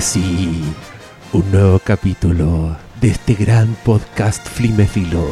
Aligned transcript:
ahora 0.00 0.12
sí, 0.12 0.62
un 1.34 1.52
nuevo 1.52 1.78
capítulo 1.78 2.74
de 3.02 3.08
este 3.08 3.34
gran 3.34 3.76
podcast 3.84 4.48
Flimefilo. 4.48 5.26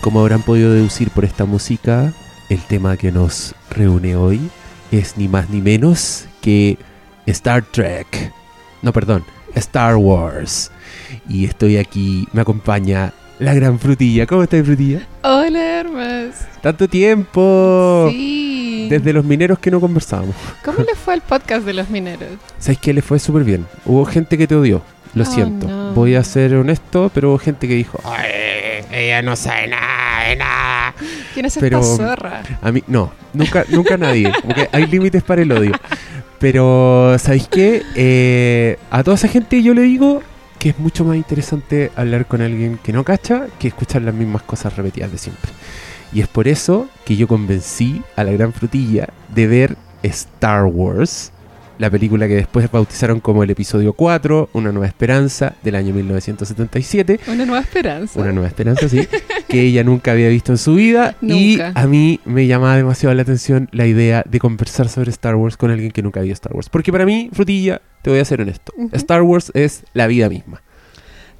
Como 0.00 0.18
habrán 0.18 0.42
podido 0.42 0.72
deducir 0.72 1.10
por 1.10 1.24
esta 1.24 1.44
música, 1.44 2.12
el 2.48 2.60
tema 2.62 2.96
que 2.96 3.12
nos 3.12 3.54
reúne 3.70 4.16
hoy 4.16 4.40
es 4.90 5.16
ni 5.16 5.28
más 5.28 5.48
ni 5.48 5.60
menos 5.60 6.26
que 6.40 6.76
Star 7.26 7.62
Trek. 7.62 8.32
No, 8.82 8.92
perdón, 8.92 9.24
Star 9.54 9.94
Wars. 9.94 10.72
Y 11.28 11.44
estoy 11.44 11.76
aquí, 11.76 12.26
me 12.32 12.40
acompaña 12.40 13.12
la 13.38 13.54
gran 13.54 13.78
frutilla. 13.78 14.26
¿Cómo 14.26 14.42
estás, 14.42 14.66
frutilla? 14.66 15.06
Hola, 15.22 15.80
Hermes. 15.80 16.34
¡Tanto 16.62 16.88
tiempo! 16.88 18.08
Sí. 18.10 18.45
Desde 18.88 19.12
los 19.12 19.24
mineros 19.24 19.58
que 19.58 19.70
no 19.70 19.80
conversábamos. 19.80 20.34
¿Cómo 20.64 20.78
le 20.78 20.94
fue 21.04 21.14
al 21.14 21.20
podcast 21.22 21.64
de 21.64 21.72
los 21.74 21.88
mineros? 21.90 22.28
¿Sabes 22.58 22.78
qué? 22.78 22.92
Le 22.92 23.02
fue 23.02 23.18
súper 23.18 23.44
bien. 23.44 23.66
Hubo 23.84 24.04
gente 24.04 24.36
que 24.38 24.46
te 24.46 24.54
odió. 24.54 24.82
Lo 25.14 25.22
Oh, 25.22 25.26
siento. 25.26 25.66
no. 25.66 25.92
Voy 25.94 26.14
a 26.14 26.22
ser 26.24 26.54
honesto, 26.56 27.10
pero 27.14 27.30
hubo 27.30 27.38
gente 27.38 27.66
que 27.66 27.74
dijo, 27.74 27.98
"Ay, 28.04 28.84
ella 28.92 29.22
no 29.22 29.34
sabe 29.34 29.68
nada, 29.68 30.28
de 30.28 30.36
nada. 30.36 30.94
¿Quién 31.32 31.46
es 31.46 31.56
Pero- 31.58 31.80
esta 31.80 31.96
zorra? 31.96 32.42
A 32.60 32.70
mí, 32.72 32.82
no, 32.86 33.12
nunca, 33.32 33.64
nunca 33.70 33.96
nadie. 33.96 34.30
Como 34.42 34.54
que 34.54 34.68
hay 34.72 34.86
límites 34.86 35.22
para 35.22 35.40
el 35.42 35.50
odio. 35.52 35.72
Pero, 36.38 37.16
¿sabéis 37.18 37.48
qué? 37.48 37.82
Eh, 37.94 38.78
a 38.90 39.02
toda 39.02 39.14
esa 39.14 39.28
gente 39.28 39.62
yo 39.62 39.72
le 39.72 39.82
digo 39.82 40.22
que 40.58 40.70
es 40.70 40.78
mucho 40.78 41.04
más 41.04 41.16
interesante 41.16 41.90
hablar 41.96 42.26
con 42.26 42.42
alguien 42.42 42.78
que 42.82 42.92
no 42.92 43.04
cacha 43.04 43.46
que 43.58 43.68
escuchar 43.68 44.02
las 44.02 44.14
mismas 44.14 44.42
cosas 44.42 44.76
repetidas 44.76 45.10
de 45.12 45.18
siempre. 45.18 45.50
Y 46.16 46.22
es 46.22 46.28
por 46.28 46.48
eso 46.48 46.88
que 47.04 47.14
yo 47.14 47.28
convencí 47.28 48.00
a 48.16 48.24
la 48.24 48.32
gran 48.32 48.54
frutilla 48.54 49.10
de 49.34 49.46
ver 49.46 49.76
Star 50.02 50.64
Wars, 50.64 51.30
la 51.76 51.90
película 51.90 52.26
que 52.26 52.36
después 52.36 52.70
bautizaron 52.70 53.20
como 53.20 53.42
el 53.42 53.50
episodio 53.50 53.92
4, 53.92 54.48
Una 54.54 54.72
Nueva 54.72 54.86
Esperanza, 54.86 55.52
del 55.62 55.74
año 55.74 55.92
1977. 55.92 57.20
Una 57.28 57.44
nueva 57.44 57.60
esperanza. 57.60 58.18
Una 58.18 58.32
nueva 58.32 58.48
esperanza, 58.48 58.88
sí. 58.88 59.06
que 59.46 59.60
ella 59.60 59.84
nunca 59.84 60.12
había 60.12 60.30
visto 60.30 60.52
en 60.52 60.56
su 60.56 60.76
vida. 60.76 61.16
Y 61.20 61.58
a 61.60 61.86
mí 61.86 62.18
me 62.24 62.46
llamaba 62.46 62.78
demasiado 62.78 63.14
la 63.14 63.20
atención 63.20 63.68
la 63.72 63.86
idea 63.86 64.24
de 64.26 64.38
conversar 64.38 64.88
sobre 64.88 65.10
Star 65.10 65.34
Wars 65.34 65.58
con 65.58 65.70
alguien 65.70 65.90
que 65.90 66.02
nunca 66.02 66.22
vio 66.22 66.32
Star 66.32 66.54
Wars. 66.54 66.70
Porque 66.70 66.92
para 66.92 67.04
mí, 67.04 67.28
Frutilla, 67.30 67.82
te 68.00 68.08
voy 68.08 68.20
a 68.20 68.24
ser 68.24 68.40
honesto. 68.40 68.72
Star 68.92 69.20
Wars 69.20 69.50
es 69.52 69.84
la 69.92 70.06
vida 70.06 70.30
misma. 70.30 70.62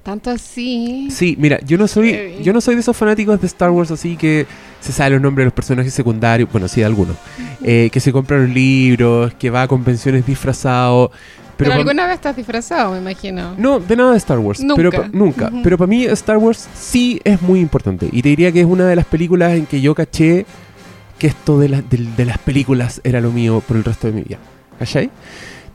Tanto 0.06 0.30
así. 0.30 1.08
Sí, 1.10 1.34
mira, 1.38 1.58
yo 1.66 1.76
no 1.76 1.88
soy, 1.88 2.12
Heavy. 2.12 2.42
yo 2.44 2.52
no 2.52 2.60
soy 2.60 2.76
de 2.76 2.80
esos 2.80 2.96
fanáticos 2.96 3.40
de 3.40 3.46
Star 3.48 3.70
Wars 3.70 3.90
así 3.90 4.16
que 4.16 4.46
se 4.80 4.92
sabe 4.92 5.10
los 5.10 5.20
nombres 5.20 5.42
de 5.42 5.46
los 5.46 5.52
personajes 5.52 5.92
secundarios, 5.92 6.48
bueno, 6.52 6.68
sí, 6.68 6.78
de 6.80 6.86
algunos, 6.86 7.16
eh, 7.62 7.90
que 7.92 7.98
se 7.98 8.12
compran 8.12 8.42
los 8.46 8.50
libros, 8.54 9.34
que 9.34 9.50
va 9.50 9.62
a 9.62 9.68
convenciones 9.68 10.24
disfrazado. 10.24 11.10
Pero, 11.56 11.70
pa- 11.72 11.76
alguna 11.78 12.06
vez 12.06 12.14
estás 12.14 12.36
disfrazado, 12.36 12.92
me 12.92 12.98
imagino. 12.98 13.54
No, 13.58 13.80
de 13.80 13.96
nada 13.96 14.12
de 14.12 14.18
Star 14.18 14.38
Wars. 14.38 14.60
Nunca. 14.60 14.76
Pero 14.76 14.90
pa- 14.92 15.08
nunca. 15.12 15.50
Pero 15.64 15.76
para 15.76 15.88
mí 15.88 16.04
Star 16.04 16.36
Wars 16.36 16.68
sí 16.78 17.20
es 17.24 17.42
muy 17.42 17.58
importante. 17.58 18.08
Y 18.12 18.22
te 18.22 18.28
diría 18.28 18.52
que 18.52 18.60
es 18.60 18.66
una 18.66 18.86
de 18.86 18.94
las 18.94 19.06
películas 19.06 19.54
en 19.54 19.66
que 19.66 19.80
yo 19.80 19.92
caché 19.94 20.46
que 21.18 21.26
esto 21.26 21.58
de, 21.58 21.68
la- 21.70 21.82
de 21.82 22.24
las 22.24 22.38
películas 22.38 23.00
era 23.02 23.20
lo 23.20 23.32
mío 23.32 23.60
por 23.66 23.76
el 23.76 23.82
resto 23.82 24.06
de 24.06 24.12
mi 24.12 24.22
vida. 24.22 24.38
¿Cachai? 24.78 25.10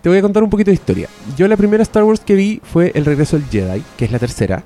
Te 0.01 0.09
voy 0.09 0.17
a 0.17 0.21
contar 0.21 0.43
un 0.43 0.49
poquito 0.49 0.71
de 0.71 0.75
historia. 0.75 1.07
Yo 1.37 1.47
la 1.47 1.57
primera 1.57 1.83
Star 1.83 2.03
Wars 2.03 2.19
que 2.21 2.35
vi 2.35 2.59
fue 2.63 2.91
El 2.95 3.05
Regreso 3.05 3.37
del 3.37 3.47
Jedi, 3.49 3.83
que 3.97 4.05
es 4.05 4.11
la 4.11 4.19
tercera. 4.19 4.63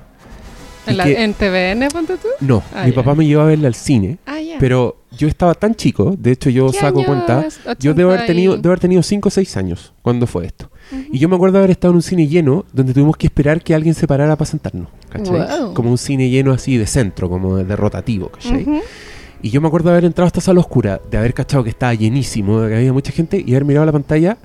¿En, 0.86 0.96
la- 0.96 1.04
que- 1.04 1.22
en 1.22 1.34
TVN, 1.34 1.88
ponte 1.90 2.14
tú? 2.16 2.28
no, 2.40 2.62
Ah, 2.72 2.84
mi 2.84 2.90
ya. 2.90 2.94
papá 2.94 3.14
me 3.16 3.26
llevó 3.26 3.42
a 3.42 3.46
verla 3.46 3.66
al 3.68 3.74
cine. 3.74 4.18
Ah, 4.24 4.40
ya. 4.40 4.56
Pero 4.60 4.98
yo 5.18 5.26
estaba 5.26 5.54
tan 5.54 5.74
chico, 5.74 6.14
de 6.16 6.30
hecho 6.30 6.48
yo 6.48 6.70
¿Qué 6.70 6.78
saco 6.78 7.04
cuenta, 7.04 7.44
yo 7.80 7.92
debo 7.92 8.10
haber 8.10 8.20
80 8.20 8.24
y- 8.24 8.26
tenido, 8.36 8.56
debo 8.56 8.68
haber 8.68 8.80
tenido 8.80 9.02
5 9.02 9.28
o 9.28 9.30
6 9.32 9.56
años 9.56 9.92
cuando 10.00 10.26
fue 10.28 10.46
esto. 10.46 10.70
Ujú. 10.92 11.02
Y 11.12 11.18
yo 11.18 11.28
me 11.28 11.34
acuerdo 11.34 11.58
haber 11.58 11.70
estado 11.72 11.90
en 11.90 11.96
un 11.96 12.02
cine 12.02 12.28
lleno 12.28 12.64
donde 12.72 12.94
tuvimos 12.94 13.16
que 13.16 13.26
esperar 13.26 13.60
que 13.62 13.74
alguien 13.74 13.94
se 13.94 14.06
parara 14.06 14.36
para 14.36 14.48
sentarnos. 14.48 14.86
¿cachai? 15.10 15.60
Wow. 15.60 15.74
Como 15.74 15.90
un 15.90 15.98
cine 15.98 16.30
lleno 16.30 16.52
así 16.52 16.76
de 16.78 16.86
centro, 16.86 17.28
como 17.28 17.56
de 17.56 17.76
rotativo. 17.76 18.28
¿cachai? 18.28 18.62
Ujú. 18.62 18.80
Y 19.42 19.50
yo 19.50 19.60
me 19.60 19.66
acuerdo 19.66 19.88
de 19.88 19.94
haber 19.94 20.04
entrado 20.04 20.26
a 20.26 20.28
esta 20.28 20.40
sala 20.40 20.60
oscura, 20.60 21.00
de 21.10 21.18
haber 21.18 21.34
cachado 21.34 21.64
que 21.64 21.70
estaba 21.70 21.92
llenísimo, 21.94 22.60
de 22.60 22.68
que 22.70 22.76
había 22.76 22.92
mucha 22.92 23.10
gente 23.10 23.42
y 23.44 23.50
haber 23.50 23.64
mirado 23.64 23.84
la 23.86 23.92
pantalla. 23.92 24.36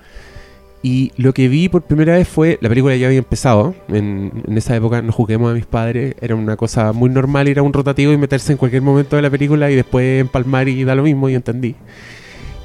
Y 0.83 1.11
lo 1.15 1.33
que 1.33 1.47
vi 1.47 1.69
por 1.69 1.83
primera 1.83 2.15
vez 2.15 2.27
fue, 2.27 2.57
la 2.59 2.67
película 2.67 2.95
ya 2.95 3.07
había 3.07 3.19
empezado, 3.19 3.75
en, 3.87 4.31
esa 4.55 4.75
época 4.75 5.01
no 5.03 5.11
juguemos 5.11 5.51
a 5.51 5.53
mis 5.53 5.67
padres, 5.67 6.15
era 6.21 6.33
una 6.35 6.57
cosa 6.57 6.91
muy 6.91 7.09
normal 7.09 7.47
ir 7.47 7.59
a 7.59 7.61
un 7.61 7.71
rotativo 7.71 8.11
y 8.11 8.17
meterse 8.17 8.51
en 8.51 8.57
cualquier 8.57 8.81
momento 8.81 9.15
de 9.15 9.21
la 9.21 9.29
película 9.29 9.69
y 9.69 9.75
después 9.75 10.21
empalmar 10.21 10.67
y 10.67 10.83
da 10.83 10.95
lo 10.95 11.03
mismo 11.03 11.29
y 11.29 11.35
entendí. 11.35 11.75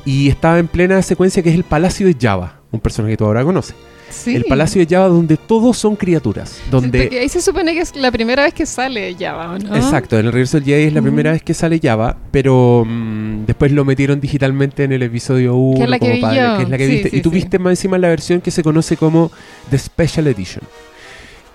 Y 0.06 0.28
estaba 0.28 0.58
en 0.58 0.68
plena 0.68 1.02
secuencia 1.02 1.42
que 1.42 1.50
es 1.50 1.54
el 1.54 1.64
Palacio 1.64 2.06
de 2.06 2.16
Java, 2.18 2.60
un 2.70 2.80
personaje 2.80 3.12
que 3.12 3.16
tú 3.18 3.26
ahora 3.26 3.44
conoces. 3.44 3.76
Sí. 4.08 4.34
El 4.36 4.44
Palacio 4.44 4.84
de 4.84 4.94
Java 4.94 5.08
donde 5.08 5.36
todos 5.36 5.76
son 5.76 5.96
criaturas, 5.96 6.58
donde... 6.70 7.02
porque 7.02 7.18
ahí 7.20 7.28
se 7.28 7.40
supone 7.42 7.74
que 7.74 7.80
es 7.80 7.94
la 7.96 8.10
primera 8.10 8.44
vez 8.44 8.54
que 8.54 8.64
sale 8.66 9.14
Java, 9.18 9.52
¿o 9.54 9.58
¿no? 9.58 9.76
Exacto, 9.76 10.18
en 10.18 10.26
el 10.26 10.32
regreso 10.32 10.56
del 10.58 10.64
Jedi 10.66 10.84
es 10.84 10.92
la 10.92 11.02
primera 11.02 11.32
vez 11.32 11.42
que 11.42 11.54
sale 11.54 11.80
Java, 11.82 12.16
pero 12.30 12.84
mm, 12.86 13.44
después 13.46 13.72
lo 13.72 13.84
metieron 13.84 14.20
digitalmente 14.20 14.84
en 14.84 14.92
el 14.92 15.02
episodio 15.02 15.54
1, 15.56 15.76
Que 15.78 15.84
es 15.84 15.90
la 15.90 15.98
que 15.98 16.12
vi 16.12 16.20
yo. 16.20 16.56
que 16.56 16.62
es 16.62 16.68
la 16.68 16.78
que 16.78 16.86
Sí, 16.86 16.92
viste. 16.92 17.10
sí, 17.10 17.16
y 17.16 17.20
tú 17.20 17.30
viste 17.30 17.58
más 17.58 17.72
encima 17.72 17.98
la 17.98 18.08
versión 18.08 18.40
que 18.40 18.50
se 18.50 18.62
conoce 18.62 18.96
como 18.96 19.30
The 19.70 19.78
Special 19.78 20.26
Edition. 20.28 20.64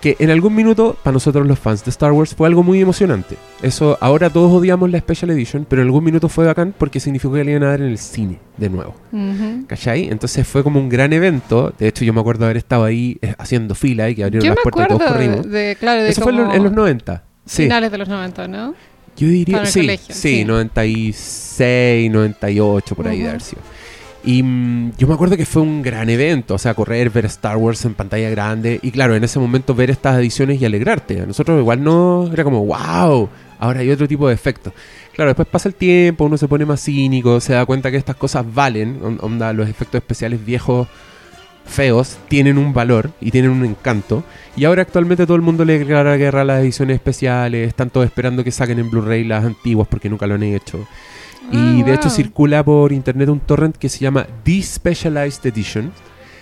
Que 0.02 0.16
en 0.18 0.30
algún 0.30 0.56
minuto, 0.56 0.96
para 1.00 1.14
nosotros 1.14 1.46
los 1.46 1.60
fans 1.60 1.84
de 1.84 1.90
Star 1.90 2.10
Wars, 2.10 2.34
fue 2.34 2.48
algo 2.48 2.64
muy 2.64 2.80
emocionante. 2.80 3.36
Eso, 3.62 3.96
ahora 4.00 4.30
todos 4.30 4.50
odiamos 4.52 4.90
la 4.90 4.98
Special 4.98 5.30
Edition, 5.30 5.64
pero 5.64 5.80
en 5.80 5.86
algún 5.86 6.02
minuto 6.02 6.28
fue 6.28 6.44
bacán 6.44 6.74
porque 6.76 6.98
significó 6.98 7.34
que 7.34 7.44
le 7.44 7.52
iban 7.52 7.62
a 7.62 7.68
dar 7.68 7.80
en 7.80 7.86
el 7.86 7.98
cine 7.98 8.40
de 8.56 8.68
nuevo. 8.68 8.96
Ujú. 9.12 9.64
¿Cachai? 9.68 10.08
Entonces 10.08 10.44
fue 10.44 10.64
como 10.64 10.80
un 10.80 10.88
gran 10.88 11.12
evento. 11.12 11.72
De 11.78 11.86
hecho, 11.86 12.04
yo 12.04 12.12
me 12.12 12.20
acuerdo 12.20 12.46
haber 12.46 12.56
estado 12.56 12.82
ahí 12.82 13.16
eh, 13.22 13.36
haciendo 13.38 13.76
fila 13.76 14.10
y 14.10 14.16
que 14.16 14.24
abrieron 14.24 14.44
Yo 14.44 14.54
las 14.54 14.58
me 14.58 14.62
puertas 14.70 14.86
y 14.86 14.98
todos 14.98 15.12
corrimos. 15.12 15.48
de, 15.48 15.76
claro, 15.78 16.02
de 16.02 16.08
Eso 16.08 16.22
fue 16.22 16.32
en, 16.32 16.64
los 16.64 16.72
90. 16.72 17.22
Sí. 17.46 17.62
finales 17.62 17.92
de 17.92 17.98
los 17.98 18.08
90, 18.08 18.48
¿no? 18.48 18.74
Yo 19.16 19.28
diría, 19.28 19.66
sí, 19.66 19.88
sí, 19.98 20.12
sí. 20.12 20.44
96, 20.44 22.10
98, 22.10 22.94
por 22.96 23.06
ahí 23.06 23.20
de 23.20 23.28
haber 23.28 23.40
sido. 23.42 23.62
Y 24.24 24.42
mm, 24.42 24.92
yo 24.98 25.08
me 25.08 25.14
acuerdo 25.14 25.36
que 25.36 25.46
fue 25.46 25.62
un 25.62 25.82
gran 25.82 26.08
evento, 26.08 26.54
o 26.54 26.58
sea, 26.58 26.74
correr, 26.74 27.10
ver 27.10 27.26
Star 27.26 27.56
Wars 27.56 27.84
en 27.84 27.94
pantalla 27.94 28.30
grande 28.30 28.78
y 28.82 28.90
claro, 28.92 29.16
en 29.16 29.24
ese 29.24 29.38
momento 29.40 29.74
ver 29.74 29.90
estas 29.90 30.18
ediciones 30.18 30.60
y 30.60 30.64
alegrarte. 30.64 31.22
A 31.22 31.26
nosotros 31.26 31.58
igual 31.58 31.82
no, 31.82 32.30
era 32.32 32.44
como, 32.44 32.64
wow, 32.64 33.28
ahora 33.58 33.80
hay 33.80 33.90
otro 33.90 34.06
tipo 34.06 34.28
de 34.28 34.34
efectos. 34.34 34.72
Claro, 35.14 35.30
después 35.30 35.48
pasa 35.48 35.68
el 35.68 35.74
tiempo, 35.74 36.24
uno 36.24 36.38
se 36.38 36.46
pone 36.48 36.64
más 36.64 36.80
cínico, 36.82 37.40
se 37.40 37.52
da 37.54 37.66
cuenta 37.66 37.90
que 37.90 37.96
estas 37.96 38.16
cosas 38.16 38.46
valen, 38.54 39.00
on- 39.02 39.18
onda, 39.20 39.52
los 39.52 39.68
efectos 39.68 39.98
especiales 40.00 40.44
viejos 40.44 40.86
feos 41.64 42.18
tienen 42.28 42.58
un 42.58 42.72
valor 42.72 43.10
y 43.20 43.30
tienen 43.30 43.50
un 43.50 43.64
encanto. 43.64 44.24
Y 44.56 44.64
ahora 44.64 44.82
actualmente 44.82 45.26
todo 45.26 45.36
el 45.36 45.42
mundo 45.42 45.64
le 45.64 45.78
declara 45.80 46.16
guerra 46.16 46.42
a 46.42 46.44
las 46.44 46.62
ediciones 46.62 46.94
especiales, 46.94 47.66
están 47.68 47.90
todos 47.90 48.06
esperando 48.06 48.44
que 48.44 48.50
saquen 48.52 48.78
en 48.78 48.90
Blu-ray 48.90 49.24
las 49.24 49.44
antiguas 49.44 49.88
porque 49.88 50.08
nunca 50.08 50.26
lo 50.26 50.34
han 50.34 50.42
hecho. 50.44 50.86
Y 51.50 51.82
Ah, 51.82 51.84
de 51.84 51.94
hecho 51.94 52.08
wow. 52.08 52.16
circula 52.16 52.64
por 52.64 52.92
internet 52.92 53.28
un 53.28 53.40
torrent 53.40 53.76
que 53.76 53.88
se 53.88 53.98
llama 53.98 54.26
Despecialized 54.44 55.44
Edition, 55.46 55.92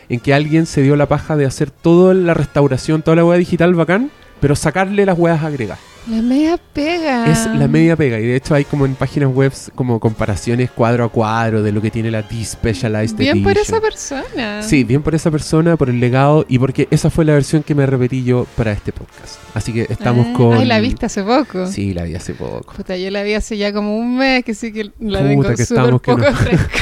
en 0.09 0.21
que 0.21 0.35
alguien 0.35 0.67
se 0.67 0.83
dio 0.83 0.97
la 0.97 1.07
paja 1.07 1.37
de 1.37 1.47
hacer 1.47 1.71
toda 1.71 2.15
la 2.15 2.35
restauración, 2.35 3.03
toda 3.03 3.17
la 3.17 3.25
hueá 3.25 3.39
digital 3.39 3.75
bacán, 3.75 4.11
pero 4.41 4.55
sacarle 4.57 5.07
las 5.07 5.19
hueas 5.19 5.43
agregadas. 5.43 5.79
La 6.09 6.23
media 6.23 6.59
pega. 6.73 7.27
Es 7.31 7.47
la 7.55 7.69
media 7.69 7.95
pega. 7.97 8.19
Y 8.19 8.27
de 8.27 8.37
hecho 8.37 8.55
hay 8.55 8.65
como 8.65 8.87
en 8.87 8.95
páginas 8.95 9.31
web 9.33 9.53
como 9.75 10.01
comparaciones 10.01 10.71
cuadro 10.71 11.05
a 11.05 11.09
cuadro 11.11 11.63
de 11.63 11.73
lo 11.73 11.83
que 11.83 11.91
tiene 11.91 12.11
la 12.11 12.23
Despecialized 12.23 13.17
Bien 13.17 13.33
Edition. 13.37 13.45
por 13.53 13.59
esa 13.63 13.81
persona. 13.81 14.63
Sí, 14.63 14.83
bien 14.85 15.03
por 15.03 15.15
esa 15.15 15.31
persona, 15.31 15.77
por 15.77 15.91
el 15.91 16.01
legado 16.01 16.47
y 16.49 16.59
porque 16.59 16.89
esa 16.91 17.11
fue 17.11 17.25
la 17.25 17.35
versión 17.35 17.63
que 17.63 17.75
me 17.75 17.85
repetí 17.87 18.25
yo 18.25 18.47
para 18.57 18.73
este 18.73 18.93
podcast. 18.93 19.37
Así 19.55 19.73
que 19.73 19.87
estamos 19.91 20.27
Ah, 20.31 20.33
con... 20.35 20.55
Ay, 20.55 20.67
la 20.67 20.81
viste 20.81 21.07
hace 21.07 21.23
poco. 21.23 21.67
Sí, 21.67 21.93
la 21.93 22.05
vi 22.05 22.15
hace 22.15 22.35
poco. 22.35 22.73
Puta, 22.75 22.97
yo 22.97 23.11
la 23.11 23.23
vi 23.23 23.35
hace 23.35 23.57
ya 23.59 23.73
como 23.73 23.97
un 23.99 24.17
mes, 24.17 24.45
que 24.45 24.55
sí 24.55 24.73
que 24.73 24.85
la 25.01 25.19
Puta, 25.21 25.29
tengo 25.29 25.43
que 25.43 25.65
súper 25.67 25.85
estamos 25.85 26.01
que 26.03 26.13
poco 26.13 26.25
no. 26.31 26.37
fresca. 26.37 26.69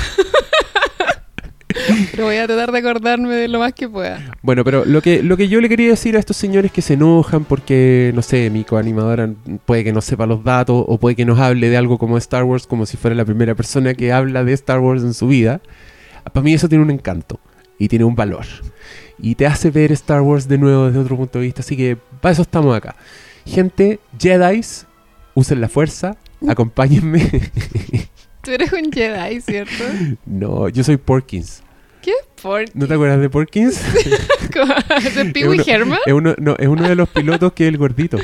Pero 2.19 2.27
voy 2.27 2.37
a 2.39 2.49
tratar 2.49 2.73
de 2.73 2.79
acordarme 2.79 3.33
de 3.33 3.47
lo 3.47 3.61
más 3.61 3.73
que 3.73 3.89
pueda. 3.89 4.21
Bueno, 4.43 4.65
pero 4.65 4.85
lo 4.85 5.01
que, 5.01 5.23
lo 5.23 5.37
que 5.37 5.47
yo 5.47 5.61
le 5.61 5.69
quería 5.69 5.91
decir 5.91 6.17
a 6.17 6.19
estos 6.19 6.37
señores 6.37 6.73
que 6.73 6.83
se 6.83 6.95
enojan 6.95 7.45
porque, 7.45 8.11
no 8.13 8.23
sé, 8.23 8.51
mi 8.51 8.65
coanimadora 8.65 9.31
puede 9.65 9.85
que 9.85 9.93
no 9.93 10.01
sepa 10.01 10.27
los 10.27 10.43
datos 10.43 10.85
o 10.89 10.99
puede 10.99 11.15
que 11.15 11.25
nos 11.25 11.39
hable 11.39 11.69
de 11.69 11.77
algo 11.77 11.97
como 11.97 12.19
Star 12.19 12.43
Wars 12.43 12.67
como 12.67 12.87
si 12.87 12.97
fuera 12.97 13.15
la 13.15 13.25
primera 13.25 13.55
persona 13.55 13.95
que 13.95 14.13
habla 14.13 14.43
de 14.43 14.53
Star 14.55 14.81
Wars 14.81 15.05
en 15.05 15.15
su 15.15 15.29
vida, 15.29 15.61
para 16.33 16.43
mí 16.43 16.55
eso 16.55 16.69
tiene 16.69 16.83
un 16.83 16.91
encanto 16.91 17.39
y 17.79 17.87
tiene 17.87 18.05
un 18.05 18.17
valor. 18.17 18.47
Y 19.21 19.37
te 19.37 19.47
hace 19.47 19.71
ver 19.71 19.93
Star 19.93 20.23
Wars 20.23 20.49
de 20.49 20.59
nuevo 20.59 20.87
desde 20.87 20.99
otro 20.99 21.17
punto 21.17 21.39
de 21.39 21.45
vista, 21.45 21.61
así 21.61 21.77
que 21.77 21.97
para 22.21 22.33
eso 22.33 22.43
estamos 22.43 22.77
acá. 22.77 22.97
Gente, 23.47 24.01
Jedi's, 24.19 24.89
usen 25.35 25.61
la 25.61 25.69
fuerza, 25.69 26.17
acompáñenme. 26.49 27.31
Tú 28.43 28.51
eres 28.51 28.73
un 28.73 28.91
Jedi, 28.91 29.41
¿cierto? 29.41 29.85
no, 30.27 30.69
yo 30.69 30.83
soy 30.83 30.97
Porkins. 30.97 31.63
¿Qué 32.39 32.43
por 32.43 32.65
¿No 32.75 32.87
te 32.87 32.95
acuerdas 32.95 33.21
de 33.21 33.31
Porkins? 33.31 33.83
¿De 35.15 35.25
Pee 35.27 35.45
Herman? 35.67 35.99
Es 36.07 36.13
uno, 36.13 36.35
no, 36.39 36.57
es 36.59 36.69
uno 36.69 36.89
de 36.89 36.95
los 36.95 37.09
pilotos 37.15 37.53
que 37.53 37.65
es 37.65 37.69
el 37.69 37.79
gordito. 37.79 38.19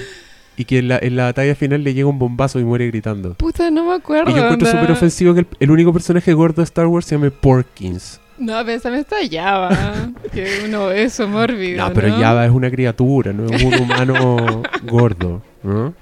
Y 0.56 0.66
que 0.66 0.78
en 0.78 0.88
la, 0.88 0.98
en 1.02 1.16
la 1.16 1.24
batalla 1.24 1.56
final 1.56 1.82
le 1.82 1.94
llega 1.94 2.06
un 2.08 2.18
bombazo 2.18 2.60
y 2.60 2.64
muere 2.64 2.86
gritando. 2.86 3.34
Puta, 3.34 3.70
no 3.72 3.86
me 3.86 3.94
acuerdo. 3.94 4.30
Y 4.30 4.34
yo 4.34 4.44
encuentro 4.44 4.70
súper 4.70 4.92
ofensivo 4.92 5.34
que 5.34 5.40
el, 5.40 5.46
el 5.58 5.70
único 5.72 5.92
personaje 5.92 6.32
gordo 6.32 6.62
de 6.62 6.64
Star 6.64 6.86
Wars 6.86 7.06
se 7.06 7.16
llame 7.16 7.32
Porkins. 7.32 8.20
No, 8.38 8.64
pensame 8.64 8.98
esta 8.98 9.16
Java, 9.30 10.10
que 10.32 10.62
uno 10.64 10.90
eso 10.90 11.26
mórbido. 11.28 11.84
No, 11.84 11.92
pero 11.92 12.08
¿no? 12.08 12.18
Java 12.18 12.44
es 12.44 12.50
una 12.52 12.70
criatura, 12.70 13.32
no 13.32 13.46
es 13.46 13.62
un 13.62 13.74
humano 13.74 14.62
gordo. 14.84 15.42
¿no? 15.62 15.94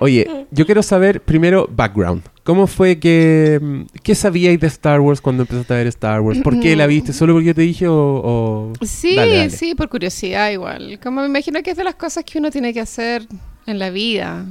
Oye, 0.00 0.46
yo 0.50 0.66
quiero 0.66 0.82
saber 0.82 1.20
primero 1.22 1.68
background. 1.70 2.22
¿Cómo 2.44 2.66
fue 2.66 2.98
que... 2.98 3.58
mm, 3.60 3.82
¿Qué 4.02 4.14
sabíais 4.14 4.58
de 4.60 4.66
Star 4.68 5.00
Wars 5.00 5.20
cuando 5.20 5.42
empezaste 5.42 5.74
a 5.74 5.76
ver 5.76 5.86
Star 5.88 6.20
Wars? 6.20 6.38
¿Por 6.42 6.58
qué 6.60 6.74
la 6.76 6.86
viste? 6.86 7.12
¿Solo 7.12 7.34
porque 7.34 7.46
yo 7.48 7.54
te 7.54 7.62
dije 7.62 7.86
o...? 7.88 7.94
o- 7.94 8.72
Sí, 8.84 9.14
Dale, 9.16 9.36
dale. 9.36 9.50
sí, 9.50 9.74
por 9.74 9.88
curiosidad 9.88 10.50
igual. 10.50 10.98
Como 11.02 11.20
me 11.20 11.26
imagino 11.26 11.62
que 11.62 11.70
es 11.72 11.76
de 11.76 11.84
las 11.84 11.94
cosas 11.96 12.24
que 12.24 12.38
uno 12.38 12.50
tiene 12.50 12.72
que 12.72 12.80
hacer 12.80 13.26
en 13.66 13.78
la 13.78 13.90
vida, 13.90 14.46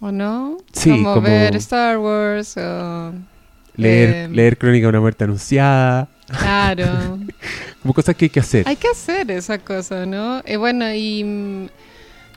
¿o 0.00 0.10
no? 0.12 0.56
Sí, 0.72 0.90
como, 0.90 1.14
como- 1.14 1.26
ver 1.28 1.54
Star 1.56 1.98
Wars 1.98 2.56
o... 2.56 3.12
Leer, 3.76 4.08
Eh, 4.10 4.28
leer 4.30 4.58
Crónica 4.58 4.84
de 4.84 4.88
una 4.90 5.00
muerte 5.00 5.24
anunciada. 5.24 6.08
Claro. 6.38 7.18
Como 7.82 7.94
cosas 7.94 8.14
que 8.14 8.26
hay 8.26 8.28
que 8.30 8.40
hacer. 8.40 8.68
Hay 8.68 8.76
que 8.76 8.88
hacer 8.88 9.30
esa 9.30 9.58
cosa, 9.58 10.06
¿no? 10.06 10.40
Y 10.46 10.56
bueno, 10.56 10.92
y 10.94 11.24
mm, 11.24 11.66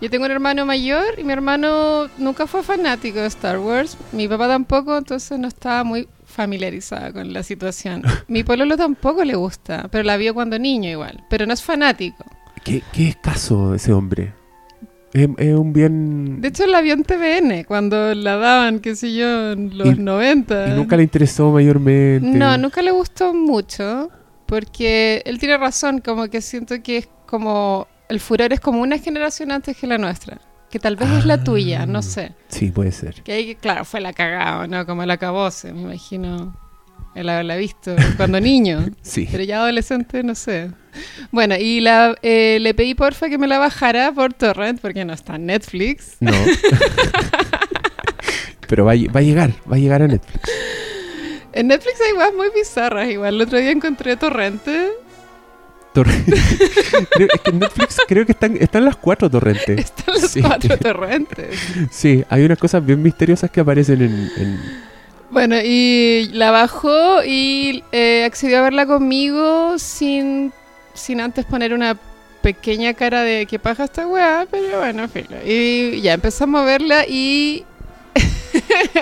yo 0.02 0.10
tengo 0.10 0.26
un 0.26 0.32
hermano 0.32 0.66
mayor 0.66 1.06
y 1.18 1.24
mi 1.24 1.34
hermano 1.34 2.08
nunca 2.18 2.48
fue 2.48 2.64
fanático 2.64 3.20
de 3.20 3.28
Star 3.28 3.60
Wars. 3.60 3.98
Mi 4.12 4.28
papá 4.28 4.48
tampoco, 4.48 4.98
entonces 4.98 5.38
no 5.40 5.48
estaba 5.48 5.84
muy 5.84 6.08
familiarizada 6.26 7.12
con 7.14 7.32
la 7.34 7.44
situación. 7.44 8.04
Mi 8.28 8.44
pololo 8.44 8.76
tampoco 8.78 9.24
le 9.24 9.36
gusta, 9.36 9.88
pero 9.92 10.04
la 10.04 10.18
vio 10.18 10.34
cuando 10.34 10.60
niño 10.60 10.90
igual. 10.90 11.24
Pero 11.30 11.46
no 11.46 11.54
es 11.54 11.64
fanático. 11.64 12.24
¿Qué, 12.64 12.82
qué 12.92 13.10
escaso 13.10 13.74
ese 13.76 13.94
hombre? 13.94 14.34
Es, 15.14 15.30
es 15.38 15.54
un 15.56 15.72
bien... 15.72 16.42
De 16.42 16.50
hecho, 16.50 16.68
la 16.68 16.82
vio 16.82 16.94
en 16.94 17.04
TVN 17.04 17.64
cuando 17.66 18.14
la 18.16 18.36
daban, 18.36 18.80
qué 18.80 18.96
sé 18.98 19.14
yo, 19.14 19.52
en 19.54 19.78
los 19.78 19.88
Y- 19.88 20.00
90. 20.00 20.68
Y 20.70 20.72
nunca 20.72 20.98
le 20.98 21.04
interesó 21.04 21.52
mayormente. 21.52 22.28
No, 22.38 22.58
nunca 22.58 22.82
le 22.82 22.92
gustó 22.92 23.34
mucho, 23.34 24.10
porque 24.46 25.22
él 25.26 25.40
tiene 25.40 25.58
razón, 25.58 26.02
como 26.02 26.28
que 26.28 26.42
siento 26.42 26.76
que 26.84 26.98
es 26.98 27.10
como, 27.28 27.88
el 28.10 28.19
furor 28.19 28.54
es 28.54 28.60
como 28.60 28.81
una 28.81 28.98
generación 28.98 29.52
antes 29.52 29.75
que 29.78 29.88
la 29.88 29.98
nuestra, 29.98 30.40
que 30.69 30.80
tal 30.80 30.96
vez 30.96 31.10
es 31.10 31.25
la 31.25 31.44
tuya, 31.44 31.86
no 31.86 32.00
Ah. 32.00 32.04
sé. 32.04 32.31
Sí, 32.50 32.72
puede 32.72 32.92
ser. 32.92 33.22
Que 33.24 33.31
ahí, 33.34 33.56
claro, 33.56 33.86
fue 33.86 34.02
la 34.02 34.13
cagada, 34.13 34.68
¿no? 34.68 34.86
Como 34.86 35.04
el 35.04 35.12
acabose, 35.12 35.72
me 35.74 35.81
imagino 35.81 36.56
el 37.16 37.30
haberla 37.30 37.56
visto 37.56 37.96
cuando 38.18 38.40
niño, 38.42 38.86
Sí. 39.02 39.28
pero 39.31 39.44
ya 39.44 39.57
adolescente, 39.62 40.22
no 40.24 40.36
sé. 40.36 40.72
Bueno, 41.31 41.56
y 41.57 41.80
la, 41.81 42.16
eh, 42.22 42.57
le 42.62 42.74
pedí 42.74 42.94
porfa 42.96 43.28
que 43.30 43.38
me 43.38 43.48
la 43.48 43.57
bajara 43.60 44.12
por 44.13 44.34
torrent, 44.34 44.80
porque 44.81 45.04
no 45.06 45.13
está 45.13 45.36
en 45.36 45.46
Netflix. 45.48 46.18
No. 46.19 46.31
Pero 48.68 48.84
va, 48.86 48.94
va 49.16 49.19
a 49.19 49.24
llegar, 49.24 49.51
va 49.72 49.75
a 49.75 49.80
llegar 49.80 50.01
a 50.01 50.08
Netflix. 50.08 50.50
En 51.54 51.68
Netflix 51.68 52.00
hay 52.01 52.13
cosas 52.16 52.34
muy 52.36 52.48
bizarras, 52.56 53.10
igual. 53.10 53.36
El 53.36 53.42
otro 53.42 53.60
día 53.60 53.72
encontré 53.72 54.18
torrente. 54.18 54.90
Creo, 57.12 57.28
es 57.34 57.42
que 57.42 57.52
Netflix 57.52 57.98
creo 58.08 58.26
que 58.26 58.32
están, 58.34 58.58
están 58.58 58.86
las 58.86 58.96
cuatro 58.96 59.30
torrentes. 59.30 59.80
Están 59.80 60.20
Sí. 60.20 60.42
cuatro 60.42 60.78
torrentes. 60.78 61.60
Sí, 61.92 62.24
hay 62.30 62.44
unas 62.46 62.58
cosas 62.58 62.86
bien 62.86 63.02
misteriosas 63.02 63.50
que 63.52 63.60
aparecen 63.62 64.02
en... 64.02 64.32
en- 64.38 64.60
Bueno, 65.30 65.56
y 65.64 66.30
la 66.34 66.52
bajó 66.52 67.24
y 67.24 67.84
eh, 67.92 68.24
accedió 68.26 68.60
a 68.60 68.62
verla 68.62 68.86
conmigo 68.86 69.78
sin, 69.80 70.54
sin 70.94 71.20
antes 71.22 71.46
poner 71.46 71.74
una 71.74 71.98
pequeña 72.42 72.94
cara 72.94 73.22
de 73.24 73.46
que 73.48 73.58
paja 73.60 73.86
esta 73.86 74.08
weá, 74.08 74.48
pero 74.50 74.80
bueno, 74.80 75.08
filo. 75.10 75.36
Y 75.46 76.00
ya 76.02 76.14
empezamos 76.14 76.62
a 76.62 76.66
verla 76.66 77.06
y. 77.08 77.66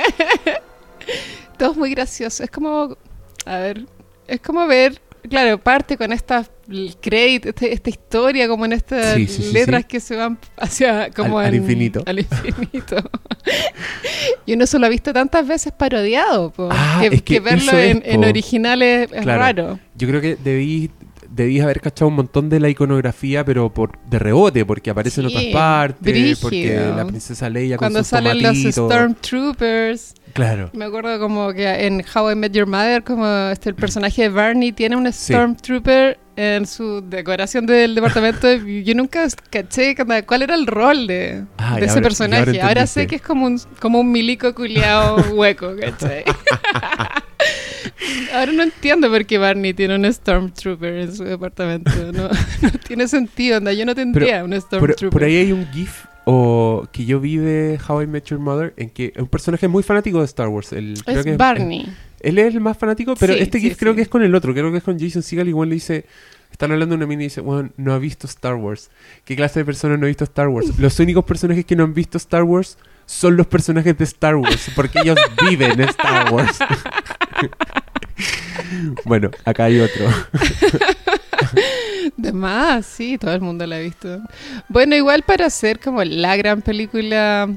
Todo 1.58 1.72
es 1.72 1.78
muy 1.78 1.92
gracioso. 1.92 2.44
Es 2.44 2.50
como. 2.50 2.98
A 3.46 3.58
ver. 3.58 3.86
Es 4.28 4.40
como 4.42 4.66
ver. 4.68 5.02
Claro, 5.30 5.58
parte 5.58 5.98
con 5.98 6.12
esta 6.12 6.46
el 6.70 6.96
crédito, 7.02 7.50
este- 7.50 7.74
esta 7.74 7.90
historia, 7.90 8.48
como 8.48 8.66
en 8.66 8.74
estas 8.74 9.16
Sí, 9.16 9.28
sí, 9.28 9.52
letras 9.54 9.82
sí. 9.82 9.88
que 9.88 10.00
se 10.00 10.16
van 10.16 10.38
hacia 10.58 11.10
como 11.12 11.40
Al- 11.40 11.48
al 11.48 11.54
en- 11.56 11.62
infinito. 11.62 12.04
Al 12.06 12.20
infinito. 12.20 12.96
y 14.46 14.54
uno 14.54 14.66
se 14.66 14.80
lo 14.80 14.86
ha 14.86 14.90
visto 14.90 15.14
tantas 15.14 15.48
veces 15.48 15.72
parodiado, 15.74 16.52
po, 16.52 16.70
Ah, 16.72 17.00
que, 17.02 17.08
es 17.08 17.22
que 17.22 17.34
que 17.36 17.40
verlo 17.40 17.72
eso 17.72 17.78
es, 17.78 17.92
en, 17.96 18.04
en 18.06 18.24
original 18.24 18.82
es, 18.82 19.12
es 19.12 19.22
Claro. 19.22 19.40
raro. 19.40 19.80
Yo 19.96 20.08
creo 20.08 20.22
que 20.22 20.36
debí, 20.42 20.90
debí 21.30 21.60
haber 21.60 21.82
cachado 21.82 22.08
un 22.10 22.16
montón 22.16 22.50
de 22.50 22.60
la 22.60 22.70
iconografía, 22.70 23.44
pero 23.44 23.74
por 23.74 23.98
de 24.10 24.20
rebote, 24.20 24.66
porque 24.66 24.90
aparece 24.90 25.22
en 25.22 25.28
otras 25.28 25.46
partes, 25.46 26.02
brígido. 26.02 26.38
porque 26.42 26.76
la 26.96 27.06
princesa 27.06 27.50
Leia 27.50 27.78
Cuando 27.78 28.00
con 28.00 28.04
sus 28.06 28.10
salen 28.10 28.42
los 28.42 28.54
tomatitos. 28.54 28.74
Stormtroopers. 28.86 30.14
Claro. 30.34 30.72
Me 30.74 30.86
acuerdo 30.86 31.20
como 31.20 31.54
que 31.54 31.68
en 31.86 32.04
How 32.14 32.32
I 32.32 32.36
Met 32.36 32.54
Your 32.54 32.66
Mother, 32.68 33.04
como 33.04 33.28
este, 33.52 33.70
el 33.70 33.76
personaje 33.76 34.24
de 34.24 34.30
Barney 34.30 34.72
tiene 34.72 34.96
un 34.96 35.06
Sí. 35.14 35.34
Stormtrooper 35.34 36.20
en 36.36 36.66
su 36.66 37.02
decoración 37.08 37.68
del 37.68 37.94
departamento. 37.94 38.48
yo 38.52 38.96
nunca 38.96 39.28
caché 39.52 39.96
cuál 40.26 40.42
era 40.42 40.56
el 40.56 40.66
rol 40.66 41.06
de, 41.06 41.44
Ah, 41.60 41.76
de 41.78 41.86
ese 41.86 41.92
ahora- 41.94 42.02
personaje. 42.02 42.50
ahora 42.60 42.68
Ahora, 42.70 42.88
sé 42.88 43.06
que 43.06 43.18
es 43.18 43.22
como 43.22 43.46
un, 43.46 43.60
como 43.80 44.00
un 44.00 44.12
milico 44.12 44.56
culiao 44.56 45.18
hueco, 45.36 45.76
¿cachai? 45.80 46.24
Ahora 48.34 48.52
no 48.52 48.64
entiendo 48.64 49.10
por 49.10 49.26
qué 49.26 49.38
Barney 49.38 49.74
tiene 49.74 49.96
un 49.96 50.12
Stormtrooper 50.12 50.94
en 50.96 51.16
su 51.16 51.24
departamento. 51.24 51.92
No, 52.12 52.30
no 52.62 52.70
tiene 52.88 53.08
sentido, 53.08 53.58
anda. 53.58 53.72
Yo 53.74 53.86
no 53.86 53.94
tendría 53.96 54.44
un 54.44 54.50
Por, 54.52 54.62
Stormtrooper. 54.62 55.10
por 55.10 55.24
ahí 55.24 55.38
hay 55.38 55.52
un 55.52 55.68
GIF 55.72 56.06
o 56.26 56.88
que 56.92 57.06
yo 57.06 57.20
vi 57.20 57.38
de 57.38 57.80
How 57.88 58.04
I 58.04 58.08
Met 58.08 58.26
Your 58.26 58.40
Mother 58.40 58.74
en 58.78 58.90
que 58.90 59.12
es 59.16 59.22
un 59.22 59.28
personaje 59.28 59.68
muy 59.68 59.84
fanático 59.84 60.20
de 60.20 60.26
Star 60.26 60.48
Wars. 60.48 60.72
El, 60.74 61.02
creo 61.04 61.20
es 61.20 61.26
que 61.26 61.38
Barney. 61.38 61.94
Él 62.22 62.40
es 62.40 62.54
el 62.54 62.62
más 62.62 62.78
fanático, 62.78 63.16
pero 63.20 63.34
Sí, 63.34 63.40
este 63.42 63.60
sí, 63.60 63.76
creo 63.76 63.92
sí. 63.94 63.98
que 63.98 64.02
es 64.04 64.08
con 64.08 64.24
el 64.24 64.34
otro. 64.34 64.54
Creo 64.54 64.72
que 64.72 64.78
es 64.78 64.84
con 64.84 64.98
Jason 65.00 65.22
Segel. 65.22 65.50
Igual 65.50 65.70
le 65.70 65.76
dice. 65.76 66.06
Están 66.52 66.72
hablando 66.72 66.94
de 66.94 66.98
una 66.98 67.08
mina 67.08 67.24
y 67.24 67.26
dice, 67.26 67.42
bueno, 67.42 67.72
no 67.78 67.94
ha 67.94 67.98
visto 67.98 68.28
Star 68.28 68.54
Wars. 68.54 68.92
¿Qué 69.26 69.36
clase 69.36 69.62
de 69.62 69.66
persona 69.66 69.98
no 69.98 70.06
ha 70.06 70.08
visto 70.08 70.24
Star 70.24 70.50
Wars? 70.50 70.78
Los 70.78 71.00
únicos 71.00 71.26
personajes 71.26 71.66
que 71.66 71.76
no 71.76 71.84
han 71.84 71.96
visto 71.96 72.20
Star 72.20 72.44
Wars 72.44 72.78
son 73.08 73.36
los 73.36 73.48
personajes 73.48 73.98
de 73.98 74.04
Star 74.04 74.36
Wars, 74.36 74.70
porque 74.76 75.00
ellos 75.00 75.18
viven 75.50 75.82
Star 75.82 76.32
Wars. 76.32 76.60
bueno, 79.06 79.32
acá 79.46 79.66
hay 79.66 79.80
otro. 79.80 80.06
De 82.18 82.32
más, 82.32 82.86
sí, 82.86 83.18
todo 83.18 83.34
el 83.34 83.42
mundo 83.42 83.66
la 83.68 83.78
ha 83.78 83.80
visto. 83.80 84.22
Bueno, 84.70 84.96
igual 84.96 85.24
para 85.24 85.50
ser 85.50 85.80
como 85.80 86.04
la 86.04 86.36
gran 86.36 86.62
película 86.62 87.50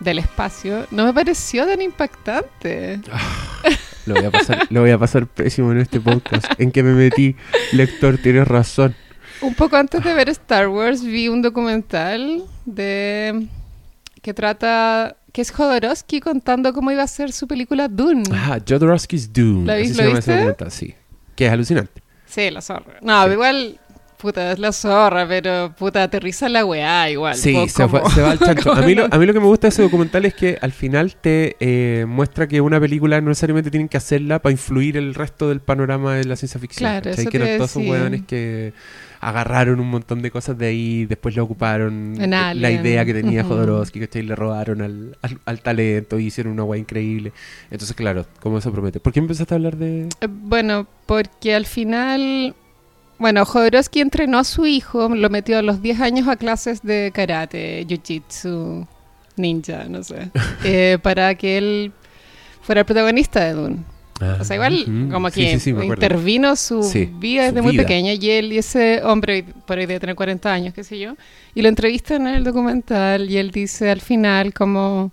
del 0.00 0.18
espacio, 0.18 0.86
no 0.90 1.04
me 1.04 1.12
pareció 1.12 1.66
tan 1.66 1.82
impactante. 1.82 3.00
Lo 4.06 4.14
voy 4.14 4.24
a 4.24 4.30
pasar, 4.30 4.66
lo 4.70 4.80
voy 4.80 4.90
a 4.90 4.98
pasar 4.98 5.26
pésimo 5.26 5.72
en 5.72 5.78
este 5.78 6.00
podcast. 6.00 6.46
En 6.58 6.70
que 6.70 6.82
me 6.82 6.92
metí, 6.92 7.36
lector, 7.72 8.16
tienes 8.18 8.46
razón. 8.48 8.94
Un 9.40 9.54
poco 9.54 9.76
antes 9.76 10.02
de 10.02 10.14
ver 10.14 10.28
Star 10.30 10.68
Wars 10.68 11.02
vi 11.04 11.28
un 11.28 11.42
documental 11.42 12.42
de 12.64 13.46
que 14.22 14.34
trata 14.34 15.16
que 15.32 15.42
es 15.42 15.50
Jodorowsky 15.52 16.20
contando 16.20 16.72
cómo 16.72 16.90
iba 16.90 17.02
a 17.02 17.06
ser 17.06 17.30
su 17.32 17.46
película 17.46 17.86
Dune. 17.86 18.24
Ah, 18.32 18.58
Jodorowsky's 18.66 19.32
Dune. 19.32 19.66
¿La 19.66 19.74
así 19.74 19.82
vi- 19.82 19.94
se 19.94 20.02
lo 20.02 20.08
ese 20.08 20.16
viste? 20.16 20.32
documental, 20.32 20.70
sí. 20.72 20.94
Que 21.36 21.46
es 21.46 21.52
alucinante. 21.52 22.02
Sí, 22.26 22.50
la 22.50 22.60
zorra. 22.62 22.98
No, 23.02 23.26
Sí. 23.26 23.32
igual 23.32 23.80
puta, 24.18 24.52
es 24.52 24.58
la 24.58 24.72
zorra, 24.72 25.26
pero 25.26 25.72
puta 25.78 26.02
aterriza 26.02 26.48
la 26.48 26.64
weá 26.64 27.10
igual. 27.10 27.34
Sí, 27.36 27.52
po, 27.52 27.68
se, 27.68 27.82
como- 27.84 28.02
va 28.02 28.30
al 28.32 28.38
chancho. 28.38 28.72
A 28.76 28.82
mí, 28.82 28.94
lo, 28.94 29.02
como- 29.04 29.14
a 29.14 29.18
mí 29.18 29.26
lo 29.26 29.32
que 29.32 29.40
me 29.40 29.46
gusta 29.46 29.66
de 29.66 29.70
ese 29.70 29.82
documental 29.82 30.24
es 30.24 30.34
que 30.34 30.58
al 30.60 30.72
final 30.72 31.16
te 31.20 31.56
eh, 31.60 32.04
muestra 32.06 32.46
que 32.48 32.60
una 32.60 32.78
película 32.80 33.20
no 33.20 33.28
necesariamente 33.28 33.70
tienen 33.70 33.88
que 33.88 33.96
hacerla 33.96 34.40
para 34.40 34.52
influir 34.52 34.96
el 34.96 35.14
resto 35.14 35.48
del 35.48 35.60
panorama 35.60 36.14
de 36.14 36.24
la 36.24 36.36
ciencia 36.36 36.60
ficción. 36.60 36.90
Claro, 36.90 37.10
eso 37.10 37.30
que 37.30 37.36
eran 37.36 37.56
todos 37.56 37.70
esos 37.70 37.82
hueones 37.86 38.22
que 38.26 38.72
agarraron 39.20 39.80
un 39.80 39.88
montón 39.90 40.22
de 40.22 40.30
cosas 40.30 40.56
de 40.58 40.66
ahí, 40.66 41.04
después 41.06 41.34
lo 41.34 41.42
ocuparon. 41.44 42.14
La 42.18 42.70
idea 42.70 43.04
que 43.04 43.14
tenía. 43.14 43.42
Jodorowsky, 43.44 44.00
¿cachai? 44.00 44.22
Le 44.22 44.36
robaron 44.36 44.80
al, 44.82 45.16
al, 45.22 45.38
al 45.44 45.60
talento 45.60 46.18
y 46.18 46.26
hicieron 46.26 46.52
una 46.52 46.64
hueá 46.64 46.78
increíble. 46.78 47.32
Entonces, 47.70 47.96
claro, 47.96 48.26
¿cómo 48.40 48.58
eso 48.58 48.70
promete? 48.72 49.00
¿Por 49.00 49.12
qué 49.12 49.18
empezaste 49.20 49.54
a 49.54 49.56
hablar 49.56 49.76
de...? 49.76 50.08
Bueno, 50.28 50.86
porque 51.06 51.54
al 51.54 51.66
final, 51.66 52.54
bueno, 53.18 53.44
Jodorowsky 53.44 54.00
entrenó 54.00 54.38
a 54.38 54.44
su 54.44 54.66
hijo, 54.66 55.08
lo 55.08 55.30
metió 55.30 55.58
a 55.58 55.62
los 55.62 55.82
10 55.82 56.00
años 56.00 56.28
a 56.28 56.36
clases 56.36 56.82
de 56.82 57.10
karate, 57.14 57.84
jiu-jitsu, 57.86 58.86
ninja, 59.36 59.84
no 59.88 60.02
sé, 60.02 60.30
eh, 60.64 60.98
para 61.02 61.34
que 61.34 61.58
él 61.58 61.92
fuera 62.62 62.80
el 62.80 62.86
protagonista 62.86 63.44
de 63.44 63.52
Dune. 63.54 63.76
O 64.40 64.44
sea, 64.44 64.56
igual 64.56 64.82
Ujú. 64.82 65.12
como 65.12 65.30
Sí, 65.30 65.42
que 65.42 65.50
sí, 65.52 65.60
sí, 65.60 65.70
acuerdo. 65.70 65.92
intervino 65.94 66.56
su 66.56 66.82
Sí, 66.82 67.08
vida 67.20 67.42
su 67.42 67.48
desde 67.54 67.62
muy 67.62 67.72
vida. 67.72 67.84
pequeño 67.84 68.12
y 68.12 68.30
él 68.30 68.52
y 68.52 68.58
ese 68.58 69.00
hombre, 69.04 69.44
por 69.64 69.78
ahí 69.78 69.86
debe 69.86 70.00
tener 70.00 70.16
40 70.16 70.52
años, 70.52 70.74
qué 70.74 70.82
sé 70.82 70.98
yo, 70.98 71.14
y 71.54 71.62
lo 71.62 71.68
entrevistan 71.68 72.26
en 72.26 72.34
el 72.34 72.42
documental 72.44 73.30
y 73.30 73.36
él 73.38 73.52
dice 73.52 73.90
al 73.90 74.00
final 74.00 74.52
como 74.52 75.12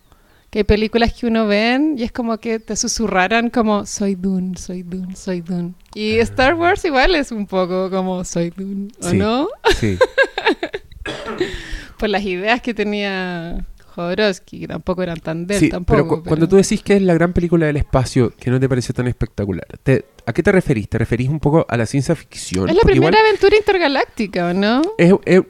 que 0.56 0.60
hay 0.60 0.64
películas 0.64 1.12
que 1.12 1.28
uno 1.28 1.48
ven 1.48 1.96
y 1.98 2.04
es 2.04 2.14
como 2.14 2.38
que 2.38 2.60
te 2.62 2.78
susurraran 2.78 3.50
como 3.50 3.86
soy 3.86 4.16
Dune, 4.16 4.56
soy 4.58 4.84
Dune, 4.84 5.14
soy 5.14 5.42
Dune. 5.42 5.74
Y 5.94 6.14
Star 6.20 6.54
Wars 6.54 6.86
igual 6.86 7.14
es 7.16 7.34
un 7.34 7.46
poco 7.46 7.90
como 7.90 8.24
soy 8.24 8.52
Dune, 8.56 8.88
¿o 9.02 9.10
Sí. 9.10 9.18
no? 9.18 9.50
Sí. 9.78 9.98
Por 12.00 12.08
las 12.08 12.24
ideas 12.24 12.62
que 12.62 12.74
tenía 12.74 13.66
Jodorowsky, 13.96 14.62
que 14.62 14.68
tampoco 14.70 15.04
eran 15.04 15.20
tan 15.20 15.46
de 15.46 15.56
él 15.56 15.60
Sí, 15.60 15.68
tampoco. 15.70 15.98
pero 15.98 16.08
cu- 16.08 16.24
cuando 16.24 16.48
tú 16.48 16.56
decís 16.56 16.82
que 16.82 16.96
es 16.96 17.02
la 17.02 17.14
gran 17.16 17.34
película 17.34 17.66
del 17.66 17.76
espacio 17.76 18.32
que 18.40 18.50
no 18.50 18.58
te 18.58 18.70
pareció 18.70 18.94
tan 18.94 19.08
espectacular, 19.10 19.66
¿te- 19.84 20.06
¿a 20.26 20.32
qué 20.32 20.42
te 20.42 20.54
referís? 20.54 20.88
¿Te 20.88 20.98
referís 20.98 21.28
un 21.28 21.42
poco 21.42 21.66
a 21.68 21.76
la 21.76 21.86
ciencia 21.86 22.16
ficción? 22.16 22.70
Es 22.70 22.76
la 22.76 22.82
Porque 22.82 22.94
primera 22.94 23.18
igual 23.18 23.26
aventura 23.28 23.58
intergaláctica, 23.58 24.48
¿o 24.48 24.54
no? 24.54 24.82
es- 24.98 25.14
es- 25.26 25.42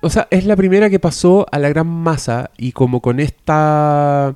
o 0.00 0.08
sea, 0.10 0.26
es 0.30 0.46
la 0.46 0.56
primera 0.56 0.88
que 0.88 0.98
pasó 0.98 1.46
a 1.52 1.58
la 1.58 1.68
gran 1.68 1.86
masa 1.86 2.50
y 2.56 2.72
como 2.72 3.00
con 3.02 3.20
esta 3.20 4.34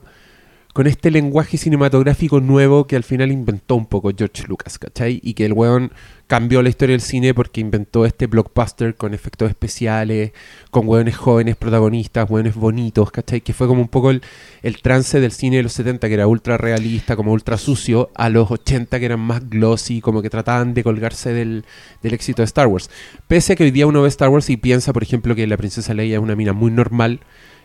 con 0.78 0.87
este 0.87 1.11
lenguaje 1.11 1.58
cinematográfico 1.58 2.40
nuevo 2.40 2.87
que 2.87 2.94
al 2.94 3.02
final 3.02 3.32
inventó 3.32 3.75
un 3.75 3.87
poco 3.87 4.12
George 4.16 4.44
Lucas, 4.47 4.78
¿cachai? 4.78 5.18
Y 5.25 5.35
que 5.35 5.44
el 5.44 5.52
weón 5.52 5.90
cambió 6.28 6.62
la 6.62 6.68
historia 6.68 6.92
del 6.92 7.00
cine 7.00 7.35
porque 7.35 7.61
inventó 7.61 8.06
este 8.06 8.28
blockbuster 8.28 8.94
con 8.94 9.12
efectos 9.12 9.50
especiales, 9.50 10.30
con 10.70 10.87
weones 10.87 11.16
jóvenes 11.16 11.56
protagonistas, 11.56 12.30
weones 12.30 12.54
bonitos, 12.54 13.11
¿cachai? 13.11 13.40
Que 13.40 13.52
fue 13.52 13.66
como 13.66 13.80
un 13.80 13.88
poco 13.88 14.12
el, 14.12 14.23
el 14.62 14.80
trance 14.80 15.18
del 15.18 15.32
cine 15.32 15.56
de 15.56 15.64
los 15.64 15.73
70 15.73 16.06
que 16.06 16.14
era 16.14 16.28
ultra 16.28 16.56
realista, 16.56 17.16
como 17.16 17.32
ultra 17.32 17.58
sucio, 17.58 18.12
a 18.14 18.28
los 18.28 18.49
80 18.49 19.00
que 19.00 19.06
eran 19.06 19.18
más 19.18 19.50
glossy, 19.50 20.00
como 20.00 20.23
que 20.23 20.30
trataban 20.30 20.75
de 20.75 20.85
colgarse 20.85 21.32
del, 21.32 21.64
del 22.04 22.14
éxito 22.14 22.42
de 22.42 22.44
Star 22.44 22.68
Wars. 22.68 22.88
Pese 23.26 23.54
a 23.54 23.56
que 23.56 23.64
hoy 23.64 23.73
día 23.73 23.88
uno 23.88 24.02
ve 24.02 24.08
Star 24.11 24.28
Wars 24.28 24.49
y 24.49 24.56
piensa, 24.56 24.92
por 24.92 25.02
ejemplo, 25.02 25.35
que 25.35 25.44
la 25.49 25.56
princesa 25.56 25.92
Leia 25.92 26.18
es 26.18 26.23
una 26.23 26.37
mina 26.37 26.52
muy 26.52 26.70
normal 26.70 27.18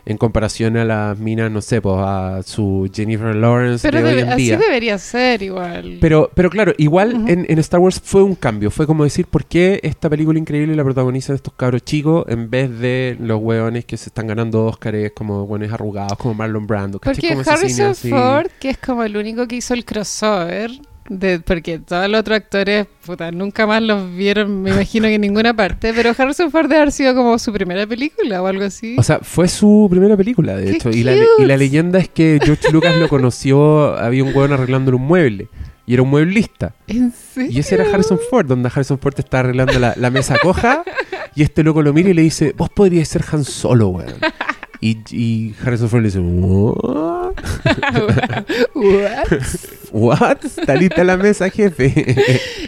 en 0.06 0.16
comparación 0.18 0.76
a 0.76 0.84
las 0.84 1.18
minas, 1.18 1.50
no 1.50 1.60
sé, 1.62 1.80
pues 1.80 1.96
a 1.98 2.42
su 2.44 2.90
Jennifer 2.92 3.34
Lawrence 3.34 3.88
Pero 3.88 4.02
de 4.02 4.14
hoy 4.14 4.20
en 4.20 4.28
así 4.28 4.42
día. 4.42 4.58
debería 4.58 4.98
ser 4.98 5.42
igual. 5.42 5.98
Pero, 6.00 6.30
pero 6.34 6.50
claro, 6.50 6.72
igual 6.78 7.24
en, 7.28 7.46
en 7.48 7.58
Star 7.58 7.80
Wars 7.80 8.00
fue 8.04 8.22
un 8.22 8.34
cambio. 8.34 8.70
Fue 8.70 8.86
como 8.86 9.04
decir, 9.04 9.26
¿por 9.26 9.44
qué 9.46 9.80
esta 9.82 10.10
película 10.10 10.38
increíble 10.38 10.74
la 10.76 10.84
protagonizan 10.84 11.36
estos 11.36 11.54
cabros 11.54 11.82
chicos 11.84 12.24
en 12.28 12.50
vez 12.50 12.78
de 12.78 13.16
los 13.18 13.40
hueones 13.40 13.84
que 13.84 13.96
se 13.96 14.10
están 14.10 14.26
ganando 14.26 14.66
Óscares 14.66 15.12
como 15.14 15.44
hueones 15.44 15.72
arrugados, 15.72 16.18
como 16.18 16.34
Marlon 16.34 16.66
Brando? 16.66 16.98
Porque 17.00 17.28
Como 17.28 17.40
Harrison 17.46 17.86
así. 17.92 18.10
Ford, 18.10 18.48
que 18.60 18.70
es 18.70 18.78
como 18.78 19.02
el 19.04 19.16
único 19.16 19.46
que 19.48 19.56
hizo 19.56 19.74
el 19.74 19.84
crossover, 19.84 20.70
de, 21.08 21.40
porque 21.40 21.78
todos 21.78 22.08
los 22.08 22.20
otros 22.20 22.36
actores, 22.36 22.86
puta, 23.04 23.30
nunca 23.30 23.66
más 23.66 23.82
los 23.82 24.14
vieron, 24.14 24.62
me 24.62 24.70
imagino 24.70 25.06
que 25.08 25.14
en 25.14 25.20
ninguna 25.20 25.54
parte, 25.54 25.92
pero 25.94 26.12
Harrison 26.16 26.50
Ford 26.50 26.64
debe 26.64 26.76
haber 26.82 26.92
sido 26.92 27.14
como 27.14 27.38
su 27.38 27.52
primera 27.52 27.86
película 27.86 28.42
o 28.42 28.46
algo 28.46 28.64
así. 28.64 28.96
O 28.98 29.02
sea, 29.02 29.18
fue 29.20 29.48
su 29.48 29.88
primera 29.90 30.16
película, 30.16 30.56
de 30.56 30.64
¡Qué 30.64 30.76
hecho. 30.76 30.90
Y 30.90 31.02
la, 31.02 31.14
y 31.14 31.44
la 31.44 31.56
leyenda 31.56 31.98
es 31.98 32.08
que 32.08 32.38
George 32.42 32.70
Lucas 32.72 32.96
lo 32.96 33.08
conoció, 33.08 33.96
había 33.96 34.24
un 34.24 34.34
hueón 34.34 34.52
arreglándole 34.52 34.96
un 34.96 35.06
mueble. 35.06 35.48
Y 35.86 35.92
era 35.92 36.02
un 36.02 36.08
mueblista. 36.08 36.74
¿En 36.86 37.12
serio? 37.12 37.50
Y 37.52 37.58
ese 37.58 37.74
era 37.74 37.84
Harrison 37.84 38.18
Ford, 38.30 38.46
donde 38.46 38.70
Harrison 38.72 38.98
Ford 38.98 39.14
está 39.18 39.40
arreglando 39.40 39.78
la, 39.78 39.92
la 39.98 40.08
mesa 40.10 40.36
coja. 40.42 40.82
Y 41.34 41.42
este 41.42 41.62
loco 41.62 41.82
lo 41.82 41.92
mira 41.92 42.08
y 42.08 42.14
le 42.14 42.22
dice, 42.22 42.54
vos 42.56 42.70
podrías 42.70 43.06
ser 43.08 43.22
Han 43.30 43.44
Solo, 43.44 43.88
weón. 43.88 44.14
Y, 44.80 44.98
y 45.10 45.54
Harrison 45.64 45.88
Ford 45.88 46.00
le 46.02 46.08
dice, 46.08 46.18
"What? 46.18 47.32
What? 48.74 49.24
¿What? 49.92 50.44
¿Está 50.44 50.74
lista 50.74 51.04
la 51.04 51.16
mesa, 51.16 51.48
jefe? 51.48 52.16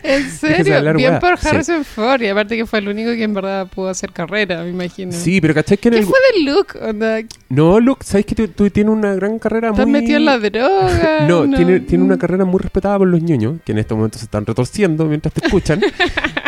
¿En 0.02 0.30
serio? 0.30 0.94
Bien 0.94 1.18
por 1.18 1.38
Sí. 1.38 1.48
Harrison 1.48 1.84
Ford, 1.84 2.22
y 2.22 2.28
aparte 2.28 2.56
que 2.56 2.64
fue 2.66 2.78
el 2.78 2.88
único 2.88 3.10
que 3.10 3.22
en 3.24 3.34
verdad 3.34 3.66
pudo 3.68 3.88
hacer 3.88 4.12
carrera, 4.12 4.62
me 4.62 4.70
imagino. 4.70 5.12
sí, 5.12 5.40
pero 5.40 5.52
¿cachai 5.54 5.76
que 5.78 5.88
en 5.88 5.94
¿Qué 5.94 6.00
el... 6.00 6.06
fue 6.06 6.18
de 6.34 6.42
Luke? 6.44 6.78
Onda, 6.78 7.18
No, 7.48 7.80
Luke, 7.80 8.04
¿sabes 8.04 8.24
que 8.26 8.34
tú, 8.34 8.48
tú 8.48 8.70
tienes 8.70 8.92
una 8.92 9.14
gran 9.14 9.38
carrera 9.38 9.70
¿Estás 9.70 9.86
muy... 9.86 10.00
metido 10.00 10.18
en 10.18 10.24
la 10.24 10.38
droga? 10.38 11.20
No, 11.28 11.48
Tiene, 11.56 11.80
tiene 11.80 12.04
una 12.04 12.18
carrera 12.18 12.44
muy 12.44 12.60
respetada 12.60 12.98
por 12.98 13.08
los 13.08 13.20
ñoños, 13.22 13.60
que 13.64 13.72
en 13.72 13.78
este 13.78 13.94
momento 13.94 14.18
se 14.18 14.24
están 14.24 14.46
retorciendo 14.46 15.04
mientras 15.06 15.34
te 15.34 15.44
escuchan. 15.44 15.80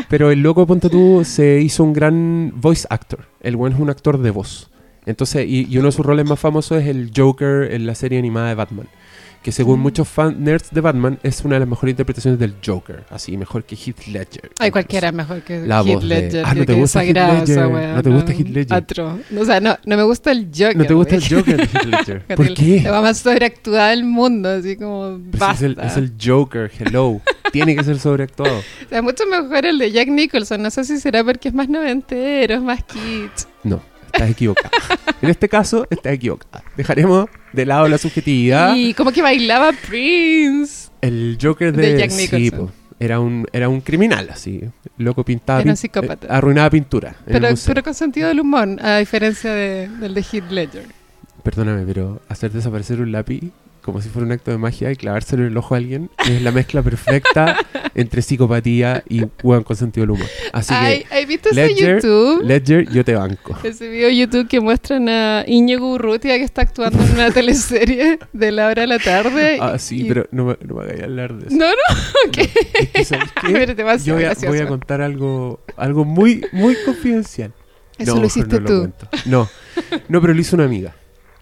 pero 0.09 0.31
el 0.31 0.41
loco, 0.41 0.67
ponte 0.67 0.88
tú, 0.88 1.23
se 1.25 1.61
hizo 1.61 1.83
un 1.85 1.93
gran 1.93 2.53
voice 2.55 2.87
actor. 2.91 3.27
El 3.41 3.57
buen 3.57 3.73
es 3.73 3.79
un 3.81 3.91
actor 3.91 4.19
de 4.19 4.31
voz. 4.31 4.71
Entonces, 5.09 5.47
y, 5.49 5.67
y 5.69 5.79
uno 5.79 5.87
de 5.88 5.93
sus 5.93 6.05
roles 6.07 6.27
más 6.27 6.38
famosos 6.38 6.81
es 6.83 6.87
el 6.88 7.11
Joker 7.17 7.73
en 7.73 7.87
la 7.87 7.95
serie 7.95 8.19
animada 8.19 8.49
de 8.49 8.55
Batman. 8.55 8.87
Que 9.43 9.53
según 9.53 9.79
Mm. 9.79 9.83
muchos 9.83 10.09
fan 10.09 10.43
nerds 10.43 10.71
de 10.73 10.81
Batman, 10.81 11.21
es 11.23 11.45
una 11.45 11.55
de 11.55 11.61
las 11.61 11.69
mejores 11.69 11.93
interpretaciones 11.93 12.41
del 12.41 12.55
Joker. 12.65 13.05
Así, 13.09 13.37
mejor 13.37 13.62
que 13.62 13.77
Heath 13.77 14.09
Ledger. 14.09 14.50
Ay, 14.59 14.73
cualquiera 14.73 15.12
mejor 15.12 15.43
que 15.43 15.61
La 15.65 15.79
Heath 15.81 15.95
voz 15.95 16.03
de- 16.03 16.09
Ledger. 16.09 16.45
Ah, 16.45 16.55
¿no 16.55 16.65
te 16.67 16.75
gusta 16.75 17.05
Heath 17.05 17.15
Ledger? 17.17 17.67
wea, 17.69 17.95
¿No 17.95 18.03
te 18.03 18.11
gusta 18.11 18.33
Heath 18.33 18.49
Ledger? 18.49 18.75
Atro. 18.77 19.19
O 19.41 19.45
sea, 19.45 19.61
no, 19.61 19.79
no 19.87 19.97
me 19.97 20.03
gusta 20.03 20.33
el 20.33 20.49
Joker. 20.53 20.77
¿No 20.77 20.85
te 20.87 20.93
gusta 20.95 21.15
el 21.15 21.21
güey. 21.21 21.31
Joker 21.41 21.57
de 21.57 21.62
Heath 21.73 21.85
Ledger? 21.85 22.23
¿Por 22.37 22.47
el- 22.49 22.55
qué? 22.55 22.81
La 22.83 23.00
más 23.00 23.19
sobreactuada 23.19 23.91
del 23.91 24.05
mundo, 24.05 24.49
así 24.49 24.77
como 24.77 25.21
Pues 25.31 25.38
basta. 25.41 25.55
es, 25.55 25.62
el, 25.62 25.79
es 25.85 25.97
el 25.97 26.12
Joker, 26.23 26.71
hello. 26.81 27.21
Tiene 27.53 27.77
que 27.77 27.85
ser 27.85 27.99
sobreactuado. 28.00 28.59
O 28.87 28.88
sea, 28.88 29.03
mucho 29.03 29.25
mejor 29.27 29.65
el 29.67 29.79
de 29.79 29.93
Jack 29.93 30.09
Nicholson. 30.09 30.61
No 30.62 30.71
sé 30.71 30.83
si 30.85 30.99
será 30.99 31.23
porque 31.23 31.49
es 31.49 31.55
más 31.55 31.69
noventero, 31.69 32.55
es 32.57 32.61
más 32.61 32.83
kitsch. 32.83 33.47
No, 33.62 33.81
estás 34.12 34.31
equivocada. 34.31 34.71
En 35.23 35.31
este 35.31 35.49
caso, 35.49 35.87
estás 35.91 36.12
equivocada. 36.12 36.65
Dejaremos 36.77 37.27
de 37.53 37.67
lado 37.67 37.88
la 37.88 37.99
subjetividad. 37.99 38.75
Y 38.77 38.95
como 38.95 39.11
que 39.12 39.23
bailaba 39.23 39.73
Prince. 39.88 40.91
El 41.00 41.38
Joker 41.41 41.73
de, 41.73 41.93
De 41.95 41.99
Jack 41.99 42.12
Nicholson. 42.12 42.71
era 43.00 43.21
un 43.21 43.47
era 43.53 43.69
un 43.69 43.81
criminal 43.81 44.29
así, 44.31 44.62
loco 44.97 45.25
pintaba 45.25 45.61
Era 45.61 45.71
un 45.71 45.77
psicópata. 45.77 46.27
eh, 46.27 46.31
arruinaba 46.31 46.69
pintura 46.71 47.15
Pero, 47.25 47.49
pero 47.67 47.83
con 47.85 47.95
sentido 47.95 48.29
del 48.29 48.41
humor, 48.41 48.69
a 48.83 48.99
diferencia 48.99 49.53
de- 49.53 49.88
del 49.88 50.15
de 50.15 50.21
Heath 50.21 50.50
Ledger. 50.50 50.85
Perdóname, 51.45 51.85
pero 51.87 52.21
hacer 52.29 52.50
desaparecer 52.50 53.00
un 53.00 53.12
lápiz 53.12 53.43
como 53.88 54.02
si 54.02 54.11
fuera 54.11 54.26
un 54.26 54.33
acto 54.33 54.50
de 54.50 54.59
magia 54.59 54.92
y 54.92 54.97
clavárselo 54.97 55.45
en 55.45 55.49
el 55.52 55.57
ojo 55.57 55.75
a 55.75 55.78
alguien 55.78 56.11
es 56.28 56.42
la 56.42 56.52
mezcla 56.52 56.83
perfecta 56.83 57.57
entre 57.95 58.21
psicopatía 58.21 59.02
y 59.09 59.23
weón 59.42 59.62
con 59.64 59.76
sentido 59.76 60.02
del 60.02 60.11
humor. 60.11 60.26
Así 60.52 60.75
Ay, 60.76 61.04
¿has 61.11 61.26
visto 61.26 61.49
ese 61.49 61.66
Ledger- 61.68 61.95
YouTube? 62.02 62.40
que 62.42 62.47
Ledger, 62.47 62.90
yo 62.92 63.02
te 63.02 63.14
banco. 63.14 63.57
Ese 63.64 63.88
video 63.88 64.09
de 64.09 64.16
YouTube 64.18 64.47
que 64.47 64.61
muestran 64.61 65.09
a 65.09 65.42
Íñigo 65.47 65.90
Urrutia 65.95 66.37
que 66.37 66.45
está 66.45 66.61
actuando 66.61 67.02
en 67.02 67.12
una 67.12 67.30
teleserie 67.33 68.18
de 68.35 68.52
la 68.52 68.66
hora 68.66 68.83
de 68.83 68.88
la 68.88 68.99
tarde. 68.99 69.57
Ah, 69.59 69.78
sí, 69.78 70.02
y- 70.02 70.09
pero 70.09 70.26
no 70.33 70.45
me, 70.45 70.59
no 70.66 70.75
me 70.75 70.83
hagáis 70.83 71.02
hablar 71.04 71.35
de 71.35 71.47
eso. 71.49 71.57
No, 71.57 71.66
no, 71.71 72.30
¿qué? 72.30 72.42
No, 72.42 72.49
es 72.80 72.88
que, 72.90 73.04
¿sabes 73.07 73.28
qué? 73.40 73.52
Pero 73.52 73.75
demasiado 73.75 74.21
Yo 74.21 74.26
voy 74.28 74.37
a, 74.47 74.49
voy 74.50 74.59
a 74.59 74.68
contar 74.68 75.00
algo, 75.00 75.61
algo 75.78 76.04
muy, 76.04 76.45
muy 76.52 76.76
confidencial. 76.85 77.52
Eso 77.97 78.14
No, 78.14 78.21
lo 78.21 78.26
hiciste 78.26 78.61
no 78.61 78.66
tú. 78.66 78.78
cuento. 78.80 79.09
No, 79.25 79.49
no, 80.09 80.21
pero 80.21 80.35
lo 80.35 80.40
hizo 80.40 80.57
una 80.57 80.66
amiga. 80.66 80.95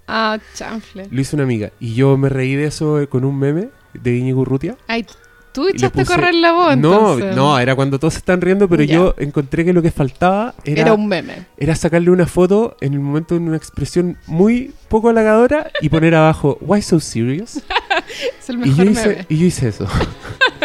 Ah, 0.08 0.38
chanfle. 0.54 1.08
Lo 1.10 1.20
hizo 1.20 1.36
una 1.36 1.44
amiga. 1.44 1.72
Y 1.80 1.94
yo 1.94 2.16
me 2.16 2.28
reí 2.28 2.54
de 2.54 2.66
eso 2.66 3.00
eh, 3.00 3.08
con 3.08 3.25
un 3.25 3.38
meme 3.38 3.68
de 3.94 4.16
Íñigo 4.16 4.42
Urrutia. 4.42 4.76
Ay, 4.86 5.04
tú 5.52 5.68
echaste 5.68 6.02
puse- 6.02 6.12
a 6.12 6.16
correr 6.16 6.34
la 6.34 6.52
voz, 6.52 6.76
No, 6.76 6.92
entonces. 7.14 7.34
no, 7.36 7.58
era 7.58 7.75
cuando 7.75 7.98
todos 7.98 8.14
se 8.14 8.18
están 8.18 8.40
riendo, 8.40 8.68
pero 8.68 8.82
yo 8.84 9.14
encontré 9.18 9.64
que 9.64 9.72
lo 9.72 9.82
que 9.82 9.90
faltaba 9.90 10.54
era, 10.64 10.82
Era 10.82 10.92
un 10.94 11.08
meme. 11.08 11.46
era 11.56 11.75
sacarle 11.75 12.10
una 12.10 12.26
foto 12.26 12.76
en 12.80 12.92
el 12.94 13.00
momento 13.00 13.34
de 13.34 13.40
una 13.40 13.56
expresión 13.56 14.16
muy 14.26 14.72
poco 14.88 15.08
halagadora 15.08 15.70
y 15.80 15.88
poner 15.88 16.14
abajo, 16.14 16.58
Why 16.60 16.82
so 16.82 17.00
serious? 17.00 17.62
Es 18.38 18.48
el 18.50 18.56
Y 18.56 18.58
mejor 18.70 18.84
yo, 18.84 18.90
hice, 18.92 19.08
meme. 19.08 19.26
y 19.28 19.38
yo 19.38 19.46
hice 19.46 19.68
eso. 19.68 19.86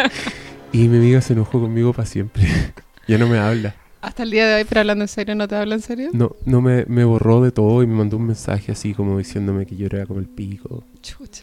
y 0.72 0.88
mi 0.88 0.98
amiga 0.98 1.20
se 1.20 1.32
enojó 1.32 1.60
conmigo 1.60 1.92
para 1.92 2.06
siempre. 2.06 2.44
ya 3.08 3.18
no 3.18 3.26
me 3.26 3.38
habla. 3.38 3.74
Hasta 4.02 4.24
el 4.24 4.30
día 4.32 4.46
de 4.46 4.54
hoy, 4.56 4.64
pero 4.68 4.80
hablando 4.80 5.04
en 5.04 5.08
serio, 5.08 5.34
¿no 5.34 5.46
te 5.48 5.54
habla 5.54 5.74
en 5.76 5.80
serio? 5.80 6.10
No, 6.12 6.32
no 6.44 6.60
me, 6.60 6.84
me 6.88 7.04
borró 7.04 7.40
de 7.40 7.52
todo 7.52 7.82
y 7.82 7.86
me 7.86 7.94
mandó 7.94 8.16
un 8.16 8.26
mensaje 8.26 8.72
así 8.72 8.94
como 8.94 9.16
diciéndome 9.16 9.64
que 9.64 9.76
yo 9.76 9.86
era 9.86 10.04
como 10.06 10.18
el 10.20 10.26
pico. 10.26 10.84
Chucha. 11.00 11.42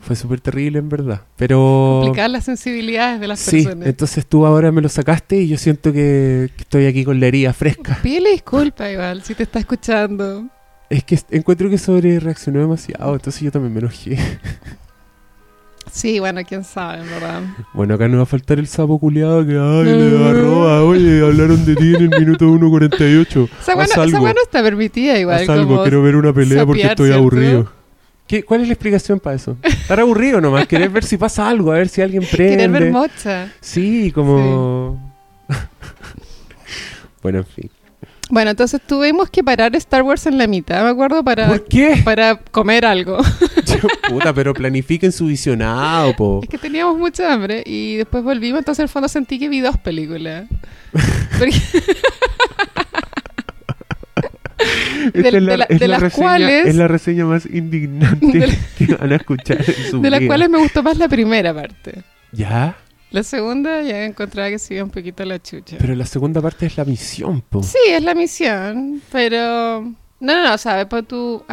Fue 0.00 0.14
súper 0.14 0.40
terrible 0.40 0.80
en 0.80 0.90
verdad. 0.90 1.22
Pero... 1.36 2.00
Complicar 2.02 2.28
las 2.28 2.44
sensibilidades 2.44 3.20
de 3.20 3.26
las 3.28 3.40
Sí, 3.40 3.62
personas. 3.64 3.88
entonces 3.88 4.26
tú 4.26 4.44
ahora 4.44 4.70
me 4.70 4.82
lo 4.82 4.90
sacaste 4.90 5.36
y 5.36 5.48
yo 5.48 5.56
siento 5.56 5.92
que, 5.94 6.50
que 6.54 6.62
estoy 6.62 6.84
aquí 6.86 7.04
con 7.06 7.18
la 7.20 7.26
herida 7.28 7.54
fresca. 7.54 7.98
Pídele 8.02 8.32
disculpa 8.32 8.90
igual, 8.90 9.22
si 9.22 9.34
te 9.34 9.44
está 9.44 9.58
escuchando. 9.60 10.46
Es 10.90 11.04
que 11.04 11.18
encuentro 11.30 11.70
que 11.70 11.78
sobre 11.78 12.20
reaccionó 12.20 12.60
demasiado, 12.60 13.14
entonces 13.14 13.40
yo 13.40 13.50
también 13.50 13.72
me 13.72 13.80
enojé. 13.80 14.18
Sí, 15.94 16.18
bueno, 16.18 16.40
quién 16.46 16.64
sabe, 16.64 17.02
en 17.02 17.08
verdad. 17.08 17.42
Bueno, 17.72 17.94
acá 17.94 18.08
no 18.08 18.16
va 18.16 18.24
a 18.24 18.26
faltar 18.26 18.58
el 18.58 18.66
sapo 18.66 18.98
culiado 18.98 19.46
que 19.46 19.52
ay, 19.52 19.84
le 19.96 20.18
Mm. 20.18 20.26
arroba, 20.26 20.82
oye, 20.82 21.22
hablaron 21.24 21.64
de 21.64 21.76
ti 21.76 21.94
en 21.94 22.02
el 22.12 22.20
minuto 22.20 22.46
1.48. 22.48 23.48
Esa 23.60 23.72
Haz 23.72 23.76
weá 23.76 23.76
no- 23.76 23.82
esa 23.84 24.02
algo. 24.02 24.18
weá 24.24 24.32
no 24.34 24.42
está 24.42 24.60
permitida 24.60 25.16
igual. 25.20 25.42
Haz 25.42 25.48
algo, 25.48 25.82
quiero 25.82 26.02
ver 26.02 26.16
una 26.16 26.32
pelea 26.32 26.66
porque 26.66 26.82
estoy 26.82 27.06
¿cierto? 27.06 27.20
aburrido. 27.20 27.70
¿Qué, 28.26 28.42
¿Cuál 28.42 28.62
es 28.62 28.66
la 28.68 28.72
explicación 28.74 29.20
para 29.20 29.36
eso? 29.36 29.56
Estar 29.62 30.00
aburrido 30.00 30.40
nomás, 30.40 30.66
querer 30.66 30.88
ver 30.90 31.04
si 31.04 31.16
pasa 31.16 31.48
algo, 31.48 31.70
a 31.70 31.76
ver 31.76 31.88
si 31.88 32.02
alguien 32.02 32.24
prende. 32.28 32.56
Querer 32.56 32.70
ver 32.70 32.90
mocha. 32.90 33.52
Sí, 33.60 34.10
como... 34.12 35.14
bueno, 37.22 37.38
en 37.38 37.44
fin. 37.46 37.70
Bueno, 38.30 38.50
entonces 38.50 38.80
tuvimos 38.86 39.28
que 39.30 39.44
parar 39.44 39.76
Star 39.76 40.02
Wars 40.02 40.26
en 40.26 40.38
la 40.38 40.46
mitad, 40.46 40.82
me 40.82 40.88
acuerdo, 40.90 41.22
para, 41.22 41.46
¿Por 41.46 41.64
qué? 41.66 42.00
para 42.04 42.36
comer 42.36 42.84
algo. 42.86 43.18
Puta, 44.08 44.32
pero 44.32 44.54
planifiquen 44.54 45.12
su 45.12 45.26
visionado, 45.26 46.16
po. 46.16 46.40
Es 46.42 46.48
que 46.48 46.56
teníamos 46.58 46.98
mucha 46.98 47.32
hambre 47.32 47.62
y 47.66 47.96
después 47.96 48.24
volvimos, 48.24 48.60
entonces 48.60 48.80
en 48.80 48.84
el 48.84 48.88
fondo 48.88 49.08
sentí 49.08 49.38
que 49.38 49.48
vi 49.48 49.60
dos 49.60 49.76
películas. 49.76 50.46
Porque- 51.38 51.54
Esta 55.12 55.30
de- 55.30 55.36
es 55.36 55.42
la, 55.42 55.52
de 55.52 55.56
la- 55.58 55.64
es 55.68 55.80
de 55.80 55.88
la 55.88 55.94
las 55.94 56.02
reseña, 56.02 56.22
cuales- 56.26 56.66
es 56.66 56.74
la 56.76 56.88
reseña 56.88 57.24
más 57.26 57.46
indignante 57.46 58.38
la- 58.46 58.54
que 58.78 58.94
van 58.94 59.12
a 59.12 59.16
escuchar 59.16 59.58
en 59.58 59.90
su 59.90 60.00
de 60.00 60.10
las 60.10 60.20
cuales 60.22 60.48
me 60.48 60.58
gustó 60.58 60.82
más 60.82 60.96
la 60.96 61.08
primera 61.08 61.52
parte. 61.52 62.02
¿Ya? 62.32 62.76
La 63.10 63.22
segunda 63.22 63.80
ya 63.82 64.04
encontraba 64.04 64.50
que 64.50 64.58
se 64.58 64.74
iba 64.74 64.84
un 64.84 64.90
poquito 64.90 65.24
la 65.24 65.40
chucha. 65.40 65.76
Pero 65.78 65.94
la 65.94 66.06
segunda 66.06 66.42
parte 66.42 66.66
es 66.66 66.76
la 66.76 66.84
misión, 66.84 67.42
po. 67.42 67.62
Sí, 67.62 67.78
es 67.88 68.02
la 68.02 68.14
misión, 68.14 69.00
pero... 69.12 69.82
No, 69.82 69.94
no, 70.34 70.42
no, 70.42 70.58
sabes, 70.58 70.86
pues 70.86 71.06
tú... 71.06 71.44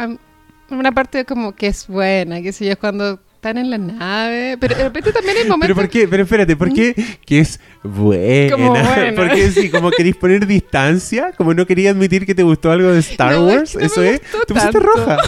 una 0.70 0.92
parte 0.92 1.24
como 1.24 1.54
que 1.54 1.68
es 1.68 1.86
buena, 1.86 2.42
que 2.42 2.52
sé 2.52 2.64
yo, 2.64 2.72
es 2.72 2.78
cuando 2.78 3.20
están 3.42 3.58
en 3.58 3.70
la 3.70 3.78
nave, 3.78 4.56
pero 4.58 4.76
de 4.76 4.84
repente 4.84 5.12
también 5.12 5.36
hay 5.36 5.48
momentos... 5.48 5.66
¿Pero 5.68 5.74
por 5.74 5.88
qué? 5.88 6.08
Pero 6.08 6.22
espérate, 6.22 6.56
¿por 6.56 6.72
qué? 6.72 6.94
Que 7.24 7.40
es 7.40 7.60
buena. 7.82 8.52
Como 8.52 8.70
buena. 8.70 9.12
Porque 9.16 9.50
sí, 9.50 9.68
como 9.68 9.90
queréis 9.90 10.16
poner 10.16 10.46
distancia, 10.46 11.32
como 11.36 11.52
no 11.52 11.66
quería 11.66 11.90
admitir 11.90 12.24
que 12.24 12.34
te 12.34 12.42
gustó 12.44 12.70
algo 12.70 12.92
de 12.92 12.98
Star 13.00 13.32
No, 13.32 13.48
es 13.50 13.56
Wars, 13.56 13.72
que 13.72 13.78
no 13.78 13.84
eso 13.84 14.02
es. 14.02 14.20
Te 14.20 14.54
pusiste 14.54 14.72
tanto. 14.72 14.80
roja. 14.80 15.18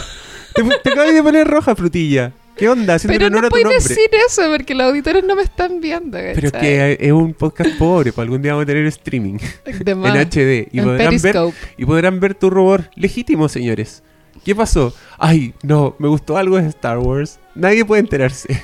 Te, 0.53 0.63
te 0.63 0.89
acabas 0.91 1.13
de 1.13 1.23
poner 1.23 1.47
roja, 1.47 1.75
frutilla. 1.75 2.31
¿Qué 2.55 2.69
onda? 2.69 2.95
Haciendo 2.95 3.17
Pero 3.17 3.41
no 3.41 3.49
puedes 3.49 3.87
decir 3.87 4.09
eso 4.27 4.43
porque 4.49 4.73
los 4.73 4.87
auditores 4.87 5.23
no 5.23 5.35
me 5.35 5.43
están 5.43 5.81
viendo. 5.81 6.17
Pero 6.17 6.47
es 6.47 6.53
que 6.53 6.97
es 6.99 7.11
un 7.11 7.33
podcast 7.33 7.77
pobre, 7.77 8.13
pues 8.13 8.23
algún 8.23 8.41
día 8.41 8.53
vamos 8.53 8.63
a 8.63 8.67
tener 8.67 8.85
streaming 8.85 9.37
en. 9.65 10.29
HD 10.29 10.69
y 10.71 10.79
En 10.79 10.85
podrán, 10.85 11.21
ver, 11.21 11.35
y 11.77 11.85
podrán 11.85 12.19
ver 12.19 12.35
tu 12.35 12.49
robot 12.49 12.89
legítimo, 12.95 13.49
señores. 13.49 14.03
¿Qué 14.43 14.55
pasó? 14.55 14.93
Ay, 15.17 15.53
no, 15.63 15.95
me 15.99 16.07
gustó 16.07 16.37
algo 16.37 16.57
de 16.57 16.67
Star 16.69 16.99
Wars. 16.99 17.39
Nadie 17.55 17.83
puede 17.83 18.01
enterarse. 18.01 18.61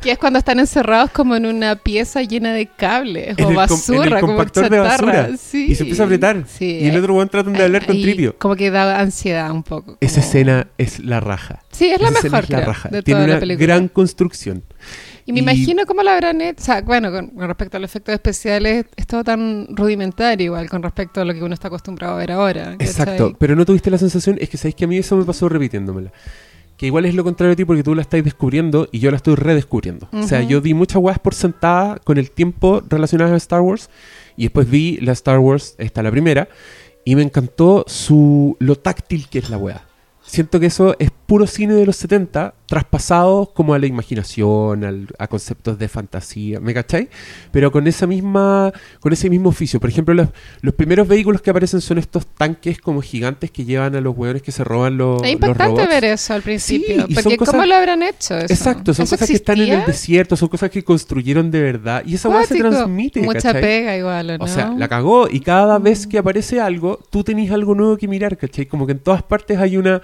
Que 0.00 0.12
es 0.12 0.18
cuando 0.18 0.38
están 0.38 0.58
encerrados 0.58 1.10
como 1.10 1.36
en 1.36 1.44
una 1.46 1.76
pieza 1.76 2.22
llena 2.22 2.52
de 2.54 2.66
cables 2.66 3.36
En 3.38 3.44
o 3.44 3.50
el 3.50 3.56
basura, 3.56 4.06
en 4.06 4.12
el 4.14 4.20
como 4.20 4.32
compactor 4.36 4.64
de 4.70 4.76
chatarra. 4.76 5.06
basura. 5.22 5.36
Sí. 5.36 5.66
Y 5.70 5.74
se 5.74 5.82
empieza 5.82 6.02
a 6.02 6.06
apretar. 6.06 6.44
Sí. 6.48 6.78
Y 6.82 6.88
el 6.88 6.96
otro 6.96 7.14
weón 7.14 7.28
tratan 7.28 7.52
de 7.52 7.62
hablar 7.62 7.84
con 7.86 8.00
Tripio. 8.00 8.34
Como 8.38 8.56
que 8.56 8.70
da 8.70 8.98
ansiedad 9.00 9.50
un 9.50 9.62
poco. 9.62 9.98
Esa 10.00 10.20
escena 10.20 10.68
es 10.78 11.00
la 11.00 11.20
raja. 11.20 11.62
Sí, 11.70 11.90
es 11.90 12.00
la 12.00 12.08
Esa 12.08 12.22
mejor 12.22 12.44
es 12.44 12.50
la 12.50 12.56
creo, 12.58 12.68
raja. 12.68 12.88
de 12.88 13.02
Tiene 13.02 13.24
toda 13.26 13.36
una 13.38 13.46
la 13.46 13.54
gran 13.54 13.88
construcción. 13.88 14.62
Y 15.26 15.32
me 15.32 15.40
y- 15.40 15.42
imagino 15.42 15.84
cómo 15.86 16.02
lo 16.02 16.10
habrán 16.10 16.40
hecho. 16.40 16.62
O 16.62 16.64
sea, 16.64 16.80
bueno, 16.80 17.12
con, 17.12 17.28
con 17.28 17.46
respecto 17.46 17.76
a 17.76 17.80
los 17.80 17.90
efectos 17.90 18.14
especiales, 18.14 18.86
es 18.96 19.06
todo 19.06 19.22
tan 19.22 19.66
rudimentario 19.76 20.46
igual 20.46 20.68
con 20.70 20.82
respecto 20.82 21.20
a 21.20 21.24
lo 21.24 21.34
que 21.34 21.42
uno 21.44 21.54
está 21.54 21.68
acostumbrado 21.68 22.14
a 22.14 22.18
ver 22.18 22.32
ahora. 22.32 22.64
¿cachai? 22.78 22.86
Exacto. 22.86 23.36
Pero 23.38 23.54
no 23.54 23.64
tuviste 23.66 23.90
la 23.90 23.98
sensación, 23.98 24.38
es 24.40 24.48
que 24.48 24.56
sabéis 24.56 24.74
que 24.76 24.84
a 24.86 24.88
mí 24.88 24.96
eso 24.98 25.16
me 25.16 25.24
pasó 25.24 25.48
repitiéndomela. 25.48 26.10
Que 26.80 26.86
igual 26.86 27.04
es 27.04 27.14
lo 27.14 27.24
contrario 27.24 27.52
a 27.52 27.56
ti 27.56 27.66
porque 27.66 27.82
tú 27.82 27.94
la 27.94 28.00
estás 28.00 28.24
descubriendo 28.24 28.88
y 28.90 29.00
yo 29.00 29.10
la 29.10 29.18
estoy 29.18 29.34
redescubriendo. 29.34 30.08
O 30.14 30.22
sea, 30.22 30.40
yo 30.40 30.62
di 30.62 30.72
muchas 30.72 30.96
weas 30.96 31.18
por 31.18 31.34
sentada 31.34 31.98
con 31.98 32.16
el 32.16 32.30
tiempo 32.30 32.82
relacionadas 32.88 33.34
a 33.34 33.36
Star 33.36 33.60
Wars 33.60 33.90
y 34.34 34.44
después 34.44 34.70
vi 34.70 34.96
la 34.96 35.12
Star 35.12 35.40
Wars, 35.40 35.74
esta 35.76 36.02
la 36.02 36.10
primera, 36.10 36.48
y 37.04 37.16
me 37.16 37.22
encantó 37.22 37.84
su 37.86 38.56
lo 38.60 38.76
táctil 38.76 39.28
que 39.28 39.40
es 39.40 39.50
la 39.50 39.58
wea. 39.58 39.84
Siento 40.22 40.58
que 40.58 40.64
eso 40.64 40.96
es 40.98 41.10
puro 41.30 41.46
cine 41.46 41.74
de 41.74 41.86
los 41.86 41.94
70, 41.94 42.54
traspasado 42.66 43.52
como 43.54 43.72
a 43.74 43.78
la 43.78 43.86
imaginación, 43.86 44.82
al- 44.84 45.06
a 45.16 45.28
conceptos 45.28 45.78
de 45.78 45.86
fantasía, 45.88 46.58
¿me 46.58 46.74
cachai? 46.74 47.08
Pero 47.52 47.70
con 47.70 47.86
esa 47.86 48.04
misma, 48.08 48.72
con 48.98 49.12
ese 49.12 49.30
mismo 49.30 49.50
oficio. 49.50 49.78
Por 49.78 49.90
ejemplo, 49.90 50.12
los, 50.12 50.28
los 50.60 50.74
primeros 50.74 51.06
vehículos 51.06 51.40
que 51.40 51.50
aparecen 51.50 51.80
son 51.80 51.98
estos 51.98 52.26
tanques 52.26 52.80
como 52.80 53.00
gigantes 53.00 53.52
que 53.52 53.64
llevan 53.64 53.94
a 53.94 54.00
los 54.00 54.16
hueones 54.16 54.42
que 54.42 54.50
se 54.50 54.64
roban 54.64 54.96
los, 54.98 55.18
Es 55.18 55.22
los 55.22 55.32
impactante 55.34 55.82
robots. 55.82 55.88
ver 55.88 56.04
eso 56.06 56.34
al 56.34 56.42
principio. 56.42 56.96
son 57.06 57.14
porque 57.14 57.36
cosas- 57.36 57.54
¿cómo 57.54 57.64
lo 57.66 57.74
habrán 57.76 58.02
hecho 58.02 58.36
eso? 58.36 58.52
Exacto, 58.52 58.92
son 58.92 59.04
¿Eso 59.04 59.14
cosas 59.14 59.28
que 59.28 59.34
están 59.36 59.56
en 59.58 59.62
el 59.62 59.68
existía? 59.68 59.92
desierto, 59.92 60.36
son 60.36 60.48
cosas 60.48 60.68
que 60.70 60.82
construyeron 60.82 61.48
de 61.52 61.60
verdad. 61.62 62.02
Y 62.04 62.14
esa 62.16 62.28
hueá 62.28 62.44
se 62.44 62.56
transmite. 62.58 63.22
Mucha 63.22 63.40
¿cachai? 63.52 63.62
pega 63.62 63.96
igual, 63.96 64.30
¿o 64.30 64.38
¿no? 64.38 64.44
O 64.44 64.48
sea, 64.48 64.74
la 64.76 64.88
cagó 64.88 65.28
y 65.30 65.38
cada 65.38 65.78
vez 65.78 66.08
que 66.08 66.18
aparece 66.18 66.60
algo, 66.60 66.98
tú 67.08 67.22
tenés 67.22 67.52
algo 67.52 67.76
nuevo 67.76 67.96
que 67.96 68.08
mirar, 68.08 68.36
¿cachai? 68.36 68.66
Como 68.66 68.84
que 68.84 68.92
en 68.92 68.98
todas 68.98 69.22
partes 69.22 69.58
hay 69.58 69.76
una 69.76 70.02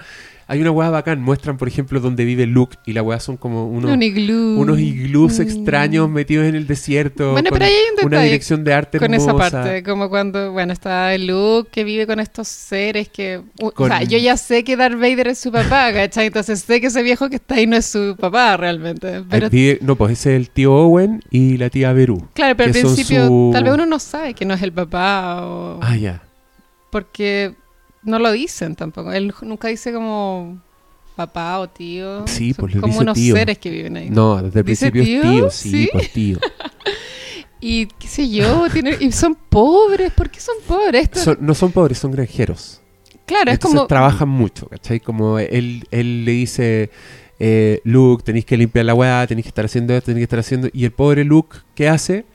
hay 0.49 0.61
una 0.61 0.71
hueá 0.71 0.91
bacán. 0.91 1.21
Muestran, 1.21 1.57
por 1.57 1.67
ejemplo, 1.69 1.99
donde 2.01 2.25
vive 2.25 2.47
Luke 2.47 2.77
y 2.87 2.93
la 2.93 3.03
hueá 3.03 3.19
son 3.21 3.37
como 3.37 3.67
unos, 3.69 3.91
Un 3.91 4.03
iglú. 4.03 4.61
unos 4.61 4.79
iglús 4.79 5.39
Mm. 5.39 5.43
extraños 5.43 6.09
metidos 6.09 6.47
en 6.47 6.55
el 6.55 6.67
desierto. 6.67 7.33
Bueno, 7.33 7.51
con 7.51 7.59
pero 7.59 7.65
ahí 7.69 7.73
hay 7.73 7.85
un 7.93 8.07
una 8.07 8.17
detalle 8.17 8.25
dirección 8.27 8.63
de 8.65 8.73
arte 8.75 8.99
con 9.01 9.13
esa 9.15 9.37
parte, 9.37 9.83
como 9.83 10.09
cuando, 10.09 10.53
bueno, 10.53 10.73
está 10.73 11.17
Luke 11.19 11.69
que 11.73 11.83
vive 11.85 12.07
con 12.07 12.21
estos 12.21 12.47
seres 12.47 13.09
que, 13.09 13.41
u- 13.61 13.71
Con- 13.73 13.91
o 13.91 13.95
sea, 13.95 14.05
yo 14.05 14.19
ya 14.19 14.37
sé 14.37 14.63
que 14.63 14.77
Darth 14.77 14.95
Vader 15.01 15.29
es 15.29 15.39
su 15.39 15.51
papá, 15.51 15.91
¿cachai? 15.93 16.27
Entonces 16.27 16.61
sé 16.61 16.81
que 16.81 16.87
ese 16.89 17.03
viejo 17.03 17.29
que 17.29 17.37
está 17.37 17.57
ahí 17.57 17.67
no 17.67 17.77
es 17.77 17.87
su 17.87 18.15
papá 18.19 18.57
realmente, 18.57 19.23
pero 19.29 19.47
Ahí 19.47 19.51
vive- 19.51 19.79
no, 19.83 19.97
pues 19.97 20.13
ese 20.13 20.35
es 20.35 20.41
el 20.41 20.51
tío 20.51 20.73
Owen 20.75 21.23
y 21.31 21.57
la 21.57 21.71
tía 21.71 21.93
Beru. 21.93 22.29
claro, 22.35 22.57
pero 22.57 22.69
al 22.69 22.73
que 22.73 22.83
son 22.83 22.95
principio 22.95 23.27
su- 23.27 23.51
tal 23.53 23.65
vez 23.65 23.73
uno 23.75 23.87
no 23.87 23.99
sabe 23.99 24.35
que 24.35 24.45
no 24.45 24.55
es 24.55 24.63
el 24.63 24.73
papá 24.73 25.45
o 25.45 25.81
Ah, 25.83 25.97
ya. 25.97 26.23
porque 26.91 27.55
no 28.07 28.19
lo 28.19 28.33
dicen 28.33 28.75
tampoco. 28.77 29.13
Él 29.13 29.35
nunca 29.43 29.69
dice 29.69 29.93
como 29.93 30.61
papá 31.15 31.59
o 31.61 31.69
tío. 31.69 32.27
Sí, 32.27 32.53
Son 32.53 32.63
pues 32.63 32.75
le 32.75 32.81
como 32.81 32.93
dice 32.93 33.03
unos 33.03 33.15
tío. 33.15 33.35
seres 33.37 33.59
que 33.59 33.71
viven 33.71 33.97
ahí. 33.97 34.11
No, 34.11 34.43
desde 34.43 34.61
el 34.61 34.67
¿Dice 34.67 34.91
principio 34.91 35.03
es 35.03 35.23
tío? 35.23 35.33
tío, 35.33 35.51
sí, 35.51 35.71
¿Sí? 35.71 35.89
pues 35.93 36.13
tío. 36.13 36.39
Y 37.61 37.87
qué 37.87 38.07
sé 38.07 38.29
yo, 38.29 38.67
tiene, 38.71 38.97
y 39.01 39.11
son 39.13 39.35
pobres, 39.35 40.13
¿por 40.13 40.29
qué 40.31 40.41
son 40.41 40.57
pobres? 40.67 41.09
Son- 41.15 41.39
no 41.41 41.55
son 41.55 41.73
pobres, 41.73 41.99
son 41.99 42.13
granjeros. 42.13 42.83
claro, 43.25 43.51
es 43.51 43.59
como 43.59 43.87
trabajan 43.87 44.29
mucho, 44.29 44.69
¿cachai? 44.69 45.01
Como 45.01 45.39
él, 45.39 45.85
él 45.91 46.25
le 46.27 46.33
dice, 46.33 46.91
eh, 47.41 47.81
Luke, 47.85 48.23
tenéis 48.23 48.45
que 48.45 48.59
limpiar 48.59 48.85
la 48.85 48.95
weá, 48.95 49.27
tenéis 49.27 49.45
que 49.47 49.49
estar 49.49 49.65
haciendo 49.65 49.95
esto, 49.95 50.07
tenéis 50.07 50.21
que 50.21 50.25
estar 50.25 50.39
haciendo... 50.41 50.69
Y 50.73 50.85
el 50.85 50.93
pobre 50.93 51.25
Luke, 51.25 51.57
¿qué 51.75 51.89
hace? 51.89 52.27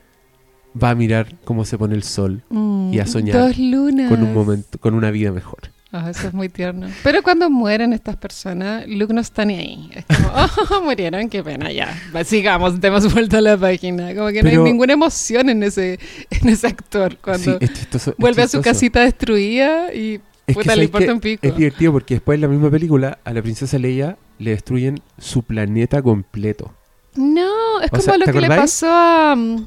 Va 0.80 0.90
a 0.90 0.94
mirar 0.94 1.34
cómo 1.44 1.64
se 1.64 1.76
pone 1.78 1.94
el 1.94 2.02
sol 2.02 2.42
Mm, 2.48 2.92
y 2.94 2.98
a 3.00 3.06
soñar 3.06 3.36
Dos 3.38 3.58
lunas. 3.58 4.08
con 4.10 4.22
un 4.22 4.32
momento, 4.34 4.78
con 4.78 4.94
una 4.94 5.10
vida 5.10 5.30
mejor. 5.32 5.60
Ah, 5.94 6.08
eso 6.08 6.28
es 6.28 6.32
muy 6.32 6.48
tierno. 6.48 6.88
Pero 7.02 7.22
cuando 7.22 7.50
mueren 7.50 7.92
estas 7.92 8.16
personas, 8.16 8.86
Luke 8.88 9.12
no 9.12 9.20
está 9.20 9.44
ni 9.44 9.56
ahí. 9.58 9.90
Es 9.94 10.06
como, 10.06 10.30
oh, 10.80 10.82
murieron, 10.84 11.28
qué 11.28 11.42
pena, 11.44 11.70
ya. 11.70 11.94
Sigamos, 12.24 12.80
demos 12.80 13.12
vuelta 13.12 13.38
a 13.38 13.40
la 13.42 13.58
página. 13.58 14.14
Como 14.14 14.28
que 14.28 14.42
no 14.42 14.48
hay 14.48 14.56
ninguna 14.56 14.94
emoción 14.94 15.50
en 15.50 15.62
ese, 15.62 15.98
en 16.30 16.48
ese 16.48 16.66
actor 16.68 17.18
cuando 17.18 17.58
Sí, 17.58 17.68
chistoso, 17.68 18.14
vuelve 18.16 18.40
a 18.42 18.48
su 18.48 18.62
casita 18.62 19.00
destruida 19.00 19.92
y 19.92 20.14
Es 20.14 20.20
que, 20.46 20.54
puta, 20.54 20.62
le 20.62 20.74
¿sabes 20.76 20.84
importa 20.86 21.12
un 21.12 21.20
pico. 21.20 21.46
Es 21.46 21.56
divertido 21.56 21.92
porque 21.92 22.14
después 22.14 22.36
en 22.36 22.40
la 22.40 22.48
misma 22.48 22.70
película 22.70 23.18
a 23.22 23.32
la 23.34 23.42
princesa 23.42 23.78
Leia 23.78 24.16
le 24.38 24.52
destruyen 24.52 24.98
su 25.18 25.42
planeta 25.42 26.00
completo. 26.00 26.72
No, 27.16 27.80
es 27.82 27.88
O 27.88 27.90
como 27.90 28.02
sea, 28.02 28.16
lo 28.16 28.24
¿te 28.24 28.32
que 28.32 28.40
le 28.40 28.48
pasó 28.48 28.86
a... 28.90 29.34
mm, 29.36 29.66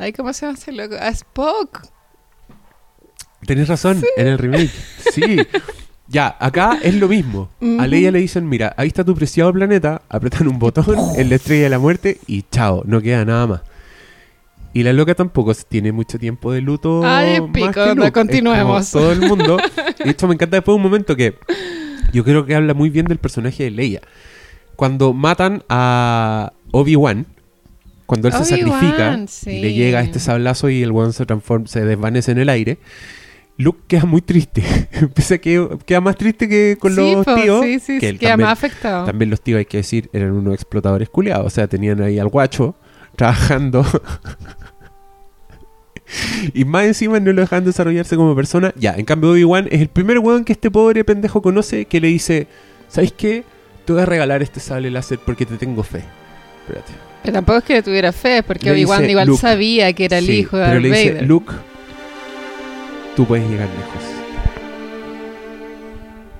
Ay, 0.00 0.14
¿cómo 0.14 0.32
se 0.32 0.46
llama 0.46 0.56
ese 0.58 0.72
loco? 0.72 0.94
A 0.98 1.08
Spock. 1.08 1.82
Tenés 3.44 3.68
razón, 3.68 4.02
en 4.16 4.26
el 4.26 4.38
remake. 4.38 4.70
Sí. 5.12 5.38
Ya, 6.08 6.36
acá 6.40 6.78
es 6.82 6.94
lo 6.94 7.06
mismo. 7.08 7.50
A. 7.78 7.86
Leia 7.86 8.10
le 8.10 8.18
dicen, 8.18 8.48
mira, 8.48 8.74
ahí 8.76 8.88
está 8.88 9.04
tu 9.04 9.14
preciado 9.14 9.52
planeta, 9.52 10.02
apretan 10.08 10.48
un 10.48 10.58
botón 10.58 10.96
en 11.16 11.28
la 11.28 11.34
estrella 11.36 11.64
de 11.64 11.68
la 11.70 11.78
muerte 11.78 12.18
y 12.26 12.42
chao, 12.50 12.82
no 12.86 13.00
queda 13.02 13.24
nada 13.24 13.46
más. 13.46 13.60
Y 14.72 14.84
la 14.84 14.92
loca 14.92 15.14
tampoco 15.14 15.52
tiene 15.54 15.92
mucho 15.92 16.18
tiempo 16.18 16.52
de 16.52 16.62
luto. 16.62 17.02
Ay, 17.04 17.40
más 17.40 17.50
pico, 17.50 17.72
que 17.72 17.88
como 17.90 18.12
continuemos. 18.12 18.90
todo 18.90 19.12
el 19.12 19.20
mundo. 19.20 19.58
Y 20.00 20.04
de 20.04 20.10
hecho 20.12 20.26
me 20.26 20.32
encanta 20.34 20.56
después 20.56 20.74
un 20.76 20.82
momento 20.82 21.14
que 21.14 21.34
yo 22.14 22.24
creo 22.24 22.46
que 22.46 22.54
habla 22.54 22.72
muy 22.72 22.88
bien 22.88 23.04
del 23.04 23.18
personaje 23.18 23.64
de 23.64 23.70
Leia. 23.70 24.00
Cuando 24.76 25.12
matan 25.12 25.62
a 25.68 26.54
Obi-Wan, 26.70 27.26
cuando 28.10 28.26
él 28.26 28.34
se 28.34 28.44
sacrifica 28.44 29.24
sí. 29.28 29.50
y 29.50 29.60
le 29.60 29.72
llega 29.72 30.00
este 30.00 30.18
sablazo 30.18 30.68
y 30.68 30.82
el 30.82 30.90
one 30.90 31.12
se 31.12 31.24
transforma, 31.26 31.68
se 31.68 31.84
desvanece 31.84 32.32
en 32.32 32.38
el 32.38 32.48
aire, 32.48 32.78
Luke 33.56 33.82
queda 33.86 34.04
muy 34.04 34.20
triste. 34.20 34.64
Empieza 34.90 35.38
que 35.38 35.68
queda 35.86 36.00
más 36.00 36.16
triste 36.16 36.48
que 36.48 36.76
con 36.80 36.92
Sí, 36.92 37.12
los 37.12 37.24
po, 37.24 37.36
tíos. 37.36 37.64
Sí, 37.64 37.78
sí, 37.78 37.94
que 37.94 38.00
sí, 38.00 38.06
él 38.06 38.18
queda 38.18 38.30
también, 38.30 38.48
más 38.48 38.58
afectado. 38.58 39.06
también 39.06 39.30
los 39.30 39.40
tíos, 39.40 39.58
hay 39.58 39.64
que 39.64 39.76
decir, 39.76 40.10
eran 40.12 40.32
unos 40.32 40.54
explotadores 40.54 41.08
culiados. 41.08 41.46
O 41.46 41.50
sea, 41.50 41.68
tenían 41.68 42.02
ahí 42.02 42.18
al 42.18 42.26
guacho 42.26 42.74
trabajando. 43.14 43.86
y 46.52 46.64
más 46.64 46.86
encima 46.86 47.20
no 47.20 47.32
lo 47.32 47.42
dejan 47.42 47.64
desarrollarse 47.64 48.16
como 48.16 48.34
persona. 48.34 48.74
Ya, 48.74 48.96
en 48.96 49.04
cambio 49.04 49.30
Obi-Wan 49.30 49.68
es 49.70 49.82
el 49.82 49.88
primer 49.88 50.18
weón 50.18 50.44
que 50.44 50.52
este 50.52 50.68
pobre 50.68 51.04
pendejo 51.04 51.42
conoce 51.42 51.84
que 51.84 52.00
le 52.00 52.08
dice, 52.08 52.48
¿sabes 52.88 53.12
qué? 53.12 53.44
Te 53.84 53.92
voy 53.92 54.02
a 54.02 54.06
regalar 54.06 54.42
este 54.42 54.58
sable 54.58 54.90
láser 54.90 55.20
porque 55.24 55.46
te 55.46 55.56
tengo 55.56 55.84
fe. 55.84 56.02
Espérate. 56.66 57.09
Pero 57.22 57.32
tampoco 57.34 57.58
es 57.58 57.64
que 57.64 57.74
le 57.74 57.82
tuviera 57.82 58.12
fe, 58.12 58.42
porque 58.42 58.70
Obi-Wan 58.70 59.08
igual 59.08 59.28
Luke. 59.28 59.40
sabía 59.40 59.92
que 59.92 60.06
era 60.06 60.18
el 60.18 60.26
Sí, 60.26 60.32
hijo 60.38 60.56
de 60.56 60.64
pero 60.64 60.74
Darth 60.74 60.82
le 60.82 60.88
dice, 60.88 61.10
Vader. 61.12 61.26
Luke, 61.26 61.52
tú 63.16 63.26
puedes 63.26 63.48
llegar 63.48 63.68
lejos. 63.68 64.02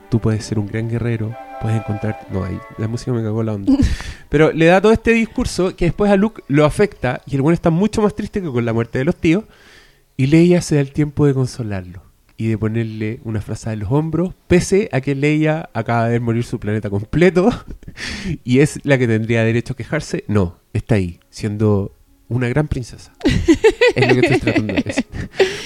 Tú 0.08 0.18
puedes 0.20 0.44
ser 0.44 0.58
un 0.58 0.66
gran 0.66 0.88
guerrero, 0.88 1.36
puedes 1.60 1.78
encontrar... 1.78 2.26
No, 2.32 2.42
ahí 2.42 2.58
la 2.78 2.88
música 2.88 3.12
me 3.12 3.22
cagó 3.22 3.42
la 3.42 3.52
onda. 3.54 3.72
pero 4.28 4.52
le 4.52 4.66
da 4.66 4.80
todo 4.80 4.92
este 4.92 5.12
discurso 5.12 5.76
que 5.76 5.84
después 5.84 6.10
a 6.10 6.16
Luke 6.16 6.42
lo 6.48 6.64
afecta 6.64 7.20
y 7.26 7.36
el 7.36 7.42
bueno 7.42 7.54
está 7.54 7.70
mucho 7.70 8.02
más 8.02 8.14
triste 8.14 8.40
que 8.42 8.48
con 8.48 8.64
la 8.64 8.72
muerte 8.72 8.98
de 8.98 9.04
los 9.04 9.14
tíos 9.14 9.44
y 10.16 10.26
Leia 10.26 10.62
se 10.62 10.74
da 10.76 10.80
el 10.80 10.92
tiempo 10.92 11.26
de 11.26 11.34
consolarlo 11.34 12.02
y 12.36 12.48
de 12.48 12.58
ponerle 12.58 13.20
una 13.24 13.40
frase 13.42 13.70
en 13.70 13.80
los 13.80 13.92
hombros, 13.92 14.32
pese 14.48 14.88
a 14.92 15.00
que 15.00 15.14
Leia 15.14 15.68
acaba 15.74 16.08
de 16.08 16.18
morir 16.20 16.42
su 16.42 16.58
planeta 16.58 16.90
completo 16.90 17.50
y 18.44 18.60
es 18.60 18.80
la 18.82 18.98
que 18.98 19.06
tendría 19.06 19.44
derecho 19.44 19.74
a 19.74 19.76
quejarse. 19.76 20.24
No, 20.26 20.56
está 20.72 20.96
ahí, 20.96 21.20
siendo 21.30 21.92
una 22.28 22.48
gran 22.48 22.68
princesa. 22.68 23.12
es 23.24 24.06
lo 24.08 24.14
que 24.14 24.20
estoy 24.26 24.38
tratando 24.40 24.74
de 24.74 24.82
decir. 24.82 25.04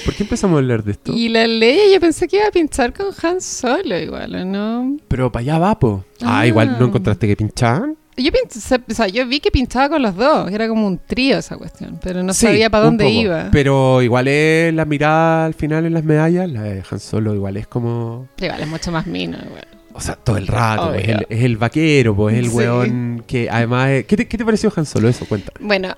¿Por 0.05 0.15
qué 0.15 0.23
empezamos 0.23 0.57
a 0.57 0.59
hablar 0.61 0.83
de 0.83 0.93
esto? 0.93 1.13
Y 1.15 1.29
la 1.29 1.47
ley, 1.47 1.93
yo 1.93 2.01
pensé 2.01 2.27
que 2.27 2.37
iba 2.37 2.47
a 2.49 2.51
pinchar 2.51 2.93
con 2.95 3.07
Han 3.23 3.41
Solo 3.41 3.99
igual, 3.99 4.35
¿o 4.35 4.45
¿no? 4.45 4.97
Pero 5.09 5.31
para 5.31 5.43
allá 5.43 5.59
va, 5.59 5.79
po. 5.79 6.05
Ah, 6.23 6.41
Ah. 6.41 6.47
igual 6.47 6.77
no 6.79 6.87
encontraste 6.87 7.27
que 7.27 7.37
pinchaban. 7.37 7.97
Yo, 8.17 8.31
pensé, 8.31 8.77
o 8.89 8.95
sea, 8.95 9.09
yo 9.09 9.27
vi 9.27 9.41
que 9.41 9.51
pinchaba 9.51 9.89
con 9.89 10.01
los 10.01 10.15
dos, 10.15 10.49
era 10.53 10.69
como 10.69 10.87
un 10.87 10.99
trío 10.99 11.37
esa 11.37 11.57
cuestión, 11.57 11.99
pero 12.01 12.23
no 12.23 12.33
Sí, 12.33 12.47
sabía 12.47 12.71
para 12.71 12.85
dónde 12.85 13.05
poco. 13.05 13.17
iba. 13.17 13.49
Pero 13.51 14.03
igual 14.03 14.29
es 14.29 14.73
la 14.73 14.85
mirada 14.85 15.47
al 15.47 15.55
final 15.55 15.85
en 15.85 15.95
las 15.95 16.05
medallas, 16.05 16.49
la 16.49 16.63
de 16.63 16.83
Han 16.89 17.01
Solo 17.01 17.35
igual 17.35 17.57
es 17.57 17.67
como... 17.67 18.29
Igual 18.41 18.61
es 18.61 18.69
mucho 18.69 18.93
más 18.93 19.07
mino, 19.09 19.37
igual. 19.45 19.67
O 19.97 20.01
sea, 20.01 20.17
todo 20.17 20.37
el 20.37 20.47
rato. 20.49 20.89
Obvio. 20.91 20.99
Es 21.01 21.09
el, 21.09 21.27
es 21.29 21.45
el 21.45 21.57
vaquero, 21.57 22.15
pues, 22.17 22.35
es 22.35 22.41
el 22.41 22.51
Sí. 22.51 22.57
weón 22.57 23.25
que 23.27 23.49
además... 23.49 23.91
es- 23.91 24.05
¿Qué 24.07 24.17
te, 24.17 24.29
qué 24.29 24.37
te 24.37 24.45
pareció 24.45 24.73
Han 24.75 24.85
Solo? 24.87 25.09
Eso, 25.09 25.25
cuenta. 25.27 25.53
Bueno, 25.61 25.95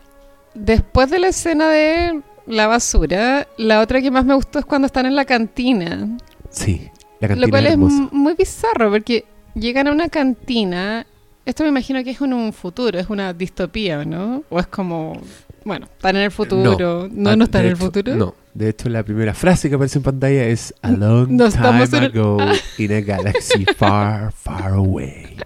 después 0.54 1.11
de 1.11 1.18
la 1.18 1.28
escena 1.28 1.68
de 1.70 2.20
la 2.46 2.66
basura, 2.66 3.48
la 3.56 3.80
otra 3.80 4.00
que 4.00 4.11
más 4.11 4.24
me 4.24 4.35
gustó 4.35 4.59
es 4.59 4.64
cuando 4.66 4.87
están 4.87 5.06
en 5.06 5.16
la 5.16 5.24
cantina. 5.24 6.16
Sí, 6.50 6.88
la 7.20 7.28
cantina 7.28 7.46
Lo 7.46 7.50
cual 7.50 7.66
es 7.66 7.76
muy 7.78 8.35
bizarro 8.35 8.90
porque 8.90 9.24
llegan 9.54 9.88
a 9.88 9.92
una 9.92 10.09
cantina. 10.09 11.06
Esto 11.44 11.62
me 11.62 11.70
imagino 11.70 12.02
que 12.04 12.11
es 12.11 12.20
en 12.20 12.32
un 12.32 12.52
futuro, 12.52 12.98
es 12.98 13.09
una 13.09 13.32
distopía, 13.32 14.04
¿no? 14.04 14.42
O 14.50 14.59
es 14.61 14.66
como, 14.66 15.20
bueno, 15.64 15.87
están 15.87 16.16
en 16.16 16.22
el 16.22 16.30
futuro. 16.30 17.09
No, 17.11 17.35
no, 17.35 17.42
Ah, 17.42 17.44
están 17.44 17.62
en 17.64 17.70
el 17.70 17.76
futuro. 17.76 18.14
No, 18.16 18.35
de 18.57 18.71
hecho 18.71 18.88
la 18.88 19.03
primera 19.03 19.35
frase 19.35 19.69
que 19.69 19.75
aparece 19.75 19.99
en 19.99 20.03
pantalla 20.05 20.45
es 20.45 20.75
A 20.83 20.90
long 20.90 21.31
No 21.33 21.51
time 21.51 21.85
en 21.85 21.95
ago 21.95 22.38
in 22.79 22.92
a 22.92 23.01
galaxy 23.01 23.64
far, 23.77 24.33
far 24.33 24.73
away. 24.73 25.37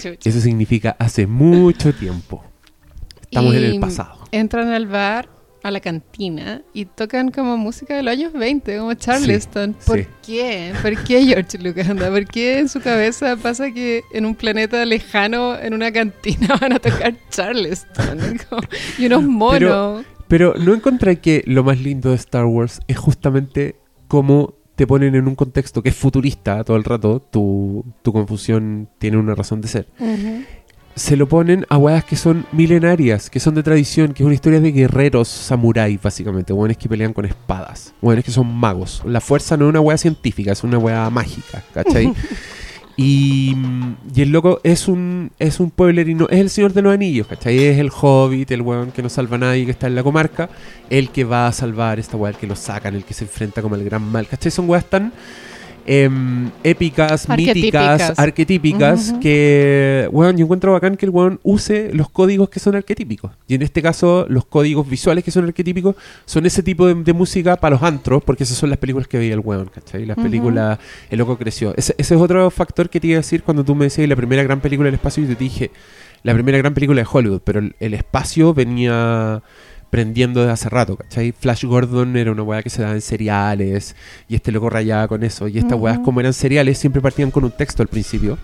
Chucha. 0.00 0.28
Eso 0.28 0.40
significa 0.40 0.96
hace 0.98 1.26
mucho 1.26 1.92
tiempo. 1.94 2.44
Estamos 3.22 3.54
en 3.54 3.62
Y 3.62 3.64
el 3.64 3.80
pasado. 3.80 4.18
Entran 4.30 4.68
al 4.68 4.86
bar, 4.86 5.28
a 5.62 5.70
la 5.70 5.80
cantina, 5.80 6.62
y 6.74 6.86
tocan 6.86 7.30
como 7.30 7.56
música 7.56 7.96
de 7.96 8.02
los 8.02 8.12
años 8.12 8.32
20, 8.32 8.78
como 8.78 8.94
Charleston. 8.94 9.76
¿Por 9.86 10.00
sí. 10.00 10.06
qué? 10.26 10.72
¿Por 10.82 11.02
qué 11.04 11.24
George 11.24 11.58
Lucas 11.58 11.88
anda? 11.88 12.10
¿Por 12.10 12.26
qué 12.26 12.58
en 12.58 12.68
su 12.68 12.80
cabeza 12.80 13.36
pasa 13.36 13.70
que 13.70 14.02
en 14.12 14.26
un 14.26 14.34
planeta 14.34 14.84
lejano, 14.84 15.56
en 15.58 15.74
una 15.74 15.92
cantina, 15.92 16.56
van 16.60 16.72
a 16.74 16.78
tocar 16.78 17.14
Charleston? 17.30 18.38
Como- 18.48 18.62
y 18.98 19.06
unos 19.06 19.22
monos. 19.22 19.58
Pero 19.58 20.04
no 20.38 20.74
encontré 20.74 21.18
que 21.18 21.42
lo 21.46 21.62
más 21.62 21.78
lindo 21.80 22.10
de 22.10 22.16
Star 22.16 22.46
Wars 22.46 22.80
es 22.88 22.96
justamente 22.96 23.76
cómo 24.08 24.54
te 24.76 24.86
ponen 24.86 25.14
en 25.14 25.28
un 25.28 25.34
contexto 25.34 25.82
que 25.82 25.90
es 25.90 25.94
futurista 25.94 26.64
todo 26.64 26.76
el 26.76 26.84
rato, 26.84 27.20
tu, 27.20 27.84
tu 28.02 28.12
confusión 28.12 28.88
tiene 28.98 29.18
una 29.18 29.34
razón 29.34 29.60
de 29.60 29.68
ser. 29.68 29.88
Ujú. 29.98 30.44
Se 30.94 31.16
lo 31.16 31.26
ponen 31.26 31.64
a 31.70 31.78
weas 31.78 32.04
que 32.04 32.16
son 32.16 32.46
milenarias, 32.52 33.30
que 33.30 33.40
son 33.40 33.54
de 33.54 33.62
tradición, 33.62 34.12
que 34.12 34.22
es 34.22 34.26
una 34.26 34.34
historia 34.34 34.60
de 34.60 34.72
guerreros 34.72 35.28
samuráis, 35.28 36.00
básicamente, 36.00 36.52
weones 36.52 36.76
que 36.76 36.88
pelean 36.88 37.14
con 37.14 37.24
espadas, 37.24 37.94
weones 38.02 38.24
que 38.24 38.30
son 38.30 38.46
magos. 38.46 39.02
La 39.06 39.20
fuerza 39.20 39.56
no 39.56 39.66
es 39.66 39.70
una 39.70 39.80
wea 39.80 39.96
científica, 39.96 40.52
es 40.52 40.64
una 40.64 40.78
wea 40.78 41.08
mágica, 41.08 41.62
¿cachai? 41.72 42.12
Y, 42.96 43.56
y 44.14 44.22
el 44.22 44.30
loco 44.30 44.60
es 44.64 44.86
un, 44.86 45.30
es 45.38 45.60
un 45.60 45.70
pueblerino, 45.70 46.28
es 46.28 46.40
el 46.40 46.50
señor 46.50 46.72
de 46.72 46.82
los 46.82 46.92
anillos, 46.92 47.26
¿cachai? 47.26 47.58
Es 47.58 47.78
el 47.78 47.90
hobbit, 47.90 48.50
el 48.50 48.62
weón 48.62 48.92
que 48.92 49.02
no 49.02 49.08
salva 49.08 49.36
a 49.36 49.40
nadie, 49.40 49.64
que 49.64 49.70
está 49.70 49.86
en 49.86 49.94
la 49.94 50.02
comarca, 50.02 50.50
el 50.90 51.10
que 51.10 51.24
va 51.24 51.46
a 51.46 51.52
salvar 51.52 51.98
esta 51.98 52.16
weá, 52.16 52.30
el 52.30 52.36
que 52.36 52.46
lo 52.46 52.56
sacan, 52.56 52.94
el 52.94 53.04
que 53.04 53.14
se 53.14 53.24
enfrenta 53.24 53.62
como 53.62 53.76
el 53.76 53.84
gran 53.84 54.02
mal, 54.02 54.26
¿cachai? 54.28 54.50
Son 54.50 54.68
weas 54.68 54.84
tan 54.84 55.12
em, 55.86 56.50
épicas, 56.62 57.28
míticas, 57.28 58.18
Arquetípicas. 58.18 59.14
que, 59.20 60.08
weón, 60.12 60.36
yo 60.36 60.44
encuentro 60.44 60.72
bacán 60.72 60.96
que 60.96 61.06
el 61.06 61.10
weón 61.10 61.40
use 61.42 61.90
los 61.92 62.08
códigos 62.10 62.48
que 62.48 62.60
son 62.60 62.74
arquetípicos. 62.76 63.32
Y 63.48 63.54
en 63.54 63.62
este 63.62 63.82
caso, 63.82 64.26
los 64.28 64.44
códigos 64.44 64.88
visuales 64.88 65.24
que 65.24 65.30
son 65.30 65.44
arquetípicos 65.44 65.96
son 66.24 66.46
ese 66.46 66.62
tipo 66.62 66.86
de, 66.86 66.94
de 66.94 67.12
música 67.12 67.56
para 67.56 67.76
los 67.76 67.82
antros, 67.82 68.22
porque 68.24 68.44
esas 68.44 68.56
son 68.56 68.70
las 68.70 68.78
películas 68.78 69.08
que 69.08 69.18
veía 69.18 69.34
el 69.34 69.40
weón, 69.40 69.70
¿cachai? 69.74 70.06
Las 70.06 70.16
películas, 70.16 70.78
el 71.10 71.18
loco 71.18 71.36
creció. 71.38 71.74
Ese, 71.76 71.94
ese 71.98 72.14
es 72.14 72.20
otro 72.20 72.50
factor 72.50 72.88
que 72.88 73.00
te 73.00 73.08
iba 73.08 73.16
a 73.16 73.20
decir 73.20 73.42
cuando 73.42 73.64
tú 73.64 73.74
me 73.74 73.86
decías 73.86 74.08
la 74.08 74.16
primera 74.16 74.42
gran 74.42 74.60
película 74.60 74.86
del 74.86 74.94
espacio 74.94 75.24
y 75.24 75.26
te 75.26 75.34
dije 75.34 75.70
la 76.22 76.34
primera 76.34 76.58
gran 76.58 76.72
película 76.72 77.02
de 77.02 77.08
Hollywood, 77.10 77.40
pero 77.44 77.58
el, 77.58 77.74
el 77.80 77.94
espacio 77.94 78.54
venía 78.54 79.42
prendiendo 79.92 80.40
desde 80.40 80.54
hace 80.54 80.68
rato, 80.70 80.96
¿cachai? 80.96 81.32
Flash 81.38 81.66
Gordon 81.66 82.16
era 82.16 82.32
una 82.32 82.42
weá 82.42 82.62
que 82.62 82.70
se 82.70 82.80
daba 82.80 82.94
en 82.94 83.02
seriales 83.02 83.94
y 84.26 84.36
este 84.36 84.50
loco 84.50 84.70
rayaba 84.70 85.06
con 85.06 85.22
eso. 85.22 85.48
Y 85.48 85.58
estas 85.58 85.74
Ujú. 85.74 85.84
weas, 85.84 85.98
como 85.98 86.18
eran 86.20 86.32
seriales, 86.32 86.78
siempre 86.78 87.02
partían 87.02 87.30
con 87.30 87.44
un 87.44 87.50
texto 87.50 87.82
al 87.82 87.88
principio, 87.88 88.38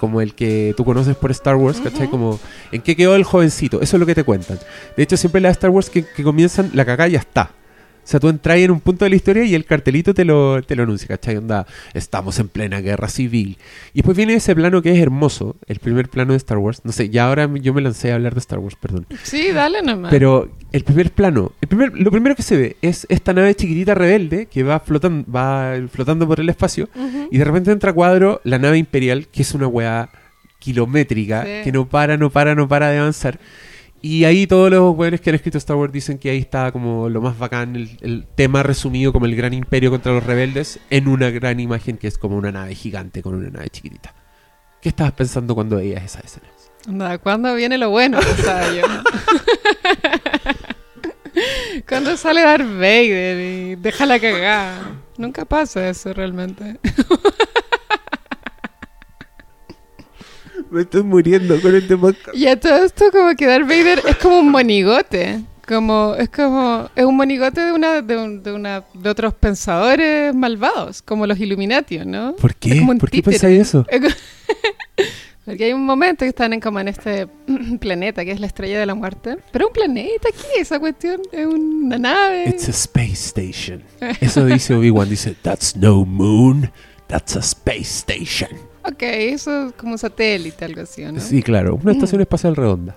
como 0.00 0.22
el 0.22 0.34
que 0.34 0.72
tú 0.78 0.82
conoces 0.82 1.14
por 1.14 1.30
Star 1.30 1.56
Wars, 1.56 1.78
¿cachai? 1.82 2.08
Como, 2.08 2.40
¿en 2.72 2.80
qué 2.80 2.96
quedó 2.96 3.16
el 3.16 3.24
jovencito? 3.24 3.82
Eso 3.82 3.96
es 3.96 4.00
lo 4.00 4.06
que 4.06 4.14
te 4.14 4.24
cuentan. 4.24 4.58
De 4.96 5.02
hecho, 5.02 5.18
siempre 5.18 5.42
las 5.42 5.50
de 5.50 5.52
Star 5.52 5.68
Wars 5.68 5.90
que, 5.90 6.06
que 6.06 6.22
comienzan, 6.22 6.70
la 6.72 6.86
cagada 6.86 7.08
ya 7.08 7.18
está. 7.18 7.50
O 8.04 8.06
sea, 8.06 8.20
tú 8.20 8.28
entras 8.28 8.58
en 8.58 8.70
un 8.70 8.80
punto 8.80 9.04
de 9.06 9.08
la 9.10 9.16
historia 9.16 9.44
y 9.44 9.54
el 9.54 9.64
cartelito 9.64 10.12
te 10.12 10.26
lo, 10.26 10.62
te 10.62 10.76
lo 10.76 10.82
anuncia, 10.82 11.08
¿cachai? 11.08 11.38
Onda, 11.38 11.66
estamos 11.94 12.38
en 12.38 12.48
plena 12.48 12.80
guerra 12.82 13.08
civil. 13.08 13.56
Y 13.94 14.00
después 14.00 14.14
viene 14.16 14.34
ese 14.34 14.54
plano 14.54 14.82
que 14.82 14.92
es 14.92 14.98
hermoso, 14.98 15.56
el 15.66 15.78
primer 15.78 16.10
plano 16.10 16.32
de 16.32 16.36
Star 16.36 16.58
Wars. 16.58 16.82
No 16.84 16.92
sé, 16.92 17.08
ya 17.08 17.26
ahora 17.26 17.48
yo 17.54 17.72
me 17.72 17.80
lancé 17.80 18.12
a 18.12 18.16
hablar 18.16 18.34
de 18.34 18.40
Star 18.40 18.58
Wars, 18.58 18.76
perdón. 18.78 19.06
Sí, 19.22 19.50
dale 19.52 19.80
nomás. 19.82 20.10
Pero 20.10 20.50
el 20.72 20.84
primer 20.84 21.12
plano, 21.12 21.52
el 21.62 21.68
primer, 21.68 21.98
lo 21.98 22.10
primero 22.10 22.36
que 22.36 22.42
se 22.42 22.56
ve 22.56 22.76
es 22.82 23.06
esta 23.08 23.32
nave 23.32 23.54
chiquitita 23.54 23.94
rebelde 23.94 24.46
que 24.46 24.62
va 24.62 24.80
flotando, 24.80 25.30
va 25.32 25.74
flotando 25.90 26.26
por 26.28 26.40
el 26.40 26.48
espacio 26.50 26.88
y 27.30 27.38
de 27.38 27.44
repente 27.44 27.70
entra 27.72 27.90
a 27.92 27.94
cuadro 27.94 28.40
la 28.44 28.58
nave 28.58 28.76
imperial, 28.76 29.28
que 29.28 29.40
es 29.42 29.54
una 29.54 29.66
weá 29.66 30.10
kilométrica, 30.58 31.42
Sí. 31.44 31.50
que 31.64 31.72
no 31.72 31.86
para, 31.88 32.16
no 32.16 32.30
para, 32.30 32.54
no 32.54 32.68
para 32.68 32.90
de 32.90 32.98
avanzar. 32.98 33.38
Y 34.06 34.26
ahí 34.26 34.46
todos 34.46 34.70
los 34.70 34.94
weones 34.94 35.22
que 35.22 35.30
han 35.30 35.36
escrito 35.36 35.56
Star 35.56 35.78
Wars 35.78 35.90
dicen 35.90 36.18
que 36.18 36.28
ahí 36.28 36.36
está 36.36 36.70
como 36.72 37.08
lo 37.08 37.22
más 37.22 37.38
bacán, 37.38 37.74
el, 37.74 38.26
tema 38.34 38.62
resumido 38.62 39.14
como 39.14 39.24
el 39.24 39.34
gran 39.34 39.54
imperio 39.54 39.90
contra 39.90 40.12
los 40.12 40.22
rebeldes, 40.22 40.78
en 40.90 41.08
una 41.08 41.30
gran 41.30 41.58
imagen 41.58 41.96
que 41.96 42.08
es 42.08 42.18
como 42.18 42.36
una 42.36 42.52
nave 42.52 42.74
gigante 42.74 43.22
con 43.22 43.34
una 43.34 43.48
nave 43.48 43.70
chiquitita. 43.70 44.12
¿Qué 44.82 44.90
estabas 44.90 45.14
pensando 45.14 45.54
cuando 45.54 45.76
veías 45.76 46.04
esas 46.04 46.22
escenas? 46.26 46.50
Anda, 46.86 47.16
¿cuándo 47.16 47.54
viene 47.54 47.78
lo 47.78 47.88
bueno? 47.88 48.20
¿Cuándo 51.88 52.14
sale 52.18 52.42
Darth 52.42 52.74
Vader 52.74 53.38
y 53.40 53.76
deja 53.76 54.04
la 54.04 54.20
cagada? 54.20 55.00
Nunca 55.16 55.46
pasa 55.46 55.88
eso 55.88 56.12
realmente. 56.12 56.78
Me 60.74 60.82
estoy 60.82 61.02
muriendo 61.04 61.60
con 61.60 61.74
este 61.74 61.96
podcast. 61.96 62.36
Y 62.36 62.46
a 62.48 62.58
todo 62.58 62.84
esto 62.84 63.04
como 63.12 63.34
que 63.36 63.46
Darth 63.46 63.62
Vader 63.68 64.02
es 64.08 64.16
como 64.16 64.40
un 64.40 64.50
monigote. 64.50 65.40
Como, 65.66 66.14
es 66.18 66.28
como, 66.28 66.90
es 66.94 67.04
un 67.04 67.16
monigote 67.16 67.60
de 67.62 67.72
una, 67.72 68.02
de, 68.02 68.16
un- 68.18 68.42
de 68.42 68.52
una, 68.52 68.84
de 68.92 69.08
otros 69.08 69.32
pensadores 69.34 70.34
malvados, 70.34 71.00
como 71.00 71.26
los 71.26 71.38
Illuminati, 71.40 71.98
¿no? 72.00 72.36
¿Por 72.36 72.54
qué? 72.54 72.84
¿Por 73.00 73.08
qué 73.10 73.22
pensáis 73.22 73.60
eso? 73.62 73.86
Porque 75.46 75.64
hay 75.64 75.72
un 75.74 75.84
momento 75.84 76.24
que 76.24 76.30
están 76.30 76.52
en, 76.54 76.60
como 76.60 76.80
en 76.80 76.88
este 76.88 77.26
planeta 77.80 78.24
que 78.24 78.32
es 78.32 78.40
la 78.40 78.46
estrella 78.46 78.78
de 78.80 78.86
la 78.86 78.94
muerte. 78.94 79.36
Pero 79.52 79.68
un 79.68 79.72
planeta, 79.72 80.28
¿qué 80.32 80.60
es 80.60 80.66
esa 80.66 80.78
cuestión? 80.80 81.20
Es 81.32 81.46
una 81.46 81.98
nave. 81.98 82.48
It's 82.48 82.66
a 82.68 82.70
space 82.72 83.12
station. 83.12 83.82
Eso 84.20 84.44
dice 84.46 84.74
Obi-Wan. 84.74 85.08
Dice, 85.08 85.34
that's 85.42 85.76
no 85.76 86.04
moon, 86.04 86.70
that's 87.08 87.36
a 87.36 87.40
space 87.40 87.82
station. 88.04 88.50
Ok, 88.86 89.02
eso 89.02 89.68
es 89.68 89.72
como 89.74 89.96
satélite, 89.96 90.64
algo 90.64 90.82
así, 90.82 91.02
¿no? 91.04 91.18
Sí, 91.20 91.42
claro, 91.42 91.78
una 91.82 91.92
estación 91.92 92.20
espacial 92.20 92.54
redonda. 92.54 92.94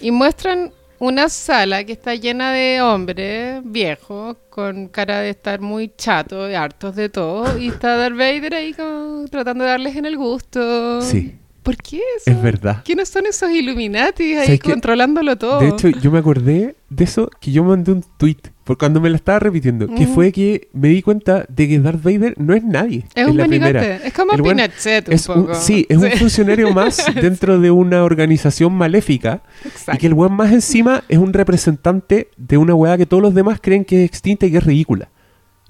Y 0.00 0.10
muestran 0.10 0.72
una 0.98 1.28
sala 1.28 1.84
que 1.84 1.92
está 1.92 2.14
llena 2.14 2.52
de 2.52 2.80
hombres 2.82 3.60
viejos 3.64 4.36
con 4.50 4.88
cara 4.88 5.20
de 5.20 5.30
estar 5.30 5.60
muy 5.60 5.92
chatos 5.96 6.50
y 6.50 6.54
hartos 6.54 6.96
de 6.96 7.08
todo. 7.08 7.58
Y 7.58 7.68
está 7.68 7.96
Darth 7.96 8.16
Vader 8.16 8.54
ahí 8.54 8.72
como 8.72 9.26
tratando 9.28 9.64
de 9.64 9.70
darles 9.70 9.96
en 9.96 10.06
el 10.06 10.16
gusto. 10.16 11.02
Sí, 11.02 11.37
¿Por 11.68 11.76
qué 11.76 12.00
eso? 12.16 12.30
es 12.30 12.42
verdad. 12.42 12.82
¿Quiénes 12.84 13.10
son 13.10 13.26
esos 13.26 13.50
Illuminati 13.50 14.34
ahí 14.36 14.58
controlándolo 14.58 15.36
todo? 15.36 15.60
De 15.60 15.68
hecho, 15.68 15.88
yo 15.88 16.10
me 16.10 16.18
acordé 16.18 16.76
de 16.88 17.04
eso 17.04 17.28
que 17.40 17.52
yo 17.52 17.62
mandé 17.62 17.92
un 17.92 18.02
tweet 18.16 18.38
por 18.64 18.78
cuando 18.78 19.00
me 19.02 19.10
la 19.10 19.16
estaba 19.16 19.38
repitiendo, 19.38 19.86
que 19.86 20.04
Ujú. 20.04 20.14
fue 20.14 20.32
que 20.32 20.68
me 20.72 20.88
di 20.88 21.02
cuenta 21.02 21.44
de 21.48 21.68
que 21.68 21.78
Darth 21.78 22.02
Vader 22.02 22.34
no 22.38 22.54
es 22.54 22.64
nadie. 22.64 23.04
es 23.14 23.22
en 23.24 23.30
un 23.30 23.36
la 23.36 23.46
primera. 23.46 23.96
Es 23.96 24.12
como 24.14 24.32
El 24.32 24.40
buen- 24.42 24.56
Pinochet 24.56 25.08
un 25.08 25.14
Es 25.14 25.28
un- 25.28 25.34
poco. 25.46 25.54
sí, 25.56 25.84
es 25.90 25.98
un 25.98 26.10
funcionario 26.12 26.72
más 26.72 27.04
dentro 27.14 27.58
de 27.60 27.70
una 27.70 28.02
organización 28.04 28.72
maléfica 28.72 29.42
y 29.64 29.68
Exacto. 29.68 30.00
que 30.00 30.06
el 30.06 30.14
weón 30.14 30.32
más 30.34 30.52
encima 30.52 31.04
es 31.08 31.18
un 31.18 31.32
representante 31.34 32.28
de 32.38 32.56
una 32.56 32.74
weá 32.74 32.96
que 32.96 33.04
todos 33.06 33.22
los 33.22 33.34
demás 33.34 33.58
creen 33.62 33.84
que 33.84 34.04
es 34.04 34.08
extinta 34.10 34.46
y 34.46 34.50
que 34.52 34.56
es 34.58 34.64
ridícula. 34.64 35.10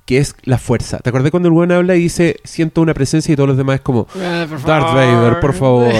Que 0.08 0.16
es 0.16 0.34
la 0.44 0.56
fuerza. 0.56 1.00
¿Te 1.00 1.10
acordás 1.10 1.30
cuando 1.30 1.50
el 1.50 1.54
weón 1.54 1.70
habla 1.70 1.94
y 1.94 2.00
dice 2.00 2.36
siento 2.42 2.80
una 2.80 2.94
presencia 2.94 3.30
y 3.30 3.36
todos 3.36 3.46
los 3.50 3.58
demás 3.58 3.74
es 3.74 3.80
como 3.82 4.06
por 4.06 4.18
Darth 4.22 4.86
favor. 4.86 4.94
Vader, 4.94 5.40
por 5.40 5.52
favor. 5.54 5.92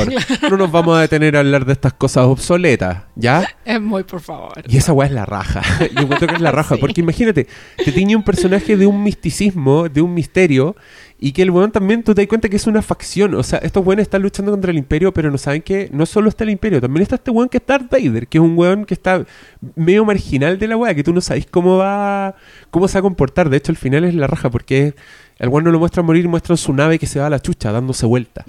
No 0.51 0.57
nos 0.57 0.73
vamos 0.73 0.97
a 0.97 1.03
detener 1.03 1.37
a 1.37 1.40
hablar 1.40 1.66
de 1.66 1.75
estas 1.75 1.92
cosas 1.92 2.25
obsoletas, 2.25 3.03
¿ya? 3.16 3.47
Es 3.66 3.79
muy 3.79 4.05
por 4.05 4.21
favor. 4.21 4.62
Y 4.66 4.79
esa 4.79 4.94
weá 4.94 5.09
es 5.09 5.12
la 5.12 5.27
raja. 5.27 5.61
Yo 5.94 6.01
encuentro 6.01 6.27
que 6.27 6.37
es 6.37 6.40
la 6.40 6.53
raja. 6.53 6.77
Sí. 6.77 6.81
Porque 6.81 7.03
imagínate, 7.03 7.49
te 7.85 7.92
tiñe 7.92 8.16
un 8.16 8.23
personaje 8.23 8.79
de 8.79 8.87
un 8.87 9.03
misticismo, 9.03 9.90
de 9.90 10.01
un 10.01 10.14
misterio, 10.14 10.75
y 11.20 11.33
que 11.33 11.42
el 11.42 11.50
weón 11.50 11.72
también 11.72 12.04
tú 12.04 12.14
te 12.14 12.22
das 12.22 12.28
cuenta 12.28 12.48
que 12.48 12.57
es 12.57 12.66
una 12.66 12.81
facción. 12.81 13.35
O 13.35 13.42
sea, 13.42 13.59
estos 13.59 13.85
weones 13.85 14.04
están 14.04 14.22
luchando 14.22 14.52
contra 14.52 14.70
el 14.70 14.78
imperio, 14.78 15.12
pero 15.12 15.31
no 15.31 15.38
saben 15.38 15.62
que 15.62 15.88
no 15.92 16.07
solo 16.07 16.28
está 16.28 16.44
el 16.44 16.50
imperio, 16.50 16.81
también 16.81 17.02
está 17.02 17.16
este 17.16 17.31
weón 17.31 17.48
que 17.48 17.59
es 17.59 17.66
Darth 17.66 17.90
Vader, 17.90 18.28
que 18.28 18.38
es 18.38 18.42
un 18.42 18.57
weón 18.57 18.85
que 18.85 18.94
está 18.94 19.26
medio 19.74 20.04
marginal 20.04 20.59
de 20.59 20.68
la 20.68 20.76
weá, 20.76 20.94
que 20.94 21.02
tú 21.02 21.12
no 21.12 21.20
sabes 21.20 21.46
cómo 21.46 21.76
va, 21.78 22.37
cómo 22.70 22.87
se 22.87 22.94
va 22.94 23.00
a 23.00 23.02
comportar. 23.02 23.50
De 23.50 23.57
hecho, 23.57 23.72
el 23.72 23.78
final 23.78 24.04
es 24.04 24.14
la 24.14 24.28
raja, 24.28 24.48
porque 24.48 24.94
el 25.38 25.48
weón 25.48 25.64
no 25.64 25.72
lo 25.72 25.81
muestra 25.81 26.02
morir, 26.04 26.28
muestran 26.28 26.57
su 26.57 26.72
nave 26.72 27.00
que 27.00 27.07
se 27.07 27.18
va 27.18 27.26
a 27.26 27.31
la 27.31 27.40
chucha, 27.40 27.72
dándose 27.72 28.07
vuelta. 28.07 28.44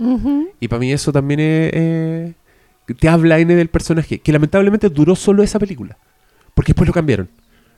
Y 0.59 0.67
para 0.67 0.79
mí 0.79 0.91
eso 0.91 1.11
también 1.11 1.39
es, 1.39 1.71
eh, 1.73 2.33
te 2.99 3.09
habla 3.09 3.39
N 3.39 3.55
del 3.55 3.69
personaje, 3.69 4.19
que 4.19 4.31
lamentablemente 4.31 4.89
duró 4.89 5.15
solo 5.15 5.41
esa 5.41 5.57
película. 5.57 5.97
Porque 6.53 6.73
después 6.73 6.87
lo 6.87 6.93
cambiaron. 6.93 7.29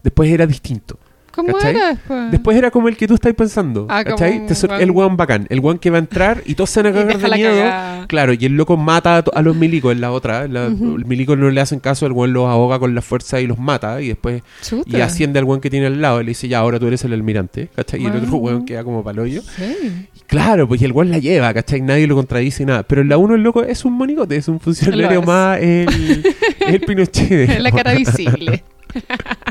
Después 0.04 0.30
era 0.32 0.46
distinto. 0.48 1.00
¿Cómo 1.32 1.58
era 1.60 1.90
después? 1.90 2.32
Después 2.32 2.58
era 2.58 2.72
como 2.72 2.88
el 2.90 2.98
que 2.98 3.08
tú 3.08 3.16
estás 3.16 3.34
pensando. 3.34 3.88
Ah, 3.90 4.04
como 4.04 4.18
¿cachai? 4.18 4.40
un 4.40 4.82
el 4.82 4.92
weón 4.92 5.16
bacán. 5.18 5.48
El 5.50 5.60
weón 5.62 5.80
que 5.80 5.90
va 5.90 5.98
a 5.98 6.00
entrar 6.00 6.44
y 6.46 6.56
todos 6.56 6.70
se 6.70 6.82
van 6.84 6.92
a 6.94 6.96
cagar 6.98 7.18
de 7.18 7.30
miedo. 7.38 7.52
cagada. 7.52 8.08
Claro, 8.08 8.34
y 8.34 8.46
el 8.46 8.58
loco 8.58 8.76
mata 8.78 9.24
a, 9.34 9.42
los 9.42 9.56
milicos 9.56 9.94
en 9.94 10.02
la 10.02 10.12
otra. 10.12 10.48
La- 10.48 10.68
Ujú. 10.68 10.98
El 10.98 11.06
milico 11.06 11.36
no 11.36 11.50
le 11.50 11.62
hacen 11.62 11.80
caso, 11.80 12.06
el 12.06 12.12
weón 12.12 12.34
los 12.34 12.48
ahoga 12.48 12.80
con 12.80 12.94
la 12.94 13.02
fuerza 13.02 13.40
y 13.40 13.48
los 13.48 13.58
mata. 13.58 14.02
Y 14.02 14.10
después 14.10 14.44
Chuta. 14.62 14.98
y 14.98 15.02
asciende 15.02 15.40
al 15.40 15.46
weón 15.46 15.62
que 15.62 15.70
tiene 15.70 15.86
al 15.88 16.02
lado. 16.02 16.20
Y 16.22 16.26
le 16.26 16.30
dice, 16.30 16.48
ya, 16.48 16.60
ahora 16.60 16.80
tú 16.80 16.88
eres 16.88 17.04
el 17.06 17.14
almirante. 17.14 17.70
¿cachai? 17.76 18.02
Y 18.04 18.06
el 18.06 18.16
otro 18.18 18.36
weón 18.38 18.66
queda 18.66 18.84
como 18.84 19.04
paloyo. 19.04 19.42
Sí. 19.42 20.08
Claro, 20.28 20.68
pues 20.68 20.82
y 20.82 20.86
el 20.86 20.92
weón 20.92 21.12
la 21.12 21.18
lleva, 21.18 21.54
¿cachai? 21.54 21.82
Nadie 21.82 22.08
lo 22.08 22.16
contradice 22.16 22.66
nada. 22.66 22.84
Pero 22.84 23.02
en 23.02 23.10
la 23.10 23.18
1 23.18 23.36
el 23.36 23.42
loco 23.44 23.64
es 23.64 23.84
un 23.86 23.94
monigote, 23.94 24.36
es 24.38 24.48
un 24.48 24.60
funcionario 24.60 25.22
más 25.22 25.60
el, 25.60 26.24
el 26.68 26.82
Pinochet. 26.86 27.60
La 27.60 27.72
cara 27.72 27.94
visible. 27.94 28.64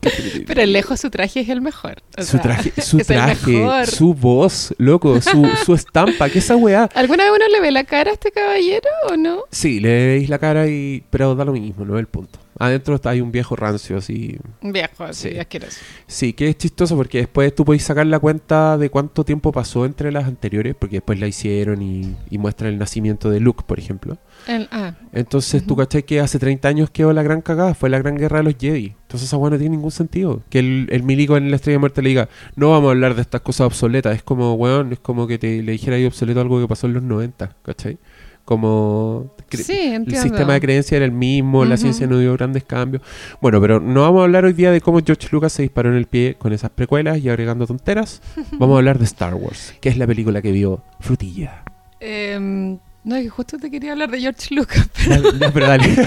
Pero 0.46 0.66
lejos 0.66 1.00
su 1.00 1.10
traje 1.10 1.40
es 1.40 1.48
el 1.48 1.60
mejor. 1.60 2.02
O 2.16 2.22
su 2.22 2.32
sea, 2.32 2.40
traje, 2.42 2.72
su, 2.82 2.98
traje 2.98 3.86
su 3.86 4.14
voz, 4.14 4.74
loco, 4.78 5.20
su, 5.20 5.46
su 5.64 5.74
estampa, 5.74 6.28
que 6.28 6.38
esa 6.38 6.56
weá. 6.56 6.88
¿Alguna 6.94 7.24
vez 7.24 7.32
uno 7.36 7.48
le 7.48 7.60
ve 7.60 7.70
la 7.70 7.84
cara 7.84 8.10
a 8.10 8.14
este 8.14 8.30
caballero 8.30 8.88
o 9.10 9.16
no? 9.16 9.44
Sí, 9.50 9.80
le 9.80 10.06
veis 10.06 10.28
la 10.28 10.38
cara 10.38 10.66
y. 10.68 11.02
Pero 11.10 11.34
da 11.34 11.44
lo 11.44 11.52
mismo, 11.52 11.84
no 11.84 11.94
es 11.96 12.00
el 12.00 12.06
punto. 12.06 12.38
Adentro 12.60 12.96
está 12.96 13.10
hay 13.10 13.20
un 13.20 13.30
viejo 13.30 13.54
rancio 13.54 13.96
así. 13.98 14.36
Viejo, 14.62 15.04
así, 15.04 15.30
Sí. 15.30 15.38
asqueroso. 15.38 15.78
Sí, 16.08 16.32
que 16.32 16.48
es 16.48 16.58
chistoso 16.58 16.96
porque 16.96 17.18
después 17.18 17.54
tú 17.54 17.64
podéis 17.64 17.84
sacar 17.84 18.04
la 18.06 18.18
cuenta 18.18 18.76
de 18.76 18.90
cuánto 18.90 19.24
tiempo 19.24 19.52
pasó 19.52 19.84
entre 19.84 20.10
las 20.10 20.24
anteriores, 20.24 20.74
porque 20.76 20.96
después 20.96 21.20
la 21.20 21.28
hicieron 21.28 21.82
y, 21.82 22.16
y 22.30 22.38
muestran 22.38 22.72
el 22.72 22.78
nacimiento 22.78 23.30
de 23.30 23.38
Luke, 23.38 23.62
por 23.64 23.78
ejemplo. 23.78 24.18
El- 24.46 24.68
ah, 24.70 24.94
Entonces 25.12 25.66
tú 25.66 25.76
cachai 25.76 26.02
que 26.04 26.20
hace 26.20 26.38
30 26.38 26.68
años 26.68 26.90
quedó 26.90 27.12
la 27.12 27.22
gran 27.22 27.40
cagada, 27.42 27.74
fue 27.74 27.90
la 27.90 27.98
gran 27.98 28.16
guerra 28.16 28.38
de 28.38 28.44
los 28.44 28.54
Jedi. 28.58 28.94
Entonces 29.02 29.28
esa 29.28 29.36
weá 29.36 29.50
no 29.50 29.58
tiene 29.58 29.76
ningún 29.76 29.90
sentido. 29.90 30.42
Que 30.48 30.58
el, 30.60 30.88
el 30.90 31.02
milico 31.02 31.36
en 31.36 31.50
la 31.50 31.56
estrella 31.56 31.74
de 31.76 31.80
muerte 31.80 32.02
le 32.02 32.08
diga, 32.10 32.28
no 32.56 32.70
vamos 32.70 32.88
a 32.88 32.90
hablar 32.92 33.14
de 33.14 33.22
estas 33.22 33.40
cosas 33.42 33.66
obsoletas. 33.66 34.14
Es 34.16 34.22
como, 34.22 34.54
weón, 34.54 34.92
es 34.92 34.98
como 35.00 35.26
que 35.26 35.38
te 35.38 35.62
le 35.62 35.72
dijera 35.72 35.96
ahí 35.96 36.04
obsoleto 36.06 36.40
algo 36.40 36.60
que 36.60 36.68
pasó 36.68 36.86
en 36.86 36.94
los 36.94 37.02
90, 37.02 37.56
¿cachai? 37.62 37.98
Como 38.44 39.34
sí, 39.50 39.78
el 39.78 40.06
sistema 40.22 40.54
de 40.54 40.60
creencia 40.62 40.96
era 40.96 41.04
el 41.04 41.12
mismo, 41.12 41.66
la 41.66 41.76
ciencia 41.76 42.06
no 42.06 42.18
dio 42.18 42.32
grandes 42.32 42.64
cambios. 42.64 43.02
Bueno, 43.42 43.60
pero 43.60 43.78
no 43.78 44.00
vamos 44.00 44.20
a 44.20 44.24
hablar 44.24 44.46
hoy 44.46 44.54
día 44.54 44.70
de 44.70 44.80
cómo 44.80 45.00
George 45.04 45.28
Lucas 45.32 45.52
se 45.52 45.60
disparó 45.60 45.90
en 45.90 45.96
el 45.96 46.06
pie 46.06 46.34
con 46.38 46.54
esas 46.54 46.70
precuelas 46.70 47.18
y 47.18 47.28
agregando 47.28 47.66
tonteras. 47.66 48.22
Vamos 48.52 48.76
a 48.76 48.78
hablar 48.78 48.98
de 48.98 49.04
Star 49.04 49.34
Wars, 49.34 49.74
que 49.82 49.90
es 49.90 49.98
la 49.98 50.06
película 50.06 50.40
que 50.40 50.50
vio 50.52 50.82
Frutilla. 50.98 51.62
Em, 52.00 52.78
no, 53.04 53.16
es 53.16 53.24
que 53.24 53.28
justo 53.30 53.58
te 53.58 53.70
quería 53.70 53.92
hablar 53.92 54.10
de 54.10 54.20
George 54.20 54.54
Lucas, 54.54 54.88
pero 55.06 55.32
ya, 55.38 55.52
pero 55.52 55.66
dale. 55.66 55.84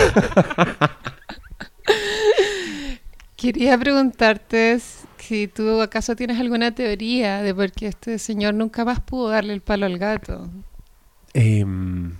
quería 3.35 3.77
preguntarte 3.77 4.79
si 5.31 5.47
tú 5.47 5.79
acaso 5.81 6.15
tienes 6.15 6.39
alguna 6.39 6.71
teoría 6.71 7.41
de 7.41 7.55
por 7.55 7.71
qué 7.71 7.87
este 7.87 8.19
señor 8.19 8.53
nunca 8.53 8.83
más 8.83 8.99
pudo 8.99 9.29
darle 9.29 9.53
el 9.53 9.61
palo 9.61 9.85
al 9.85 9.97
gato. 9.97 10.49
Em, 11.33 12.11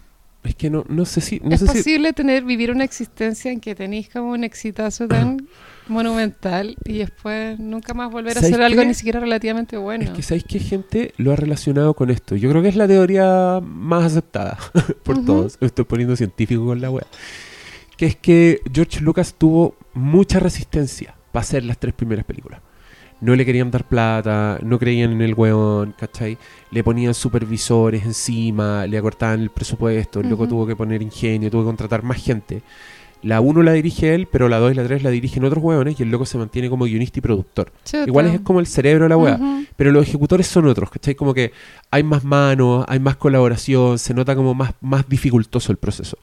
es 0.44 0.56
que 0.56 0.70
no, 0.70 0.86
no 0.88 1.06
sé 1.06 1.20
si... 1.20 1.42
No 1.44 1.54
¿Es 1.54 1.60
sé 1.60 1.68
si 1.68 1.78
posible 1.80 2.14
tener 2.14 2.44
vivir 2.44 2.72
una 2.72 2.86
existencia 2.86 3.52
en 3.52 3.60
que 3.60 3.76
tenéis 3.76 4.10
como 4.10 4.32
un 4.32 4.46
exitazo 4.46 5.08
tan 5.08 5.48
monumental 5.92 6.76
y 6.86 6.98
después 7.00 7.60
nunca 7.60 7.94
más 7.94 8.12
volver 8.12 8.32
a 8.32 8.42
¿Sabes 8.42 8.52
hacer 8.54 8.64
algo 8.66 8.82
qué? 8.82 8.88
ni 8.88 8.94
siquiera 8.94 9.20
relativamente 9.20 9.78
bueno? 9.78 10.06
Es 10.06 10.10
que 10.12 10.22
sabéis 10.24 10.46
que 10.46 10.60
gente 10.60 11.14
lo 11.18 11.32
ha 11.32 11.36
relacionado 11.36 11.94
con 11.94 12.10
esto. 12.10 12.36
Yo 12.36 12.50
creo 12.50 12.62
que 12.62 12.70
es 12.70 12.76
la 12.76 12.88
teoría 12.88 13.60
más 13.62 14.06
aceptada 14.06 14.58
por 15.04 15.18
Ujú. 15.18 15.26
todos. 15.26 15.58
Me 15.62 15.68
Estoy 15.68 15.86
poniendo 15.86 16.16
científico 16.16 16.66
con 16.66 16.82
la 16.82 16.90
wea. 16.90 17.06
Que 17.98 18.06
es 18.08 18.16
que 18.16 18.62
George 18.74 19.02
Lucas 19.02 19.36
tuvo 19.38 19.76
mucha 19.94 20.40
resistencia 20.40 21.14
para 21.32 21.42
hacer 21.42 21.64
las 21.64 21.78
tres 21.78 21.94
primeras 21.94 22.26
películas. 22.26 22.62
No 23.20 23.36
le 23.36 23.46
querían 23.46 23.70
dar 23.70 23.88
plata, 23.88 24.58
no 24.64 24.80
creían 24.80 25.12
en 25.12 25.22
el 25.22 25.36
weón, 25.36 25.94
¿cachai? 25.96 26.40
Le 26.72 26.84
ponían 26.84 27.14
supervisores 27.14 28.04
encima, 28.04 28.88
le 28.88 28.98
acortaban 28.98 29.42
el 29.42 29.52
presupuesto, 29.52 30.22
el 30.22 30.30
loco 30.30 30.44
Ujú. 30.44 30.50
tuvo 30.50 30.66
que 30.68 30.76
poner 30.76 31.04
ingenio, 31.04 31.52
tuvo 31.52 31.62
que 31.62 31.66
contratar 31.68 32.02
más 32.02 32.18
gente. 32.18 32.64
La 33.24 33.40
1 33.40 33.62
la 33.62 33.74
dirige 33.74 34.16
él, 34.16 34.28
pero 34.32 34.50
la 34.50 34.58
2 34.58 34.72
y 34.72 34.76
la 34.76 34.84
3 34.84 35.04
la 35.04 35.10
dirigen 35.10 35.44
otros 35.46 35.64
weones 35.64 36.00
y 36.00 36.04
el 36.04 36.10
loco 36.10 36.26
se 36.26 36.38
mantiene 36.38 36.70
como 36.70 36.86
guionista 36.86 37.20
y 37.20 37.22
productor. 37.22 37.72
Chuta. 37.86 38.06
Igual 38.08 38.28
es 38.28 38.42
como 38.42 38.60
el 38.60 38.68
cerebro 38.68 39.06
de 39.06 39.10
la. 39.10 39.18
Ujú. 39.18 39.66
Pero 39.76 39.92
los 39.92 40.08
ejecutores 40.08 40.48
son 40.48 40.68
otros, 40.68 40.90
¿cachai? 40.90 41.16
Como 41.16 41.34
que 41.34 41.52
hay 41.92 42.04
más 42.04 42.24
manos, 42.24 42.86
hay 42.88 43.00
más 43.00 43.16
colaboración, 43.16 44.00
se 44.00 44.14
nota 44.14 44.36
como 44.36 44.54
más, 44.54 44.74
más 44.82 45.08
dificultoso 45.08 45.72
el 45.72 45.78
proceso. 45.78 46.18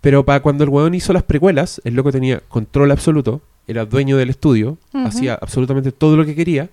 Pero 0.00 0.24
para 0.24 0.40
cuando 0.40 0.64
el 0.64 0.70
weón 0.70 0.94
hizo 0.94 1.12
las 1.12 1.22
precuelas, 1.22 1.80
el 1.84 1.94
loco 1.94 2.12
tenía 2.12 2.40
control 2.48 2.90
absoluto, 2.90 3.40
era 3.66 3.84
dueño 3.84 4.16
del 4.16 4.30
estudio, 4.30 4.78
hacía 4.92 5.34
absolutamente 5.34 5.92
todo 5.92 6.16
lo 6.16 6.24
que 6.24 6.34
quería, 6.34 6.70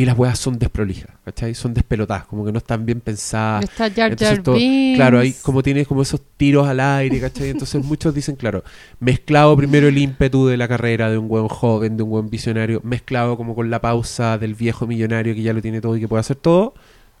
y 0.00 0.06
las 0.06 0.18
weas 0.18 0.38
son 0.38 0.58
desprolijas, 0.58 1.10
¿cachai? 1.26 1.54
Son 1.54 1.74
despelotadas, 1.74 2.24
como 2.24 2.42
que 2.42 2.50
no 2.50 2.56
están 2.56 2.86
bien 2.86 3.02
pensadas. 3.02 3.64
Está 3.64 3.90
Jar 3.90 4.18
Jar 4.18 4.42
todo-. 4.42 4.56
Claro, 4.94 5.18
hay 5.18 5.34
como 5.34 5.62
tienes 5.62 5.86
como 5.86 6.00
esos 6.00 6.22
tiros 6.38 6.66
al 6.66 6.80
aire, 6.80 7.20
¿cachai? 7.20 7.50
Entonces 7.50 7.84
muchos 7.84 8.14
dicen, 8.14 8.34
claro, 8.36 8.64
mezclado 8.98 9.54
primero 9.58 9.88
el 9.88 9.98
ímpetu 9.98 10.46
de 10.46 10.56
la 10.56 10.68
carrera 10.68 11.10
de 11.10 11.18
un 11.18 11.28
buen 11.28 11.48
joven, 11.48 11.98
de 11.98 12.02
un 12.02 12.08
buen 12.08 12.30
visionario, 12.30 12.80
mezclado 12.82 13.36
como 13.36 13.54
con 13.54 13.68
la 13.68 13.82
pausa 13.82 14.38
del 14.38 14.54
viejo 14.54 14.86
millonario 14.86 15.34
que 15.34 15.42
ya 15.42 15.52
lo 15.52 15.60
tiene 15.60 15.82
todo 15.82 15.98
y 15.98 16.00
que 16.00 16.08
puede 16.08 16.20
hacer 16.20 16.36
todo, 16.36 16.72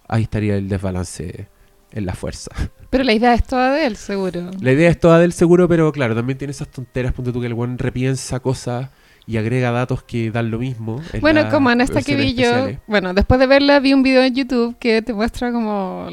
ahí 0.08 0.22
estaría 0.22 0.56
el 0.56 0.70
desbalance 0.70 1.48
en 1.92 2.06
la 2.06 2.14
fuerza. 2.14 2.50
Pero 2.88 3.04
la 3.04 3.12
idea 3.12 3.34
es 3.34 3.44
toda 3.46 3.74
de 3.74 3.84
él, 3.84 3.96
seguro. 3.96 4.52
La 4.58 4.72
idea 4.72 4.88
es 4.88 4.98
toda 4.98 5.18
del 5.18 5.34
seguro, 5.34 5.68
pero 5.68 5.92
claro, 5.92 6.14
también 6.14 6.38
tiene 6.38 6.52
esas 6.52 6.68
tonteras, 6.68 7.12
punto 7.12 7.30
tú 7.30 7.42
que 7.42 7.46
el 7.46 7.52
buen 7.52 7.76
repiensa 7.76 8.40
cosas 8.40 8.88
y 9.26 9.36
agrega 9.36 9.70
datos 9.70 10.02
que 10.02 10.30
dan 10.30 10.50
lo 10.50 10.58
mismo. 10.58 11.00
en 11.12 11.20
Bueno, 11.20 11.48
como 11.50 11.70
en 11.70 11.80
esta 11.80 12.02
que 12.02 12.16
vi 12.16 12.34
yo, 12.34 12.68
bueno, 12.86 13.14
después 13.14 13.38
de 13.40 13.46
verla 13.46 13.78
vi 13.80 13.92
un 13.94 14.02
video 14.02 14.22
en 14.22 14.34
YouTube 14.34 14.76
que 14.78 15.02
te 15.02 15.12
muestra 15.14 15.52
como 15.52 16.08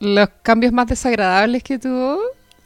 los 0.00 0.28
cambios 0.42 0.72
más 0.72 0.86
desagradables 0.86 1.62
que 1.62 1.78
tuvo. 1.78 2.18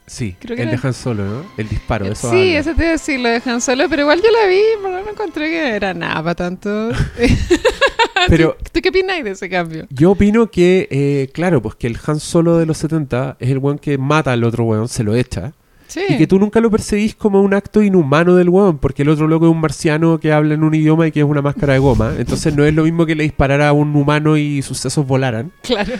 Sí, 0.07 0.35
creo 0.39 0.55
que 0.55 0.63
el 0.63 0.69
era- 0.69 0.81
de 0.81 0.87
Han 0.87 0.93
Solo, 0.95 1.23
¿no? 1.23 1.43
El 1.55 1.69
disparo, 1.69 2.05
Eh, 2.05 2.13
eso 2.13 2.31
sí, 2.31 2.35
habla. 2.37 2.59
eso 2.59 2.69
te 2.73 2.81
iba 2.81 2.89
a 2.89 2.91
decir, 2.93 3.19
lo 3.19 3.29
dejan 3.29 3.61
solo, 3.61 3.87
pero 3.87 4.01
igual 4.01 4.19
yo 4.23 4.31
la 4.31 4.47
vi, 4.49 4.59
pero 4.81 5.03
no 5.03 5.09
encontré 5.11 5.49
que 5.51 5.75
era 5.75 5.93
nada 5.93 6.15
para 6.23 6.33
tanto. 6.35 6.89
Pero 8.27 8.57
¿Tú 8.71 8.81
qué 8.81 8.89
opinas 8.89 9.23
de 9.23 9.31
ese 9.31 9.49
cambio? 9.49 9.87
Yo 9.89 10.11
opino 10.11 10.49
que, 10.51 10.87
eh, 10.91 11.29
claro, 11.33 11.61
pues 11.61 11.75
que 11.75 11.87
el 11.87 11.97
Han 12.05 12.19
Solo 12.19 12.57
de 12.57 12.65
los 12.65 12.77
70 12.77 13.37
es 13.39 13.49
el 13.49 13.59
weón 13.59 13.79
que 13.79 13.97
mata 13.97 14.31
al 14.33 14.43
otro 14.43 14.65
weón, 14.65 14.87
se 14.89 15.03
lo 15.03 15.15
echa. 15.15 15.53
Sí. 15.89 16.01
Y 16.07 16.17
que 16.17 16.27
tú 16.27 16.39
nunca 16.39 16.61
lo 16.61 16.69
percibís 16.71 17.15
como 17.15 17.41
un 17.41 17.53
acto 17.53 17.81
inhumano 17.81 18.35
del 18.35 18.47
weón, 18.47 18.77
porque 18.77 19.01
el 19.01 19.09
otro 19.09 19.27
loco 19.27 19.47
es 19.47 19.51
un 19.51 19.59
marciano 19.59 20.19
que 20.19 20.31
habla 20.31 20.53
en 20.53 20.63
un 20.63 20.73
idioma 20.73 21.07
y 21.07 21.11
que 21.11 21.19
es 21.19 21.25
una 21.25 21.41
máscara 21.41 21.73
de 21.73 21.79
goma. 21.79 22.13
Entonces 22.17 22.55
no 22.55 22.63
es 22.63 22.73
lo 22.73 22.83
mismo 22.83 23.05
que 23.05 23.15
le 23.15 23.23
disparara 23.23 23.69
a 23.69 23.73
un 23.73 23.95
humano 23.95 24.37
y 24.37 24.61
sus 24.61 24.77
sesos 24.77 25.05
volaran. 25.05 25.51
Claro. 25.63 25.93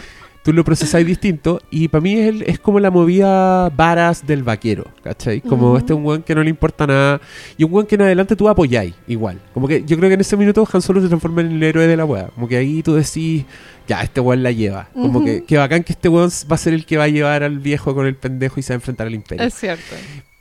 Tú 0.49 0.53
lo 0.53 0.63
procesáis 0.63 1.05
distinto. 1.05 1.61
Y 1.69 1.89
para 1.89 2.01
mí 2.01 2.13
es, 2.13 2.27
el- 2.27 2.41
es 2.41 2.57
como 2.57 2.79
la 2.79 2.89
movida 2.89 3.69
varas 3.69 4.25
del 4.25 4.41
vaquero, 4.41 4.85
¿cachai? 5.03 5.41
Como 5.41 5.67
Ujú. 5.67 5.77
este 5.77 5.93
un 5.93 6.03
weón 6.03 6.23
que 6.23 6.33
no 6.33 6.41
le 6.41 6.49
importa 6.49 6.87
nada. 6.87 7.21
Y 7.55 7.63
un 7.65 7.71
weón 7.71 7.85
que 7.85 7.93
en 7.93 8.01
adelante 8.01 8.35
tú 8.35 8.49
apoyáis 8.49 8.95
igual. 9.07 9.39
Como 9.53 9.67
que 9.67 9.83
yo 9.85 9.95
creo 9.95 10.09
que 10.09 10.15
en 10.15 10.21
ese 10.21 10.35
minuto 10.37 10.67
Han 10.73 10.81
Solo 10.81 11.01
se 11.01 11.07
transforma 11.07 11.41
en 11.41 11.51
el 11.51 11.61
héroe 11.61 11.85
de 11.85 11.95
la 11.95 12.03
weá. 12.03 12.29
Como 12.33 12.47
que 12.47 12.57
ahí 12.57 12.81
tú 12.81 12.95
decís, 12.95 13.45
ya, 13.87 14.01
este 14.01 14.21
weón 14.21 14.41
la 14.41 14.51
lleva. 14.51 14.89
Como 14.91 15.19
Ujú. 15.19 15.25
que, 15.25 15.43
que 15.43 15.57
bacán 15.57 15.83
que 15.83 15.93
este 15.93 16.09
weón 16.09 16.31
va 16.51 16.55
a 16.55 16.57
ser 16.57 16.73
el 16.73 16.83
que 16.87 16.97
va 16.97 17.03
a 17.03 17.09
llevar 17.09 17.43
al 17.43 17.59
viejo 17.59 17.93
con 17.93 18.07
el 18.07 18.15
pendejo 18.15 18.59
y 18.59 18.63
se 18.63 18.73
va 18.73 18.75
a 18.75 18.77
enfrentar 18.77 19.05
al 19.05 19.13
imperio. 19.13 19.45
Es 19.45 19.53
cierto. 19.53 19.83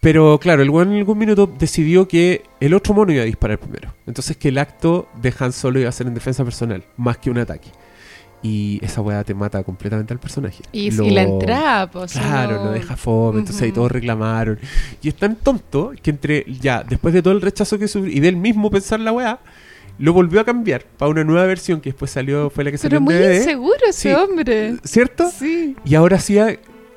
Pero 0.00 0.38
claro, 0.40 0.62
el 0.62 0.70
weón 0.70 0.92
en 0.92 0.98
algún 1.00 1.18
minuto 1.18 1.52
decidió 1.58 2.08
que 2.08 2.44
el 2.60 2.72
otro 2.72 2.94
mono 2.94 3.12
iba 3.12 3.20
a 3.24 3.26
disparar 3.26 3.58
primero. 3.58 3.92
Entonces 4.06 4.38
que 4.38 4.48
el 4.48 4.56
acto 4.56 5.06
de 5.20 5.34
Han 5.38 5.52
Solo 5.52 5.80
iba 5.80 5.90
a 5.90 5.92
ser 5.92 6.06
en 6.06 6.14
defensa 6.14 6.44
personal, 6.44 6.82
más 6.96 7.18
que 7.18 7.30
un 7.30 7.36
ataque. 7.36 7.68
Y 8.42 8.78
esa 8.84 9.00
weá 9.00 9.24
te 9.24 9.34
mata 9.34 9.62
completamente 9.64 10.12
al 10.12 10.20
personaje. 10.20 10.62
Y, 10.70 10.92
Lo- 10.92 11.04
y 11.04 11.10
la 11.10 11.22
entrada, 11.22 11.90
pues. 11.90 12.12
Claro, 12.12 12.56
no- 12.58 12.64
lo 12.66 12.70
deja 12.72 12.96
fome, 12.96 13.40
entonces 13.40 13.62
ahí 13.62 13.68
Ujú. 13.70 13.76
todos 13.76 13.92
reclamaron. 13.92 14.58
Y 15.02 15.08
es 15.08 15.16
tan 15.16 15.34
tonto 15.36 15.92
que 16.00 16.10
entre, 16.10 16.44
ya, 16.60 16.84
después 16.84 17.12
de 17.14 17.20
todo 17.22 17.34
el 17.34 17.40
rechazo 17.40 17.78
que 17.78 17.88
sufrió 17.88 18.12
y 18.16 18.20
del 18.20 18.36
mismo 18.36 18.70
pensar 18.70 19.00
la 19.00 19.10
weá, 19.12 19.40
lo 19.98 20.12
volvió 20.12 20.40
a 20.40 20.44
cambiar 20.44 20.84
para 20.96 21.10
una 21.10 21.24
nueva 21.24 21.44
versión 21.46 21.80
que 21.80 21.90
después 21.90 22.12
salió, 22.12 22.48
fue 22.50 22.62
la 22.62 22.70
que 22.70 22.78
salió 22.78 22.90
Pero 22.90 22.98
en 22.98 23.04
muy 23.04 23.14
DVD, 23.14 23.36
inseguro 23.38 23.78
ese 23.88 24.10
Sí. 24.10 24.14
hombre. 24.14 24.76
¿cierto? 24.84 25.30
Sí. 25.36 25.74
Y 25.84 25.94
ahora 25.96 26.20
sí 26.20 26.38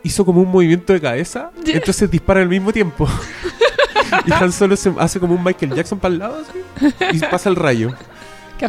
hizo 0.04 0.24
como 0.24 0.42
un 0.42 0.50
movimiento 0.52 0.94
de 0.94 1.02
cabeza, 1.02 1.50
Ya. 1.66 1.74
entonces 1.74 2.12
dispara 2.12 2.42
al 2.42 2.50
mismo 2.50 2.72
tiempo. 2.72 3.08
y 4.28 4.32
Han 4.32 4.52
Solo 4.52 4.76
se 4.76 4.94
hace 5.00 5.20
como 5.20 5.34
un 5.34 5.44
Michael 5.44 5.74
Jackson 5.74 5.98
para 5.98 6.14
el 6.14 6.20
lado 6.20 6.42
así, 6.44 7.16
y 7.18 7.20
pasa 7.22 7.50
el 7.50 7.56
rayo. 7.56 7.92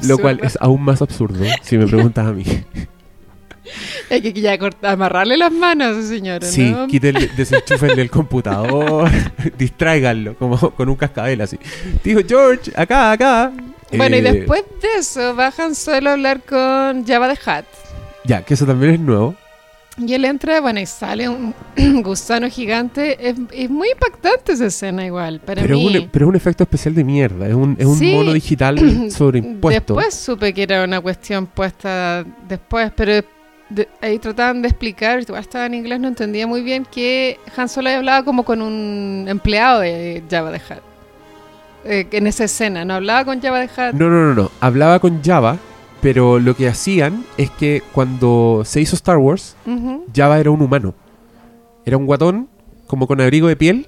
Qué 0.01 0.07
Lo 0.07 0.19
cual 0.19 0.41
es 0.43 0.57
aún 0.61 0.83
más 0.83 1.03
absurdo, 1.03 1.45
si 1.63 1.77
me 1.79 1.87
preguntas 1.87 2.27
a 2.27 2.33
mí. 2.33 2.45
Hay 4.11 4.21
que 4.21 4.33
ya 4.33 4.59
cort- 4.59 4.85
amarrarle 4.85 5.37
las 5.37 5.53
manos 5.53 5.97
a 5.97 6.01
ese 6.01 6.09
señor, 6.09 6.45
Sí, 6.45 6.71
¿no? 6.71 6.87
quítenle, 6.89 7.29
desenchúfenle 7.37 8.03
el 8.03 8.11
computador, 8.11 9.09
distráiganlo, 9.59 10.35
como 10.37 10.59
con 10.73 10.89
un 10.89 10.97
cascabel 10.97 11.41
así. 11.41 11.59
Dijo 12.05 12.21
George, 12.27 12.73
acá, 12.75 13.13
acá. 13.13 13.53
Bueno, 13.97 14.17
y 14.17 14.21
Eh, 14.21 14.23
después 14.23 14.65
de 14.83 14.89
eso 14.99 15.35
bajan 15.35 15.75
solo 15.75 16.11
a 16.11 16.13
hablar 16.15 16.41
con 16.43 17.07
Java 17.07 17.29
de 17.29 17.39
Hat. 17.47 17.65
Ya, 18.25 18.43
que 18.43 18.55
eso 18.55 18.67
también 18.67 18.95
es 18.95 19.01
nuevo. 19.01 19.35
Y 19.99 20.15
él 20.15 20.25
entra, 20.25 20.61
bueno, 20.63 20.81
y 20.81 20.87
sale 20.87 21.29
un 21.29 21.55
gusano 22.03 22.49
gigante. 22.49 23.29
Es, 23.29 23.37
es 23.53 23.69
muy 23.69 23.91
impactante 23.91 24.53
esa 24.53 24.67
escena 24.67 25.05
igual, 25.05 25.39
para 25.41 25.61
Pero 25.63 25.77
mí. 25.77 25.97
un, 25.99 26.09
pero 26.11 26.25
es 26.27 26.29
un 26.31 26.37
efecto 26.37 26.65
especial 26.65 26.95
de 26.95 27.05
mierda. 27.05 27.47
Es 27.47 27.55
un, 27.55 27.77
es 27.79 27.85
un 27.87 27.97
Sí. 27.99 28.13
mono 28.15 28.33
digital 28.33 28.79
sobreimpuesto. 29.11 29.95
Después 29.95 30.15
supe 30.15 30.55
que 30.55 30.63
era 30.63 30.83
una 30.85 31.01
cuestión 31.01 31.47
puesta 31.47 32.25
después, 32.49 32.91
pero 32.97 33.23
de- 33.69 33.89
ahí 34.01 34.19
trataban 34.19 34.63
de 34.63 34.69
explicar, 34.69 35.21
igual 35.21 35.41
estaba 35.43 35.67
en 35.67 35.75
inglés, 35.75 36.01
no 36.01 36.09
entendía 36.09 36.47
muy 36.47 36.63
bien 36.63 36.87
que 36.91 37.39
Han 37.57 37.69
Solo 37.69 37.91
hablaba 37.91 38.25
como 38.25 38.45
con 38.45 38.63
un 38.63 39.27
empleado 39.29 39.81
de 39.81 40.23
Java 40.31 40.51
de 40.53 40.57
Hutt. 40.59 40.81
Eh, 41.85 42.07
en 42.13 42.27
esa 42.29 42.45
escena, 42.45 42.85
no 42.85 42.95
hablaba 42.95 43.25
con 43.27 43.43
Java 43.43 43.59
de 43.61 43.67
Hutt. 43.67 43.93
No, 43.95 44.09
no, 44.09 44.29
no, 44.29 44.35
no. 44.35 44.51
Hablaba 44.61 44.99
con 45.01 45.23
Java, 45.23 45.59
pero 46.03 46.39
lo 46.39 46.55
que 46.55 46.69
hacían 46.69 47.25
es 47.39 47.49
que 47.51 47.83
cuando 47.93 48.63
se 48.67 48.81
hizo 48.83 48.97
Star 48.97 49.17
Wars, 49.17 49.57
Ujú. 49.65 50.05
Java 50.15 50.39
era 50.39 50.51
un 50.51 50.61
humano. 50.61 50.95
Era 51.87 51.97
un 51.97 52.05
guatón, 52.07 52.49
como 52.87 53.07
con 53.07 53.21
abrigo 53.21 53.49
de 53.49 53.57
piel, 53.57 53.87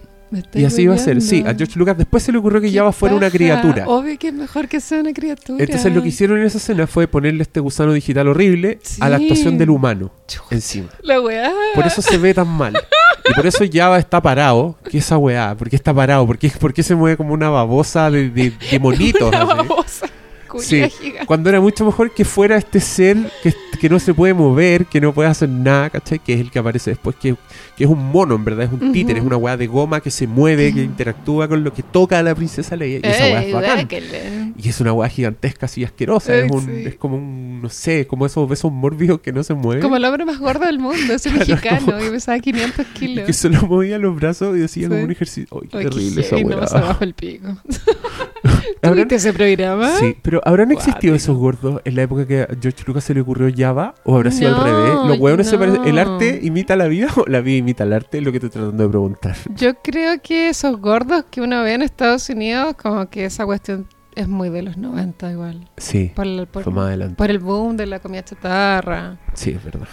y 0.52 0.64
así 0.64 0.82
iba 0.82 0.94
a 0.94 0.98
ser. 0.98 1.20
Sí, 1.20 1.44
a 1.46 1.54
George 1.54 1.78
Lucas 1.78 1.96
después 1.96 2.22
se 2.22 2.32
le 2.32 2.38
ocurrió 2.38 2.60
que 2.60 2.68
¿Qué 2.70 2.76
Java 2.78 2.92
fuera 2.92 3.14
una 3.14 3.30
criatura. 3.30 3.84
Obvio 3.86 4.18
que 4.18 4.28
es 4.28 4.34
mejor 4.34 4.68
que 4.68 4.80
sea 4.80 5.00
una 5.00 5.12
criatura. 5.12 5.62
Entonces 5.62 5.92
lo 5.94 6.02
que 6.02 6.08
hicieron 6.08 6.38
en 6.40 6.46
esa 6.46 6.58
escena 6.58 6.86
fue 6.86 7.06
ponerle 7.06 7.42
este 7.42 7.60
gusano 7.60 7.92
digital 7.92 8.28
horrible 8.28 8.78
a 9.00 9.08
la 9.08 9.16
actuación 9.16 9.58
del 9.58 9.70
humano 9.70 10.10
encima. 10.50 10.88
La 11.02 11.20
weá. 11.20 11.52
Por 11.74 11.86
eso 11.86 12.02
se 12.02 12.18
ve 12.18 12.34
tan 12.34 12.48
mal. 12.48 12.74
Y 13.28 13.34
por 13.34 13.46
eso 13.46 13.64
Java 13.72 13.98
está 13.98 14.20
parado. 14.20 14.76
¿Qué 14.90 14.98
esa 14.98 15.18
weá? 15.18 15.54
¿Por 15.56 15.70
qué 15.70 15.76
está 15.76 15.94
parado? 15.94 16.26
¿Por 16.26 16.38
qué, 16.38 16.50
por 16.50 16.72
qué 16.74 16.82
se 16.82 16.94
mueve 16.94 17.16
como 17.16 17.32
una 17.32 17.48
babosa 17.50 18.10
de, 18.10 18.28
de, 18.30 18.52
de 18.70 18.78
monitos? 18.78 19.28
Una 19.28 19.44
babosa. 19.44 20.06
Sí, 20.60 20.84
cuando 21.26 21.48
era 21.50 21.60
mucho 21.60 21.84
mejor 21.84 22.12
que 22.12 22.24
fuera 22.24 22.56
este 22.56 22.80
ser 22.80 23.16
que, 23.42 23.52
que 23.80 23.88
no 23.88 23.98
se 23.98 24.14
puede 24.14 24.34
mover, 24.34 24.86
que 24.86 25.00
no 25.00 25.12
puede 25.12 25.28
hacer 25.28 25.48
nada, 25.48 25.90
¿cachai? 25.90 26.18
Que 26.18 26.34
es 26.34 26.40
el 26.40 26.50
que 26.50 26.58
aparece 26.58 26.90
después, 26.90 27.16
que, 27.16 27.36
que 27.76 27.84
es 27.84 27.90
un 27.90 28.04
mono, 28.10 28.34
en 28.34 28.44
verdad, 28.44 28.66
es 28.66 28.72
un 28.72 28.82
Ujú. 28.82 28.92
títere, 28.92 29.18
es 29.18 29.24
una 29.24 29.36
weá 29.36 29.56
de 29.56 29.66
goma 29.66 30.00
que 30.00 30.10
se 30.10 30.26
mueve, 30.26 30.72
que 30.72 30.82
interactúa 30.82 31.48
con 31.48 31.64
lo 31.64 31.72
que 31.72 31.82
toca 31.82 32.18
a 32.18 32.22
la 32.22 32.34
princesa 32.34 32.76
Leia. 32.76 33.00
Y 33.02 33.06
esa 33.06 33.24
weá 33.24 33.42
es 33.44 33.52
bacán. 33.52 34.54
Y 34.56 34.68
es 34.68 34.80
una 34.80 34.92
weá 34.92 35.08
gigantesca, 35.08 35.66
así 35.66 35.84
asquerosa. 35.84 36.34
Es, 36.36 36.50
un, 36.50 36.64
sí. 36.66 36.82
es 36.86 36.94
como 36.96 37.16
un, 37.16 37.60
no 37.62 37.68
sé, 37.68 38.06
como 38.06 38.26
esos 38.26 38.48
besos 38.48 38.70
mórbidos 38.72 39.20
que 39.20 39.32
no 39.32 39.42
se 39.42 39.54
mueven. 39.54 39.82
Como 39.82 39.96
el 39.96 40.04
hombre 40.04 40.24
más 40.24 40.38
gordo 40.38 40.66
del 40.66 40.78
mundo, 40.78 41.14
es 41.14 41.26
un 41.26 41.32
Claro, 41.32 41.46
mexicano 41.48 41.86
como- 41.86 42.04
y 42.06 42.10
pesaba 42.10 42.38
500 42.38 42.86
y 42.86 42.98
kilos. 42.98 43.26
que 43.26 43.32
solo 43.32 43.62
movía 43.66 43.98
los 43.98 44.14
brazos 44.14 44.56
y 44.56 44.82
como 44.84 44.96
Sí. 44.96 45.02
un 45.02 45.10
ejercicio. 45.10 45.58
¡Ay, 45.62 45.68
qué 45.68 45.78
terrible 45.78 46.20
esa 46.20 46.36
no, 46.36 46.46
weá! 46.46 46.66
se 46.66 46.74
bajo 46.78 47.04
el 47.04 47.14
pico. 47.14 47.48
¿Tú 48.80 48.88
¿Habrán- 48.88 48.96
viste 49.08 49.14
ese 49.16 49.32
programa? 49.32 49.88
Sí, 49.98 50.16
pero 50.22 50.40
¿habrán 50.44 50.72
existido 50.72 51.14
esos 51.14 51.36
gordos 51.36 51.80
en 51.84 51.96
la 51.96 52.02
época 52.02 52.26
que 52.26 52.42
a 52.42 52.48
George 52.60 52.82
Lucas 52.86 53.04
se 53.04 53.14
le 53.14 53.20
ocurrió 53.20 53.52
Java? 53.56 53.94
¿O 54.04 54.16
habrá 54.16 54.30
sido 54.30 54.50
No, 54.52 54.58
al 54.58 54.64
revés? 54.64 54.94
Los 55.08 55.18
hueones 55.18 55.46
se 55.48 55.54
no. 55.54 55.58
parecen. 55.60 55.84
¿El 55.84 55.98
arte 55.98 56.40
imita 56.42 56.76
la 56.76 56.86
vida 56.86 57.08
o 57.16 57.24
la 57.26 57.40
vida 57.40 57.56
imita 57.58 57.84
el 57.84 57.92
arte? 57.92 58.18
Es 58.18 58.24
lo 58.24 58.30
que 58.32 58.38
estoy 58.38 58.50
tratando 58.50 58.82
de 58.84 58.88
preguntar. 58.88 59.36
Yo 59.56 59.74
creo 59.82 60.20
que 60.22 60.48
esos 60.48 60.80
gordos 60.80 61.24
que 61.30 61.40
uno 61.40 61.62
ve 61.62 61.74
en 61.74 61.82
Estados 61.82 62.28
Unidos, 62.28 62.74
como 62.80 63.08
que 63.10 63.24
esa 63.26 63.44
cuestión 63.44 63.86
es 64.14 64.28
muy 64.28 64.48
de 64.50 64.62
los 64.62 64.76
90 64.76 65.30
igual. 65.32 65.68
Sí, 65.76 66.12
Por 66.14 66.26
el, 66.26 66.46
por, 66.46 66.62
fue 66.62 66.72
más 66.72 66.86
adelante. 66.86 67.16
por 67.16 67.30
el 67.30 67.38
boom 67.40 67.76
de 67.76 67.86
la 67.86 67.98
comida 67.98 68.24
chatarra. 68.24 69.18
Sí, 69.34 69.50
es 69.50 69.64
verdad. 69.64 69.88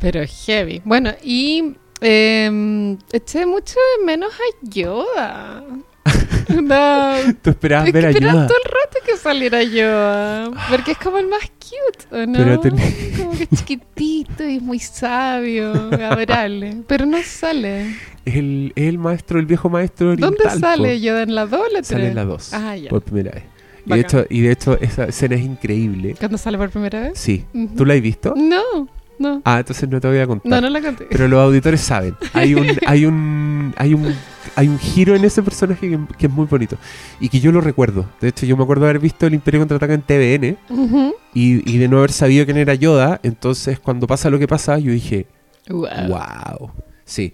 Pero 0.00 0.20
heavy. 0.46 0.80
Bueno, 0.84 1.10
y 1.22 1.76
eh, 2.00 2.96
eché 3.12 3.46
mucho 3.46 3.74
de 3.98 4.04
menos 4.06 4.32
a 4.32 4.66
Yoda. 4.68 5.62
No, 6.62 7.14
Tú 7.42 7.50
esperabas 7.50 7.86
es 7.88 7.92
que 7.92 7.98
ver 8.00 8.10
esperaba 8.10 8.32
ayuda. 8.32 8.46
todo 8.46 8.58
el 8.58 8.70
rato 8.70 8.98
que 9.06 9.16
saliera 9.16 9.62
Yoda. 9.62 10.50
Porque 10.70 10.92
es 10.92 10.98
como 10.98 11.18
el 11.18 11.28
más 11.28 11.40
cute, 11.58 12.14
¿o 12.22 12.26
no? 12.26 12.32
Pero 12.38 12.60
ten- 12.60 12.76
Como 13.16 13.32
que 13.32 13.46
chiquitito 13.46 14.44
y 14.46 14.60
muy 14.60 14.78
sabio, 14.78 15.72
adorable. 15.92 16.82
Pero 16.86 17.06
no 17.06 17.18
sale. 17.22 17.94
Es 18.24 18.34
el, 18.36 18.72
es 18.76 18.84
el 18.88 18.98
maestro, 18.98 19.38
el 19.38 19.46
viejo 19.46 19.68
maestro 19.70 20.10
oriental. 20.10 20.36
¿Dónde 20.38 20.60
sale 20.60 20.88
po. 20.96 21.00
Yoda? 21.00 21.22
¿En 21.22 21.34
la 21.34 21.46
2 21.46 21.60
o 21.60 21.64
la 21.64 21.78
3? 21.78 21.86
Sale 21.86 22.08
en 22.08 22.14
la 22.14 22.24
2. 22.24 22.54
Ah, 22.54 22.76
ya. 22.76 22.90
Por 22.90 23.02
primera 23.02 23.30
vez. 23.32 23.44
Y 23.86 23.90
de, 23.94 24.00
hecho, 24.00 24.24
y 24.30 24.40
de 24.42 24.52
hecho, 24.52 24.78
esa 24.80 25.04
escena 25.06 25.34
es 25.34 25.42
increíble. 25.42 26.14
¿Cuándo 26.18 26.38
sale 26.38 26.56
por 26.58 26.70
primera 26.70 27.00
vez? 27.00 27.18
Sí. 27.18 27.44
Ujú. 27.52 27.74
¿Tú 27.76 27.84
la 27.84 27.94
has 27.94 28.00
visto? 28.00 28.34
No, 28.36 28.88
no. 29.22 29.40
Ah, 29.44 29.58
entonces 29.60 29.88
no 29.88 30.00
te 30.00 30.08
voy 30.08 30.18
a 30.18 30.26
contar. 30.26 30.50
No, 30.50 30.60
no 30.60 30.68
la 30.68 30.80
conté. 30.82 31.06
Pero 31.10 31.28
los 31.28 31.40
auditores 31.40 31.80
saben. 31.80 32.14
Hay 32.34 32.54
un, 32.54 32.66
hay 32.86 33.06
un, 33.06 33.72
hay 33.76 33.94
un, 33.94 34.14
hay 34.56 34.68
un 34.68 34.78
giro 34.78 35.14
en 35.16 35.24
ese 35.24 35.42
personaje 35.42 35.88
que, 35.88 35.98
que 36.18 36.26
es 36.26 36.32
muy 36.32 36.46
bonito. 36.46 36.76
Y 37.20 37.28
que 37.28 37.40
yo 37.40 37.52
lo 37.52 37.60
recuerdo. 37.60 38.04
De 38.20 38.28
hecho, 38.28 38.44
yo 38.44 38.56
me 38.56 38.64
acuerdo 38.64 38.84
de 38.84 38.90
haber 38.90 39.00
visto 39.02 39.26
el 39.26 39.34
Imperio 39.34 39.60
Contraataca 39.60 39.94
en 39.94 40.02
TVN 40.02 40.58
Ujú. 40.68 41.14
y, 41.32 41.72
y 41.72 41.78
de 41.78 41.88
no 41.88 41.98
haber 41.98 42.12
sabido 42.12 42.44
quién 42.44 42.56
era 42.58 42.74
Yoda. 42.74 43.20
Entonces, 43.22 43.78
cuando 43.80 44.06
pasa 44.06 44.28
lo 44.28 44.38
que 44.38 44.48
pasa, 44.48 44.78
yo 44.78 44.92
dije, 44.92 45.26
Wow. 45.68 45.88
wow. 46.08 46.70
Sí. 47.04 47.32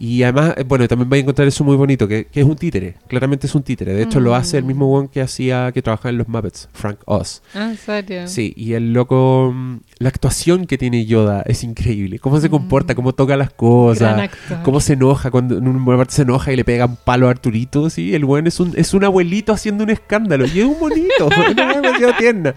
Y 0.00 0.22
además, 0.22 0.54
eh, 0.56 0.64
bueno, 0.64 0.86
también 0.86 1.10
vais 1.10 1.20
a 1.20 1.22
encontrar 1.24 1.48
eso 1.48 1.64
muy 1.64 1.74
bonito, 1.76 2.06
que, 2.06 2.26
que 2.26 2.40
es 2.40 2.46
un 2.46 2.54
títere. 2.54 2.94
Claramente 3.08 3.48
es 3.48 3.54
un 3.56 3.62
títere. 3.64 3.94
De 3.94 4.02
hecho, 4.04 4.20
lo 4.20 4.34
hace 4.36 4.56
el 4.58 4.62
Mm. 4.64 4.66
mismo 4.68 4.92
one 4.94 5.08
que 5.12 5.20
hacía, 5.20 5.72
que 5.72 5.82
trabajaba 5.82 6.10
en 6.10 6.18
los 6.18 6.28
Muppets, 6.28 6.68
Frank 6.72 6.98
Oz. 7.04 7.42
Ah, 7.52 7.70
¿en 7.70 7.76
serio? 7.76 8.28
Sí, 8.28 8.54
y 8.56 8.74
el 8.74 8.92
loco, 8.92 9.52
mm, 9.52 9.78
la 9.98 10.08
actuación 10.08 10.66
que 10.66 10.78
tiene 10.78 11.04
Yoda 11.04 11.42
es 11.46 11.64
increíble. 11.64 12.20
Cómo 12.20 12.40
se 12.40 12.46
Mm. 12.48 12.50
comporta, 12.52 12.94
cómo 12.94 13.12
toca 13.12 13.36
las 13.36 13.50
cosas. 13.50 14.30
Cómo 14.62 14.78
se 14.80 14.92
enoja 14.92 15.30
cuando 15.32 15.58
en 15.58 15.66
una 15.66 15.96
parte 15.96 16.14
se 16.14 16.22
enoja 16.22 16.52
y 16.52 16.56
le 16.56 16.64
pega 16.64 16.86
un 16.86 16.96
palo 16.96 17.26
a 17.26 17.30
Arturito, 17.30 17.90
sí, 17.90 18.14
el 18.14 18.24
buen 18.24 18.46
es 18.46 18.60
un, 18.60 18.74
es 18.76 18.94
un 18.94 19.02
abuelito 19.04 19.52
haciendo 19.52 19.82
un 19.84 19.90
escándalo 19.90 20.46
y 20.46 20.60
es 20.60 20.64
un 20.64 20.78
bonito, 20.78 21.28
weá 21.56 21.80
demasiado 21.80 22.12
tierna. 22.18 22.54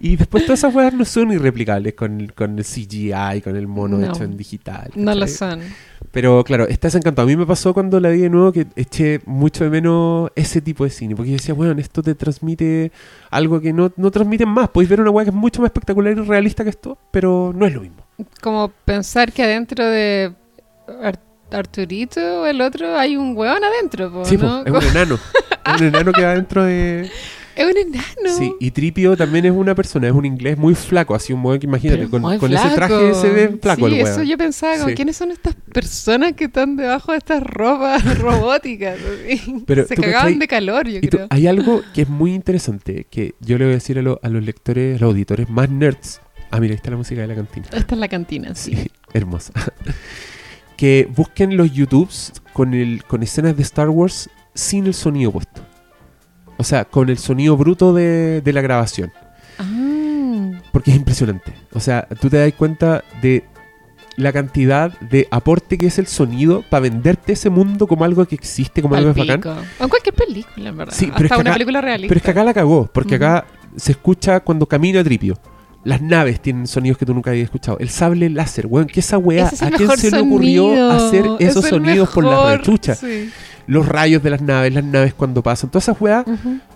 Y 0.00 0.16
después 0.16 0.44
todas 0.44 0.60
esas 0.60 0.74
weas 0.74 0.92
no 0.94 1.04
son 1.04 1.32
irreplicables 1.32 1.94
con, 1.94 2.26
con 2.34 2.58
el 2.58 2.64
CGI, 2.64 3.40
con 3.42 3.56
el 3.56 3.66
mono 3.66 3.98
No. 3.98 4.06
hecho 4.06 4.24
en 4.24 4.36
digital. 4.36 4.90
No 4.94 5.14
lo 5.14 5.26
son. 5.28 5.60
Pero 6.12 6.42
claro, 6.44 6.66
estás 6.68 6.94
encantado. 6.94 7.26
A 7.26 7.28
mí 7.28 7.36
me 7.36 7.46
pasó 7.46 7.72
cuando 7.74 7.98
la 8.00 8.08
vi 8.10 8.20
de 8.20 8.30
nuevo 8.30 8.52
que 8.52 8.66
eché 8.76 9.20
mucho 9.26 9.64
de 9.64 9.70
menos 9.70 10.30
ese 10.34 10.60
tipo 10.60 10.84
de 10.84 10.90
cine. 10.90 11.14
Porque 11.16 11.30
yo 11.32 11.36
decía, 11.36 11.54
bueno, 11.54 11.80
esto 11.80 12.02
te 12.02 12.14
transmite 12.14 12.90
algo 13.30 13.60
que 13.60 13.72
no, 13.72 13.92
no 13.96 14.10
transmiten 14.10 14.48
más. 14.48 14.68
Podéis 14.70 14.88
ver 14.90 15.00
una 15.00 15.10
weá 15.10 15.24
que 15.24 15.30
es 15.30 15.36
mucho 15.36 15.60
más 15.62 15.68
espectacular 15.68 16.12
y 16.16 16.20
realista 16.22 16.64
que 16.64 16.70
esto, 16.70 16.98
pero 17.10 17.52
no 17.54 17.66
es 17.66 17.74
lo 17.74 17.80
mismo. 17.82 18.04
Como 18.40 18.68
pensar 18.84 19.32
que 19.32 19.42
adentro 19.42 19.84
de 19.86 20.32
Ar- 21.02 21.20
Arturito 21.50 22.42
o 22.42 22.46
el 22.46 22.60
otro 22.60 22.96
hay 22.98 23.16
un 23.16 23.36
hueón 23.36 23.62
adentro, 23.62 24.10
po, 24.12 24.24
sí, 24.24 24.34
es 24.36 24.42
un 24.42 24.64
enano. 24.66 25.18
es 25.74 25.80
un 25.80 25.86
enano 25.86 26.12
que 26.12 26.24
va 26.24 26.34
dentro 26.34 26.64
de. 26.64 27.10
Es 27.56 27.64
un 27.64 27.76
enano. 27.78 28.36
Sí, 28.36 28.52
y 28.60 28.70
Tripio 28.70 29.16
también 29.16 29.46
es 29.46 29.52
una 29.52 29.74
persona, 29.74 30.06
es 30.08 30.12
un 30.12 30.24
inglés 30.26 30.58
muy 30.58 30.74
flaco, 30.74 31.14
así 31.14 31.32
un 31.32 31.42
weón 31.44 31.58
que 31.58 31.66
imagínate, 31.66 32.06
con, 32.08 32.22
ese 32.52 32.68
traje 32.74 33.14
se 33.14 33.30
ve 33.30 33.58
flaco 33.60 33.88
sí, 33.88 33.94
el 33.98 34.06
eso 34.06 34.22
yo 34.22 34.36
pensaba, 34.36 34.74
como, 34.76 34.88
Sí. 34.90 34.94
¿quiénes 34.94 35.16
son 35.16 35.30
estas 35.30 35.54
personas 35.72 36.34
que 36.34 36.44
están 36.44 36.76
debajo 36.76 37.12
de 37.12 37.18
estas 37.18 37.42
ropas 37.42 38.02
robóticas? 38.18 38.98
Pero 39.66 39.86
Se 39.86 39.96
cagaban 39.96 40.34
cachai- 40.34 40.38
de 40.38 40.48
calor, 40.48 40.86
yo 40.88 41.00
tú- 41.00 41.08
creo. 41.08 41.26
hay 41.30 41.46
algo 41.46 41.82
que 41.94 42.02
es 42.02 42.08
muy 42.10 42.34
interesante, 42.34 43.06
que 43.10 43.34
yo 43.40 43.56
le 43.58 43.64
voy 43.64 43.72
a 43.72 43.76
decir 43.76 43.98
a, 43.98 44.02
lo- 44.02 44.20
a 44.22 44.28
los 44.28 44.44
lectores, 44.44 44.96
a 44.98 45.00
los 45.00 45.08
auditores 45.10 45.48
más 45.48 45.70
nerds. 45.70 46.20
Ah, 46.50 46.60
mira, 46.60 46.72
ahí 46.72 46.76
está 46.76 46.90
la 46.90 46.96
música 46.98 47.22
de 47.22 47.26
la 47.26 47.34
cantina. 47.34 47.66
Esta 47.72 47.94
es 47.94 47.98
la 48.00 48.08
cantina, 48.08 48.54
sí. 48.54 48.76
Sí, 48.76 48.90
hermosa. 49.14 49.52
que 50.76 51.08
busquen 51.14 51.56
los 51.56 51.72
YouTubes 51.72 52.32
con, 52.52 52.74
el, 52.74 53.02
con 53.04 53.22
escenas 53.22 53.56
de 53.56 53.62
Star 53.62 53.88
Wars 53.88 54.28
sin 54.54 54.86
el 54.86 54.94
sonido 54.94 55.32
puesto. 55.32 55.62
O 56.58 56.64
sea, 56.64 56.84
con 56.86 57.08
el 57.10 57.18
sonido 57.18 57.56
bruto 57.56 57.92
de, 57.92 58.40
de 58.40 58.52
la 58.52 58.60
grabación. 58.62 59.12
Ah, 59.58 60.60
Porque 60.72 60.90
es 60.90 60.96
impresionante. 60.96 61.52
O 61.72 61.80
sea, 61.80 62.06
tú 62.20 62.28
te 62.30 62.38
das 62.38 62.52
cuenta 62.54 63.04
de 63.22 63.44
la 64.16 64.32
cantidad 64.32 64.98
de 65.00 65.28
aporte 65.30 65.76
que 65.76 65.86
es 65.86 65.98
el 65.98 66.06
sonido 66.06 66.62
para 66.70 66.80
venderte 66.80 67.34
ese 67.34 67.50
mundo 67.50 67.86
como 67.86 68.04
algo 68.04 68.24
que 68.26 68.34
existe, 68.34 68.80
como 68.80 68.94
algo 68.94 69.12
bacán. 69.12 69.42
O 69.78 69.84
en 69.84 69.88
cualquier 69.90 70.14
película, 70.14 70.70
en 70.70 70.76
verdad. 70.76 70.94
Sí, 70.96 71.06
pero 71.14 71.14
Hasta 71.16 71.24
es 71.26 71.30
que 71.32 71.34
una 71.40 71.50
acá- 71.50 71.52
película 71.54 71.80
realista. 71.82 72.08
Pero 72.08 72.18
es 72.18 72.22
que 72.24 72.30
acá 72.30 72.44
la 72.44 72.54
cagó, 72.54 72.88
porque 72.92 73.16
acá 73.16 73.46
se 73.76 73.92
escucha 73.92 74.40
cuando 74.40 74.64
camina 74.66 75.04
Tripio. 75.04 75.38
Las 75.86 76.02
naves 76.02 76.40
tienen 76.40 76.66
sonidos 76.66 76.98
que 76.98 77.06
tú 77.06 77.14
nunca 77.14 77.30
habías 77.30 77.44
escuchado. 77.44 77.78
El 77.78 77.88
sable 77.90 78.28
láser, 78.28 78.66
weón, 78.66 78.88
¿qué 78.88 79.00
esa 79.00 79.18
weá? 79.18 79.46
Es 79.46 79.62
¿A 79.62 79.70
quién 79.70 79.88
se 79.96 80.10
le 80.10 80.18
ocurrió 80.20 80.90
hacer 80.90 81.24
esos 81.38 81.64
Es 81.64 81.70
sonidos 81.70 82.08
por 82.10 82.24
la 82.24 82.56
rechucha? 82.56 82.94
sí. 82.94 83.30
Los 83.68 83.86
rayos 83.88 84.22
de 84.22 84.30
las 84.30 84.40
naves, 84.42 84.72
las 84.74 84.84
naves 84.84 85.14
cuando 85.14 85.42
pasan, 85.42 85.70
todas 85.70 85.84
esas 85.88 86.00
weas, 86.00 86.24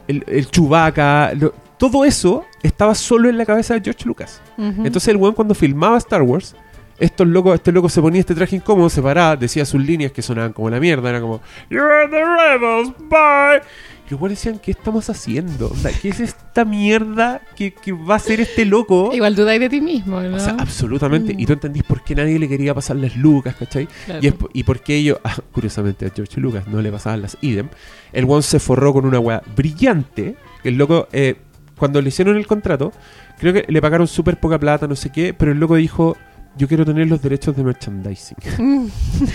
el, 0.09 0.25
el 0.27 0.51
Chewbacca, 0.51 1.33
lo- 1.35 1.55
todo 1.79 2.05
eso 2.05 2.45
estaba 2.63 2.95
solo 2.95 3.29
en 3.29 3.39
la 3.39 3.47
cabeza 3.47 3.75
de 3.75 3.81
George 3.81 4.05
Lucas. 4.07 4.41
Entonces 4.59 5.09
el 5.09 5.17
weón 5.17 5.35
cuando 5.35 5.55
filmaba 5.55 5.97
Star 5.99 6.23
Wars, 6.23 6.55
estos 7.01 7.27
locos, 7.27 7.55
este 7.55 7.73
loco 7.73 7.89
se 7.89 8.01
ponía 8.01 8.21
este 8.21 8.35
traje 8.35 8.57
incómodo, 8.57 8.89
se 8.91 9.03
paraba, 9.03 9.37
decía 9.37 9.65
sus 9.65 9.83
líneas 9.83 10.13
que 10.13 10.23
sonaban 10.23 10.53
como 10.53 10.71
la 10.71 10.79
mierda, 10.79 11.09
era 11.11 11.21
como 11.21 11.41
You're 11.71 12.09
the 12.11 12.23
rebels, 12.25 12.93
bye. 13.09 13.63
Y 14.11 14.15
los 14.15 14.29
decían, 14.29 14.59
¿qué 14.59 14.73
estamos 14.73 15.09
haciendo? 15.09 15.73
¿Qué 16.03 16.09
es 16.09 16.19
esta 16.19 16.65
mierda 16.65 17.41
que, 17.55 17.73
que 17.73 17.93
va 17.93 18.17
a 18.17 18.19
ser 18.19 18.41
este 18.41 18.65
loco? 18.65 19.13
Igual 19.15 19.37
dudáis 19.37 19.61
de 19.61 19.69
ti 19.69 19.81
mismo, 19.81 20.21
¿no? 20.21 20.37
O 20.37 20.41
sea, 20.41 20.57
absolutamente. 20.59 21.33
Mm. 21.33 21.41
Y 21.41 21.47
tú 21.47 21.53
entendís 21.53 21.85
por 21.85 22.03
qué 22.03 22.17
nadie 22.17 22.37
le 22.41 22.49
quería 22.49 22.75
pasar 22.75 22.97
las 22.97 23.17
lucas, 23.17 23.55
¿cachai? 23.55 23.87
Claro. 24.07 24.21
Y, 24.21 24.27
es 24.27 24.35
y 24.53 24.65
por 24.65 24.81
qué 24.81 24.97
ellos, 24.97 25.19
ah, 25.23 25.37
curiosamente 25.53 26.07
a 26.07 26.11
George 26.11 26.41
Lucas 26.41 26.67
no 26.67 26.83
le 26.83 26.91
pasaban 26.91 27.23
las 27.23 27.39
idem, 27.41 27.69
el 28.13 28.25
one 28.29 28.43
se 28.43 28.59
forró 28.59 28.93
con 28.93 29.07
una 29.07 29.21
weá 29.21 29.43
brillante, 29.55 30.35
el 30.65 30.77
loco, 30.77 31.07
eh, 31.13 31.37
cuando 31.77 32.03
le 32.03 32.09
hicieron 32.09 32.37
el 32.37 32.49
contrato, 32.49 32.93
creo 33.39 33.53
que 33.53 33.65
le 33.69 33.81
pagaron 33.81 34.09
súper 34.09 34.41
poca 34.41 34.59
plata, 34.59 34.89
no 34.89 34.97
sé 34.97 35.11
qué, 35.11 35.35
pero 35.35 35.53
el 35.53 35.61
loco 35.61 35.77
dijo, 35.77 36.17
yo 36.57 36.67
quiero 36.69 36.85
tener 36.85 37.07
los 37.09 37.23
derechos 37.23 37.57
de 37.57 37.63
merchandising. 37.63 38.37
Mm, 38.59 38.87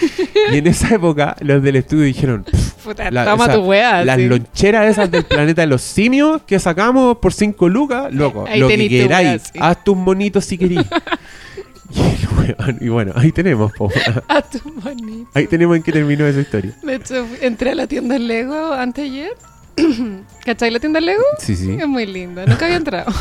y 0.53 0.57
en 0.57 0.67
esa 0.67 0.93
época 0.95 1.35
los 1.39 1.61
del 1.63 1.77
estudio 1.77 2.03
dijeron, 2.03 2.43
"Pff, 2.43 2.83
Puta, 2.83 3.09
La- 3.09 3.25
toma 3.25 3.51
tu 3.51 3.61
wea. 3.61 4.03
las 4.05 4.17
sí. 4.17 4.27
loncheras 4.27 4.91
esas 4.91 5.09
del 5.09 5.23
planeta 5.25 5.61
de 5.61 5.67
los 5.67 5.81
simios 5.81 6.41
que 6.43 6.59
sacamos 6.59 7.17
por 7.17 7.33
5 7.33 7.67
lucas, 7.69 8.13
loco, 8.13 8.45
Ahí 8.47 8.59
lo 8.59 8.67
que 8.67 8.87
queráis, 8.89 9.27
wea, 9.27 9.39
sí. 9.39 9.59
haz 9.59 9.83
tus 9.83 9.97
monitos 9.97 10.45
si 10.45 10.57
querís. 10.57 10.81
y, 12.79 12.85
y 12.85 12.89
bueno, 12.89 13.13
ahí 13.15 13.31
tenemos, 13.31 13.71
po. 13.73 13.89
A 14.27 14.41
tu 14.41 14.59
bonito. 14.81 15.29
ahí 15.33 15.47
tenemos 15.47 15.77
en 15.77 15.83
qué 15.83 15.91
terminó 15.91 16.25
esa 16.27 16.41
historia. 16.41 16.73
De 16.83 16.95
hecho, 16.95 17.25
entré 17.41 17.71
a 17.71 17.75
la 17.75 17.87
tienda 17.87 18.19
Lego 18.19 18.73
anteayer. 18.73 19.31
¿Cachai 20.45 20.69
la 20.71 20.79
tienda 20.79 20.99
Lego? 21.01 21.23
Sí, 21.39 21.55
sí. 21.55 21.75
Es 21.79 21.87
muy 21.87 22.05
linda, 22.05 22.45
nunca 22.45 22.65
había 22.65 22.77
entrado. 22.77 23.11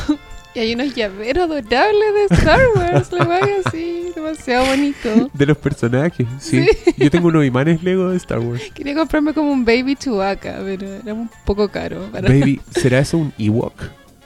Y 0.55 0.61
hay 0.61 0.75
unos 0.75 0.95
llaveros 0.95 1.51
adorables 1.51 2.15
de 2.15 2.27
Star 2.37 2.61
Wars, 2.77 3.11
la 3.11 3.25
wea 3.25 3.41
así, 3.67 4.13
demasiado 4.15 4.67
bonito. 4.67 5.29
De 5.35 5.47
los 5.47 5.59
personajes, 5.59 6.29
sí. 6.39 6.65
Yo 6.97 7.11
tengo 7.11 7.27
unos 7.27 7.45
imanes 7.45 7.83
Lego 7.83 8.11
de 8.11 8.17
Star 8.19 8.39
Wars. 8.39 8.63
Quería 8.73 8.95
comprarme 8.95 9.35
como 9.35 9.51
un 9.51 9.65
Baby 9.65 9.97
Chewbacca, 9.97 10.61
pero 10.65 10.87
era 10.87 11.13
un 11.13 11.29
poco 11.45 11.69
caro. 11.69 12.09
Para... 12.13 12.29
Baby, 12.29 12.61
¿será 12.71 13.01
eso 13.01 13.19
un 13.19 13.33
Ewok? 13.37 13.75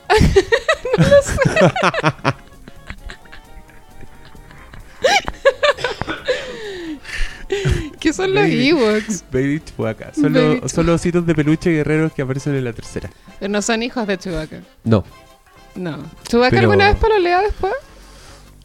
¿Qué 7.99 8.13
son 8.13 8.35
los 8.35 8.43
Baby. 8.43 8.69
Ewoks? 8.69 9.23
Baby 9.31 9.63
Chewbacca. 9.65 10.13
Son, 10.13 10.31
Baby 10.31 10.59
los, 10.61 10.71
son 10.71 10.85
los 10.85 11.01
ositos 11.01 11.25
de 11.25 11.33
peluche 11.33 11.71
guerreros 11.71 12.13
que 12.13 12.21
aparecen 12.21 12.53
en 12.53 12.65
la 12.65 12.73
tercera. 12.73 13.09
Pero 13.39 13.51
no 13.51 13.63
son 13.63 13.81
hijos 13.81 14.05
de 14.05 14.15
Chewbacca. 14.17 14.61
No, 14.83 15.03
No. 15.79 15.97
¿Chewbacca 16.27 16.49
Pero- 16.51 16.61
alguna 16.71 16.87
vez 16.89 16.97
pololea 16.97 17.41
después? 17.41 17.73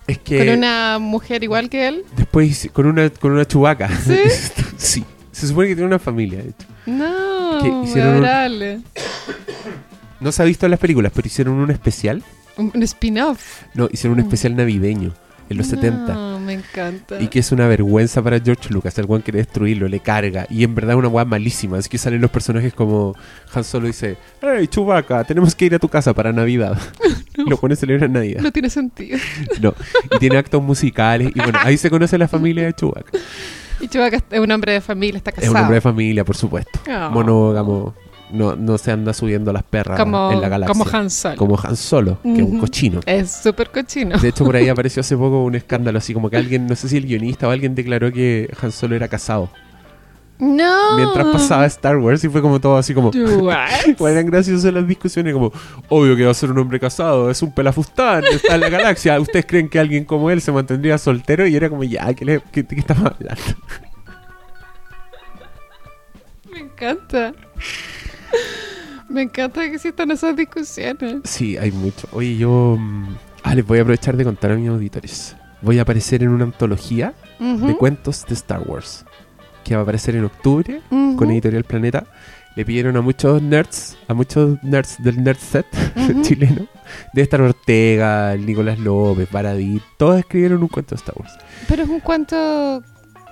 es 0.07 0.19
que 0.19 0.39
Con 0.39 0.49
una 0.59 0.99
mujer 0.99 1.43
igual 1.45 1.71
que 1.71 1.89
él. 1.89 2.05
después 2.17 2.69
con 2.73 2.87
una 2.87 3.09
con 3.11 3.33
una 3.33 3.47
chubaca. 3.47 3.89
¿Sí? 3.89 4.19
sí. 4.77 5.05
Se 5.33 5.47
supone 5.49 5.69
que 5.69 5.75
tiene 5.75 5.87
una 5.89 5.99
familia, 5.99 6.43
de 6.43 6.51
hecho. 6.51 6.67
No, 6.87 7.59
Que 7.63 7.89
hicieron 7.89 8.17
un- 8.19 8.25
adorable. 8.25 8.81
No 10.21 10.31
se 10.33 10.43
ha 10.43 10.45
visto 10.45 10.67
en 10.67 10.71
las 10.71 10.81
películas, 10.81 11.13
pero 11.15 11.27
hicieron 11.27 11.55
un 11.55 11.71
especial. 11.71 12.23
Un, 12.57 12.71
un 12.75 12.83
spin-off. 12.83 13.63
No, 13.75 13.89
hicieron 13.91 14.19
un 14.19 14.25
Mm. 14.25 14.29
especial 14.29 14.57
navideño 14.57 15.15
en 15.49 15.57
los 15.57 15.67
no, 15.69 15.75
70. 15.75 16.34
Me 16.45 16.53
encanta. 16.55 17.21
Y 17.21 17.29
que 17.29 17.39
es 17.41 17.51
una 17.53 17.67
vergüenza 17.67 18.23
para 18.23 18.39
George 18.41 18.69
Lucas. 18.73 18.97
El 18.99 19.07
weón 19.07 19.23
quiere 19.23 19.39
destruirlo, 19.39 19.89
le 19.89 20.01
carga. 20.01 20.47
Y 20.51 20.63
en 20.65 20.75
verdad 20.75 20.93
es 20.93 20.99
una 20.99 21.09
weá 21.09 21.25
malísima. 21.25 21.79
Así 21.79 21.89
que 21.89 21.99
salen 21.99 22.21
los 22.21 22.31
personajes 22.31 22.73
como 22.75 23.15
Han 23.53 23.65
Solo 23.65 23.87
dice: 23.87 24.17
Hey, 24.41 24.67
Chewbacca, 24.69 25.25
tenemos 25.25 25.55
que 25.55 25.65
ir 25.67 25.75
a 25.75 25.79
tu 25.79 25.89
casa 25.89 26.13
para 26.15 26.33
Navidad. 26.33 26.79
Lo 27.37 27.57
pone 27.57 27.75
a 27.75 27.77
celebrar 27.77 28.09
Navidad. 28.11 28.41
No 28.43 28.53
tiene 28.53 28.71
sentido. 28.71 29.19
No. 29.61 29.75
Y 30.15 30.19
tiene 30.19 30.37
actos 30.37 30.63
musicales. 30.63 31.31
Y 31.35 31.41
bueno, 31.41 31.59
ahí 31.63 31.77
se 31.77 31.91
conoce 31.91 32.17
la 32.19 32.29
familia 32.29 32.65
de 32.65 32.73
Chewbacca. 32.75 33.19
Y 33.81 33.89
Chewbacca 33.89 34.19
es 34.31 34.41
un 34.41 34.51
hombre 34.53 34.73
de 34.73 34.81
familia, 34.81 35.19
está 35.19 35.31
Es 35.31 35.37
casado. 35.37 35.53
un 35.55 35.61
hombre 35.63 35.75
de 35.77 35.81
familia, 35.81 36.25
por 36.25 36.37
supuesto. 36.37 36.79
Oh. 36.89 37.11
Monógamo. 37.11 37.95
No, 38.31 38.57
no 38.57 38.79
se 38.79 38.91
anda 38.91 39.13
subiendo 39.13 39.53
las 39.53 39.63
perras 39.63 39.99
como, 39.99 40.33
en 40.33 40.41
la 40.41 40.49
galaxia. 40.49 40.73
como 40.73 40.97
Han 40.97 41.11
Solo. 41.11 41.37
Como 41.37 41.59
Han 41.63 41.77
Solo, 41.77 42.19
que 42.23 42.37
es 42.37 42.43
un 42.43 42.59
cochino. 42.59 43.01
Es 43.07 43.31
súper 43.31 43.71
cochino. 43.71 44.19
De 44.19 44.29
hecho, 44.29 44.45
por 44.45 44.57
ahí 44.57 44.69
apareció 44.71 45.01
hace 45.01 45.17
poco 45.17 45.45
un 45.45 45.55
escándalo, 45.55 45.99
así 45.99 46.15
como 46.15 46.31
que 46.31 46.37
alguien, 46.37 46.67
no 46.67 46.75
sé 46.75 46.89
si 46.89 46.97
el 46.97 47.07
guionista 47.07 47.47
o 47.47 47.51
alguien 47.51 47.75
declaró 47.75 48.13
que 48.13 48.53
Han 48.61 48.73
Solo 48.73 48.97
era 48.97 49.09
casado. 49.09 49.51
No. 50.39 50.97
Mientras 50.97 51.27
pasaba 51.29 51.65
Star 51.67 51.97
Wars 51.97 52.25
y 52.25 52.29
fue 52.29 52.43
como 52.43 52.61
todo 52.61 52.77
así 52.77 52.93
como... 52.93 53.13
Eran 54.09 54.27
graciosas 54.27 54.73
las 54.73 54.87
discusiones 54.87 55.33
como, 55.33 55.53
obvio 55.89 56.17
que 56.17 56.25
va 56.25 56.33
a 56.33 56.35
ser 56.35 56.51
un 56.51 56.59
hombre 56.59 56.81
casado, 56.81 57.31
es 57.31 57.41
un 57.43 57.53
pelafustán, 57.53 58.25
está 58.25 58.57
en 58.57 58.61
la 58.61 58.69
galaxia. 58.69 59.21
¿Ustedes 59.21 59.47
creen 59.47 59.69
que 59.69 59.79
alguien 59.79 60.05
como 60.05 60.31
él 60.31 60.41
se 60.41 60.51
mantendría 60.51 60.99
soltero? 60.99 61.47
Y 61.47 61.55
era 61.55 61.69
como, 61.69 61.85
ya, 61.85 62.13
¿qué, 62.15 62.25
le, 62.25 62.41
qué, 62.53 62.67
qué 62.67 62.81
estamos 62.81 63.13
hablando? 63.13 63.43
Me 66.51 66.59
encanta. 66.61 67.33
Me 69.09 69.23
encanta 69.23 69.61
que 69.61 69.75
existan 69.75 70.11
esas 70.11 70.35
discusiones. 70.37 71.17
Sí, 71.25 71.57
hay 71.57 71.71
mucho. 71.73 72.09
Oye, 72.13 72.37
yo... 72.37 72.77
mm, 72.79 73.17
Ah, 73.47 73.55
les 73.55 73.67
voy 73.67 73.79
a 73.79 73.83
aprovechar 73.83 74.17
de 74.17 74.25
contar 74.25 74.53
a 74.53 74.55
mis 74.57 74.71
auditores. 74.71 75.37
Voy 75.61 75.79
a 75.79 75.83
aparecer 75.83 76.23
en 76.23 76.31
una 76.31 76.45
antología 76.45 77.13
de 77.39 77.77
cuentos 77.77 78.25
de 78.27 78.33
Star 78.35 78.61
Wars, 78.67 79.05
que 79.63 79.75
va 79.75 79.81
a 79.81 79.83
aparecer 79.83 80.17
en 80.17 80.25
octubre 80.25 80.81
con 80.89 81.31
Editorial 81.31 81.65
Planeta. 81.65 82.07
Le 82.57 82.65
pidieron 82.65 82.97
a 82.97 83.03
muchos 83.03 83.43
nerds, 83.43 83.99
a 84.09 84.15
muchos 84.15 84.63
nerds 84.63 84.97
del 85.03 85.23
nerd 85.23 85.37
set 85.37 85.67
chileno, 86.23 86.67
de 87.13 87.21
estar 87.23 87.41
Ortega, 87.43 88.35
Nicolás 88.37 88.79
López, 88.79 89.31
Baradit, 89.31 89.83
todos 89.99 90.21
escribieron 90.21 90.63
un 90.63 90.69
cuento 90.69 90.95
de 90.95 91.01
Star 91.01 91.15
Wars. 91.19 91.33
Pero 91.69 91.83
es 91.83 91.89
un 91.91 92.01
cuento 92.01 92.83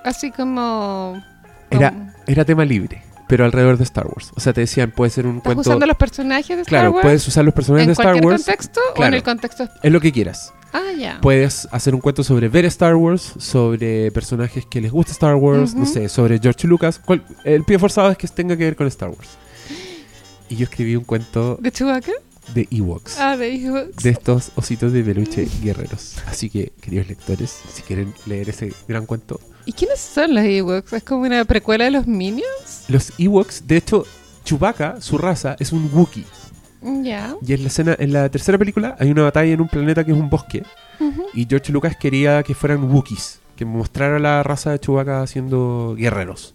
así 0.04 0.30
como... 0.30 1.22
Era- 1.70 1.90
como- 1.90 2.12
Era 2.26 2.44
tema 2.44 2.64
libre, 2.66 3.02
pero 3.32 3.46
alrededor 3.46 3.78
de 3.78 3.84
Star 3.84 4.06
Wars. 4.06 4.30
O 4.36 4.40
sea, 4.40 4.52
te 4.52 4.60
decían, 4.60 4.90
puede 4.90 5.10
ser 5.10 5.26
un 5.26 5.38
¿Estás 5.38 5.54
cuento... 5.54 5.70
usando 5.70 5.86
los 5.86 5.96
personajes 5.96 6.48
de 6.54 6.60
Star 6.60 6.68
Claro, 6.68 6.90
Wars? 6.90 7.02
puedes 7.02 7.26
usar 7.26 7.42
los 7.46 7.54
personajes 7.54 7.84
¿En 7.84 7.88
de 7.88 7.92
Star 7.94 8.04
cualquier 8.08 8.26
Wars, 8.26 8.44
contexto 8.44 8.80
o 8.80 8.90
en 8.90 8.94
Claro. 8.96 9.16
el 9.16 9.22
contexto? 9.22 9.68
es 9.82 9.90
lo 9.90 10.00
que 10.02 10.12
quieras. 10.12 10.52
Ah, 10.74 10.82
ya. 10.98 11.18
Puedes 11.22 11.66
hacer 11.72 11.94
un 11.94 12.02
cuento 12.02 12.22
sobre 12.24 12.50
ver 12.50 12.66
Star 12.66 12.94
Wars, 12.94 13.32
sobre 13.38 14.10
personajes 14.12 14.66
que 14.66 14.82
les 14.82 14.92
gusta 14.92 15.12
Star 15.12 15.34
Wars, 15.36 15.74
no 15.74 15.84
Ujú. 15.84 15.92
sé, 15.94 16.10
sobre 16.10 16.38
George 16.40 16.68
Lucas. 16.68 16.98
Cual- 16.98 17.24
el 17.44 17.64
pie 17.64 17.78
forzado 17.78 18.10
es 18.10 18.18
que 18.18 18.28
tenga 18.28 18.54
que 18.54 18.64
ver 18.64 18.76
con 18.76 18.86
Star 18.88 19.08
Wars. 19.08 19.30
Y 20.50 20.56
yo 20.56 20.64
escribí 20.64 20.94
un 20.94 21.04
cuento 21.04 21.56
¿De 21.58 21.72
Chewbacca? 21.72 22.12
de 22.54 22.68
Ewoks. 22.70 23.18
Ah, 23.18 23.38
de 23.38 23.54
Ewoks. 23.64 23.96
de 24.02 24.10
estos 24.10 24.52
ositos 24.56 24.92
de 24.92 25.02
peluche 25.02 25.48
guerreros. 25.62 26.16
Así 26.26 26.50
que, 26.50 26.70
queridos 26.82 27.08
lectores, 27.08 27.50
si 27.72 27.80
quieren 27.80 28.12
leer 28.26 28.50
ese 28.50 28.74
gran 28.86 29.06
cuento, 29.06 29.40
¿Y 29.64 29.72
quiénes 29.72 30.00
son 30.00 30.34
los 30.34 30.44
Ewoks? 30.44 30.92
¿Es 30.92 31.02
como 31.04 31.22
una 31.22 31.44
precuela 31.44 31.84
de 31.84 31.90
los 31.92 32.06
Minions? 32.06 32.84
los 32.88 33.12
Ewoks, 33.18 33.66
de 33.66 33.76
hecho, 33.76 34.04
Chewbacca, 34.44 35.00
su 35.00 35.18
raza, 35.18 35.56
es 35.58 35.72
un 35.72 35.88
Wookiee. 35.92 36.24
Ya. 37.02 37.34
Y 37.46 37.52
en 37.52 37.62
la 37.62 37.68
escena, 37.68 37.96
en 37.98 38.12
la 38.12 38.28
tercera 38.28 38.58
película, 38.58 38.96
hay 38.98 39.10
una 39.10 39.22
batalla 39.22 39.52
en 39.52 39.60
un 39.60 39.68
planeta 39.68 40.02
que 40.04 40.10
es 40.10 40.16
un 40.18 40.28
bosque. 40.28 40.64
Ujú. 40.98 41.26
Y 41.32 41.46
George 41.48 41.72
Lucas 41.72 41.96
quería 41.96 42.42
que 42.42 42.54
fueran 42.54 42.82
Wookiees, 42.92 43.40
que 43.56 43.64
mostrara 43.64 44.18
la 44.18 44.42
raza 44.42 44.72
de 44.72 44.80
Chewbacca 44.80 45.24
siendo 45.28 45.94
guerreros. 45.96 46.54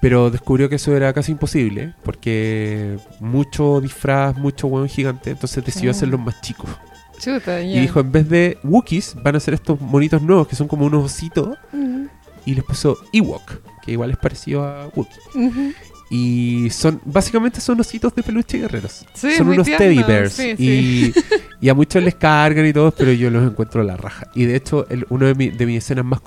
Pero 0.00 0.30
descubrió 0.30 0.70
que 0.70 0.76
eso 0.76 0.96
era 0.96 1.12
casi 1.12 1.32
imposible, 1.32 1.94
porque 2.02 2.96
mucho 3.20 3.82
disfraz, 3.82 4.34
mucho 4.38 4.66
hueón 4.66 4.88
gigante, 4.88 5.30
entonces 5.32 5.62
decidió 5.62 5.90
Ah. 5.90 5.92
hacerlos 5.92 6.20
más 6.20 6.40
chicos. 6.40 6.70
Chuta, 7.18 7.60
ya. 7.60 7.66
Y 7.76 7.80
dijo, 7.80 8.00
en 8.00 8.10
vez 8.10 8.26
de 8.30 8.56
Wookiees, 8.64 9.14
van 9.22 9.36
a 9.36 9.40
ser 9.40 9.52
estos 9.52 9.78
monitos 9.78 10.22
nuevos, 10.22 10.48
que 10.48 10.56
son 10.56 10.66
como 10.68 10.86
unos 10.86 11.04
ositos, 11.04 11.48
Ujú. 11.70 12.08
Y 12.46 12.54
les 12.54 12.64
puso 12.64 12.98
Ewok, 13.12 13.52
que 13.84 13.92
igual 13.92 14.10
es 14.10 14.16
parecido 14.16 14.64
a 14.64 14.88
Wookiee. 14.94 15.46
Ujú. 15.46 15.72
Y 16.12 16.68
son, 16.70 17.00
básicamente 17.04 17.60
son 17.60 17.78
ositos 17.80 18.12
de 18.16 18.24
peluche 18.24 18.58
guerreros. 18.58 19.06
Sí, 19.14 19.30
son 19.36 19.48
unos 19.48 19.64
tierno, 19.64 19.86
teddy 19.86 20.02
bears. 20.02 20.32
sí, 20.32 20.54
y, 20.58 21.12
y 21.60 21.68
a 21.68 21.74
muchos 21.74 22.02
les 22.02 22.16
cargan 22.16 22.66
y 22.66 22.72
todo, 22.72 22.90
pero 22.90 23.12
yo 23.12 23.30
los 23.30 23.48
encuentro 23.48 23.80
a 23.80 23.84
la 23.84 23.96
raja. 23.96 24.26
Y 24.34 24.44
de 24.44 24.56
hecho, 24.56 24.88
el- 24.90 25.06
uno 25.08 25.26
de, 25.26 25.34
mi- 25.36 25.50
de 25.50 25.66
mis 25.66 25.78
escenas 25.78 26.04
más 26.04 26.20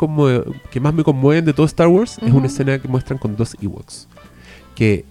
que 0.71 0.79
más 0.79 0.93
me 0.93 1.03
conmueven 1.03 1.43
de 1.43 1.51
todo 1.51 1.65
Star 1.65 1.87
Wars 1.89 2.17
es 2.21 2.29
Ujú. 2.29 2.37
una 2.37 2.47
escena 2.47 2.79
que 2.79 2.87
muestran 2.87 3.19
con 3.19 3.35
dos 3.35 3.57
Ewoks. 3.61 4.07
Que 4.73 5.03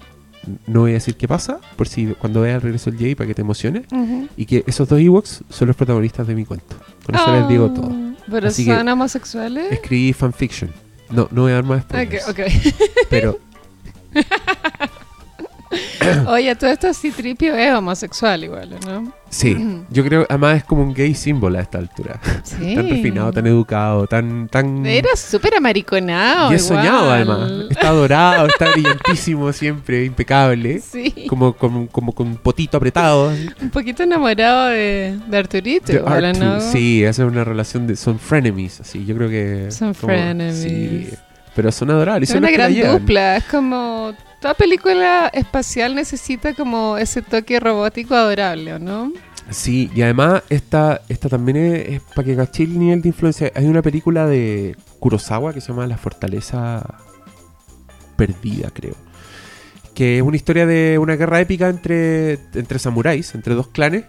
no 0.67 0.81
voy 0.81 0.93
a 0.93 0.95
decir 0.95 1.17
qué 1.17 1.29
pasa, 1.29 1.59
por 1.77 1.87
si 1.87 2.07
cuando 2.19 2.41
veas 2.41 2.57
el 2.57 2.63
regreso 2.63 2.91
del 2.91 2.99
Jedi 2.99 3.15
para 3.15 3.27
que 3.29 3.35
te 3.35 3.43
emociones. 3.43 3.85
Ujú. 3.93 4.27
Y 4.39 4.47
que 4.47 4.65
esos 4.67 4.89
dos 4.89 4.99
Ewoks 4.99 5.45
son 5.51 5.69
los 5.69 5.77
protagonistas 5.77 6.27
de 6.27 6.35
mi 6.35 6.47
cuento. 6.47 6.77
Con 7.05 7.15
eso 7.15 7.31
les 7.31 7.47
digo 7.47 7.71
todo. 7.73 7.91
Ah, 7.93 8.15
¿Pero 8.31 8.49
Así 8.49 8.65
que- 8.65 8.75
son 8.75 8.89
homosexuales? 8.89 9.71
Escribí 9.71 10.15
fanfiction. 10.15 10.71
No, 11.13 11.29
no 11.31 11.43
voy 11.43 11.53
a 11.53 11.55
dar 11.57 11.65
más 11.65 11.83
Ok, 11.85 11.89
spoilers. 11.91 12.29
ok. 12.29 12.41
Pero 13.11 13.39
Oye, 16.27 16.55
todo 16.57 16.71
esto 16.71 16.93
sí 16.95 17.11
tripio 17.11 17.55
es 17.55 17.73
homosexual 17.75 18.45
igual, 18.45 18.77
¿no? 18.87 19.13
sí, 19.31 19.57
yo 19.89 20.05
creo, 20.05 20.27
además 20.29 20.59
es 20.59 20.65
como 20.65 20.83
un 20.83 20.93
gay 20.93 21.15
símbolo 21.15 21.59
a 21.59 21.63
esta 21.63 21.79
altura. 21.79 22.21
Sí. 22.45 22.75
Tan 22.75 22.89
refinado, 22.89 23.33
tan 23.33 23.47
educado, 23.47 24.07
tan... 24.07 24.49
tan... 24.49 24.85
Era 24.85 25.17
súper 25.17 25.55
amariconado. 25.55 26.53
y 26.53 26.57
es 26.57 26.67
soñado 26.67 27.11
además. 27.11 27.51
Está 27.71 27.91
dorado, 27.91 28.47
está 28.47 28.71
brillantísimo 28.73 29.53
siempre, 29.53 30.05
impecable. 30.05 30.81
Sí. 30.81 31.27
Como 31.29 31.55
con, 31.55 31.87
como 31.87 32.13
con 32.13 32.27
un 32.27 32.37
potito 32.37 32.77
apretado. 32.77 33.31
así. 33.31 33.49
Un 33.63 33.71
poquito 33.71 34.03
enamorado 34.03 34.67
de, 34.67 35.19
de 35.27 35.37
Arturito. 35.39 35.93
Sí, 36.61 37.03
esa 37.03 37.23
es 37.23 37.29
una 37.29 37.45
relación 37.45 37.87
de... 37.87 37.97
Son 37.97 38.19
frenemies, 38.19 38.81
así. 38.81 39.05
Yo 39.07 39.17
creo 39.17 39.29
que... 39.31 39.71
Son 39.71 39.95
como- 39.95 40.13
frenemies. 40.13 40.57
Sí, 40.57 41.09
pero 41.55 41.73
son 41.73 41.91
adorables. 41.91 42.31
Es 42.31 42.37
una 42.37 42.51
gran 42.51 42.75
dupla. 42.75 43.37
Es 43.37 43.45
como. 43.45 44.13
Toda 44.43 44.55
película 44.55 45.31
espacial 45.33 45.95
necesita 45.95 46.53
como 46.53 46.99
ese 46.99 47.23
toque 47.23 47.61
robótico 47.61 48.17
adorable, 48.17 48.75
¿o 48.75 48.79
no? 48.81 49.13
Sí, 49.51 49.89
y 49.95 50.03
además 50.03 50.43
esta, 50.51 51.01
esta 51.09 51.29
también 51.29 51.59
es, 51.59 51.89
es 51.89 52.01
para 52.01 52.27
que 52.27 52.35
caché 52.35 52.65
el 52.65 52.77
nivel 52.77 53.03
de 53.03 53.09
influencia. 53.11 53.53
Hay 53.55 53.67
una 53.67 53.83
película 53.83 54.27
de 54.27 54.77
Kurosawa 54.99 55.53
que 55.55 55.61
se 55.61 55.69
llama 55.69 55.87
La 55.87 55.97
Fortaleza 55.97 56.85
Perdida, 58.17 58.71
creo. 58.75 58.97
Que 59.95 60.17
es 60.17 60.23
una 60.23 60.37
historia 60.37 60.67
de 60.67 60.99
una 60.99 61.15
guerra 61.15 61.41
épica 61.41 61.69
entre, 61.69 62.41
entre 62.55 62.81
samuráis, 62.81 63.37
entre 63.37 63.55
dos 63.55 63.69
clanes, 63.69 64.07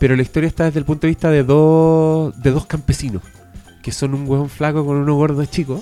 pero 0.00 0.16
la 0.16 0.22
historia 0.22 0.48
está 0.48 0.64
desde 0.64 0.80
el 0.80 0.84
punto 0.84 1.02
de 1.02 1.12
vista 1.12 1.30
de 1.30 1.44
dos, 1.44 2.42
de 2.42 2.50
dos 2.50 2.66
campesinos 2.66 3.22
que 3.86 3.92
son 3.92 4.14
un 4.14 4.28
hueón 4.28 4.48
flaco 4.48 4.84
con 4.84 4.96
uno 4.96 5.14
gordo 5.14 5.44
chico 5.44 5.80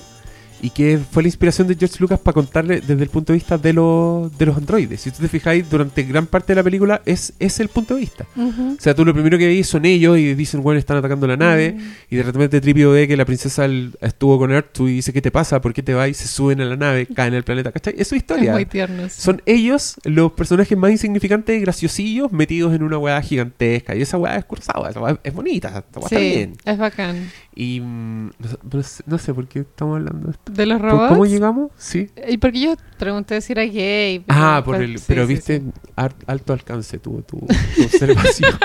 y 0.65 0.69
que 0.71 0.97
fue 1.11 1.21
la 1.21 1.27
inspiración 1.27 1.67
de 1.67 1.75
George 1.75 1.97
Lucas 1.99 2.19
para 2.19 2.33
contarle 2.33 2.81
desde 2.81 3.03
el 3.03 3.09
punto 3.09 3.33
de 3.33 3.37
vista 3.37 3.57
de 3.57 3.71
los, 3.73 4.35
de 4.37 4.45
los 4.47 4.57
androides. 4.57 4.99
Si 5.01 5.11
tú 5.11 5.21
te 5.21 5.27
fijáis, 5.27 5.69
durante 5.69 6.01
gran 6.03 6.25
parte 6.25 6.53
de 6.53 6.55
la 6.55 6.63
película 6.63 7.01
es, 7.05 7.33
es 7.39 7.59
el 7.59 7.67
punto 7.69 7.93
de 7.93 7.99
vista. 8.01 8.25
Ujú. 8.35 8.75
O 8.77 8.81
sea, 8.81 8.95
tú 8.95 9.05
lo 9.05 9.13
primero 9.13 9.37
que 9.37 9.45
veis 9.45 9.67
son 9.67 9.85
ellos 9.85 10.17
y 10.17 10.33
dicen, 10.33 10.63
bueno, 10.63 10.79
están 10.79 10.97
atacando 10.97 11.27
la 11.27 11.37
nave. 11.37 11.73
Mm. 11.73 11.93
Y 12.09 12.15
de 12.15 12.23
repente 12.23 12.61
Tripio 12.61 12.91
ve 12.91 13.07
que 13.07 13.15
la 13.15 13.25
princesa 13.25 13.67
estuvo 14.01 14.39
con 14.39 14.51
Artu 14.51 14.87
y 14.87 14.93
dice, 14.95 15.13
¿qué 15.13 15.21
te 15.21 15.29
pasa? 15.31 15.61
¿Por 15.61 15.73
qué 15.73 15.83
te 15.83 15.93
vas? 15.93 16.09
Y 16.09 16.13
se 16.15 16.27
suben 16.27 16.61
a 16.61 16.65
la 16.65 16.75
nave, 16.75 17.05
caen 17.15 17.33
en 17.33 17.37
el 17.37 17.43
planeta. 17.43 17.71
¿Cachai? 17.71 17.93
Es 17.97 18.07
su 18.07 18.15
Es 18.15 18.21
historia. 18.21 18.53
muy 18.53 18.65
tierno. 18.65 19.07
sí. 19.09 19.21
Son 19.21 19.41
ellos 19.45 19.95
los 20.03 20.31
personajes 20.31 20.75
más 20.77 20.89
insignificantes 20.91 21.61
graciosillos 21.61 22.31
metidos 22.31 22.73
en 22.73 22.81
una 22.83 22.97
weá 22.97 23.21
gigantesca. 23.21 23.95
Y 23.95 24.01
esa 24.01 24.17
weá 24.17 24.35
es 24.37 24.45
cursada, 24.45 24.89
es 25.23 25.33
bonita, 25.33 25.67
esa 25.69 25.83
weá 25.99 26.05
está 26.05 26.09
Sí, 26.09 26.15
bien. 26.15 26.53
es 26.65 26.77
bacán. 26.77 27.29
Y 27.57 27.79
mm, 27.79 28.31
no, 28.71 28.83
sé, 28.83 29.03
no 29.07 29.17
por 29.35 29.47
qué 29.47 29.59
estamos 29.59 29.95
hablando 29.97 30.27
de 30.27 30.31
esto. 30.33 30.51
¿De 30.51 30.65
los 30.65 30.79
¿Por 30.81 30.89
robots? 30.91 31.09
¿Cómo 31.09 31.25
llegamos? 31.25 31.71
Sí. 31.77 32.09
Y 32.27 32.37
porque 32.37 32.59
yo 32.59 32.75
pregunté 32.99 33.39
si 33.41 33.53
era 33.53 33.63
gay. 33.63 34.19
pero- 34.19 34.39
Ah, 34.39 34.61
por 34.63 34.81
el, 34.81 34.99
sí, 34.99 35.05
pero 35.07 35.25
sí, 35.25 35.33
viste, 35.35 35.61
sí. 35.61 35.71
alto 36.25 36.53
alcance 36.53 36.99
tuvo 36.99 37.21
tu, 37.21 37.39
tu 37.39 37.47
observación. 37.83 38.51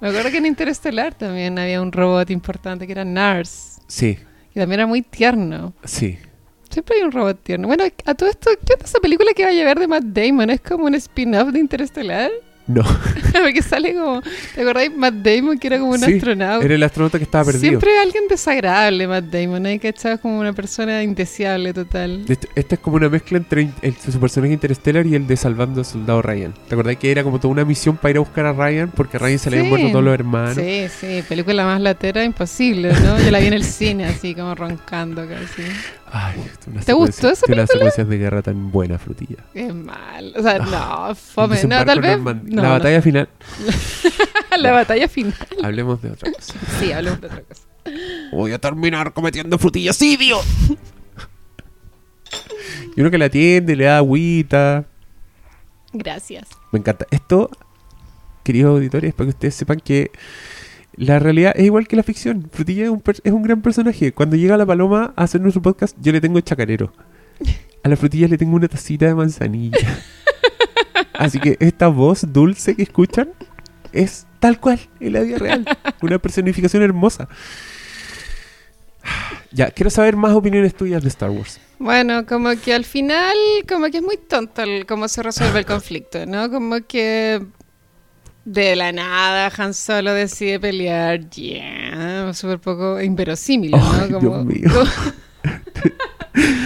Me 0.00 0.08
acuerdo 0.08 0.30
que 0.30 0.38
en 0.38 0.46
Interestelar 0.46 1.14
también 1.14 1.58
había 1.58 1.82
un 1.82 1.92
robot 1.92 2.30
importante 2.30 2.86
que 2.86 2.92
era 2.92 3.04
Nars. 3.04 3.78
sí, 3.86 4.18
Y 4.54 4.58
también 4.58 4.80
era 4.80 4.86
muy 4.86 5.02
tierno. 5.02 5.74
sí. 5.84 6.18
Siempre 6.70 6.98
hay 6.98 7.02
un 7.02 7.10
robot 7.10 7.42
tierno. 7.42 7.66
Bueno, 7.66 7.82
a 8.06 8.14
todo 8.14 8.30
esto, 8.30 8.48
¿qué 8.64 8.74
onda 8.74 8.84
esa 8.86 9.00
película 9.00 9.32
que 9.34 9.42
va 9.42 9.48
a 9.48 9.52
llevar 9.52 9.80
de 9.80 9.88
Matt 9.88 10.04
Damon? 10.04 10.50
¿Es 10.50 10.60
como 10.60 10.84
un 10.84 10.94
spin-off 10.94 11.48
de 11.50 11.58
Interestelar? 11.58 12.30
No, 12.70 12.82
Porque 13.32 13.62
sale 13.62 13.94
como... 13.94 14.22
¿Te 14.54 14.62
acordáis 14.62 14.94
Matt 14.94 15.14
Damon 15.14 15.58
que 15.58 15.66
era 15.66 15.78
como 15.78 15.92
un 15.92 15.98
Sí, 15.98 16.14
astronauta? 16.14 16.64
era 16.64 16.74
el 16.74 16.82
astronauta 16.82 17.18
que 17.18 17.24
estaba 17.24 17.44
perdido. 17.44 17.62
Siempre 17.68 17.98
alguien 17.98 18.24
desagradable, 18.28 19.06
Matt 19.06 19.24
Damon. 19.24 19.66
Hay 19.66 19.78
que 19.78 19.92
como 20.22 20.38
una 20.38 20.52
persona 20.52 21.02
indeseable 21.02 21.72
total. 21.72 22.24
Esta 22.28 22.74
es 22.74 22.80
como 22.80 22.96
una 22.96 23.08
mezcla 23.08 23.38
entre 23.38 23.70
el, 23.82 23.94
su 23.96 24.18
personaje 24.20 24.52
interstellar 24.52 25.06
y 25.06 25.14
el 25.14 25.26
de 25.26 25.36
Salvando 25.36 25.80
al 25.80 25.84
Soldado 25.84 26.22
Ryan. 26.22 26.54
¿Te 26.68 26.74
acordás 26.74 26.96
que 26.96 27.10
era 27.10 27.22
como 27.22 27.38
toda 27.38 27.52
una 27.52 27.64
misión 27.64 27.96
para 27.96 28.10
ir 28.10 28.16
a 28.16 28.20
buscar 28.20 28.46
a 28.46 28.52
Ryan? 28.52 28.90
Porque 28.90 29.16
a 29.16 29.20
Ryan 29.20 29.38
se 29.38 29.50
le 29.50 29.58
habían 29.58 29.70
muerto 29.70 29.88
todos 29.90 30.04
los 30.04 30.14
hermanos. 30.14 30.54
Sí, 30.54 30.86
sí, 31.00 31.22
película 31.28 31.64
más 31.64 31.80
latera 31.80 32.24
imposible, 32.24 32.92
¿no? 32.92 33.20
Yo 33.20 33.30
la 33.30 33.40
vi 33.40 33.48
en 33.48 33.54
el 33.54 33.64
cine 33.64 34.06
así 34.06 34.34
como 34.34 34.54
roncando 34.54 35.26
casi. 35.26 35.62
Ay, 36.12 36.44
una 36.66 36.80
¿Te 36.80 36.92
gustó 36.92 37.30
esa 37.30 37.46
tiene 37.46 37.60
unas 37.62 37.70
secuencias 37.70 38.08
de 38.08 38.18
guerra 38.18 38.42
tan 38.42 38.72
buena, 38.72 38.98
frutilla. 38.98 39.36
Qué 39.52 39.72
mal. 39.72 40.32
O 40.36 40.42
sea, 40.42 40.58
Ah, 40.60 41.08
no, 41.08 41.14
fome. 41.14 41.62
No, 41.64 41.84
tal 41.84 42.00
vez. 42.00 42.18
no, 42.18 42.32
la 42.32 42.62
no. 42.62 42.70
batalla 42.70 43.00
final. 43.00 43.28
la 44.58 44.72
batalla 44.72 45.08
final. 45.08 45.34
Hablemos 45.62 46.02
de 46.02 46.10
otra 46.10 46.32
cosa. 46.32 46.54
Sí, 46.80 46.92
hablemos 46.92 47.20
de 47.20 47.26
otra 47.28 47.42
cosa. 47.42 47.62
Voy 48.32 48.52
a 48.52 48.58
terminar 48.58 49.12
cometiendo 49.12 49.58
frutillicidio. 49.58 50.38
y 52.96 53.00
uno 53.00 53.10
que 53.10 53.18
la 53.18 53.26
atiende, 53.26 53.76
le 53.76 53.84
da 53.84 53.98
agüita. 53.98 54.86
Gracias. 55.92 56.48
Me 56.72 56.78
encanta. 56.80 57.06
Esto, 57.10 57.50
queridos 58.42 58.70
auditores, 58.76 59.14
para 59.14 59.26
que 59.26 59.30
ustedes 59.30 59.54
sepan 59.54 59.78
que 59.80 60.10
la 60.94 61.18
realidad 61.18 61.52
es 61.56 61.64
igual 61.64 61.86
que 61.88 61.96
la 61.96 62.02
ficción. 62.02 62.48
Frutilla 62.52 62.84
es 62.84 62.90
un, 62.90 63.02
es 63.24 63.32
un 63.32 63.42
gran 63.42 63.62
personaje. 63.62 64.12
Cuando 64.12 64.36
llega 64.36 64.56
la 64.56 64.66
paloma 64.66 65.12
a 65.16 65.24
hacer 65.24 65.40
nuestro 65.40 65.62
podcast, 65.62 65.96
yo 66.00 66.12
le 66.12 66.20
tengo 66.20 66.40
chacarero. 66.40 66.92
A 67.82 67.88
la 67.88 67.96
frutilla 67.96 68.28
le 68.28 68.36
tengo 68.36 68.56
una 68.56 68.68
tacita 68.68 69.06
de 69.06 69.14
manzanilla. 69.14 69.78
Así 71.14 71.38
que 71.38 71.56
esta 71.60 71.88
voz 71.88 72.24
dulce 72.32 72.74
que 72.76 72.82
escuchan 72.82 73.30
es 73.92 74.26
tal 74.38 74.60
cual 74.60 74.80
en 75.00 75.12
la 75.14 75.20
vida 75.20 75.38
real. 75.38 75.64
Una 76.02 76.18
personificación 76.18 76.82
hermosa. 76.82 77.28
Ya, 79.52 79.70
quiero 79.72 79.90
saber 79.90 80.14
más 80.14 80.32
opiniones 80.32 80.74
tuyas 80.76 81.02
de 81.02 81.08
Star 81.08 81.30
Wars. 81.30 81.60
Bueno, 81.80 82.24
como 82.24 82.50
que 82.62 82.72
al 82.72 82.84
final, 82.84 83.34
como 83.68 83.86
que 83.90 83.96
es 83.96 84.02
muy 84.02 84.16
tonto 84.16 84.62
el- 84.62 84.86
cómo 84.86 85.08
se 85.08 85.24
resuelve 85.24 85.58
el 85.58 85.66
conflicto, 85.74 86.24
¿no? 86.24 86.48
Como 86.50 86.76
que 86.86 87.44
de 88.44 88.74
la 88.76 88.92
nada 88.92 89.52
Han 89.56 89.74
Solo 89.74 90.12
decide 90.12 90.58
pelear, 90.60 91.28
yeah, 91.30 92.32
súper 92.32 92.58
poco 92.58 93.00
inverosímil, 93.00 93.72
¿no? 93.72 93.92
Ay, 93.92 94.10
Como- 94.10 94.44
Dios 94.44 94.46
mío. 94.46 94.70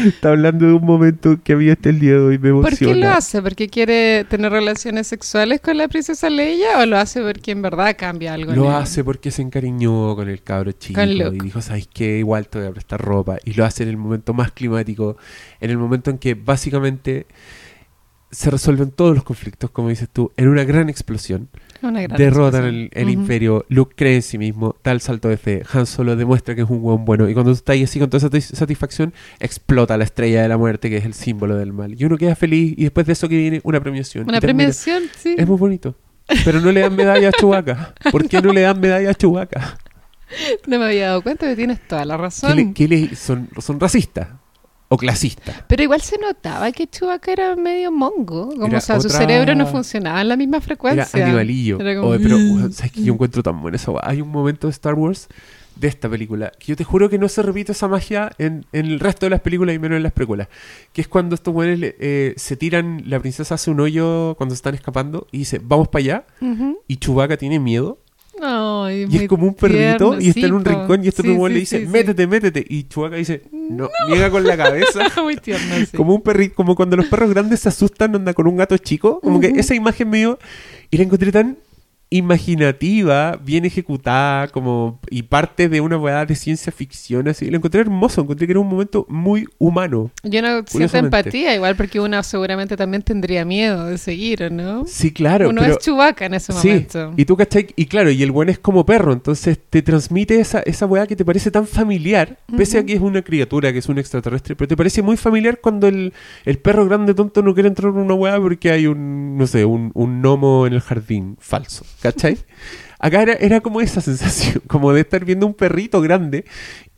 Está 0.05 0.29
hablando 0.31 0.66
de 0.66 0.75
un 0.75 0.85
momento 0.85 1.39
que 1.43 1.55
había 1.55 1.72
hasta 1.72 1.89
el 1.89 1.99
día 1.99 2.12
de 2.12 2.18
hoy, 2.18 2.39
me 2.39 2.53
¿Por 2.53 2.68
qué 2.77 2.85
lo 2.85 2.91
emociona. 2.91 3.16
hace? 3.16 3.41
¿Porque 3.41 3.68
quiere 3.68 4.25
tener 4.29 4.53
relaciones 4.53 5.07
sexuales 5.07 5.61
con 5.62 5.79
la 5.79 5.89
princesa 5.89 6.29
Leia 6.29 6.79
o 6.81 6.87
lo 6.87 6.99
hace 6.99 7.22
porque 7.22 7.53
en 7.53 7.62
verdad 7.62 7.97
cambia 7.99 8.35
algo? 8.35 8.53
Lo 8.53 8.70
hace 8.70 9.03
porque 9.03 9.31
se 9.31 9.41
encariñó 9.41 10.14
con 10.16 10.29
el 10.29 10.43
cabro 10.43 10.72
chico 10.72 11.01
y 11.03 11.39
dijo, 11.39 11.62
¿sabes 11.62 11.89
qué? 11.93 12.18
Igual 12.18 12.47
te 12.49 12.59
voy 12.59 12.68
a 12.68 12.72
prestar 12.72 13.01
ropa. 13.01 13.39
Y 13.45 13.55
lo 13.55 13.64
hace 13.64 13.85
en 13.85 13.89
el 13.89 13.97
momento 13.97 14.35
más 14.35 14.53
climático, 14.53 15.16
en 15.61 15.70
el 15.70 15.79
momento 15.79 16.11
en 16.11 16.18
que 16.18 16.35
básicamente 16.35 17.27
se 18.35 18.51
resuelven 18.51 18.91
todos 18.91 19.14
los 19.14 19.24
conflictos, 19.24 19.70
como 19.70 19.89
dices 19.89 20.09
tú, 20.12 20.32
en 20.37 20.49
una 20.49 20.64
gran 20.64 20.89
explosión. 20.89 21.49
Una 21.82 22.01
gran 22.03 22.16
Derrotan 22.18 22.64
expresión. 22.64 22.91
el, 22.95 23.03
el 23.03 23.11
imperio, 23.11 23.66
Luke 23.68 23.95
cree 23.97 24.16
en 24.16 24.22
sí 24.22 24.39
mismo, 24.39 24.76
da 24.82 24.93
el 24.93 25.01
salto 25.01 25.28
de 25.28 25.37
fe, 25.37 25.62
Han 25.72 25.87
Solo 25.87 26.16
demuestra 26.16 26.55
que 26.55 26.62
es 26.62 26.70
un 26.70 26.78
hueón 26.82 27.05
bueno. 27.05 27.28
Y 27.28 27.35
cuando 27.35 27.53
tú 27.53 27.57
estás 27.57 27.74
ahí 27.74 27.82
así 27.85 27.99
con 27.99 28.09
toda 28.11 28.18
esa 28.18 28.30
satis- 28.30 28.55
satisfacción, 28.57 29.12
explota 29.41 29.97
la 29.97 30.05
estrella 30.05 30.43
de 30.43 30.49
la 30.49 30.57
muerte, 30.57 30.89
que 30.91 30.97
es 30.97 31.05
el 31.05 31.14
símbolo 31.14 31.57
del 31.57 31.72
mal. 31.72 31.95
Y 32.01 32.05
uno 32.05 32.16
queda 32.16 32.35
feliz 32.37 32.74
y 32.76 32.82
después 32.85 33.07
de 33.07 33.12
eso 33.12 33.28
que 33.28 33.37
viene 33.37 33.61
una 33.64 33.80
premiación. 33.80 34.24
Una 34.28 34.41
termina- 34.41 34.59
premiación, 34.70 35.03
sí. 35.16 35.35
Es 35.39 35.47
muy 35.47 35.59
bonito. 35.59 35.95
Pero 36.45 36.61
no 36.61 36.72
le 36.72 36.80
dan 36.80 36.97
medalla 36.97 37.28
a 37.28 37.32
Chewbacca. 37.32 37.95
¿Por 38.11 38.28
qué 38.28 38.41
no 38.41 38.53
le 38.53 38.62
dan 38.62 38.80
medalla 38.80 39.11
a 39.11 39.14
Chewbacca? 39.14 39.78
No 40.66 40.78
me 40.78 40.87
había 40.87 41.09
dado 41.09 41.22
cuenta 41.22 41.47
que 41.47 41.55
tienes 41.55 41.87
toda 41.87 42.05
la 42.07 42.16
¿Qué 42.16 42.22
razón. 42.22 42.57
le- 42.57 42.89
le- 42.89 43.14
son, 43.14 43.49
son 43.61 43.78
racistas 43.78 44.28
o 44.95 44.97
clasistas. 44.97 45.62
Pero 45.68 45.82
igual 45.82 46.01
se 46.01 46.18
notaba 46.18 46.70
que 46.72 46.86
Chewbacca 46.86 47.32
era 47.32 47.57
medio 47.57 47.90
mongo. 47.92 48.49
Como, 48.51 48.66
Era 48.66 48.78
o 48.78 48.80
sea, 48.80 49.01
su 49.01 49.09
cerebro 49.09 49.55
no 49.55 49.66
funcionaba 49.66 50.20
en 50.20 50.28
la 50.28 50.36
misma 50.36 50.61
frecuencia. 50.61 51.07
Era 51.12 51.26
animalillo. 51.26 51.78
Era 51.80 51.97
como, 51.97 52.09
Oye, 52.09 52.20
pero 52.22 52.38
"Mm". 52.38 52.72
¿sabes 52.72 52.92
que 52.92 53.03
yo 53.03 53.12
encuentro 53.12 53.42
tan 53.42 53.61
buena 53.61 53.76
esa 53.76 53.90
weá? 53.90 54.03
Hay 54.05 54.20
un 54.20 54.28
momento 54.30 54.66
de 54.66 54.72
Star 54.72 54.95
Wars 54.95 55.28
de 55.76 55.88
esta 55.88 56.09
película 56.09 56.53
que 56.57 56.66
yo 56.66 56.76
te 56.76 56.84
juro 56.84 57.11
que 57.11 57.18
no 57.18 57.28
se 57.28 57.42
repite 57.42 57.72
esa 57.72 57.88
magia 57.88 58.30
en, 58.38 58.64
en 58.72 58.86
el 58.86 59.01
resto 59.01 59.26
de 59.26 59.30
las 59.30 59.40
películas 59.40 59.74
y 59.74 59.80
menos 59.80 59.97
en 59.97 60.05
las 60.05 60.12
precuelas. 60.12 60.47
Que 60.92 61.01
es 61.01 61.09
cuando 61.09 61.34
estos 61.34 61.53
le- 61.57 61.97
eh, 61.99 62.34
se 62.36 62.57
tiran, 62.57 63.03
la 63.07 63.18
princesa 63.18 63.57
hace 63.57 63.72
un 63.72 63.80
hoyo 63.80 64.36
cuando 64.36 64.55
están 64.55 64.74
escapando 64.76 65.26
y 65.32 65.38
dice, 65.38 65.61
vamos 65.62 65.88
para 65.88 66.01
allá. 66.05 66.24
Y 66.86 66.99
Chewbacca 66.99 67.36
tiene 67.36 67.59
miedo 67.59 67.99
Ay, 68.43 69.07
Y 69.11 69.16
es 69.18 69.28
como 69.28 69.47
un 69.47 69.55
perrito 69.55 70.11
tierno, 70.11 70.20
y 70.20 70.28
está 70.28 70.41
sí, 70.41 70.47
en 70.47 70.53
un 70.55 70.62
po. 70.62 70.70
rincón 70.70 71.05
y 71.05 71.09
este 71.09 71.22
Sí, 71.22 71.28
sí, 71.35 71.49
le 71.49 71.55
dice, 71.61 71.80
métete, 71.87 72.26
métete. 72.26 72.64
Y 72.68 72.85
Chewbacca 72.85 73.16
dice, 73.16 73.43
no, 73.53 73.89
niega 74.09 74.30
con 74.30 74.45
la 74.45 74.57
cabeza. 74.57 75.01
muy 75.22 75.37
tierno. 75.37 75.74
Como 75.97 76.14
un 76.14 76.22
perrito, 76.22 76.55
como 76.55 76.74
cuando 76.74 76.97
los 76.97 77.07
perros 77.07 77.30
grandes 77.30 77.61
se 77.61 77.68
asustan, 77.68 78.14
anda 78.14 78.35
con 78.35 78.47
un 78.47 78.57
gato 78.57 78.76
chico. 78.78 79.20
Como 79.20 79.41
que 79.41 79.49
esa 79.49 79.74
imagen 79.74 80.11
medio. 80.11 80.39
Y 80.91 80.97
la 80.99 81.05
encontré 81.05 81.32
tan 81.32 81.59
imaginativa, 82.19 83.39
bien 83.43 83.65
ejecutada, 83.65 84.49
como. 84.49 85.01
Y 85.11 85.23
parte 85.25 85.69
de 85.69 85.81
una 85.81 85.99
weá 85.99 86.25
de 86.27 86.35
ciencia 86.35 86.73
ficción, 86.73 87.29
así. 87.29 87.51
La 87.51 87.57
encontré 87.57 87.81
hermoso, 87.81 88.21
encontré 88.23 88.47
que 88.47 88.53
era 88.53 88.61
un 88.61 88.69
momento 88.69 89.07
muy 89.09 89.47
humano. 89.59 90.11
Yo 90.23 90.43
no 90.43 90.65
siento 90.67 90.97
empatía, 90.99 91.55
igual 91.55 91.77
porque 91.77 92.01
uno 92.01 92.23
seguramente 92.23 92.77
también 92.77 93.03
tendría 93.03 93.45
miedo 93.45 93.87
de 93.87 93.99
seguir, 93.99 94.43
¿o 94.45 94.51
¿no? 94.51 94.85
Sí, 94.87 95.12
claro. 95.12 95.49
uno 95.51 95.61
pero, 95.61 95.75
es 95.75 95.79
Chewbacca 95.81 96.27
en 96.27 96.35
ese 96.35 96.53
Sí, 96.53 96.69
momento. 96.69 97.12
y 97.17 97.25
tú, 97.25 97.37
¿cachai? 97.37 97.69
Y 97.77 97.87
claro, 97.87 98.11
y 98.11 98.23
el 98.23 98.31
buen 98.31 98.49
es 98.49 98.59
como 98.59 98.87
perro, 98.87 99.12
entonces 99.12 99.59
te 99.71 99.83
transmite 99.83 100.39
esa, 100.41 100.61
esa 100.61 100.87
weá 100.87 101.07
que 101.07 101.17
te 101.17 101.25
parece 101.25 101.51
tan 101.51 101.67
familiar, 101.67 102.39
pese 102.57 102.79
a 102.79 102.87
que 102.87 102.93
es 102.95 103.01
una 103.01 103.23
criatura, 103.23 103.73
que 103.73 103.79
es 103.79 103.89
un 103.89 103.99
extraterrestre, 103.99 104.57
pero 104.57 104.69
te 104.69 104.77
parece 104.77 105.03
muy 105.03 105.17
familiar 105.17 105.59
cuando 105.61 105.89
el, 105.89 106.12
el 106.45 106.59
perro 106.59 106.87
grande 106.87 107.15
tonto 107.15 107.43
no 107.43 107.55
quiere 107.55 107.69
entrar 107.69 107.93
en 107.93 107.99
una 107.99 108.15
weá 108.15 108.39
porque 108.41 108.71
hay 108.71 108.87
un, 108.87 109.37
no 109.37 109.47
sé, 109.47 109.65
un, 109.65 109.91
un 109.95 110.21
gnomo 110.23 110.67
en 110.67 110.73
el 110.75 110.81
jardín 110.81 111.37
falso, 111.41 111.85
¿cachai? 112.05 112.36
Acá 112.98 113.22
era, 113.22 113.32
era 113.34 113.61
como 113.61 113.80
esa 113.80 114.02
sensación, 114.02 114.62
como 114.68 114.92
de 114.92 115.00
estar 115.00 115.24
viendo 115.24 115.46
un 115.46 115.55
perrito 115.55 116.02
grande 116.02 116.44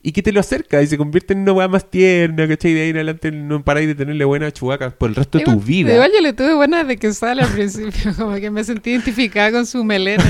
y 0.03 0.11
que 0.11 0.21
te 0.21 0.33
lo 0.33 0.41
acerca 0.41 0.81
y 0.81 0.87
se 0.87 0.97
convierte 0.97 1.33
en 1.33 1.39
una 1.39 1.53
weá 1.53 1.67
más 1.69 1.89
tierna, 1.89 2.45
¿cachai? 2.45 2.73
De 2.73 2.81
ahí 2.81 2.89
en 2.89 2.97
adelante 2.97 3.31
no 3.31 3.63
paráis 3.63 3.87
de 3.87 3.95
tenerle 3.95 4.25
buena 4.25 4.51
chubaca 4.51 4.89
por 4.89 5.09
el 5.09 5.15
resto 5.15 5.37
de 5.37 5.45
tu 5.45 5.59
vida. 5.61 5.93
Igual 5.93 6.11
yo 6.13 6.21
le 6.21 6.33
tuve 6.33 6.55
buenas 6.55 6.87
de 6.87 6.97
que 6.97 7.13
sale 7.13 7.41
al 7.41 7.49
principio, 7.49 8.13
como 8.17 8.35
que 8.35 8.51
me 8.51 8.65
sentí 8.65 8.91
identificada 8.91 9.51
con 9.51 9.65
su 9.65 9.83
melena. 9.85 10.25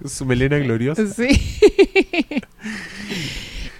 Su 0.04 0.26
melena 0.26 0.58
gloriosa. 0.58 1.06
Sí. 1.06 1.28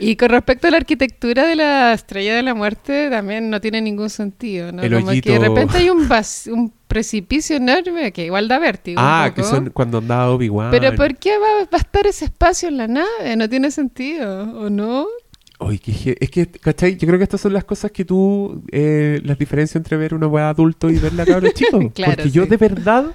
Y 0.02 0.16
con 0.16 0.28
respecto 0.30 0.68
a 0.68 0.70
la 0.70 0.78
arquitectura 0.78 1.46
de 1.46 1.56
la 1.56 1.92
Estrella 1.92 2.34
de 2.34 2.42
la 2.42 2.54
Muerte, 2.54 3.08
también 3.10 3.50
no 3.50 3.60
tiene 3.60 3.80
ningún 3.80 4.10
sentido, 4.10 4.72
¿no? 4.72 4.82
El 4.82 4.92
Como 4.94 5.08
hoyito. 5.08 5.26
que 5.26 5.38
de 5.38 5.48
repente 5.48 5.78
hay 5.78 5.90
un, 5.90 6.72
precipicio 6.88 7.56
enorme 7.56 8.12
que 8.12 8.26
igual 8.26 8.48
da 8.48 8.58
vértigo. 8.58 9.00
un 9.00 9.06
Ah, 9.08 9.32
que 9.34 9.42
son 9.42 9.70
cuando 9.70 9.98
andaba 9.98 10.30
Obi-Wan. 10.30 10.70
Pero 10.70 10.94
¿por 10.94 11.16
qué 11.16 11.38
va, 11.38 11.64
va 11.64 11.78
a 11.78 11.80
estar 11.80 12.06
ese 12.06 12.26
espacio 12.26 12.68
en 12.68 12.76
la 12.76 12.88
nave? 12.88 13.36
No 13.36 13.48
tiene 13.48 13.70
sentido, 13.70 14.42
¿o 14.58 14.68
no? 14.68 15.06
Es 15.70 16.30
que, 16.30 16.46
¿cachai? 16.60 16.96
Yo 16.96 17.06
creo 17.06 17.18
que 17.18 17.24
estas 17.24 17.40
son 17.40 17.52
las 17.52 17.64
cosas 17.64 17.90
que 17.92 18.04
tú, 18.04 18.62
eh, 18.72 19.20
las 19.24 19.38
diferencias 19.38 19.76
entre 19.76 19.96
ver 19.96 20.14
una 20.14 20.26
weá 20.26 20.48
adulto 20.48 20.90
y 20.90 20.96
verla 20.96 21.24
cabra 21.24 21.50
chico. 21.54 21.78
Claro, 21.94 22.14
Porque 22.14 22.30
yo 22.30 22.46
de 22.46 22.56
verdad 22.56 23.06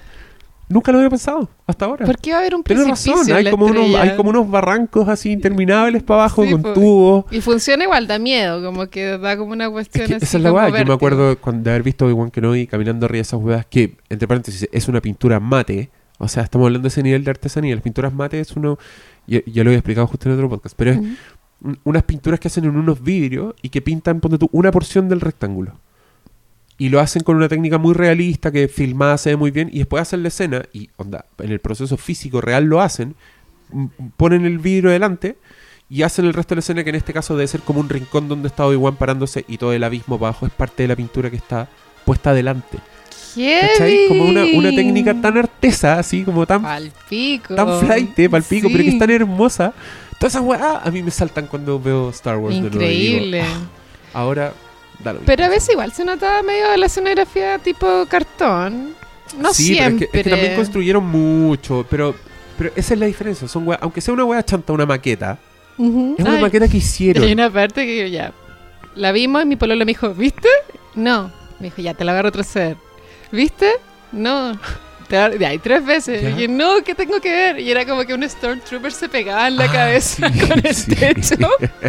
Nunca 0.68 0.92
lo 0.92 0.98
había 0.98 1.08
pensado 1.08 1.48
hasta 1.66 1.86
ahora. 1.86 2.04
¿Por 2.04 2.18
qué 2.18 2.32
va 2.32 2.36
a 2.36 2.40
haber 2.40 2.54
un 2.54 2.62
Tienes 2.62 2.84
precipicio 2.84 3.14
razón, 3.14 3.30
en 3.30 3.36
hay 3.36 3.44
la 3.44 3.50
como, 3.50 3.66
unos, 3.66 3.94
hay 3.94 4.16
como 4.16 4.30
unos 4.30 4.50
barrancos 4.50 5.08
así 5.08 5.30
interminables 5.32 6.02
para 6.02 6.20
abajo 6.22 6.44
Sí, 6.44 6.50
con 6.52 6.62
po. 6.62 6.72
tubos. 6.74 7.24
Y 7.30 7.40
funciona 7.40 7.84
igual, 7.84 8.06
da 8.06 8.18
miedo, 8.18 8.62
como 8.62 8.86
que 8.88 9.16
da 9.18 9.36
como 9.38 9.52
una 9.52 9.64
Es 9.64 9.70
cuestión 9.70 10.06
que 10.06 10.14
así 10.16 10.24
esa 10.26 10.36
es 10.36 10.42
la 10.42 10.52
weá. 10.52 10.68
Yo 10.68 10.84
me 10.84 10.92
acuerdo 10.92 11.38
cuando, 11.38 11.64
de 11.64 11.70
haber 11.70 11.82
visto 11.82 12.04
Obi-Wan 12.04 12.30
Kenobi 12.30 12.66
caminando 12.66 13.06
arriba 13.06 13.18
de 13.18 13.22
esas 13.22 13.40
weas 13.40 13.64
que, 13.66 13.96
entre 14.10 14.28
paréntesis, 14.28 14.68
es 14.70 14.88
una 14.88 15.00
pintura 15.00 15.40
mate. 15.40 15.90
O 16.18 16.28
sea, 16.28 16.42
estamos 16.42 16.66
hablando 16.66 16.84
de 16.84 16.88
ese 16.88 17.02
nivel 17.02 17.24
de 17.24 17.30
artesanía. 17.30 17.74
Las 17.74 17.82
pinturas 17.82 18.12
mate 18.12 18.38
es 18.40 18.54
uno. 18.54 18.78
Ya, 19.26 19.40
ya 19.46 19.64
lo 19.64 19.70
había 19.70 19.78
explicado 19.78 20.06
justo 20.06 20.28
en 20.28 20.34
otro 20.34 20.48
podcast, 20.48 20.74
pero 20.76 20.90
es 20.92 21.00
unas 21.84 22.02
pinturas 22.04 22.38
que 22.40 22.48
hacen 22.48 22.64
en 22.64 22.76
unos 22.76 23.02
vidrios 23.02 23.54
y 23.62 23.68
que 23.70 23.82
pintan, 23.82 24.20
ponte 24.20 24.38
tú, 24.38 24.48
una 24.52 24.70
porción 24.70 25.08
del 25.08 25.20
rectángulo. 25.20 25.78
Y 26.78 26.90
lo 26.90 27.00
hacen 27.00 27.22
con 27.22 27.36
una 27.36 27.48
técnica 27.48 27.76
muy 27.76 27.92
realista 27.92 28.52
que 28.52 28.68
filmada 28.68 29.18
se 29.18 29.30
ve 29.30 29.36
muy 29.36 29.50
bien 29.50 29.68
y 29.72 29.78
después 29.78 30.00
hacen 30.00 30.22
la 30.22 30.28
escena 30.28 30.62
y 30.72 30.88
onda, 30.96 31.24
en 31.38 31.50
el 31.50 31.58
proceso 31.58 31.96
físico 31.96 32.40
real 32.40 32.64
lo 32.64 32.80
hacen, 32.80 33.16
ponen 34.16 34.46
el 34.46 34.58
vidrio 34.58 34.90
delante 34.90 35.36
y 35.90 36.02
hacen 36.02 36.24
el 36.26 36.34
resto 36.34 36.50
de 36.54 36.56
la 36.56 36.60
escena 36.60 36.84
que 36.84 36.90
en 36.90 36.96
este 36.96 37.12
caso 37.12 37.34
debe 37.36 37.48
ser 37.48 37.60
como 37.62 37.80
un 37.80 37.88
rincón 37.88 38.28
donde 38.28 38.48
está 38.48 38.64
Obi-Wan 38.66 38.94
parándose 38.96 39.44
y 39.48 39.58
todo 39.58 39.72
el 39.72 39.82
abismo 39.82 40.14
abajo 40.16 40.46
es 40.46 40.52
parte 40.52 40.84
de 40.84 40.88
la 40.88 40.96
pintura 40.96 41.30
que 41.30 41.36
está 41.36 41.68
puesta 42.04 42.30
adelante. 42.30 42.78
¿Cachai? 43.34 44.06
Como 44.08 44.24
una, 44.24 44.44
una 44.54 44.70
técnica 44.70 45.14
tan 45.20 45.36
artesa, 45.36 45.98
así 45.98 46.22
como 46.24 46.46
tan 46.46 46.62
Palpico. 46.62 47.54
tan 47.54 47.80
flight, 47.80 48.30
palpico, 48.30 48.68
pero 48.68 48.82
que 48.82 48.88
es 48.88 48.94
Sí. 48.94 48.98
tan 48.98 49.10
hermosa. 49.10 49.72
Todas 50.18 50.34
esas 50.34 50.42
weas 50.46 50.62
a 50.86 50.90
mí 50.90 51.02
me 51.02 51.10
saltan 51.10 51.46
cuando 51.46 51.78
veo 51.78 52.10
Star 52.10 52.38
Wars 52.38 52.54
de 52.56 52.62
nuevo. 52.62 52.78
digo, 52.78 52.90
Increíble. 52.92 53.42
"Ah, 53.42 53.60
ahora, 54.14 54.52
Pero 55.24 55.44
a 55.44 55.48
veces 55.48 55.70
igual 55.70 55.92
se 55.92 56.04
notaba 56.04 56.42
medio 56.42 56.76
la 56.76 56.86
escenografía 56.86 57.58
tipo 57.58 58.06
cartón. 58.06 58.94
No 59.38 59.52
sí, 59.52 59.74
siempre. 59.74 59.84
pero 59.88 59.94
es 60.06 60.10
que, 60.10 60.18
es 60.18 60.24
que 60.24 60.30
también 60.30 60.56
construyeron 60.56 61.04
mucho, 61.06 61.86
pero, 61.88 62.14
pero 62.56 62.70
esa 62.74 62.94
es 62.94 63.00
la 63.00 63.06
diferencia. 63.06 63.46
Son 63.46 63.66
aunque 63.80 64.00
sea 64.00 64.14
una 64.14 64.24
wea 64.24 64.42
chanta, 64.42 64.72
una 64.72 64.86
maqueta, 64.86 65.38
es 65.78 65.78
una 65.78 66.34
Ay, 66.34 66.42
maqueta 66.42 66.66
que 66.66 66.78
hicieron. 66.78 67.22
Hay 67.22 67.32
una 67.32 67.50
parte 67.50 67.86
que 67.86 67.98
yo 67.98 68.06
ya. 68.06 68.32
La 68.96 69.12
vimos 69.12 69.42
y 69.42 69.46
mi 69.46 69.56
pololo 69.56 69.84
me 69.84 69.90
dijo, 69.90 70.12
¿viste? 70.12 70.48
No. 70.94 71.30
Me 71.60 71.66
dijo, 71.66 71.82
ya, 71.82 71.94
te 71.94 72.04
la 72.04 72.12
voy 72.12 72.18
a 72.20 72.22
retroceder. 72.22 72.76
¿Viste? 73.30 73.70
No. 74.10 74.58
Ya, 75.10 75.54
y 75.54 75.58
tres 75.58 75.84
veces. 75.84 76.20
Ya. 76.22 76.28
Y 76.30 76.32
dije, 76.34 76.48
no, 76.48 76.82
¿qué 76.84 76.94
tengo 76.94 77.20
que 77.20 77.30
ver? 77.30 77.60
Y 77.60 77.70
era 77.70 77.86
como 77.86 78.04
que 78.04 78.12
un 78.14 78.28
Stormtrooper 78.28 78.92
se 78.92 79.08
pegaba 79.08 79.48
en 79.48 79.56
la 79.56 79.64
Ah, 79.64 79.72
cabeza 79.72 80.28
sí, 80.30 80.38
con 80.48 80.66
el 80.66 80.74
sí. 80.74 80.94
techo. 80.94 81.36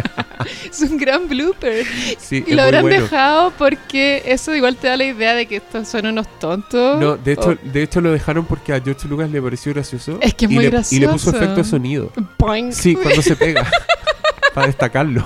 es 0.70 0.80
un 0.80 0.96
gran 0.96 1.28
blooper. 1.28 1.84
Sí, 2.18 2.42
Y 2.46 2.54
lo 2.54 2.62
habrán 2.62 2.82
bueno. 2.82 3.02
dejado 3.02 3.52
porque 3.58 4.22
eso 4.26 4.54
igual 4.54 4.76
te 4.76 4.88
da 4.88 4.96
la 4.96 5.04
idea 5.04 5.34
de 5.34 5.46
que 5.46 5.56
estos 5.56 5.86
son 5.88 6.06
unos 6.06 6.26
tontos. 6.38 6.98
No, 6.98 7.16
de 7.16 7.32
hecho, 7.32 7.56
de 7.62 7.82
hecho 7.82 8.00
lo 8.00 8.10
dejaron 8.12 8.46
porque 8.46 8.72
a 8.72 8.80
George 8.80 9.06
Lucas 9.06 9.30
le 9.30 9.42
pareció 9.42 9.72
gracioso. 9.74 10.18
Es 10.22 10.34
que 10.34 10.46
es 10.46 10.50
y 10.50 10.54
muy 10.54 10.64
le, 10.70 10.80
Y 10.90 10.98
le 11.00 11.08
puso 11.08 11.30
gracioso. 11.30 11.36
efecto 11.36 11.56
de 11.56 11.64
sonido. 11.64 12.12
Boing. 12.38 12.72
Sí, 12.72 12.94
cuando 12.96 13.20
se 13.22 13.36
pega. 13.36 13.68
para 14.54 14.66
destacarlo. 14.66 15.24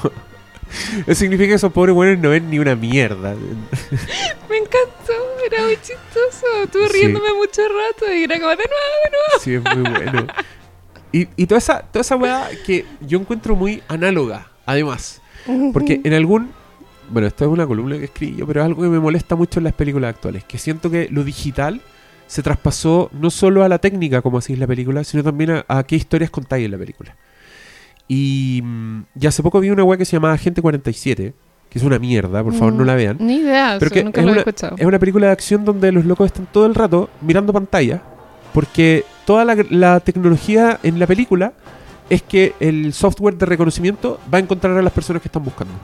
Eso 1.07 1.15
significa 1.21 1.49
que 1.51 1.55
esos 1.55 1.73
pobres 1.73 1.95
buenos 1.95 2.19
no 2.19 2.31
ven 2.31 2.51
ni 2.51 2.59
una 2.59 2.75
mierda. 2.75 3.35
Me 4.51 4.57
encantó, 4.57 5.13
era 5.47 5.63
muy 5.65 5.77
chistoso. 5.77 6.47
Estuve 6.65 6.89
Sí. 6.89 6.93
riéndome 6.99 7.33
mucho 7.35 7.63
rato 7.63 8.13
y 8.13 8.25
era 8.25 8.37
como 8.37 8.51
de 8.51 8.57
nuevo. 8.57 9.41
Sí, 9.41 9.55
es 9.55 9.63
muy 9.63 9.91
bueno. 9.91 10.27
Y, 11.13 11.29
y 11.37 11.47
toda 11.47 11.59
esa, 11.59 11.81
toda 11.83 12.01
esa 12.01 12.17
weá 12.17 12.49
que 12.67 12.85
yo 13.01 13.19
encuentro 13.21 13.55
muy 13.55 13.83
análoga, 13.89 14.51
además. 14.67 15.21
Porque 15.73 16.01
en 16.03 16.13
algún. 16.15 16.51
Bueno, 17.11 17.29
esto 17.29 17.45
es 17.45 17.51
una 17.51 17.67
columna 17.67 17.99
que 17.99 18.05
escribí 18.07 18.37
yo, 18.37 18.47
pero 18.47 18.61
es 18.63 18.67
algo 18.67 18.83
que 18.83 18.89
me 18.89 18.99
molesta 18.99 19.37
mucho 19.37 19.61
en 19.61 19.65
las 19.65 19.75
películas 19.75 20.15
actuales. 20.15 20.43
Que 20.45 20.59
siento 20.59 20.91
que 20.91 21.09
lo 21.11 21.23
digital 21.23 21.83
se 22.27 22.43
traspasó 22.43 23.11
no 23.13 23.31
solo 23.31 23.63
a 23.63 23.69
la 23.69 23.79
técnica, 23.79 24.23
como 24.23 24.39
así 24.39 24.55
es 24.55 24.59
la 24.59 24.67
película, 24.67 25.05
sino 25.05 25.23
también 25.23 25.51
a, 25.51 25.65
a 25.69 25.85
qué 25.85 25.97
historias 25.97 26.31
contáis 26.31 26.65
en 26.65 26.71
la 26.73 26.79
película. 26.79 27.15
Y, 28.09 28.61
mm, 28.65 29.03
y 29.21 29.27
hace 29.27 29.43
poco 29.43 29.61
vi 29.61 29.71
una 29.71 29.85
weá 29.85 29.99
que 29.99 30.05
se 30.05 30.17
llamaba 30.17 30.35
Agente 30.35 30.63
47, 30.63 31.35
que 31.75 31.81
es 31.81 31.85
una 31.85 31.99
mierda, 31.99 32.43
por 32.45 32.55
favor 32.55 32.73
no 32.73 32.85
la 32.85 32.95
vean. 32.95 33.17
Ni 33.21 33.39
idea, 33.39 33.75
Pero 33.81 33.87
eso 33.87 33.95
que 33.95 34.05
nunca 34.05 34.21
es 34.21 34.27
lo 34.27 34.33
he 34.35 34.39
escuchado. 34.39 34.77
es 34.79 34.87
una 34.87 34.99
película 35.01 35.27
de 35.27 35.33
acción 35.33 35.65
donde 35.65 35.91
los 35.93 36.05
locos 36.05 36.27
están 36.27 36.47
todo 36.51 36.65
el 36.67 36.75
rato 36.75 37.11
mirando 37.21 37.53
pantalla, 37.53 38.01
porque 38.53 39.05
toda 39.27 39.45
la, 39.45 39.57
la 39.71 39.99
tecnología 40.01 40.79
en 40.85 40.99
la 41.01 41.07
película 41.09 41.53
es 42.09 42.23
que 42.23 42.55
el 42.61 42.93
software 42.93 43.37
de 43.37 43.45
reconocimiento 43.47 44.21
va 44.33 44.39
a 44.39 44.41
encontrar 44.41 44.77
a 44.79 44.83
las 44.83 44.93
personas 44.93 45.21
que 45.21 45.29
están 45.29 45.43
buscando. 45.45 45.75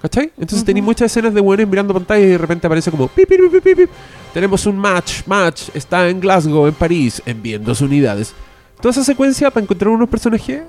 ¿Cachai? 0.00 0.32
Entonces 0.38 0.58
Ujú. 0.60 0.64
tenéis 0.66 0.84
muchas 0.84 1.12
escenas 1.12 1.32
de 1.34 1.40
buenos 1.40 1.68
mirando 1.68 1.94
pantalla 1.94 2.24
y 2.24 2.28
de 2.30 2.38
repente 2.38 2.66
aparece 2.66 2.90
como 2.90 3.06
pip, 3.08 3.28
pip, 3.28 3.62
pip. 3.62 3.88
Tenemos 4.34 4.64
un 4.66 4.76
match, 4.78 5.20
match, 5.26 5.68
está 5.74 6.08
en 6.08 6.20
Glasgow, 6.20 6.66
en 6.66 6.74
París, 6.74 7.22
envíen 7.26 7.62
dos 7.62 7.82
unidades. 7.82 8.34
Toda 8.80 8.90
esa 8.90 9.04
secuencia 9.04 9.50
para 9.50 9.62
encontrar 9.62 9.90
unos 9.90 10.08
personajes 10.08 10.62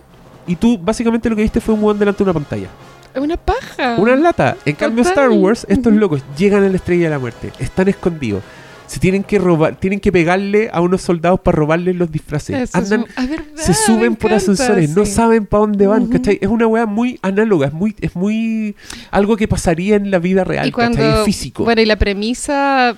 y 0.46 0.56
tú 0.58 0.78
básicamente 0.78 1.30
lo 1.30 1.36
que 1.38 1.42
viste 1.44 1.62
fue 1.62 1.74
un 1.74 1.82
weón 1.84 1.98
delante 1.98 2.18
de 2.18 2.30
una 2.30 2.34
pantalla. 2.34 2.68
Es 3.14 3.22
una 3.22 3.38
paja. 3.38 3.96
Una 3.98 4.16
lata. 4.16 4.58
En 4.66 4.76
cambio. 4.76 5.04
Star 5.04 5.30
Wars, 5.30 5.66
estos 5.70 5.94
locos 5.94 6.24
llegan 6.38 6.64
a 6.64 6.70
la 6.70 6.76
estrella 6.76 7.06
de 7.06 7.10
la 7.12 7.20
muerte. 7.20 7.52
Están 7.60 7.88
escondidos. 7.88 8.44
Se 8.88 9.00
tienen 9.00 9.24
que 9.24 9.40
robar, 9.40 9.76
tienen 9.78 10.00
que 10.00 10.12
pegarle 10.12 10.70
a 10.72 10.82
unos 10.82 11.02
soldados 11.02 11.40
para 11.40 11.56
robarles 11.56 11.96
los 11.96 12.12
disfraces. 12.12 12.70
Eso 12.70 12.78
Andan, 12.78 13.06
verdad, 13.18 13.44
se 13.56 13.74
suben 13.74 14.16
por 14.16 14.32
encanta, 14.32 14.52
ascensores, 14.54 14.90
no 14.90 15.06
saben 15.06 15.46
para 15.46 15.62
dónde 15.62 15.88
van. 15.88 16.08
¿cachai? 16.08 16.38
Es 16.42 16.50
una 16.50 16.68
weá 16.68 16.86
muy 16.86 17.18
análoga, 17.22 17.68
es 17.68 17.74
muy, 17.74 17.96
es 18.02 18.16
muy 18.16 18.76
algo 19.10 19.36
que 19.36 19.48
pasaría 19.48 19.96
en 19.96 20.12
la 20.12 20.20
vida 20.20 20.44
real, 20.44 20.68
Y 20.68 20.72
cuando, 20.72 20.98
¿cachai? 20.98 21.20
Es 21.20 21.26
físico. 21.26 21.64
Bueno, 21.64 21.82
y 21.82 21.86
la 21.86 21.96
premisa 21.96 22.96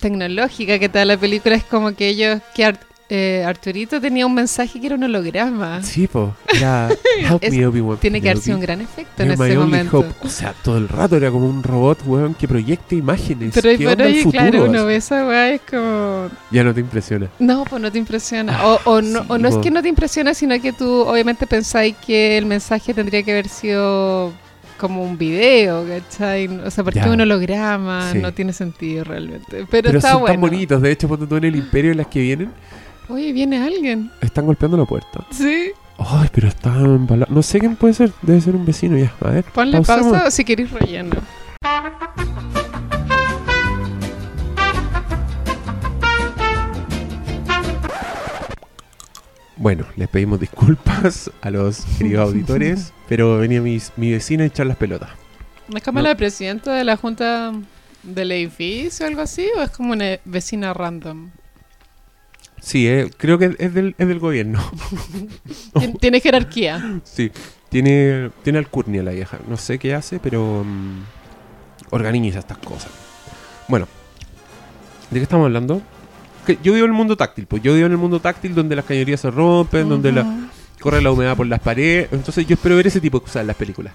tecnológica 0.00 0.78
que 0.78 0.88
te 0.88 0.98
da 0.98 1.04
la 1.04 1.16
película 1.16 1.54
es 1.54 1.64
como 1.64 1.94
que 1.94 2.08
ellos, 2.08 2.40
que 2.54 2.74
eh, 3.10 3.42
Arturito 3.46 4.00
tenía 4.00 4.26
un 4.26 4.34
mensaje 4.34 4.78
que 4.78 4.86
era 4.86 4.96
un 4.96 5.02
holograma. 5.04 5.82
Sí, 5.82 6.06
po. 6.06 6.34
Era 6.54 6.88
Help 7.20 7.42
Es- 7.42 7.54
me, 7.54 7.66
Obi-Wan. 7.66 7.98
Tiene 7.98 8.20
que 8.20 8.28
haber 8.30 8.42
sido 8.42 8.56
un 8.56 8.62
gran 8.62 8.80
efecto 8.82 9.22
en 9.22 9.28
You're 9.30 9.38
my 9.42 9.48
ese 9.48 9.58
only 9.58 9.70
momento. 9.70 9.98
hope. 10.00 10.14
O 10.22 10.28
sea, 10.28 10.54
todo 10.62 10.76
el 10.78 10.88
rato 10.88 11.16
era 11.16 11.30
como 11.30 11.46
un 11.48 11.62
robot, 11.62 12.00
weón, 12.06 12.34
que 12.34 12.46
proyecta 12.46 12.94
imágenes. 12.94 13.52
Pero, 13.54 13.70
¿Qué 13.70 13.78
pero 13.78 13.90
onda 13.92 14.04
el 14.04 14.12
ahí, 14.14 14.22
futuro? 14.22 14.42
claro, 14.50 14.64
uno 14.64 14.84
ve 14.84 14.96
esa 14.96 15.26
weá 15.26 15.50
es 15.52 15.60
como... 15.62 16.28
Ya 16.50 16.64
no 16.64 16.74
te 16.74 16.80
impresiona. 16.80 17.28
No, 17.38 17.64
pues 17.64 17.80
no 17.80 17.90
te 17.90 17.98
impresiona. 17.98 18.66
O, 18.66 18.80
o 18.84 19.00
no, 19.00 19.20
sí, 19.20 19.26
o 19.28 19.38
no 19.38 19.48
es 19.48 19.56
que 19.56 19.70
no 19.70 19.80
te 19.82 19.88
impresiona, 19.88 20.34
sino 20.34 20.60
que 20.60 20.72
tú 20.74 20.86
obviamente 21.02 21.46
pensáis 21.46 21.94
que 22.06 22.36
el 22.36 22.44
mensaje 22.46 22.92
tendría 22.92 23.22
que 23.22 23.32
haber 23.32 23.48
sido 23.48 24.32
como 24.78 25.02
un 25.02 25.18
video, 25.18 25.84
¿cachai? 25.88 26.46
O 26.46 26.70
sea, 26.70 26.84
porque 26.84 27.00
un 27.00 27.20
holograma 27.20 28.12
Sí. 28.12 28.18
no 28.18 28.32
tiene 28.32 28.52
sentido 28.52 29.02
realmente. 29.02 29.66
Pero, 29.68 29.82
Pero 29.86 29.98
está 29.98 30.12
son 30.12 30.20
bueno. 30.20 30.34
tan 30.34 30.40
bonitos. 30.40 30.80
De 30.82 30.92
hecho, 30.92 31.08
cuando 31.08 31.26
tú 31.26 31.34
en 31.36 31.44
el 31.44 31.56
Imperio, 31.56 31.92
las 31.94 32.06
que 32.06 32.20
vienen, 32.20 32.50
Oye, 33.08 33.32
viene 33.32 33.58
alguien. 33.62 34.10
están 34.20 34.46
golpeando 34.46 34.76
la 34.76 34.84
puerta. 34.84 35.24
Sí. 35.30 35.70
Ay, 35.98 36.28
pero 36.32 36.48
están 36.48 36.84
embalados. 36.84 37.30
No 37.34 37.42
sé 37.42 37.58
quién 37.58 37.74
puede 37.76 37.94
ser. 37.94 38.12
Debe 38.22 38.40
ser 38.40 38.54
un 38.54 38.64
vecino 38.64 38.96
ya. 38.98 39.12
A 39.20 39.30
ver. 39.30 39.44
Ponle 39.44 39.80
pausemos. 39.82 40.12
pausa 40.12 40.30
si 40.30 40.44
queréis 40.44 40.70
relleno. 40.70 41.16
Bueno, 49.56 49.86
les 49.96 50.08
pedimos 50.08 50.38
disculpas 50.38 51.30
a 51.42 51.50
los 51.50 51.80
queridos 51.98 52.28
auditores, 52.28 52.92
pero 53.08 53.38
venía 53.38 53.60
mis, 53.60 53.92
mi 53.96 54.12
vecina 54.12 54.44
a 54.44 54.46
echar 54.46 54.66
las 54.66 54.76
pelotas. 54.76 55.10
¿Es 55.74 55.82
como 55.82 55.98
No. 56.00 56.08
la 56.08 56.14
presidenta 56.16 56.74
de 56.74 56.84
la 56.84 56.96
junta 56.96 57.52
del 58.02 58.32
edificio 58.32 59.04
o 59.04 59.08
algo 59.08 59.22
así? 59.22 59.48
¿O 59.56 59.62
es 59.62 59.70
como 59.70 59.92
una 59.92 60.18
vecina 60.24 60.72
random? 60.72 61.30
Sí, 62.68 62.86
eh, 62.86 63.08
creo 63.16 63.38
que 63.38 63.56
es 63.58 63.72
del, 63.72 63.94
es 63.96 64.06
del 64.08 64.18
gobierno. 64.18 64.60
Tien- 65.74 65.98
Tiene 65.98 66.20
jerarquía. 66.20 67.00
Sí, 67.02 67.30
tiene, 67.70 68.30
tiene 68.42 68.58
alcurnia 68.58 69.02
la 69.02 69.12
vieja. 69.12 69.38
No 69.48 69.56
sé 69.56 69.78
qué 69.78 69.94
hace, 69.94 70.18
pero 70.18 70.64
mm, 70.66 71.00
organiza 71.90 72.40
estas 72.40 72.58
cosas. 72.58 72.90
Bueno, 73.68 73.88
¿de 75.10 75.18
qué 75.18 75.22
estamos 75.22 75.46
hablando? 75.46 75.80
Que 76.46 76.58
yo 76.62 76.74
vivo 76.74 76.84
en 76.84 76.92
el 76.92 76.96
mundo 76.96 77.16
táctil, 77.16 77.46
pues 77.46 77.62
yo 77.62 77.72
vivo 77.72 77.86
en 77.86 77.92
el 77.92 77.98
mundo 77.98 78.20
táctil 78.20 78.54
donde 78.54 78.76
las 78.76 78.84
cañerías 78.84 79.20
se 79.20 79.30
rompen, 79.30 79.88
donde 79.88 80.12
la, 80.12 80.50
corre 80.78 81.00
la 81.00 81.10
humedad 81.10 81.38
por 81.38 81.46
las 81.46 81.60
paredes. 81.60 82.08
Entonces 82.12 82.46
yo 82.46 82.52
espero 82.52 82.76
ver 82.76 82.86
ese 82.88 83.00
tipo 83.00 83.18
de 83.18 83.24
cosas 83.24 83.40
en 83.40 83.46
las 83.46 83.56
películas. 83.56 83.94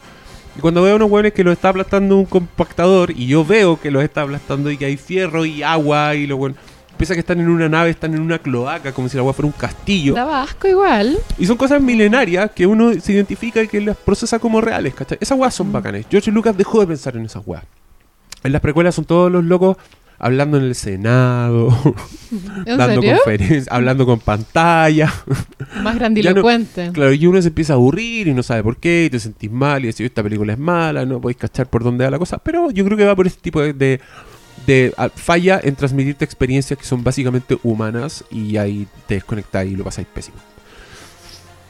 Y 0.57 0.61
cuando 0.61 0.81
veo 0.81 0.93
a 0.93 0.95
unos 0.95 1.11
hueones 1.11 1.33
que 1.33 1.43
los 1.43 1.51
está 1.53 1.69
aplastando 1.69 2.17
un 2.17 2.25
compactador 2.25 3.11
y 3.11 3.27
yo 3.27 3.45
veo 3.45 3.79
que 3.79 3.91
los 3.91 4.03
está 4.03 4.23
aplastando 4.23 4.71
y 4.71 4.77
que 4.77 4.85
hay 4.85 4.97
fierro 4.97 5.45
y 5.45 5.61
agua 5.61 6.15
y 6.15 6.25
los 6.25 6.39
hueones... 6.39 6.57
Piensa 6.97 7.13
que 7.13 7.21
están 7.21 7.39
en 7.39 7.49
una 7.49 7.67
nave, 7.67 7.89
están 7.89 8.13
en 8.13 8.21
una 8.21 8.39
cloaca, 8.39 8.93
como 8.93 9.09
si 9.09 9.17
la 9.17 9.21
agua 9.21 9.33
fuera 9.33 9.47
un 9.47 9.53
castillo. 9.53 10.13
Daba 10.13 10.43
asco 10.43 10.67
igual. 10.67 11.17
Y 11.37 11.45
son 11.45 11.57
cosas 11.57 11.81
milenarias 11.81 12.51
que 12.51 12.65
uno 12.65 12.93
se 12.93 13.13
identifica 13.13 13.61
y 13.61 13.67
que 13.67 13.81
las 13.81 13.97
procesa 13.97 14.39
como 14.39 14.61
reales, 14.61 14.93
¿cachai? 14.93 15.17
Esas 15.19 15.37
weas 15.37 15.53
son 15.53 15.71
bacanes. 15.71 16.05
George 16.09 16.31
Lucas 16.31 16.55
dejó 16.55 16.79
de 16.81 16.87
pensar 16.87 17.15
en 17.17 17.25
esas 17.25 17.43
weas. 17.45 17.63
En 18.43 18.51
las 18.51 18.61
precuelas 18.61 18.95
son 18.95 19.05
todos 19.05 19.31
los 19.31 19.43
locos 19.43 19.77
hablando 20.19 20.57
en 20.57 20.63
el 20.63 20.75
Senado, 20.75 21.67
¿En 22.65 22.77
dando 22.77 23.01
serio? 23.01 23.17
conferencias, 23.17 23.67
hablando 23.69 24.05
con 24.05 24.19
pantalla. 24.19 25.13
Más 25.81 25.95
grandilocuente. 25.99 26.91
Claro, 26.93 27.11
y 27.13 27.27
uno 27.27 27.41
se 27.41 27.49
empieza 27.49 27.73
a 27.73 27.75
aburrir 27.75 28.27
y 28.27 28.33
no 28.33 28.41
sabe 28.41 28.63
por 28.63 28.77
qué, 28.77 29.05
y 29.05 29.09
te 29.09 29.19
sentís 29.19 29.51
mal 29.51 29.83
y 29.83 29.87
decís, 29.87 30.05
esta 30.05 30.23
película 30.23 30.53
es 30.53 30.59
mala, 30.59 31.05
no 31.05 31.19
podéis 31.19 31.37
cachar 31.37 31.67
por 31.67 31.83
dónde 31.83 32.05
va 32.05 32.11
la 32.11 32.19
cosa. 32.19 32.37
Pero 32.37 32.71
yo 32.71 32.85
creo 32.85 32.97
que 32.97 33.05
va 33.05 33.15
por 33.15 33.27
este 33.27 33.41
tipo 33.41 33.61
de, 33.61 33.73
de, 33.73 33.99
de, 34.65 34.93
a- 34.97 35.09
falla 35.09 35.59
en 35.63 35.75
transmitirte 35.75 36.25
experiencias 36.25 36.77
que 36.79 36.85
son 36.85 37.03
básicamente 37.03 37.57
humanas 37.63 38.23
y 38.31 38.57
ahí 38.57 38.87
te 39.07 39.15
desconectáis 39.15 39.71
y 39.71 39.75
lo 39.75 39.83
pasáis 39.83 40.07
pésimo. 40.13 40.37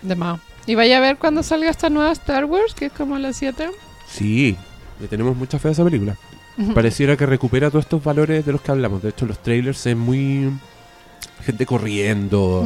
De 0.02 0.16
más. 0.16 0.40
Y 0.66 0.76
vaya 0.76 0.98
a 0.98 1.02
ver 1.02 1.18
cuando 1.18 1.44
salga 1.44 1.70
esta 1.70 1.90
nueva 1.90 2.12
Star 2.12 2.46
Wars, 2.46 2.74
que 2.74 2.86
es 2.86 2.92
como 2.94 3.18
la 3.18 3.34
7. 3.34 3.70
Sí, 4.10 4.56
le 5.00 5.08
tenemos 5.08 5.36
mucha 5.36 5.60
fe 5.60 5.70
a 5.70 5.72
esa 5.72 5.84
película. 5.84 6.16
Pareciera 6.76 7.18
que 7.18 7.26
recupera 7.26 7.70
todos 7.72 7.86
estos 7.86 8.04
valores 8.04 8.46
de 8.46 8.52
los 8.52 8.62
que 8.62 8.72
hablamos. 8.72 9.02
De 9.02 9.10
hecho, 9.10 9.26
los 9.26 9.42
trailers 9.42 9.86
es 9.88 9.98
muy... 9.98 10.52
Gente 11.44 11.66
corriendo, 11.66 12.66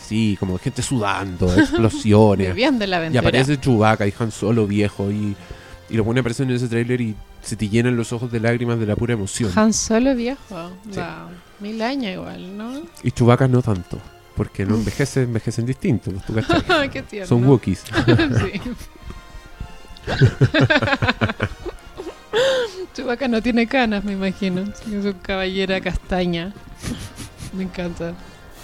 sí, 0.00 0.36
como 0.38 0.56
gente 0.58 0.80
sudando, 0.82 1.52
explosiones. 1.58 2.48
Viviendo 2.48 2.86
la 2.86 2.96
Y 2.96 2.98
aventura. 2.98 3.20
aparece 3.20 3.58
Chewbacca 3.58 4.06
y 4.06 4.14
Han 4.16 4.30
Solo 4.30 4.66
viejo 4.68 5.10
y, 5.10 5.34
y 5.92 5.96
los 5.96 6.06
buenos 6.06 6.22
aparecen 6.22 6.48
en 6.48 6.56
ese 6.56 6.68
trailer 6.68 7.00
y 7.02 7.14
se 7.42 7.54
te 7.54 7.68
llenan 7.68 7.96
los 7.96 8.12
ojos 8.12 8.32
de 8.32 8.40
lágrimas 8.40 8.78
de 8.78 8.86
la 8.86 8.96
pura 8.96 9.12
emoción. 9.12 9.52
Han 9.54 9.74
Solo 9.74 10.14
viejo. 10.14 10.70
Sí. 10.90 10.98
Wow. 10.98 11.28
Mil 11.60 11.82
años 11.82 12.12
igual, 12.12 12.56
¿no? 12.56 12.82
Y 13.02 13.10
Chewbacca 13.10 13.46
no 13.46 13.60
tanto, 13.62 13.98
porque 14.34 14.64
no 14.64 14.74
envejece, 14.74 15.24
envejecen 15.24 15.66
distinto, 15.66 16.10
¿tú? 16.26 16.34
Qué 16.92 17.02
tierno. 17.02 17.28
Son 17.28 17.46
Wookiees. 17.46 17.84
Chewbacca 22.94 23.28
no 23.28 23.42
tiene 23.42 23.66
canas, 23.66 24.02
me 24.02 24.12
imagino. 24.12 24.62
Es 24.62 25.04
un 25.04 25.12
caballera 25.22 25.78
castaña. 25.80 26.54
Me 27.52 27.64
encanta. 27.64 28.14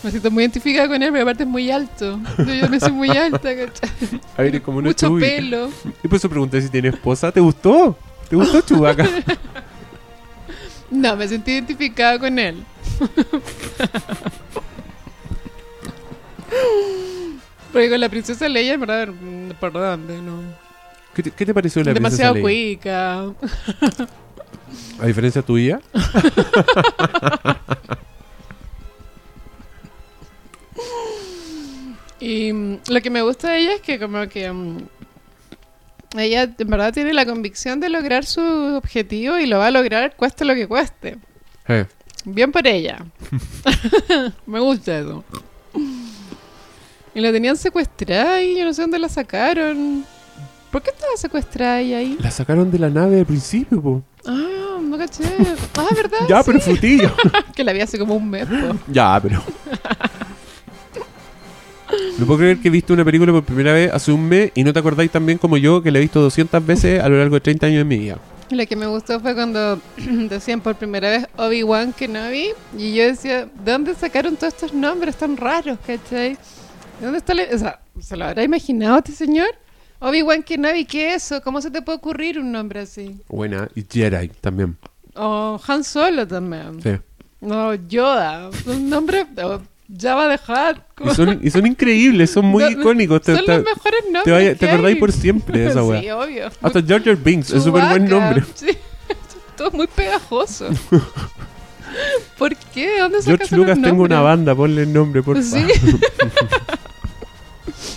Me 0.03 0.11
siento 0.11 0.30
muy 0.30 0.44
identificada 0.44 0.88
con 0.88 1.03
él, 1.03 1.11
pero 1.11 1.22
aparte 1.22 1.42
es 1.42 1.49
muy 1.49 1.70
alto. 1.70 2.20
Yo 2.38 2.68
me 2.68 2.78
soy 2.78 2.92
muy 2.92 3.09
alta, 3.11 3.51
¿cachai? 3.57 3.90
A 4.36 4.42
ver, 4.42 4.62
como 4.62 4.78
una 4.78 4.90
Mucho 4.90 5.16
pelo. 5.16 5.70
Y 6.05 6.09
por 6.09 6.16
eso 6.18 6.28
pregunté 6.28 6.61
si 6.62 6.68
tiene 6.68 6.88
esposa. 6.88 7.32
¿Te 7.32 7.40
gustó? 7.40 7.96
¿Te 8.28 8.36
gustó 8.36 8.61
Chewbacca? 8.61 9.09
No, 10.90 11.16
me 11.16 11.26
sentí 11.28 11.53
identificada 11.53 12.18
con 12.18 12.38
él. 12.38 12.62
Porque 17.72 17.90
con 17.90 18.01
la 18.01 18.09
princesa 18.09 18.49
Leia, 18.49 18.74
en 18.74 18.80
verdad, 18.80 19.09
por 19.61 19.72
dónde, 19.72 20.22
¿no? 20.22 20.40
¿Qué 21.14 21.22
te, 21.24 21.30
qué 21.32 21.44
te 21.44 21.53
pareció 21.53 21.82
la 21.82 21.92
Demasiado 21.92 22.34
princesa 22.34 22.49
Leia? 22.49 22.78
cuica. 22.78 23.22
A 25.01 25.07
diferencia 25.07 25.42
tuya. 25.42 25.80
Y 32.20 32.52
mm, 32.52 32.78
lo 32.88 33.00
que 33.00 33.10
me 33.10 33.22
gusta 33.22 33.50
de 33.50 33.58
ella 33.60 33.74
es 33.74 33.80
que 33.80 33.98
como 33.98 34.26
que 34.28 34.50
mm, 34.50 34.78
ella 36.16 36.42
en 36.58 36.68
verdad 36.68 36.92
tiene 36.92 37.12
la 37.12 37.26
convicción 37.26 37.80
de 37.80 37.88
lograr 37.88 38.24
su 38.24 38.40
objetivo 38.40 39.38
y 39.38 39.46
lo 39.46 39.58
va 39.58 39.66
a 39.66 39.70
lograr 39.70 40.14
cueste 40.16 40.44
lo 40.44 40.54
que 40.54 40.66
cueste. 40.66 41.18
Bien 42.24 42.50
por 42.50 42.66
ella. 42.66 43.04
me 44.46 44.58
gusta 44.60 44.98
eso. 44.98 45.24
Y 47.14 47.20
la 47.20 47.32
tenían 47.32 47.56
secuestrada 47.56 48.42
y 48.42 48.56
yo 48.58 48.64
no 48.64 48.72
sé 48.72 48.82
dónde 48.82 48.98
la 48.98 49.08
sacaron. 49.08 50.04
¿Por 50.70 50.82
qué 50.82 50.90
estaba 50.90 51.12
secuestrada 51.16 51.80
ella 51.80 51.98
ahí? 51.98 52.16
la 52.20 52.30
sacaron 52.30 52.70
de 52.70 52.78
la 52.78 52.90
nave 52.90 53.20
al 53.20 53.26
principio, 53.26 53.80
po. 53.82 54.02
Ah, 54.26 54.78
no 54.82 54.98
caché. 54.98 55.24
Ah, 55.76 55.86
¿verdad? 55.94 56.18
Ya, 56.28 56.38
Sí. 56.42 56.46
pero 56.46 56.60
frutillo. 56.60 57.10
Que 57.54 57.64
la 57.64 57.72
vi 57.72 57.80
hace 57.80 57.98
como 57.98 58.14
un 58.14 58.28
mes, 58.28 58.46
po. 58.46 58.76
ya, 58.88 59.18
pero. 59.22 59.42
No 62.18 62.26
puedo 62.26 62.39
creer 62.41 62.59
que 62.59 62.70
viste 62.70 62.93
una 62.93 63.05
película 63.05 63.32
por 63.32 63.45
primera 63.45 63.72
vez 63.72 63.93
hace 63.93 64.12
un 64.12 64.28
mes 64.28 64.51
y 64.55 64.64
no 64.64 64.72
te 64.72 64.78
acordáis 64.80 65.11
tan 65.11 65.24
bien 65.24 65.39
como 65.39 65.57
yo 65.57 65.82
que 65.82 65.91
la 65.91 65.99
he 65.99 66.03
visto 66.03 66.20
200 66.20 66.64
veces 66.66 67.01
a 67.03 67.09
lo 67.09 67.18
largo 67.18 67.36
de 67.36 67.41
30 67.41 67.66
años 67.66 67.78
de 67.78 67.84
mi 67.84 67.99
vida. 67.99 68.18
Lo 68.51 68.66
que 68.66 68.76
me 68.76 68.86
gustó 68.86 69.20
fue 69.20 69.34
cuando 69.34 69.80
decían 70.28 70.61
por 70.61 70.74
primera 70.76 71.11
vez 71.11 71.26
Obi-Wan 71.36 71.93
Kenobi 71.93 72.49
y 72.76 72.95
yo 72.95 73.05
decía, 73.05 73.47
¿de 73.64 73.72
dónde 73.72 73.95
sacaron 73.95 74.36
todos 74.36 74.55
estos 74.55 74.72
nombres 74.74 75.16
tan 75.16 75.36
raros, 75.36 75.78
cachai? 75.86 76.34
¿De 76.99 77.05
dónde 77.05 77.18
está 77.18 77.34
la- 77.34 77.45
O 77.55 77.59
sea, 77.59 77.80
¿se 78.01 78.16
lo 78.16 78.24
habrá 78.24 78.43
imaginado 78.43 78.99
este 78.99 79.12
señor? 79.12 79.49
Obi-Wan 80.01 80.43
Kenobi, 80.43 80.84
¿qué 80.84 81.14
es 81.14 81.24
eso? 81.24 81.43
¿Cómo 81.43 81.61
se 81.61 81.70
te 81.70 81.82
puede 81.82 81.99
ocurrir 81.99 82.39
un 82.39 82.51
nombre 82.53 82.80
así? 82.80 83.20
Buena. 83.28 83.68
Y 83.74 83.84
Jedi 83.91 84.28
también. 84.41 84.76
O 85.14 85.61
Han 85.66 85.84
Solo 85.84 86.26
también. 86.26 86.80
Sí. 86.82 86.91
No, 87.41 87.74
Yoda. 87.74 88.51
Un 88.66 88.89
nombre... 88.89 89.26
Java 89.97 90.28
de 90.28 90.34
Hutt. 90.34 90.78
Y 91.11 91.14
son, 91.14 91.41
y 91.43 91.51
son 91.51 91.66
increíbles, 91.66 92.30
son 92.30 92.45
muy 92.47 92.62
No, 92.64 92.70
icónicos. 92.70 93.22
Te, 93.22 93.36
Son 93.36 93.45
te- 93.47 93.57
los 93.57 93.64
mejores 93.64 94.01
nombres 94.05 94.24
te, 94.24 94.30
vaya- 94.32 94.55
te 94.57 94.68
acordáis 94.70 94.97
por 94.99 95.12
siempre 95.12 95.61
de 95.61 95.66
esa 95.68 95.80
Sí, 95.82 95.86
weá. 95.86 96.16
obvio. 96.18 96.51
Hasta 96.61 96.82
Jar 96.86 97.16
Binks, 97.16 97.51
es 97.53 97.62
súper 97.62 97.84
buen 97.89 98.09
nombre. 98.09 98.45
Sí, 98.55 98.68
todo 99.57 99.70
muy 99.72 99.86
pegajoso. 99.86 100.68
¿Por 102.39 102.55
qué? 102.55 102.99
¿Dónde 103.01 103.22
George 103.22 103.57
Lucas, 103.57 103.80
tengo 103.80 104.03
una 104.03 104.20
banda, 104.20 104.55
ponle 104.55 104.82
el 104.82 104.93
nombre, 104.93 105.22
por 105.22 105.43
Sí. 105.43 105.61
favor. 105.62 106.01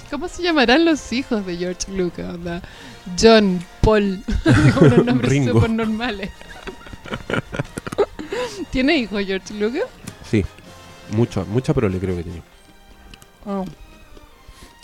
¿Cómo 0.10 0.28
se 0.28 0.42
llamarán 0.44 0.86
los 0.86 1.12
hijos 1.14 1.46
de 1.46 1.58
George 1.58 1.92
Lucas? 1.92 2.34
Onda, 2.34 2.62
John, 3.22 3.64
Paul, 3.82 4.24
unos 4.82 5.06
nombres 5.06 5.46
súper 5.46 5.70
normales. 5.70 6.30
¿Tiene 8.72 8.98
hijos 8.98 9.24
George 9.26 9.54
Lucas? 9.54 9.84
Sí, 11.12 11.16
mucho, 11.18 11.45
mucha 11.45 11.74
prole 11.74 11.99
creo 11.99 12.16
que 12.16 12.24
tiene. 12.24 12.41
Oh. 13.45 13.66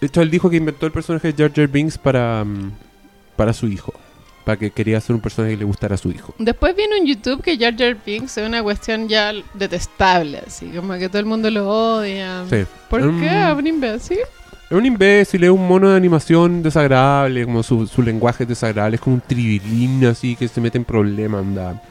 De 0.02 0.08
hecho, 0.08 0.22
él 0.22 0.30
dijo 0.30 0.50
que 0.50 0.58
inventó 0.58 0.86
el 0.86 0.92
personaje 0.92 1.32
de 1.32 1.44
Jar 1.44 1.52
Jar 1.56 1.68
Binks 1.68 1.98
para, 1.98 2.44
mm, 2.44 2.72
para 3.36 3.54
su 3.54 3.68
hijo. 3.68 3.94
Para 4.46 4.58
que 4.58 4.72
quería 4.72 5.00
hacer 5.00 5.14
un 5.16 5.22
personaje 5.22 5.54
que 5.56 5.58
le 5.60 5.66
gustara 5.66 5.96
a 5.96 5.98
su 5.98 6.10
hijo. 6.10 6.34
Después 6.40 6.76
vino 6.76 6.96
en 6.96 7.06
YouTube 7.06 7.42
que 7.42 7.58
Jar 7.58 7.76
Jar 7.78 7.98
Binks 8.06 8.38
es 8.38 8.48
una 8.48 8.64
cuestión 8.64 9.10
ya 9.10 9.34
detestable, 9.54 10.42
así 10.48 10.68
como 10.68 10.94
que 10.94 11.10
todo 11.10 11.20
el 11.20 11.26
mundo 11.26 11.50
lo 11.50 11.68
odia. 11.70 12.46
Sí. 12.50 12.64
¿Por 12.90 13.04
Mm. 13.04 13.20
qué? 13.20 13.28
¿Es 13.52 13.56
un 13.58 13.68
imbécil? 13.68 14.18
Es 14.70 14.78
un 14.78 14.86
imbécil, 14.86 15.44
es 15.44 15.50
un 15.50 15.68
mono 15.68 15.90
de 15.90 15.98
animación 15.98 16.62
desagradable, 16.64 17.44
como 17.46 17.64
su, 17.64 17.88
su 17.88 18.02
lenguaje 18.02 18.44
es 18.44 18.50
desagradable, 18.50 18.96
es 18.96 19.02
como 19.02 19.16
un 19.16 19.22
tribilín 19.22 20.06
así 20.06 20.36
que 20.36 20.48
se 20.48 20.60
mete 20.62 20.78
en 20.78 20.86
problemas, 20.86 21.42
anda. 21.42 21.82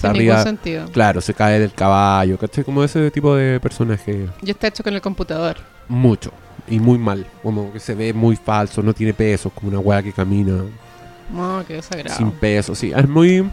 Sin 0.00 0.10
arriba. 0.10 0.34
ningún 0.36 0.44
sentido. 0.44 0.88
Claro, 0.92 1.20
se 1.20 1.34
cae 1.34 1.58
del 1.60 1.72
caballo, 1.72 2.38
¿cachai? 2.38 2.64
Como 2.64 2.82
ese 2.84 3.10
tipo 3.10 3.34
de 3.36 3.60
personaje. 3.60 4.26
Y 4.42 4.50
está 4.50 4.66
hecho 4.68 4.82
con 4.82 4.94
el 4.94 5.00
computador. 5.00 5.56
Mucho. 5.88 6.32
Y 6.68 6.78
muy 6.78 6.98
mal. 6.98 7.26
Como 7.42 7.72
que 7.72 7.80
se 7.80 7.94
ve 7.94 8.12
muy 8.12 8.36
falso, 8.36 8.82
no 8.82 8.92
tiene 8.94 9.12
peso, 9.14 9.50
como 9.50 9.68
una 9.68 9.78
weá 9.80 10.02
que 10.02 10.12
camina 10.12 10.62
No, 11.32 11.64
qué 11.66 11.74
desagrado. 11.74 12.16
sin 12.16 12.30
peso. 12.30 12.74
Sí, 12.74 12.92
es 12.94 13.08
muy. 13.08 13.48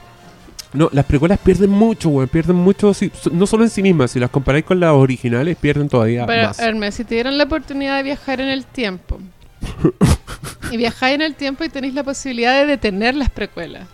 No, 0.74 0.89
las 0.91 1.06
precuelas 1.06 1.39
pierden 1.39 1.70
mucho, 1.70 2.10
weón. 2.10 2.28
Pierden 2.28 2.58
mucho, 2.58 2.93
sí, 2.93 3.10
no 3.32 3.48
solo 3.48 3.64
en 3.64 3.70
sí 3.70 3.82
mismas, 3.82 4.12
si 4.12 4.20
las 4.20 4.30
comparáis 4.30 4.66
con 4.66 4.80
las 4.80 4.91
originales, 4.91 5.56
pierden 5.56 5.88
todavía 5.88 6.26
Pero, 6.26 6.48
más. 6.50 6.60
Hermes, 6.60 6.93
si 6.95 7.06
te 7.06 7.16
dieran 7.16 7.38
la 7.38 7.45
oportunidad 7.45 7.95
de 7.98 8.04
viajar 8.04 8.41
en 8.41 8.50
el 8.50 8.66
tiempo, 8.66 9.18
y 10.72 10.78
viajáis 10.78 11.16
en 11.16 11.22
el 11.22 11.36
tiempo 11.36 11.64
y 11.64 11.70
tenéis 11.70 11.93
la 11.93 12.04
posibilidad 12.04 12.60
de 12.60 12.66
detener 12.66 13.16
las 13.16 13.30
precuelas, 13.30 13.88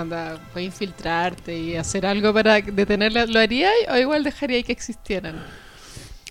anda, 0.00 0.38
puedes 0.52 0.66
infiltrarte 0.66 1.58
y 1.58 1.76
hacer 1.76 2.06
algo 2.06 2.32
para 2.32 2.60
detenerlas, 2.60 3.28
¿lo 3.28 3.38
haríais 3.40 3.74
o 3.90 3.96
igual 3.96 4.24
dejaríais 4.24 4.64
que 4.64 4.72
existieran? 4.72 5.36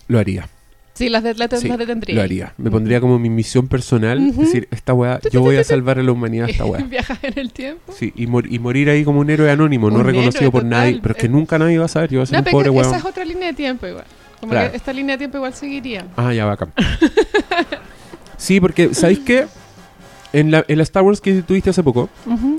Lo 0.08 0.18
haría. 0.18 0.48
Sí, 0.94 1.08
las, 1.08 1.22
de, 1.22 1.34
las, 1.34 1.48
Sí, 1.60 1.68
las 1.68 1.78
detendríais. 1.78 2.16
Lo 2.16 2.22
haría. 2.24 2.54
Me 2.56 2.72
pondría 2.72 3.00
como 3.00 3.20
mi 3.20 3.30
misión 3.30 3.68
personal, 3.68 4.18
Ujú. 4.18 4.40
decir, 4.40 4.66
esta 4.72 4.94
weá, 4.94 5.20
yo 5.30 5.40
voy 5.42 5.56
a 5.56 5.62
salvar 5.62 6.00
a 6.00 6.02
la 6.02 6.10
humanidad 6.10 6.48
esta 6.50 6.64
weá. 6.66 6.82
Viajar 6.82 7.18
en 7.22 7.38
el 7.38 7.52
tiempo. 7.52 7.92
Sí, 7.96 8.12
y, 8.16 8.26
mor- 8.26 8.52
y 8.52 8.58
morir 8.58 8.90
ahí 8.90 9.04
como 9.04 9.20
un 9.20 9.30
héroe 9.30 9.48
anónimo, 9.48 9.90
no 9.90 9.98
Un 9.98 10.04
reconocido 10.06 10.40
héroe 10.40 10.50
por 10.50 10.62
total. 10.62 10.70
nadie, 10.78 10.98
pero 11.00 11.14
es 11.14 11.20
que 11.20 11.28
nunca 11.28 11.56
nadie 11.56 11.78
va 11.78 11.84
a 11.84 11.88
saber, 11.88 12.10
yo 12.10 12.18
voy 12.18 12.24
a 12.24 12.26
ser 12.26 12.38
No, 12.38 12.44
un 12.44 12.50
pobre 12.50 12.70
weón. 12.70 12.86
esa 12.86 12.96
es 12.96 13.04
otra 13.04 13.24
línea 13.24 13.46
de 13.46 13.54
tiempo 13.54 13.86
igual. 13.86 14.04
Como 14.40 14.50
Claro. 14.50 14.70
que 14.72 14.76
esta 14.76 14.92
línea 14.92 15.14
de 15.14 15.18
tiempo 15.18 15.36
igual 15.36 15.54
seguiría. 15.54 16.04
Ah, 16.16 16.32
ya, 16.34 16.46
bacán. 16.46 16.72
sí, 18.36 18.60
porque, 18.60 18.94
¿sabéis 18.94 19.20
qué? 19.20 19.46
En 20.32 20.50
la, 20.50 20.64
en 20.68 20.76
la 20.76 20.82
Star 20.82 21.02
Wars 21.02 21.20
que 21.20 21.42
tuviste 21.42 21.70
hace 21.70 21.82
poco, 21.82 22.08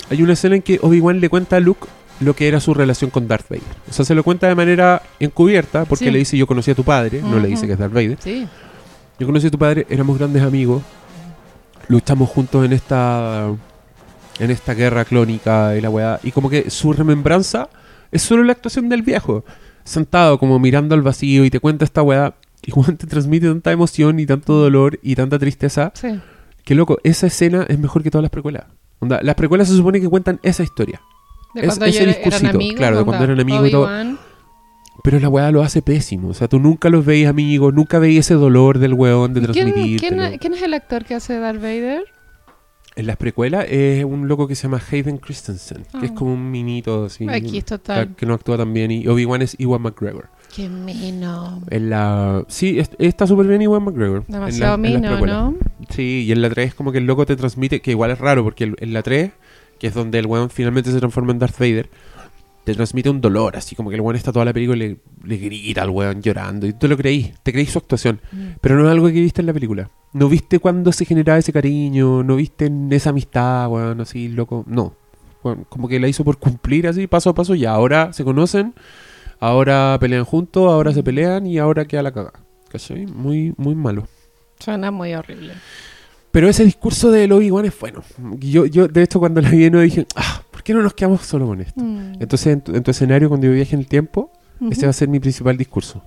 hay 0.10 0.22
una 0.24 0.34
escena 0.34 0.56
en 0.56 0.62
que 0.64 0.80
Obi-Wan 0.82 1.20
le 1.20 1.30
cuenta 1.30 1.58
a 1.58 1.60
Luke 1.60 1.88
lo 2.20 2.36
que 2.36 2.48
era 2.48 2.60
su 2.60 2.74
relación 2.74 3.12
con 3.12 3.28
Darth 3.28 3.48
Vader. 3.48 3.64
O 3.90 3.94
sea, 3.94 4.04
se 4.04 4.16
lo 4.16 4.24
cuenta 4.24 4.48
de 4.48 4.56
manera 4.56 5.02
encubierta, 5.20 5.86
porque 5.86 6.06
Sí. 6.06 6.12
le 6.12 6.20
dice, 6.20 6.36
yo 6.38 6.48
conocí 6.48 6.72
a 6.72 6.76
tu 6.76 6.84
padre, 6.84 7.22
no 7.22 7.40
le 7.40 7.48
dice 7.48 7.68
que 7.68 7.74
es 7.74 7.80
Darth 7.80 7.94
Vader. 7.94 8.18
Sí. 8.20 8.48
Yo 9.20 9.28
conocí 9.28 9.48
a 9.48 9.52
tu 9.52 9.58
padre, 9.60 9.86
éramos 9.90 10.18
grandes 10.18 10.42
amigos, 10.44 10.82
luchamos 11.88 12.30
juntos 12.30 12.66
en 12.66 12.74
esta 12.74 13.50
en 14.40 14.52
esta 14.52 14.74
guerra 14.74 15.04
clónica 15.04 15.76
y 15.76 15.82
la 15.82 15.90
weá, 15.90 16.20
y 16.24 16.32
como 16.32 16.50
que 16.50 16.70
su 16.70 16.94
remembranza 16.94 17.68
es 18.12 18.22
solo 18.22 18.44
la 18.44 18.54
actuación 18.54 18.88
del 18.88 19.02
viejo, 19.02 19.44
sentado 19.84 20.40
como 20.40 20.60
mirando 20.60 20.96
al 20.96 21.02
vacío 21.02 21.44
y 21.44 21.50
te 21.50 21.60
cuenta 21.60 21.84
esta 21.84 22.02
weá, 22.02 22.34
y 22.66 22.72
Juan 22.72 22.96
te 22.98 23.06
transmite 23.06 23.48
tanta 23.48 23.72
emoción 23.74 24.18
y 24.20 24.26
tanto 24.26 24.54
dolor 24.54 24.98
y 25.04 25.16
tanta 25.16 25.38
tristeza, 25.40 25.92
Sí. 25.94 26.20
Que 26.70 26.76
loco, 26.76 27.00
esa 27.04 27.26
escena 27.26 27.66
es 27.68 27.80
mejor 27.80 28.04
que 28.04 28.12
todas 28.12 28.22
las 28.22 28.30
precuelas. 28.30 28.66
Onda, 29.00 29.20
las 29.24 29.34
precuelas 29.34 29.68
se 29.70 29.76
supone 29.76 30.00
que 30.00 30.08
cuentan 30.08 30.40
esa 30.44 30.62
historia, 30.62 31.02
De 31.56 31.62
Es- 31.62 31.66
cuando 31.68 31.86
ese 31.86 32.06
discursito, 32.06 32.50
amigos. 32.52 32.76
claro, 32.78 33.00
de 33.00 33.06
cuando 33.06 33.24
eran 33.24 33.40
amigos 33.40 33.68
y 33.68 33.72
todo. 33.72 33.90
Pero 35.04 35.20
la 35.20 35.30
weá 35.30 35.50
lo 35.52 35.64
hace 35.64 35.82
pésimo, 35.82 36.28
o 36.30 36.34
sea, 36.36 36.48
tú 36.48 36.60
nunca 36.60 36.90
los 36.92 37.04
veis 37.04 37.28
amigos, 37.28 37.74
nunca 37.74 37.98
veis 37.98 38.20
ese 38.20 38.36
dolor 38.36 38.78
del 38.78 38.94
weón 38.94 39.34
de 39.34 39.42
¿Quién, 39.42 39.54
transmitir. 39.72 40.00
quién, 40.00 40.38
quién 40.38 40.54
es 40.54 40.62
el 40.62 40.76
actor 40.76 41.06
que 41.06 41.16
hace 41.16 41.40
Darth 41.40 41.58
Vader? 41.60 42.04
en 42.96 43.08
las 43.08 43.16
precuelas 43.18 43.66
es 43.70 44.04
un 44.04 44.28
loco 44.28 44.48
que 44.48 44.54
se 44.56 44.64
llama 44.64 44.80
Hayden 44.92 45.18
Christensen, 45.18 45.86
que 46.00 46.06
es 46.06 46.12
Ah. 46.12 46.16
como 46.16 46.34
un 46.34 46.52
minito 46.52 47.06
así. 47.06 47.28
Aquí 47.30 47.58
es 47.58 47.66
total. 47.66 48.14
Que 48.16 48.26
no 48.28 48.34
actúa 48.36 48.58
tan 48.58 48.74
bien. 48.74 48.92
Y 48.92 49.08
Obi-Wan 49.08 49.42
es 49.42 49.56
Ewan 49.58 49.82
McGregor. 49.82 50.28
Qué 50.56 50.68
mino. 50.68 51.62
En 51.70 51.90
la... 51.90 52.44
Sí, 52.48 52.80
es- 52.80 52.92
está 52.98 53.28
súper 53.28 53.48
bien 53.48 53.62
Ewan 53.62 53.84
McGregor. 53.84 54.26
Demasiado 54.28 54.76
en 54.76 54.82
mino. 54.82 55.26
¿no? 55.26 55.56
Sí, 55.90 56.26
y 56.28 56.32
en 56.32 56.42
la 56.42 56.50
3 56.50 56.70
es 56.70 56.76
como 56.76 56.92
que 56.92 56.98
el 56.98 57.06
loco 57.06 57.26
te 57.26 57.36
transmite, 57.36 57.82
que 57.82 57.92
igual 57.92 58.12
es 58.12 58.20
raro, 58.20 58.44
porque 58.44 58.64
el- 58.66 58.76
en 58.80 58.94
la 58.94 59.04
3, 59.04 59.32
que 59.80 59.88
es 59.88 59.94
donde 59.94 60.20
el 60.20 60.26
weón 60.26 60.50
finalmente 60.50 60.92
se 60.92 61.00
transforma 61.00 61.32
en 61.32 61.40
Darth 61.40 61.58
Vader, 61.60 61.90
te 62.66 62.74
transmite 62.76 63.10
un 63.10 63.22
dolor, 63.22 63.56
así 63.56 63.76
como 63.76 63.90
que 63.90 63.96
el 63.96 64.02
weón 64.02 64.16
está 64.16 64.32
toda 64.32 64.46
la 64.46 64.54
película 64.54 64.84
y 64.84 64.90
le, 64.90 64.98
le 65.24 65.38
grita 65.38 65.82
al 65.84 65.90
weón 65.92 66.22
llorando, 66.22 66.68
y 66.68 66.74
tú 66.74 66.88
lo 66.88 66.98
creí, 66.98 67.32
te 67.44 67.52
creí 67.54 67.66
su 67.66 67.78
actuación, 67.80 68.20
Mm. 68.32 68.38
pero 68.62 68.76
no 68.76 68.86
es 68.86 68.92
algo 68.92 69.08
que 69.08 69.14
viste 69.14 69.42
en 69.42 69.48
la 69.48 69.54
película. 69.54 69.90
No 70.14 70.28
viste 70.30 70.60
cuando 70.60 70.92
se 70.92 71.06
generaba 71.06 71.38
ese 71.40 71.54
cariño, 71.54 72.24
no 72.24 72.36
viste 72.36 72.72
esa 72.92 73.12
amistad, 73.12 73.70
weón, 73.70 74.02
así, 74.02 74.28
loco, 74.28 74.64
no. 74.68 74.94
Como 75.70 75.88
que 75.88 76.00
la 76.00 76.08
hizo 76.10 76.26
por 76.26 76.38
cumplir 76.38 76.88
así, 76.88 77.08
paso 77.08 77.30
a 77.30 77.36
paso, 77.36 77.56
y 77.56 77.66
ahora 77.66 78.12
se 78.14 78.24
conocen, 78.26 78.74
ahora 79.40 79.98
pelean 80.00 80.26
juntos, 80.26 80.72
ahora 80.72 80.94
se 80.94 81.04
pelean 81.04 81.46
y 81.46 81.58
ahora 81.58 81.86
queda 81.86 82.04
la 82.04 82.12
cagada. 82.12 82.40
¿Cachai? 82.70 83.06
Muy, 83.08 83.54
muy 83.58 83.76
malo. 83.76 84.08
Suena 84.60 84.92
muy 84.92 85.14
horrible. 85.14 85.54
Pero 86.32 86.48
ese 86.48 86.64
discurso 86.64 87.10
de 87.12 87.32
Obi-Wan 87.32 87.66
es 87.66 87.80
bueno. 87.80 88.04
Yo, 88.40 88.66
yo, 88.66 88.88
de 88.88 89.02
hecho, 89.02 89.20
cuando 89.20 89.42
la 89.42 89.50
vi, 89.50 89.70
no 89.70 89.80
dije, 89.80 90.06
ah, 90.16 90.44
¿por 90.52 90.62
qué 90.62 90.74
no 90.74 90.84
nos 90.84 90.94
quedamos 90.94 91.22
solo 91.22 91.48
con 91.48 91.62
esto? 91.62 91.82
Mm. 91.82 92.22
Entonces, 92.22 92.48
en 92.54 92.62
tu, 92.62 92.76
en 92.76 92.84
tu 92.84 92.92
escenario, 92.92 93.30
cuando 93.30 93.48
yo 93.48 93.54
viaje 93.54 93.74
en 93.76 93.82
el 93.82 93.88
tiempo, 93.88 94.32
ese 94.70 94.86
va 94.86 94.90
a 94.90 94.94
ser 94.94 95.08
mi 95.08 95.20
principal 95.20 95.58
discurso. 95.58 96.04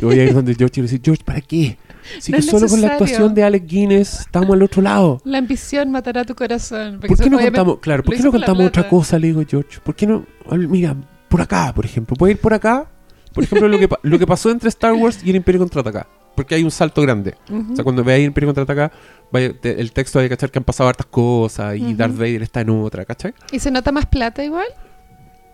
Yo 0.00 0.06
voy 0.06 0.20
a 0.20 0.24
ir 0.24 0.32
donde 0.32 0.54
George 0.54 0.80
y 0.80 0.82
decir, 0.82 1.00
George, 1.04 1.24
¿para 1.24 1.40
qué? 1.40 1.76
Si 2.20 2.30
No 2.30 2.38
que 2.38 2.42
solo 2.42 2.68
con 2.68 2.80
la 2.80 2.92
actuación 2.92 3.34
de 3.34 3.42
Alec 3.42 3.66
Guinness 3.66 4.20
estamos 4.20 4.54
al 4.54 4.62
otro 4.62 4.80
lado. 4.82 5.20
La 5.24 5.38
ambición 5.38 5.90
matará 5.90 6.24
tu 6.24 6.36
corazón. 6.36 7.00
¿Por 7.00 7.18
qué 7.18 7.28
no 7.28 7.38
contamos, 7.38 7.78
claro, 7.80 8.04
¿por 8.04 8.14
qué 8.14 8.22
no 8.22 8.30
contamos 8.30 8.66
otra 8.66 8.88
cosa? 8.88 9.18
Le 9.18 9.28
digo 9.28 9.42
George. 9.46 9.80
¿Por 9.82 9.96
qué 9.96 10.06
no? 10.06 10.24
Mira, 10.52 10.96
por 11.28 11.40
acá, 11.40 11.72
por 11.74 11.84
ejemplo. 11.84 12.16
¿Puede 12.16 12.32
ir 12.34 12.40
por 12.40 12.54
acá? 12.54 12.86
Por 13.32 13.44
ejemplo, 13.44 13.68
lo 13.68 13.78
que, 13.78 13.88
lo 14.02 14.18
que 14.18 14.26
pasó 14.26 14.50
entre 14.50 14.68
Star 14.70 14.92
Wars 14.94 15.20
y 15.24 15.30
el 15.30 15.36
Imperio 15.36 15.58
Contraataca. 15.60 16.06
Porque 16.34 16.54
hay 16.54 16.64
un 16.64 16.70
salto 16.70 17.00
grande. 17.02 17.34
O 17.72 17.74
sea, 17.74 17.82
cuando 17.84 18.04
veáis 18.04 18.20
el 18.22 18.26
Imperio 18.28 18.48
Contraataca, 18.48 18.92
vaya, 19.32 19.52
te- 19.58 19.80
el 19.80 19.92
texto 19.92 20.18
hay 20.18 20.26
que 20.26 20.30
cachar 20.36 20.50
que 20.50 20.58
han 20.58 20.64
pasado 20.64 20.88
hartas 20.88 21.06
cosas 21.06 21.76
y. 21.76 21.94
Darth 21.94 22.14
Vader 22.16 22.42
está 22.42 22.60
en 22.60 22.70
otra, 22.70 23.04
¿cachai? 23.04 23.34
¿Y 23.52 23.58
se 23.58 23.70
nota 23.70 23.90
más 23.92 24.06
plata 24.06 24.44
igual? 24.44 24.66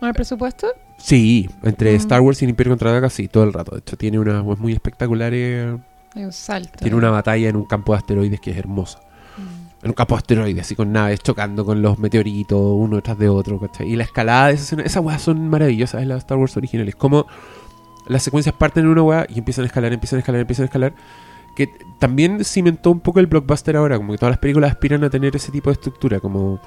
¿Con 0.00 0.08
el 0.08 0.14
presupuesto? 0.14 0.66
Sí, 0.98 1.48
entre 1.62 1.92
Mm. 1.92 1.96
Star 1.96 2.20
Wars 2.20 2.40
y 2.42 2.44
el 2.44 2.50
Imperio 2.50 2.72
Contraataca, 2.72 3.10
sí, 3.10 3.28
todo 3.28 3.44
el 3.44 3.52
rato. 3.52 3.72
De 3.72 3.78
hecho, 3.80 3.96
tiene 3.96 4.18
una 4.18 4.40
es 4.52 4.58
muy 4.58 4.72
espectacular. 4.72 5.32
eh, 5.34 5.76
Hay 6.14 6.24
un 6.24 6.32
salto. 6.32 6.78
tiene 6.80 6.96
una 6.96 7.10
batalla 7.10 7.48
en 7.48 7.56
un 7.56 7.64
campo 7.64 7.92
de 7.92 7.98
asteroides 7.98 8.40
que 8.40 8.50
es 8.50 8.56
hermosa. 8.56 8.98
En 9.82 9.90
un 9.90 9.94
campo 9.94 10.14
de 10.14 10.18
asteroides, 10.18 10.62
así 10.62 10.76
con 10.76 10.92
naves 10.92 11.20
chocando 11.20 11.64
con 11.64 11.82
los 11.82 11.98
meteoritos, 11.98 12.60
uno 12.60 12.96
detrás 12.96 13.18
de 13.18 13.28
otro, 13.28 13.58
¿cachai? 13.58 13.90
Y 13.90 13.96
la 13.96 14.04
escalada 14.04 14.48
de 14.48 14.54
esa 14.54 14.62
escena, 14.62 14.82
esas 14.84 15.02
weas 15.02 15.20
son 15.20 15.48
maravillosas 15.48 16.02
en 16.02 16.08
las 16.08 16.18
Star 16.18 16.38
Wars 16.38 16.56
originales. 16.56 16.94
Como 16.94 17.26
las 18.06 18.22
secuencias 18.22 18.54
parten 18.54 18.84
en 18.84 18.90
una 18.90 19.02
wea 19.02 19.26
y 19.28 19.38
empiezan 19.38 19.64
a 19.64 19.66
escalar, 19.66 19.92
empiezan 19.92 20.18
a 20.18 20.20
escalar, 20.20 20.40
empiezan 20.40 20.64
a 20.64 20.66
escalar. 20.66 20.94
Que 21.56 21.68
también 21.98 22.44
cimentó 22.44 22.90
un 22.90 23.00
poco 23.00 23.20
el 23.20 23.26
blockbuster 23.26 23.76
ahora, 23.76 23.96
como 23.96 24.12
que 24.12 24.18
todas 24.18 24.32
las 24.32 24.38
películas 24.38 24.70
aspiran 24.70 25.04
a 25.04 25.10
tener 25.10 25.34
ese 25.36 25.52
tipo 25.52 25.70
de 25.70 25.74
estructura, 25.74 26.20
como 26.20 26.60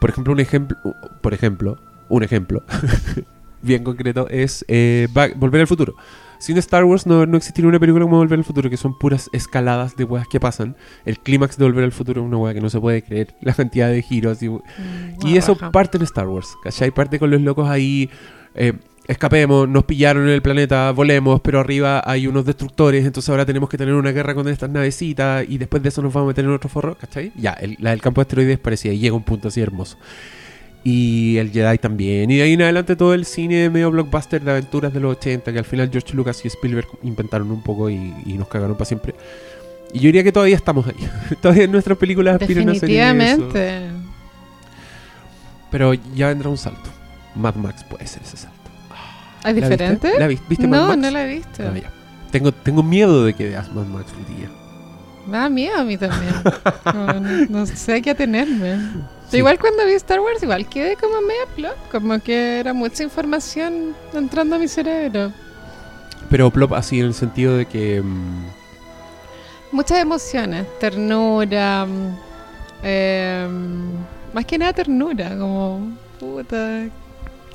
por 0.00 0.10
ejemplo 0.10 0.32
un 0.32 0.40
ejemplo, 0.40 0.78
por 1.20 1.34
ejemplo, 1.34 1.76
un 2.08 2.22
ejemplo 2.22 2.62
bien 3.62 3.84
concreto 3.84 4.28
es 4.28 4.64
eh, 4.68 5.08
Volver 5.36 5.60
al 5.60 5.66
Futuro. 5.66 5.94
Sin 6.38 6.56
Star 6.58 6.84
Wars 6.84 7.06
no, 7.06 7.26
no 7.26 7.36
existiría 7.36 7.68
una 7.68 7.80
película 7.80 8.04
como 8.04 8.16
Volver 8.18 8.38
al 8.38 8.44
Futuro, 8.44 8.70
que 8.70 8.76
son 8.76 8.96
puras 8.98 9.28
escaladas 9.32 9.96
de 9.96 10.04
weas 10.04 10.28
que 10.28 10.38
pasan. 10.38 10.76
El 11.04 11.18
clímax 11.18 11.56
de 11.58 11.64
Volver 11.64 11.84
al 11.84 11.92
Futuro 11.92 12.20
es 12.22 12.26
una 12.26 12.36
wea 12.36 12.54
que 12.54 12.60
no 12.60 12.70
se 12.70 12.78
puede 12.80 13.02
creer, 13.02 13.34
la 13.40 13.54
cantidad 13.54 13.88
de 13.90 14.02
giros. 14.02 14.42
Y, 14.42 14.48
Mm, 14.48 15.26
y 15.26 15.36
eso 15.36 15.56
parte 15.72 15.96
en 15.98 16.04
Star 16.04 16.28
Wars, 16.28 16.54
¿cachai? 16.62 16.90
Parte 16.92 17.18
con 17.18 17.30
los 17.30 17.40
locos 17.40 17.68
ahí, 17.68 18.08
eh, 18.54 18.72
escapemos, 19.06 19.68
nos 19.68 19.84
pillaron 19.84 20.24
en 20.24 20.28
el 20.30 20.42
planeta, 20.42 20.90
volemos, 20.92 21.40
pero 21.40 21.58
arriba 21.60 22.02
hay 22.04 22.26
unos 22.26 22.44
destructores, 22.44 23.04
entonces 23.06 23.28
ahora 23.30 23.44
tenemos 23.46 23.68
que 23.68 23.78
tener 23.78 23.94
una 23.94 24.12
guerra 24.12 24.34
con 24.34 24.46
estas 24.48 24.68
navecitas 24.70 25.44
y 25.48 25.58
después 25.58 25.82
de 25.82 25.88
eso 25.88 26.02
nos 26.02 26.12
vamos 26.12 26.26
a 26.26 26.28
meter 26.28 26.44
en 26.44 26.52
otro 26.52 26.68
forro, 26.68 26.94
¿cachai? 26.96 27.32
Ya, 27.34 27.52
el- 27.54 27.76
la 27.80 27.90
del 27.90 28.00
campo 28.02 28.20
de 28.20 28.22
asteroides 28.22 28.58
parecía, 28.58 28.92
y 28.92 28.98
llega 28.98 29.16
un 29.16 29.22
punto 29.24 29.48
así 29.48 29.60
hermoso. 29.60 29.96
Y 30.90 31.36
el 31.36 31.50
Jedi 31.50 31.76
también. 31.78 32.30
Y 32.30 32.36
de 32.36 32.42
ahí 32.44 32.52
en 32.54 32.62
adelante 32.62 32.96
todo 32.96 33.12
el 33.12 33.26
cine 33.26 33.68
medio 33.68 33.90
blockbuster 33.90 34.40
de 34.42 34.52
aventuras 34.52 34.92
de 34.94 35.00
los 35.00 35.16
80, 35.18 35.52
que 35.52 35.58
al 35.58 35.64
final 35.66 35.90
George 35.92 36.14
Lucas 36.14 36.42
y 36.44 36.48
Spielberg 36.48 36.88
inventaron 37.02 37.50
un 37.50 37.62
poco 37.62 37.90
y, 37.90 38.14
y 38.24 38.34
nos 38.34 38.48
cagaron 38.48 38.74
para 38.74 38.86
siempre. 38.86 39.14
Y 39.92 39.98
yo 39.98 40.06
diría 40.06 40.24
que 40.24 40.32
todavía 40.32 40.56
estamos 40.56 40.86
ahí. 40.86 40.94
todavía 41.42 41.66
nuestras 41.66 41.98
películas 41.98 42.40
aspiran 42.40 42.70
a 42.70 42.72
ser. 42.74 42.88
Definitivamente. 42.88 43.80
Pero 45.70 45.92
ya 46.14 46.28
vendrá 46.28 46.48
un 46.48 46.56
salto. 46.58 46.90
Mad 47.34 47.54
Max 47.56 47.84
puede 47.84 48.06
ser 48.06 48.22
ese 48.22 48.36
salto. 48.38 48.56
¿Es 49.40 49.44
¿La 49.44 49.52
viste? 49.52 49.70
diferente? 49.70 50.12
¿La 50.18 50.26
vi- 50.26 50.38
viste 50.48 50.66
Mad 50.66 50.78
no, 50.80 50.86
Max? 50.88 50.98
no 50.98 51.10
la 51.10 51.24
he 51.26 51.34
visto. 51.34 51.62
Ah. 51.62 51.74
Tengo, 52.30 52.52
tengo 52.52 52.82
miedo 52.82 53.24
de 53.24 53.34
que 53.34 53.48
veas 53.48 53.70
Mad 53.74 53.84
Max 53.86 54.06
un 54.16 54.36
día. 54.36 54.48
Me 55.26 55.36
da 55.36 55.48
miedo 55.50 55.76
a 55.78 55.84
mí 55.84 55.98
también. 55.98 56.32
no, 56.94 57.20
no- 57.20 57.46
no 57.50 57.66
sé 57.66 57.96
a 57.96 58.00
qué 58.00 58.10
atenerme. 58.10 58.76
Sí. 59.30 59.38
Igual 59.38 59.58
cuando 59.58 59.84
vi 59.84 59.92
Star 59.92 60.20
Wars, 60.20 60.42
igual 60.42 60.66
quedé 60.68 60.96
como 60.96 61.20
media 61.20 61.44
plop. 61.54 61.76
Como 61.90 62.18
que 62.20 62.60
era 62.60 62.72
mucha 62.72 63.02
información 63.02 63.94
entrando 64.14 64.56
a 64.56 64.58
mi 64.58 64.68
cerebro. 64.68 65.32
Pero 66.30 66.50
plop 66.50 66.72
así 66.74 67.00
en 67.00 67.06
el 67.06 67.14
sentido 67.14 67.56
de 67.56 67.66
que... 67.66 68.00
mm, 68.02 68.46
Muchas 69.72 69.98
emociones. 69.98 70.66
Ternura. 70.80 71.86
em, 72.82 73.90
más 74.32 74.44
que 74.46 74.56
nada 74.58 74.72
ternura. 74.72 75.28
Como, 75.36 75.92
puta, 76.18 76.86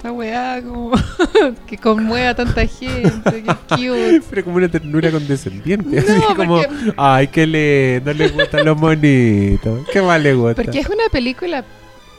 esta 0.04 0.12
weá, 0.12 0.62
como 0.62 0.92
que 1.66 1.78
conmueve 1.78 2.28
a 2.28 2.36
tanta 2.36 2.68
gente. 2.68 3.44
Qué 3.44 3.56
cute. 3.70 4.22
pero 4.30 4.44
como 4.44 4.58
una 4.58 4.68
ternura 4.68 5.10
condescendiente. 5.10 6.02
No, 6.02 6.26
así 6.26 6.34
como, 6.36 6.58
porque- 6.58 6.94
ay, 6.98 7.28
qué 7.30 7.48
lindo, 7.48 8.14
le 8.14 8.28
gustan 8.28 8.66
los 8.66 8.78
monitos. 8.78 9.88
¿Qué 9.94 10.02
más 10.02 10.22
le 10.22 10.34
gusta? 10.34 10.62
Porque 10.62 10.80
es 10.80 10.88
una 10.88 11.08
película 11.10 11.64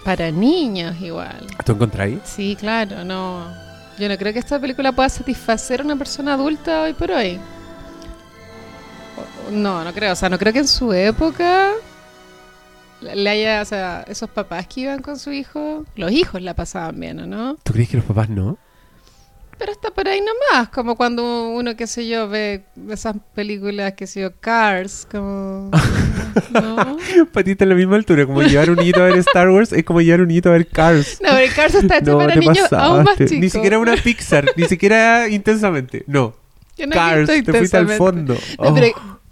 para 0.03 0.30
niños 0.30 0.99
igual. 0.99 1.47
¿Tú 1.64 1.72
encontráis? 1.72 2.20
Sí, 2.24 2.57
claro, 2.59 3.05
no. 3.05 3.53
Yo 3.99 4.09
no 4.09 4.16
creo 4.16 4.32
que 4.32 4.39
esta 4.39 4.59
película 4.59 4.91
pueda 4.93 5.11
satisfacer 5.11 5.82
a 5.82 5.85
una 5.85 5.97
persona 5.97 6.35
adulta 6.35 6.82
hoy 6.82 6.95
por 6.95 7.11
hoy. 7.11 7.39
No, 9.53 9.85
no 9.85 9.93
creo. 9.93 10.14
O 10.14 10.16
sea, 10.16 10.30
no 10.30 10.39
creo 10.39 10.55
que 10.55 10.61
en 10.61 10.68
su 10.68 10.91
época 10.93 11.72
haya, 13.09 13.62
o 13.62 13.64
sea, 13.64 14.05
esos 14.09 14.28
papás 14.30 14.66
que 14.66 14.82
iban 14.82 15.00
con 15.02 15.18
su 15.18 15.32
hijo, 15.32 15.84
los 15.96 16.12
hijos 16.12 16.42
la 16.42 16.55
pasaban 16.55 16.98
bien, 17.00 17.20
¿o 17.20 17.26
no? 17.26 17.57
¿Tú 17.62 17.72
crees 17.72 17.88
que 17.88 17.96
los 17.96 18.07
papás 18.07 18.28
no? 18.28 18.59
Pero 19.57 19.70
está 19.70 19.90
por 19.90 20.09
ahí 20.09 20.20
nomás, 20.20 20.68
como 20.70 20.96
cuando 20.96 21.48
uno, 21.50 21.76
qué 21.76 21.86
sé 21.86 22.09
yo, 22.09 22.28
ve 22.28 22.64
esas 22.90 23.14
películas, 23.34 23.92
qué 23.96 24.07
sé 24.07 24.22
yo, 24.22 24.32
Cars, 24.40 25.07
como... 25.11 25.70
¿no? 26.50 26.96
Está 27.34 27.64
en 27.64 27.68
la 27.68 27.74
misma 27.76 27.94
altura. 27.96 28.26
Como 28.26 28.42
llevar 28.42 28.70
un 28.70 28.76
niñito 28.76 29.00
a 29.02 29.07
ver 29.07 29.18
Star 29.18 29.48
Wars 29.50 29.72
es 29.72 29.84
como 29.84 30.00
llevar 30.00 30.22
un 30.22 30.28
niñito 30.28 30.48
a 30.48 30.52
ver 30.52 30.66
Cars. 30.66 31.20
No, 31.22 31.28
pero 31.30 31.52
Cars 31.55 31.74
está 31.76 31.98
hecho 31.98 32.11
No, 32.12 32.18
para 32.18 32.34
niños 32.34 32.72
aún 32.72 32.96
más 32.98 33.05
pasaste. 33.05 33.26
chicos. 33.26 33.40
Ni 33.40 33.50
siquiera 33.50 33.78
una 33.78 33.94
Pixar, 33.96 34.46
ni 34.57 34.64
siquiera 34.64 35.28
intensamente. 35.28 36.02
No. 36.09 36.34
Yo 36.76 36.88
no 36.88 36.92
Cars, 36.92 37.28
te 37.28 37.52
fuiste 37.52 37.76
al 37.76 37.88
fondo. 37.90 38.34
No, 38.34 38.40
Oh. 38.59 38.74
pero 38.74 38.86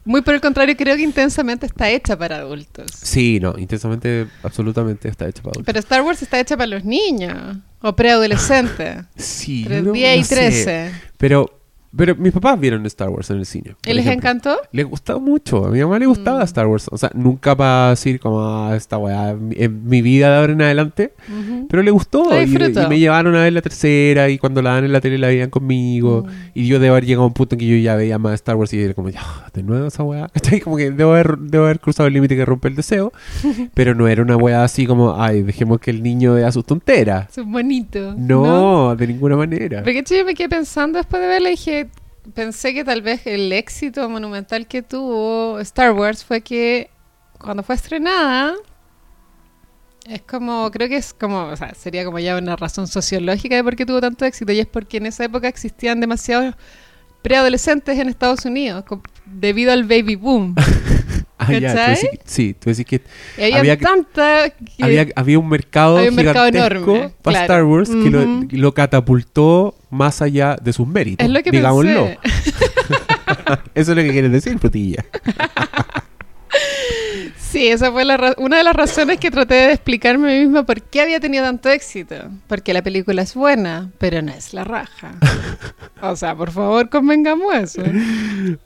muy 0.04 0.22
por 0.22 0.34
el 0.34 0.40
contrario, 0.40 0.76
creo 0.76 0.96
que 0.96 1.02
intensamente 1.02 1.66
está 1.66 1.88
hecha 1.90 2.16
para 2.18 2.36
adultos. 2.38 2.90
Sí, 2.94 3.38
no, 3.40 3.56
intensamente, 3.58 4.26
absolutamente 4.42 5.08
está 5.08 5.28
hecho 5.28 5.42
para 5.42 5.52
adultos. 5.52 5.66
Pero 5.66 5.78
Star 5.78 6.02
Wars 6.02 6.22
está 6.22 6.40
hecha 6.40 6.56
para 6.56 6.66
los 6.66 6.84
niños 6.84 7.56
o 7.80 7.94
preadolescentes. 7.94 9.04
Sí, 9.16 9.62
Entre 9.62 9.82
no- 9.82 9.92
10 9.92 10.16
y 10.16 10.18
no 10.20 10.24
sé. 10.24 10.34
13. 10.34 10.92
Pero, 11.18 11.61
pero 11.96 12.14
mis 12.16 12.32
papás 12.32 12.58
vieron 12.58 12.84
Star 12.86 13.08
Wars 13.10 13.30
en 13.30 13.38
el 13.38 13.46
cine. 13.46 13.76
¿Y 13.86 13.92
les 13.92 14.06
ejemplo. 14.06 14.30
encantó? 14.30 14.56
Les 14.72 14.86
gustaba 14.86 15.18
mucho. 15.18 15.66
A 15.66 15.70
mi 15.70 15.80
mamá 15.80 15.98
le 15.98 16.06
gustaba 16.06 16.40
Mm. 16.40 16.44
Star 16.44 16.66
Wars. 16.66 16.86
O 16.90 16.96
sea, 16.98 17.10
nunca 17.14 17.56
para 17.56 17.90
decir 17.90 18.18
como 18.20 18.40
"Ah, 18.42 18.74
esta 18.76 18.98
weá 18.98 19.30
en 19.30 19.86
mi- 19.88 20.02
vida 20.02 20.30
de 20.30 20.36
ahora 20.36 20.52
en 20.52 20.62
adelante. 20.62 21.12
Pero 21.68 21.82
le 21.82 21.90
gustó. 21.90 22.24
Y, 22.40 22.44
y 22.44 22.88
me 22.88 22.98
llevaron 22.98 23.34
a 23.36 23.42
ver 23.42 23.52
la 23.52 23.62
tercera. 23.62 24.28
Y 24.28 24.38
cuando 24.38 24.62
la 24.62 24.74
dan 24.74 24.84
en 24.84 24.92
la 24.92 25.00
tele 25.00 25.18
la 25.18 25.28
veían 25.28 25.50
conmigo. 25.50 26.24
Mm. 26.26 26.30
Y 26.54 26.66
yo 26.66 26.78
debo 26.78 26.94
haber 26.94 27.06
llegado 27.06 27.24
a 27.24 27.26
un 27.26 27.32
punto 27.34 27.54
en 27.54 27.58
que 27.60 27.66
yo 27.66 27.76
ya 27.76 27.94
veía 27.96 28.18
más 28.18 28.34
Star 28.34 28.56
Wars 28.56 28.72
y 28.72 28.80
era 28.80 28.94
como, 28.94 29.08
ya, 29.10 29.22
de 29.52 29.62
nuevo 29.62 29.86
esa 29.86 30.02
weá. 30.02 30.28
Como 30.64 30.76
que 30.76 30.90
debo 30.90 31.12
haber, 31.12 31.38
debo 31.38 31.64
haber 31.64 31.80
cruzado 31.80 32.06
el 32.06 32.14
límite 32.14 32.36
que 32.36 32.44
rompe 32.44 32.68
el 32.68 32.76
deseo. 32.76 33.12
pero 33.74 33.94
no 33.94 34.08
era 34.08 34.22
una 34.22 34.36
weá 34.36 34.64
así 34.64 34.86
como, 34.86 35.20
ay, 35.20 35.42
dejemos 35.42 35.80
que 35.80 35.90
el 35.90 36.02
niño 36.02 36.34
vea 36.34 36.50
sus 36.52 36.64
tonteras. 36.64 37.36
Es 37.36 37.44
bonito. 37.44 38.14
No, 38.16 38.94
de 38.96 39.06
ninguna 39.06 39.36
manera. 39.36 39.82
Porque 39.82 40.02
yo 40.08 40.24
me 40.24 40.34
quedé 40.34 40.48
pensando 40.48 40.98
después 40.98 41.20
de 41.22 41.28
verla 41.28 41.48
y 41.48 41.52
dije, 41.52 41.81
pensé 42.34 42.74
que 42.74 42.84
tal 42.84 43.02
vez 43.02 43.26
el 43.26 43.52
éxito 43.52 44.08
monumental 44.08 44.66
que 44.66 44.82
tuvo 44.82 45.58
Star 45.60 45.92
Wars 45.92 46.24
fue 46.24 46.40
que 46.40 46.90
cuando 47.38 47.62
fue 47.62 47.74
estrenada, 47.74 48.54
es 50.06 50.22
como, 50.22 50.70
creo 50.70 50.88
que 50.88 50.96
es 50.96 51.12
como, 51.14 51.44
o 51.46 51.56
sea, 51.56 51.74
sería 51.74 52.04
como 52.04 52.18
ya 52.18 52.36
una 52.36 52.56
razón 52.56 52.86
sociológica 52.86 53.56
de 53.56 53.64
por 53.64 53.76
qué 53.76 53.86
tuvo 53.86 54.00
tanto 54.00 54.24
éxito 54.24 54.52
y 54.52 54.60
es 54.60 54.66
porque 54.66 54.96
en 54.96 55.06
esa 55.06 55.24
época 55.24 55.48
existían 55.48 56.00
demasiados 56.00 56.54
preadolescentes 57.22 57.98
en 57.98 58.08
Estados 58.08 58.44
Unidos 58.44 58.84
debido 59.26 59.72
al 59.72 59.84
baby 59.84 60.16
boom. 60.16 60.54
Ah, 61.48 61.52
ya, 61.52 61.96
sí, 62.24 62.54
tú 62.54 62.70
decís 62.70 62.84
que 62.86 63.00
Y 63.38 63.42
había, 63.44 63.58
Había 63.58 63.76
que- 63.76 63.84
tanta... 63.84 64.50
que- 64.50 64.84
había, 64.84 65.06
había 65.16 65.38
un 65.38 65.48
mercado 65.48 65.98
Había 65.98 66.10
un 66.10 66.16
mercado 66.16 66.46
gigantesco 66.46 66.90
enorme, 66.96 67.14
para 67.22 67.38
claro. 67.38 67.44
Star 67.54 67.64
Wars 67.64 67.90
que 68.50 68.56
lo, 68.58 68.74
catapultó 68.74 69.74
más 69.90 70.22
allá 70.22 70.56
de 70.62 70.72
sus 70.72 70.86
méritos. 70.86 71.24
es 71.26 71.32
lo 71.32 71.42
que 71.42 71.50
digámoslo. 71.50 72.06
pensé. 72.06 72.18
Eso 73.74 73.92
es 73.92 73.96
lo 73.96 74.02
que 74.02 74.10
quieres 74.12 74.32
decir, 74.32 74.58
frutilla. 74.58 75.04
Sí, 77.38 77.68
esa 77.68 77.92
fue 77.92 78.04
la 78.06 78.34
una 78.38 78.56
de 78.56 78.64
las 78.64 78.74
razones 78.74 79.18
que 79.18 79.30
traté 79.30 79.54
de 79.54 79.72
explicarme 79.72 80.30
a 80.30 80.34
mí 80.38 80.46
misma 80.46 80.64
por 80.64 80.80
qué 80.80 81.02
había 81.02 81.20
tenido 81.20 81.44
tanto 81.44 81.68
éxito. 81.68 82.14
Porque 82.46 82.72
la 82.72 82.80
película 82.82 83.20
es 83.22 83.34
buena, 83.34 83.90
pero 83.98 84.22
no 84.22 84.32
es 84.32 84.54
la 84.54 84.64
raja. 84.64 85.12
O 86.04 86.16
sea, 86.16 86.34
por 86.34 86.50
favor, 86.50 86.88
convengamos 86.88 87.54
eso. 87.54 87.80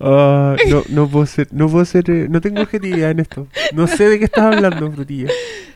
Ah, 0.01 0.57
no, 0.71 0.83
no 0.89 1.07
puedo 1.07 1.27
ser, 1.27 1.49
no 1.51 1.69
puedo 1.69 1.85
ser, 1.85 2.09
eh, 2.11 2.29
no 2.31 2.41
tengo 2.41 2.63
objetividad 2.63 3.11
en 3.11 3.21
esto. 3.21 3.47
No 3.75 3.87
sé 3.87 4.09
de 4.09 4.19
qué 4.19 4.25
estás 4.25 4.45
hablando, 4.55 4.91
frutilla. 4.91 5.29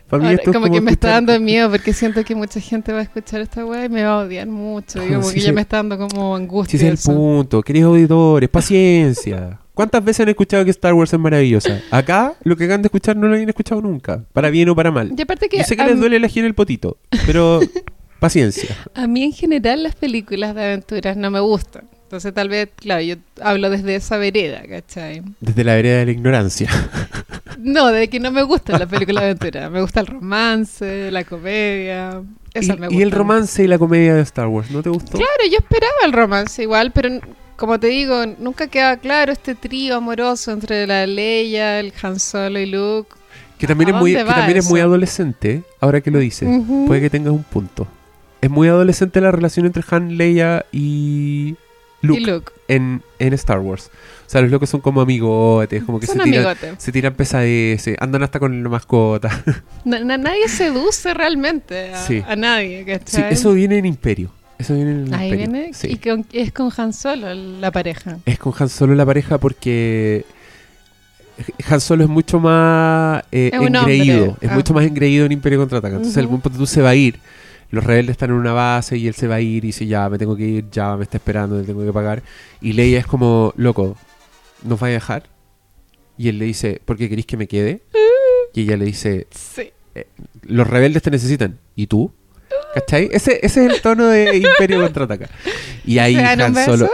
Para 0.09 0.21
mí 0.23 0.29
Ahora, 0.29 0.37
esto 0.39 0.49
es 0.49 0.57
como, 0.57 0.73
que 0.73 0.81
me 0.81 0.89
está 0.91 1.11
dando 1.11 1.39
miedo 1.39 1.69
porque 1.69 1.93
siento 1.93 2.23
que 2.23 2.33
mucha 2.33 2.59
gente 2.59 2.91
va 2.93 2.99
a 2.99 3.03
escuchar 3.03 3.41
esta 3.41 3.63
weá 3.63 3.85
y 3.85 3.89
me 3.89 4.03
va 4.03 4.13
a 4.13 4.17
odiar 4.25 4.47
mucho. 4.47 5.03
Y 5.05 5.09
como 5.09 5.21
Sí, 5.21 5.35
que 5.35 5.39
sí. 5.41 5.45
ya 5.45 5.53
me 5.53 5.61
está 5.61 5.77
dando 5.77 5.99
como 5.99 6.35
angustia. 6.35 6.77
ese 6.77 6.85
es 6.87 6.89
el 6.89 6.93
eso. 6.95 7.13
punto, 7.13 7.61
queridos 7.61 7.89
auditores, 7.91 8.49
paciencia. 8.49 9.59
¿Cuántas 9.81 10.03
veces 10.05 10.19
han 10.21 10.29
escuchado 10.29 10.63
que 10.63 10.71
Star 10.71 10.93
Wars 10.93 11.11
es 11.11 11.19
maravillosa? 11.19 11.81
Acá, 11.91 12.33
lo 12.43 12.55
que 12.55 12.65
acaban 12.65 12.81
de 12.83 12.87
escuchar 12.87 13.15
no 13.17 13.27
lo 13.27 13.33
habían 13.33 13.49
escuchado 13.49 13.81
nunca, 13.81 14.23
para 14.33 14.49
bien 14.49 14.69
o 14.69 14.75
para 14.75 14.91
mal. 14.91 15.11
Y 15.17 15.21
aparte 15.21 15.49
que 15.49 15.57
Yo 15.57 15.63
sé 15.63 15.75
que 15.75 15.81
a, 15.81 15.87
les 15.87 15.95
mí- 15.95 16.01
duele 16.01 16.17
elegir 16.17 16.45
el 16.45 16.53
potito, 16.53 16.97
pero 17.25 17.59
paciencia. 18.19 18.75
a 18.93 19.07
mí 19.07 19.23
en 19.23 19.31
general 19.33 19.83
las 19.83 19.95
películas 19.95 20.53
de 20.55 20.63
aventuras 20.65 21.17
no 21.17 21.31
me 21.31 21.39
gustan. 21.39 21.85
Entonces 22.03 22.33
tal 22.33 22.49
vez, 22.49 22.69
claro, 22.75 23.01
yo 23.01 23.15
hablo 23.41 23.69
desde 23.69 23.95
esa 23.95 24.17
vereda, 24.17 24.61
¿cachai? 24.69 25.21
Desde 25.39 25.63
la 25.63 25.75
vereda 25.75 25.99
de 25.99 26.05
la 26.05 26.11
ignorancia. 26.11 26.69
No, 27.57 27.87
de 27.91 28.07
que 28.09 28.19
no 28.19 28.31
me 28.31 28.41
gustan 28.41 28.79
las 28.79 28.89
películas 28.89 29.21
de 29.23 29.29
aventura. 29.31 29.69
Me 29.69 29.81
gusta 29.81 29.99
el 29.99 30.07
romance, 30.07 31.11
la 31.11 31.23
comedia. 31.25 32.21
Eso 32.55 32.75
me 32.77 32.85
Y, 32.85 32.89
gusta. 32.89 32.95
y 32.95 33.01
el 33.03 33.11
romance 33.11 33.63
y 33.63 33.67
la 33.67 33.77
comedia 33.77 34.15
de 34.15 34.21
Star 34.21 34.47
Wars, 34.47 34.71
¿no 34.71 34.81
te 34.81 34.89
gustó? 34.89 35.11
Claro, 35.11 35.43
yo 35.51 35.57
esperaba 35.59 35.93
el 36.05 36.13
romance 36.13 36.63
igual, 36.63 36.91
pero 36.91 37.09
n- 37.09 37.21
como 37.61 37.79
te 37.79 37.87
digo, 37.87 38.25
nunca 38.39 38.65
queda 38.65 38.97
claro 38.97 39.31
este 39.31 39.53
trío 39.53 39.97
amoroso 39.97 40.51
entre 40.51 40.87
la 40.87 41.05
Leia, 41.05 41.79
el 41.79 41.93
Han 42.01 42.19
Solo 42.19 42.57
y 42.59 42.65
Luke. 42.65 43.11
Que 43.59 43.67
también 43.67 43.91
¿A 43.91 43.93
es 43.93 43.99
muy, 43.99 44.15
que 44.15 44.23
también 44.23 44.57
es 44.57 44.67
muy 44.67 44.79
adolescente, 44.79 45.61
ahora 45.79 46.01
que 46.01 46.09
lo 46.09 46.17
dices. 46.17 46.49
Puede 46.87 47.01
que 47.01 47.11
tengas 47.11 47.31
un 47.33 47.43
punto. 47.43 47.87
Es 48.41 48.49
muy 48.49 48.67
adolescente 48.67 49.21
la 49.21 49.29
relación 49.31 49.67
entre 49.67 49.83
Han, 49.91 50.17
Leia 50.17 50.65
y 50.71 51.55
Luke, 52.01 52.19
Y 52.19 52.25
Luke. 52.25 52.51
En, 52.67 53.03
en 53.19 53.33
Star 53.33 53.59
Wars. 53.59 53.91
O 54.25 54.29
sea, 54.31 54.41
los 54.41 54.49
locos 54.49 54.67
son 54.67 54.81
como 54.81 54.99
amigotes, 55.01 55.83
como 55.83 55.99
que 55.99 56.07
Son 56.07 56.17
se 56.17 56.23
tiran, 56.23 56.57
se 56.79 56.91
tiran 56.91 57.13
pesadeces, 57.13 57.95
andan 57.99 58.23
hasta 58.23 58.39
con 58.39 58.63
la 58.63 58.69
mascota. 58.69 59.29
Na- 59.85 59.99
na- 59.99 60.17
nadie 60.17 60.47
seduce 60.49 61.13
realmente 61.13 61.93
a, 61.93 61.97
Sí. 62.07 62.23
a 62.27 62.35
nadie, 62.35 62.99
sí, 63.05 63.21
eso 63.29 63.53
viene 63.53 63.77
en 63.77 63.85
Imperio. 63.85 64.31
Eso 64.61 64.75
viene 64.75 64.91
en 64.91 65.07
el 65.07 65.13
Ahí 65.13 65.35
viene. 65.35 65.71
Sí. 65.73 65.87
Y 65.91 65.97
con- 65.97 66.25
es 66.31 66.51
con 66.51 66.71
Han 66.77 66.93
Solo 66.93 67.33
la 67.33 67.71
pareja. 67.71 68.19
Es 68.25 68.37
con 68.39 68.53
Han 68.57 68.69
Solo 68.69 68.95
la 68.95 69.05
pareja 69.05 69.37
porque 69.39 70.25
Han 71.69 71.81
Solo 71.81 72.03
es 72.03 72.09
mucho 72.09 72.39
más 72.39 73.23
eh, 73.31 73.49
Es 73.53 73.59
engreído. 73.61 74.37
Es 74.41 74.51
Ah. 74.51 74.55
mucho 74.55 74.73
más 74.73 74.85
engreído 74.85 75.25
en 75.25 75.31
Imperio 75.31 75.59
Contraataca. 75.59 75.95
Entonces, 75.95 76.17
algún 76.17 76.41
punto 76.41 76.57
tú 76.59 76.65
se 76.67 76.81
va 76.81 76.89
a 76.89 76.95
ir. 76.95 77.19
Los 77.71 77.83
rebeldes 77.83 78.11
están 78.15 78.31
en 78.31 78.35
una 78.35 78.51
base 78.53 78.97
y 78.97 79.07
él 79.07 79.13
se 79.15 79.27
va 79.27 79.35
a 79.35 79.41
ir 79.41 79.63
y 79.63 79.67
dice, 79.67 79.87
ya, 79.87 80.09
me 80.09 80.17
tengo 80.17 80.35
que 80.35 80.43
ir, 80.43 80.65
ya, 80.71 80.95
me 80.97 81.03
está 81.03 81.17
esperando, 81.17 81.57
le 81.57 81.63
tengo 81.63 81.85
que 81.85 81.93
pagar. 81.93 82.21
Y 82.59 82.73
Leia 82.73 82.99
es 82.99 83.07
como, 83.07 83.53
loco, 83.55 83.95
¿nos 84.63 84.81
va 84.83 84.87
a 84.87 84.89
dejar? 84.89 85.23
Y 86.17 86.27
él 86.27 86.37
le 86.37 86.45
dice, 86.45 86.81
¿por 86.83 86.97
qué 86.97 87.07
queréis 87.07 87.25
que 87.25 87.37
me 87.37 87.47
quede? 87.47 87.81
Y 88.53 88.63
ella 88.63 88.75
le 88.75 88.83
dice, 88.83 89.27
Sí. 89.31 89.71
los 90.43 90.67
rebeldes 90.67 91.01
te 91.01 91.09
necesitan. 91.09 91.57
¿Y 91.73 91.87
tú? 91.87 92.11
¿Cachai? 92.73 93.09
Ese, 93.11 93.39
ese 93.43 93.65
es 93.65 93.73
el 93.73 93.81
tono 93.81 94.07
de 94.07 94.37
Imperio 94.37 94.81
Contraataca. 94.81 95.29
Y 95.85 95.97
ahí 95.99 96.15
¿Se 96.15 96.21
dan 96.21 96.39
un 96.39 96.45
Han 96.45 96.53
beso? 96.53 96.77
Solo... 96.77 96.89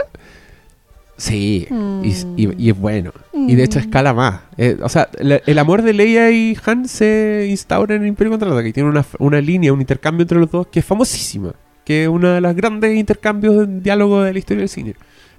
Sí, 1.16 1.66
y, 2.04 2.10
y- 2.44 2.54
y 2.66 2.70
es 2.70 2.78
bueno. 2.78 3.12
Y 3.32 3.56
de 3.56 3.64
hecho 3.64 3.80
Mm. 3.80 3.82
escala 3.82 4.14
más. 4.14 4.40
Eh, 4.56 4.76
o 4.80 4.88
sea, 4.88 5.08
la- 5.18 5.40
el 5.46 5.58
amor 5.58 5.82
de 5.82 5.92
Leia 5.92 6.30
y 6.30 6.56
Han 6.64 6.86
se 6.86 7.46
instaura 7.50 7.96
en 7.96 8.02
el 8.02 8.08
Imperio 8.08 8.30
Contraataca 8.30 8.68
y 8.68 8.72
tiene 8.72 8.88
una, 8.88 9.04
una 9.18 9.40
línea, 9.40 9.72
un 9.72 9.80
intercambio 9.80 10.22
entre 10.22 10.38
los 10.38 10.50
dos 10.50 10.68
que 10.68 10.78
es 10.78 10.84
famosísima. 10.84 11.54
Que 11.84 12.04
es 12.04 12.08
uno 12.08 12.28
de 12.30 12.40
los 12.40 12.54
grandes 12.54 12.96
intercambios 12.96 13.66
de 13.66 13.80
diálogo 13.80 14.22
de 14.22 14.32
la 14.32 14.38
historia 14.38 14.60
del 14.60 14.68
cine. 14.68 14.94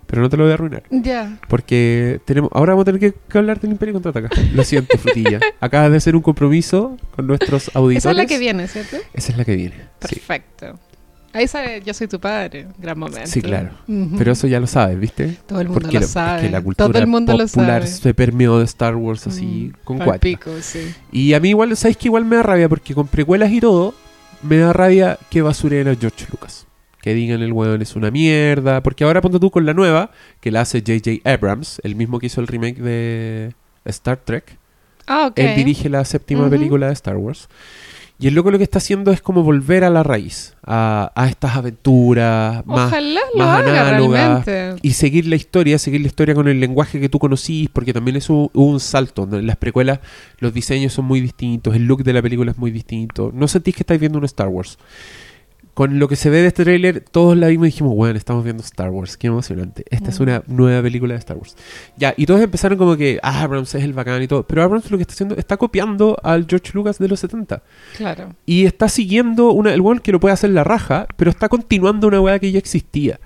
Pero 0.10 0.24
no 0.24 0.30
te 0.30 0.38
lo 0.38 0.44
voy 0.44 0.52
a 0.52 0.54
arruinar. 0.56 0.84
Ya. 0.90 1.38
Porque 1.48 2.20
tenemos 2.26 2.50
ahora 2.54 2.74
vamos 2.74 2.82
a 2.84 2.86
tener 2.86 3.00
que, 3.00 3.14
que 3.30 3.38
hablar 3.38 3.60
del 3.60 3.72
Imperio 3.72 3.94
Contraataca. 3.94 4.30
Lo 4.54 4.64
siento, 4.64 4.98
frutilla. 4.98 5.40
Acabas 5.60 5.92
de 5.92 5.98
hacer 5.98 6.16
un 6.16 6.22
compromiso 6.24 6.98
con 7.16 7.28
nuestros 7.28 7.70
auditores. 7.76 7.98
Esa 8.06 8.12
es 8.12 8.18
la 8.18 8.26
que 8.26 8.40
viene, 8.40 8.68
¿cierto? 8.68 8.98
Esa 9.14 9.32
es 9.32 9.38
la 9.38 9.46
que 9.46 9.56
viene. 9.56 9.76
Sí. 10.08 10.16
Perfecto. 10.16 10.80
Ahí 11.32 11.48
sale 11.48 11.84
Yo 11.86 11.94
soy 11.94 12.08
tu 12.08 12.20
padre. 12.20 12.66
Gran 12.80 12.98
momento. 12.98 13.30
Sí, 13.30 13.40
claro. 13.40 13.70
Pero 14.18 14.32
eso 14.32 14.48
ya 14.48 14.60
lo 14.60 14.66
sabes, 14.66 15.00
¿viste? 15.00 15.38
Todo 15.46 15.62
el 15.62 15.68
mundo 15.68 15.82
Porque 15.82 15.94
lo 15.98 16.00
la, 16.00 16.06
es 16.08 16.12
sabe. 16.12 16.42
que 16.42 16.50
la 16.50 16.62
cultura 16.62 16.88
Todo 16.90 16.98
el 16.98 17.08
mundo 17.08 17.38
lo 17.38 17.46
popular 17.46 17.84
sabe. 17.86 18.02
se 18.02 18.14
permeó 18.16 18.58
de 18.58 18.66
Star 18.66 18.96
Wars 18.96 19.28
así 19.28 19.72
Mm, 19.72 19.84
con 19.84 19.98
cuatro. 20.00 20.22
pico, 20.22 20.50
sí. 20.62 20.92
Y 21.12 21.34
a 21.36 21.40
mí 21.40 21.50
igual, 21.50 21.78
¿sabes 21.78 21.98
que 21.98 22.08
Igual 22.08 22.26
me 22.26 22.38
da 22.38 22.42
rabia 22.42 22.68
porque 22.68 22.96
con 22.96 23.06
precuelas 23.08 23.52
y 23.52 23.60
todo, 23.62 23.94
me 24.42 24.58
da 24.58 24.74
rabia 24.74 25.20
que 25.30 25.44
basuren 25.44 25.88
a 25.88 25.96
George 25.96 26.26
Lucas. 26.32 26.66
Que 27.10 27.16
digan 27.16 27.42
el 27.42 27.54
weón 27.54 27.82
es 27.82 27.96
una 27.96 28.12
mierda. 28.12 28.84
Porque 28.84 29.04
ahora 29.04 29.20
ponte 29.20 29.40
tú 29.40 29.50
con 29.50 29.66
la 29.66 29.74
nueva, 29.74 30.12
que 30.42 30.52
la 30.52 30.62
hace 30.62 30.84
J.J. 30.86 31.28
Abrams, 31.28 31.82
el 31.84 31.96
mismo 31.96 32.20
que 32.20 32.28
hizo 32.28 32.40
el 32.40 32.46
remake 32.46 32.78
de 32.78 33.54
Star 33.86 34.18
Trek. 34.18 34.60
Ah, 35.08 35.26
ok. 35.26 35.40
Él 35.40 35.56
dirige 35.56 35.90
la 35.90 36.06
séptima 36.06 36.48
película 36.52 36.86
de 36.86 36.94
Star 36.94 37.18
Wars. 37.18 37.50
Y 38.20 38.28
el 38.28 38.36
loco 38.36 38.52
lo 38.52 38.60
que 38.60 38.66
está 38.66 38.78
haciendo 38.78 39.12
es 39.12 39.22
como 39.22 39.42
volver 39.42 39.84
a 39.84 39.90
la 39.90 40.04
raíz, 40.04 40.54
a, 40.64 41.12
a 41.16 41.30
estas 41.30 41.56
aventuras 41.56 42.64
más, 42.68 42.90
Ojalá 42.90 43.22
lo 43.34 43.40
más 43.40 43.60
haga 43.62 43.88
análogas. 43.88 44.46
realmente. 44.46 44.88
y 44.88 44.92
seguir 44.92 45.26
la 45.26 45.38
historia, 45.38 45.80
seguir 45.80 46.02
la 46.02 46.08
historia 46.08 46.36
con 46.36 46.48
el 46.48 46.60
lenguaje 46.60 47.00
que 47.00 47.10
tú 47.10 47.18
conocís, 47.18 47.70
porque 47.70 47.92
también 47.92 48.18
es 48.18 48.30
un, 48.30 48.80
salto. 48.82 49.26
¿no? 49.26 49.40
En 49.40 49.48
las 49.48 49.56
precuelas 49.56 50.00
los 50.38 50.54
diseños 50.54 50.94
son 50.94 51.06
muy 51.06 51.22
distintos, 51.22 51.76
el 51.76 51.86
look 51.86 52.04
de 52.04 52.14
la 52.14 52.22
película 52.22 52.52
es 52.52 52.58
muy 52.60 52.70
distinto. 52.70 53.32
No 53.34 53.48
sentís 53.48 53.74
que 53.74 53.82
estáis 53.82 54.00
viendo 54.00 54.20
un 54.20 54.26
Star 54.26 54.50
Wars. 54.50 54.78
Con 55.80 55.98
lo 55.98 56.10
que 56.10 56.18
se 56.18 56.30
ve 56.30 56.42
de 56.42 56.48
este 56.48 56.66
tráiler, 56.66 57.00
todos 57.10 57.38
la 57.38 57.48
vimos 57.48 57.68
y 57.68 57.72
dijimos, 57.72 57.96
bueno, 57.96 58.18
estamos 58.18 58.44
viendo 58.44 58.62
Star 58.64 58.90
Wars, 58.90 59.16
qué 59.16 59.28
emocionante. 59.28 59.86
Esta 59.90 60.10
es 60.10 60.20
Mm. 60.20 60.24
una 60.24 60.44
nueva 60.48 60.82
película 60.82 61.14
de 61.14 61.20
Star 61.20 61.38
Wars. 61.38 61.56
Ya, 61.96 62.14
y 62.18 62.26
todos 62.26 62.42
empezaron 62.42 62.78
como 62.78 62.98
que, 62.98 63.18
ah, 63.24 63.44
Abrams 63.44 63.74
es 63.76 63.84
el 63.86 63.94
bacán 63.94 64.22
y 64.22 64.28
todo. 64.28 64.44
Pero 64.44 64.62
Abrams 64.62 64.92
lo 64.92 64.98
que 64.98 65.04
está 65.04 65.14
haciendo, 65.14 65.38
está 65.38 65.56
copiando 65.56 66.18
al 66.22 66.46
George 66.50 66.72
Lucas 66.74 66.98
de 67.00 67.08
los 67.08 67.22
70. 67.22 67.64
Claro. 67.96 68.36
Y 68.46 68.66
está 68.66 68.90
siguiendo 68.90 69.52
una, 69.54 69.74
el 69.74 69.80
weón 69.80 70.00
que 70.00 70.12
lo 70.12 70.20
puede 70.20 70.34
hacer 70.34 70.50
la 70.50 70.66
raja, 70.66 71.08
pero 71.16 71.32
está 71.32 71.48
continuando 71.48 72.10
una 72.10 72.20
weá 72.20 72.40
que 72.40 72.52
ya 72.52 72.60
existía. 72.60 73.18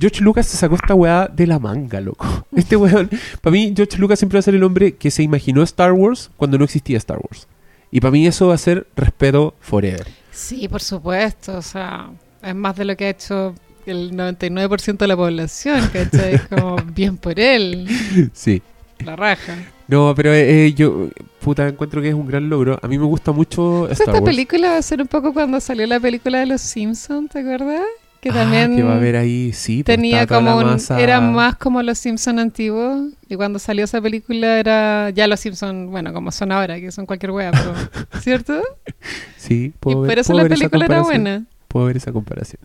George 0.00 0.22
Lucas 0.22 0.46
se 0.46 0.56
sacó 0.56 0.76
esta 0.76 0.94
weá 0.94 1.28
de 1.28 1.46
la 1.46 1.58
manga, 1.58 2.00
loco. 2.00 2.46
Este 2.56 2.74
weón, 2.76 3.10
para 3.42 3.52
mí, 3.52 3.74
George 3.76 3.98
Lucas 3.98 4.18
siempre 4.18 4.36
va 4.36 4.40
a 4.40 4.44
ser 4.44 4.54
el 4.54 4.64
hombre 4.64 4.94
que 4.94 5.10
se 5.10 5.22
imaginó 5.22 5.62
Star 5.62 5.92
Wars 5.92 6.30
cuando 6.38 6.56
no 6.56 6.64
existía 6.64 6.96
Star 6.96 7.18
Wars. 7.18 7.48
Y 7.90 8.00
para 8.00 8.12
mí 8.12 8.26
eso 8.26 8.46
va 8.46 8.54
a 8.54 8.58
ser 8.58 8.86
respeto 8.96 9.54
forever. 9.60 10.06
Sí, 10.32 10.66
por 10.68 10.80
supuesto. 10.82 11.58
O 11.58 11.62
sea, 11.62 12.10
es 12.42 12.54
más 12.54 12.76
de 12.76 12.84
lo 12.84 12.96
que 12.96 13.04
ha 13.06 13.10
hecho 13.10 13.54
el 13.86 14.12
99% 14.12 14.96
de 14.96 15.06
la 15.06 15.16
población, 15.16 15.88
¿cachai? 15.92 16.38
Como 16.48 16.76
bien 16.94 17.16
por 17.16 17.38
él. 17.38 17.86
Sí. 18.32 18.62
La 19.04 19.16
raja. 19.16 19.56
No, 19.88 20.14
pero 20.14 20.32
eh, 20.32 20.66
eh, 20.66 20.74
yo, 20.74 21.08
puta, 21.40 21.68
encuentro 21.68 22.00
que 22.00 22.08
es 22.08 22.14
un 22.14 22.26
gran 22.26 22.48
logro. 22.48 22.78
A 22.82 22.88
mí 22.88 22.98
me 22.98 23.04
gusta 23.04 23.32
mucho 23.32 23.88
Star 23.90 24.08
esta 24.08 24.12
Wars. 24.12 24.24
película 24.24 24.70
va 24.70 24.76
a 24.78 24.82
ser 24.82 25.02
un 25.02 25.08
poco 25.08 25.32
cuando 25.32 25.60
salió 25.60 25.86
la 25.86 26.00
película 26.00 26.38
de 26.40 26.46
los 26.46 26.60
Simpsons, 26.60 27.30
¿te 27.30 27.40
acuerdas? 27.40 27.82
Que 28.22 28.30
Ah, 28.30 28.34
también 28.34 28.76
que 28.76 28.84
va 28.84 28.92
a 28.92 28.96
haber 28.98 29.16
ahí, 29.16 29.52
sí. 29.52 29.82
tenía 29.82 30.28
como 30.28 30.56
un, 30.56 30.64
masa- 30.64 31.00
era 31.00 31.20
más 31.20 31.56
como 31.56 31.82
los 31.82 31.98
Simpsons 31.98 32.38
antiguos 32.38 33.12
y 33.28 33.34
cuando 33.34 33.58
salió 33.58 33.84
esa 33.84 34.00
película 34.00 34.60
era 34.60 35.10
ya 35.10 35.26
los 35.26 35.40
Simpsons, 35.40 35.90
bueno, 35.90 36.12
como 36.12 36.30
son 36.30 36.52
ahora, 36.52 36.78
que 36.78 36.92
son 36.92 37.04
cualquier 37.04 37.32
wea, 37.32 37.50
pero 37.50 37.74
¿cierto? 38.22 38.62
Sí, 39.36 39.64
Y 39.64 39.68
puedo 39.70 40.02
ver, 40.02 40.10
por 40.12 40.18
eso 40.20 40.28
puedo 40.28 40.36
la 40.38 40.42
ver 40.44 40.52
esa 40.52 40.68
película 40.68 40.84
era 40.86 41.02
buena. 41.02 41.44
Puedo 41.66 41.86
ver 41.86 41.96
esa 41.96 42.12
comparación. 42.12 42.60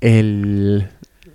El... 0.00 0.86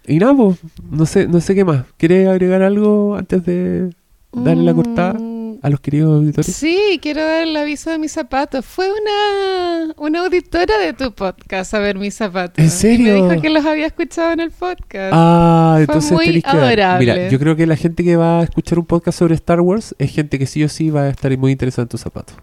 Y 0.08 0.18
nada, 0.18 0.34
pues, 0.36 0.58
no 0.90 1.06
sé, 1.06 1.28
no 1.28 1.42
sé 1.42 1.56
qué 1.56 1.66
más. 1.66 1.84
¿Quieres 1.98 2.28
agregar 2.28 2.62
algo 2.62 3.16
antes 3.16 3.44
de 3.46 3.90
darle 4.34 4.64
la 4.64 4.74
cortada 4.74 5.14
Mm, 5.20 5.29
a 5.62 5.70
los 5.70 5.80
queridos 5.80 6.18
auditores? 6.20 6.56
Sí, 6.56 7.00
quiero 7.02 7.22
dar 7.22 7.44
el 7.44 7.56
aviso 7.56 7.90
de 7.90 7.98
mis 8.00 8.12
zapatos. 8.12 8.66
Fue 8.66 8.88
una, 8.92 9.94
una 9.98 10.20
auditora 10.22 10.78
de 10.78 10.94
tu 10.94 11.14
podcast 11.14 11.74
a 11.74 11.80
ver 11.80 11.98
mis 11.98 12.14
zapatos. 12.16 12.58
¿En 12.60 12.66
Y 12.66 12.70
serio? 12.70 13.24
me 13.24 13.30
dijo 13.30 13.42
que 13.42 13.50
los 13.50 13.66
había 13.66 13.88
escuchado 13.88 14.32
en 14.32 14.40
el 14.40 14.52
podcast. 14.52 15.12
Ah, 15.14 15.74
Fue 15.76 15.82
entonces 15.84 16.12
muy 16.12 16.26
tenéis 16.26 16.44
que 16.44 16.50
adorable. 16.50 17.00
Mira, 17.06 17.30
yo 17.30 17.40
creo 17.40 17.56
que 17.56 17.66
la 17.66 17.76
gente 17.76 18.04
que 18.04 18.16
va 18.16 18.40
a 18.40 18.44
escuchar 18.44 18.80
un 18.80 18.86
podcast 18.86 19.20
sobre 19.20 19.36
Star 19.36 19.62
Wars 19.62 19.96
es 20.00 20.12
gente 20.12 20.40
que 20.40 20.46
sí 20.46 20.64
o 20.64 20.70
sí 20.70 20.90
va 20.90 21.04
a 21.04 21.10
estar 21.10 21.36
muy 21.38 21.52
interesada 21.52 21.84
en 21.84 21.90
tus 21.90 22.02
zapatos. 22.02 22.36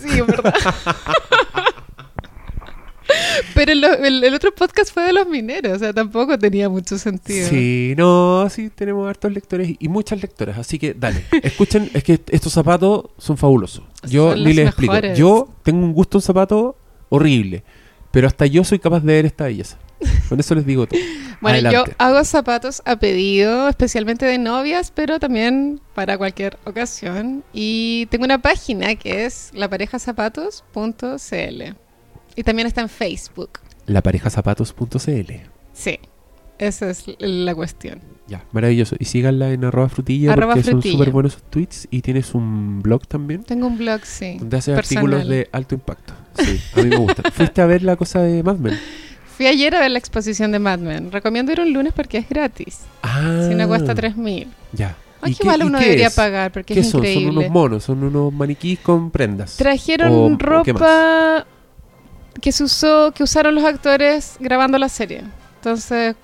Sí, 0.00 0.18
es 0.20 0.26
verdad. 0.26 0.54
Pero 3.54 3.72
el, 3.72 3.84
el- 3.84 4.24
el 4.24 4.34
otro 4.34 4.54
podcast 4.54 4.92
fue 4.92 5.04
de 5.04 5.12
los 5.12 5.26
mineros, 5.28 5.76
o 5.76 5.78
sea, 5.78 5.92
tampoco 5.92 6.38
tenía 6.38 6.68
mucho 6.68 6.98
sentido. 6.98 7.48
Sí, 7.48 7.94
no, 7.96 8.48
sí, 8.50 8.70
tenemos 8.70 9.08
hartos 9.08 9.32
lectores 9.32 9.74
y 9.78 9.88
muchas 9.88 10.20
lectoras. 10.20 10.58
Así 10.58 10.78
que 10.78 10.94
dale, 10.94 11.24
escuchen, 11.42 11.90
es 11.94 12.04
que 12.04 12.20
estos 12.30 12.52
zapatos 12.52 13.06
son 13.18 13.36
fabulosos. 13.36 13.84
Yo 14.08 14.32
Son 14.32 14.44
ni 14.44 14.52
les 14.52 14.66
explico. 14.68 14.94
Yo 15.14 15.48
tengo 15.62 15.84
un 15.84 15.92
gusto 15.92 16.18
en 16.18 16.22
zapatos 16.22 16.74
horrible, 17.08 17.64
pero 18.10 18.26
hasta 18.26 18.46
yo 18.46 18.64
soy 18.64 18.78
capaz 18.78 19.00
de 19.00 19.12
ver 19.14 19.26
esta 19.26 19.44
belleza. 19.44 19.78
Con 20.28 20.38
eso 20.38 20.54
les 20.54 20.66
digo 20.66 20.86
todo. 20.86 21.00
Bueno, 21.40 21.70
yo 21.70 21.84
hago 21.98 22.24
zapatos 22.24 22.82
a 22.84 22.96
pedido, 22.96 23.68
especialmente 23.68 24.26
de 24.26 24.38
novias, 24.38 24.90
pero 24.92 25.20
también 25.20 25.80
para 25.94 26.18
cualquier 26.18 26.58
ocasión. 26.64 27.44
Y 27.52 28.06
tengo 28.10 28.24
una 28.24 28.42
página 28.42 28.96
que 28.96 29.24
es 29.24 29.50
laparejazapatos.cl. 29.54 31.76
Y 32.38 32.44
también 32.44 32.68
está 32.68 32.80
en 32.82 32.88
Facebook. 32.88 33.58
Laparejazapatos.cl 33.86 35.32
Sí, 35.72 35.98
esa 36.58 36.90
es 36.90 37.04
la 37.18 37.54
cuestión. 37.54 38.00
Ya, 38.28 38.44
maravilloso. 38.52 38.94
Y 38.98 39.06
síganla 39.06 39.52
en 39.52 39.64
arroba 39.64 39.88
frutilla 39.88 40.32
Arroba 40.34 40.54
porque 40.54 40.70
frutilla. 40.70 40.92
son 40.92 40.98
súper 41.00 41.10
buenos 41.12 41.32
sus 41.32 41.42
tweets 41.44 41.88
y 41.90 42.02
tienes 42.02 42.34
un 42.34 42.80
blog 42.82 43.06
también 43.08 43.42
Tengo 43.42 43.66
un 43.66 43.78
blog, 43.78 44.02
sí. 44.04 44.36
donde 44.38 44.56
haces 44.58 44.74
personal. 44.74 45.04
artículos 45.04 45.28
de 45.28 45.48
alto 45.52 45.74
impacto. 45.74 46.12
Sí, 46.38 46.60
a 46.74 46.82
mí 46.82 46.90
me 46.90 46.96
gusta. 46.96 47.22
¿Fuiste 47.32 47.60
a 47.62 47.66
ver 47.66 47.82
la 47.82 47.96
cosa 47.96 48.20
de 48.20 48.42
Mad 48.42 48.56
Men? 48.58 48.78
Fui 49.36 49.46
ayer 49.46 49.74
a 49.74 49.80
ver 49.80 49.90
la 49.92 49.98
exposición 49.98 50.52
de 50.52 50.58
Mad 50.58 50.78
Men. 50.80 51.10
Recomiendo 51.10 51.50
ir 51.52 51.60
un 51.60 51.72
lunes 51.72 51.92
porque 51.94 52.18
es 52.18 52.28
gratis. 52.28 52.80
Ah, 53.02 53.46
Si 53.48 53.54
no 53.54 53.66
cuesta 53.66 53.94
3.000. 53.94 54.46
Ya. 54.72 54.96
Ay, 55.22 55.32
¿Y 55.32 55.34
que 55.34 55.38
qué- 55.40 55.44
igual 55.46 55.62
uno 55.64 55.78
debería 55.80 56.08
es? 56.08 56.14
pagar 56.14 56.52
porque 56.52 56.74
¿Qué 56.74 56.80
es 56.80 56.90
son? 56.90 57.00
increíble. 57.00 57.26
Son 57.32 57.38
unos 57.38 57.50
monos, 57.50 57.84
son 57.84 58.04
unos 58.04 58.32
maniquís 58.32 58.78
con 58.80 59.10
prendas. 59.10 59.56
Trajeron 59.56 60.12
¿O- 60.12 60.26
o 60.26 60.62
qué 60.62 60.72
ropa 60.72 61.46
que 62.40 62.52
se 62.52 62.64
usó, 62.64 63.12
que 63.12 63.22
usaron 63.22 63.54
los 63.54 63.64
actores 63.64 64.36
grabando 64.40 64.78
la 64.78 64.88
serie. 64.88 65.22
Entonces, 65.56 66.14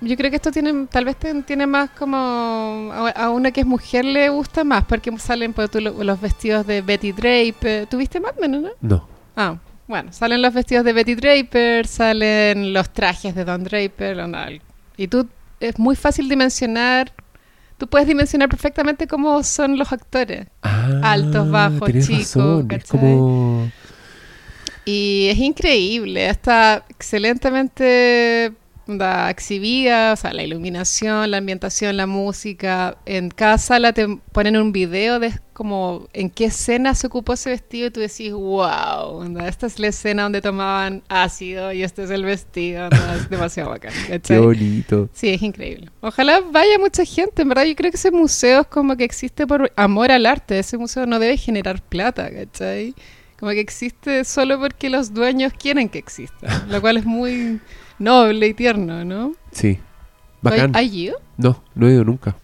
yo 0.00 0.16
creo 0.16 0.30
que 0.30 0.36
esto 0.36 0.50
tiene, 0.52 0.86
tal 0.90 1.04
vez 1.06 1.16
tiene 1.46 1.66
más 1.66 1.90
como 1.90 2.90
a, 2.92 3.10
a 3.10 3.30
una 3.30 3.50
que 3.50 3.60
es 3.60 3.66
mujer 3.66 4.04
le 4.04 4.28
gusta 4.28 4.64
más, 4.64 4.84
porque 4.84 5.16
salen 5.18 5.52
pues, 5.52 5.70
tú, 5.70 5.80
lo- 5.80 6.02
los 6.04 6.20
vestidos 6.20 6.66
de 6.66 6.82
Betty 6.82 7.12
Draper. 7.12 7.86
¿Tuviste 7.86 8.20
Mad 8.20 8.34
Men, 8.40 8.62
no? 8.62 8.68
No. 8.80 9.08
Ah, 9.36 9.56
bueno, 9.88 10.12
salen 10.12 10.42
los 10.42 10.52
vestidos 10.54 10.84
de 10.84 10.92
Betty 10.92 11.14
Draper, 11.14 11.86
salen 11.86 12.72
los 12.72 12.90
trajes 12.90 13.34
de 13.34 13.44
Don 13.44 13.64
Draper, 13.64 14.16
y 14.96 15.08
tú 15.08 15.26
es 15.60 15.78
muy 15.78 15.96
fácil 15.96 16.28
dimensionar. 16.28 17.12
Tú 17.76 17.88
puedes 17.88 18.06
dimensionar 18.06 18.48
perfectamente 18.48 19.08
cómo 19.08 19.42
son 19.42 19.76
los 19.76 19.92
actores. 19.92 20.46
Ah, 20.62 21.00
Altos, 21.02 21.50
bajos, 21.50 21.90
chicos, 22.06 22.64
como... 22.88 23.70
Y 24.84 25.28
es 25.30 25.38
increíble, 25.38 26.28
está 26.28 26.84
excelentemente 26.88 28.52
exhibida, 29.30 30.12
o 30.12 30.16
sea, 30.16 30.32
la 30.32 30.42
iluminación, 30.42 31.30
la 31.30 31.38
ambientación, 31.38 31.96
la 31.96 32.06
música. 32.06 32.98
En 33.06 33.30
cada 33.30 33.58
sala 33.58 33.92
te 33.92 34.18
ponen 34.32 34.56
un 34.56 34.72
video 34.72 35.18
de 35.18 35.32
como 35.52 36.08
en 36.12 36.30
qué 36.30 36.46
escena 36.46 36.94
se 36.94 37.06
ocupó 37.06 37.34
ese 37.34 37.50
vestido 37.50 37.86
y 37.86 37.90
tú 37.90 38.00
decís, 38.00 38.32
wow, 38.32 39.20
onda, 39.20 39.48
esta 39.48 39.66
es 39.66 39.78
la 39.78 39.86
escena 39.88 40.24
donde 40.24 40.42
tomaban 40.42 41.02
ácido 41.08 41.72
y 41.72 41.84
este 41.84 42.02
es 42.02 42.10
el 42.10 42.24
vestido, 42.24 42.84
onda, 42.84 43.16
es 43.16 43.30
demasiado 43.30 43.70
bacán. 43.70 43.92
Qué 44.06 44.14
¿cachai? 44.14 44.38
bonito. 44.40 45.08
Sí, 45.12 45.30
es 45.30 45.42
increíble. 45.42 45.90
Ojalá 46.00 46.40
vaya 46.40 46.78
mucha 46.78 47.04
gente, 47.04 47.42
en 47.42 47.48
verdad 47.48 47.64
yo 47.64 47.76
creo 47.76 47.90
que 47.90 47.96
ese 47.96 48.10
museo 48.10 48.62
es 48.62 48.66
como 48.66 48.96
que 48.96 49.04
existe 49.04 49.46
por 49.46 49.72
amor 49.76 50.10
al 50.10 50.26
arte, 50.26 50.58
ese 50.58 50.76
museo 50.76 51.06
no 51.06 51.18
debe 51.18 51.36
generar 51.36 51.80
plata, 51.80 52.30
¿cachai? 52.30 52.94
Como 53.44 53.52
que 53.52 53.60
existe 53.60 54.24
solo 54.24 54.58
porque 54.58 54.88
los 54.88 55.12
dueños 55.12 55.52
quieren 55.52 55.90
que 55.90 55.98
exista, 55.98 56.64
lo 56.66 56.80
cual 56.80 56.96
es 56.96 57.04
muy 57.04 57.60
noble 57.98 58.48
y 58.48 58.54
tierno, 58.54 59.04
¿no? 59.04 59.34
Sí. 59.52 59.78
Bacán. 60.40 60.72
¿Hay 60.74 60.98
ido? 60.98 61.20
No, 61.36 61.62
no 61.74 61.86
he 61.86 61.92
ido 61.92 62.04
nunca. 62.04 62.34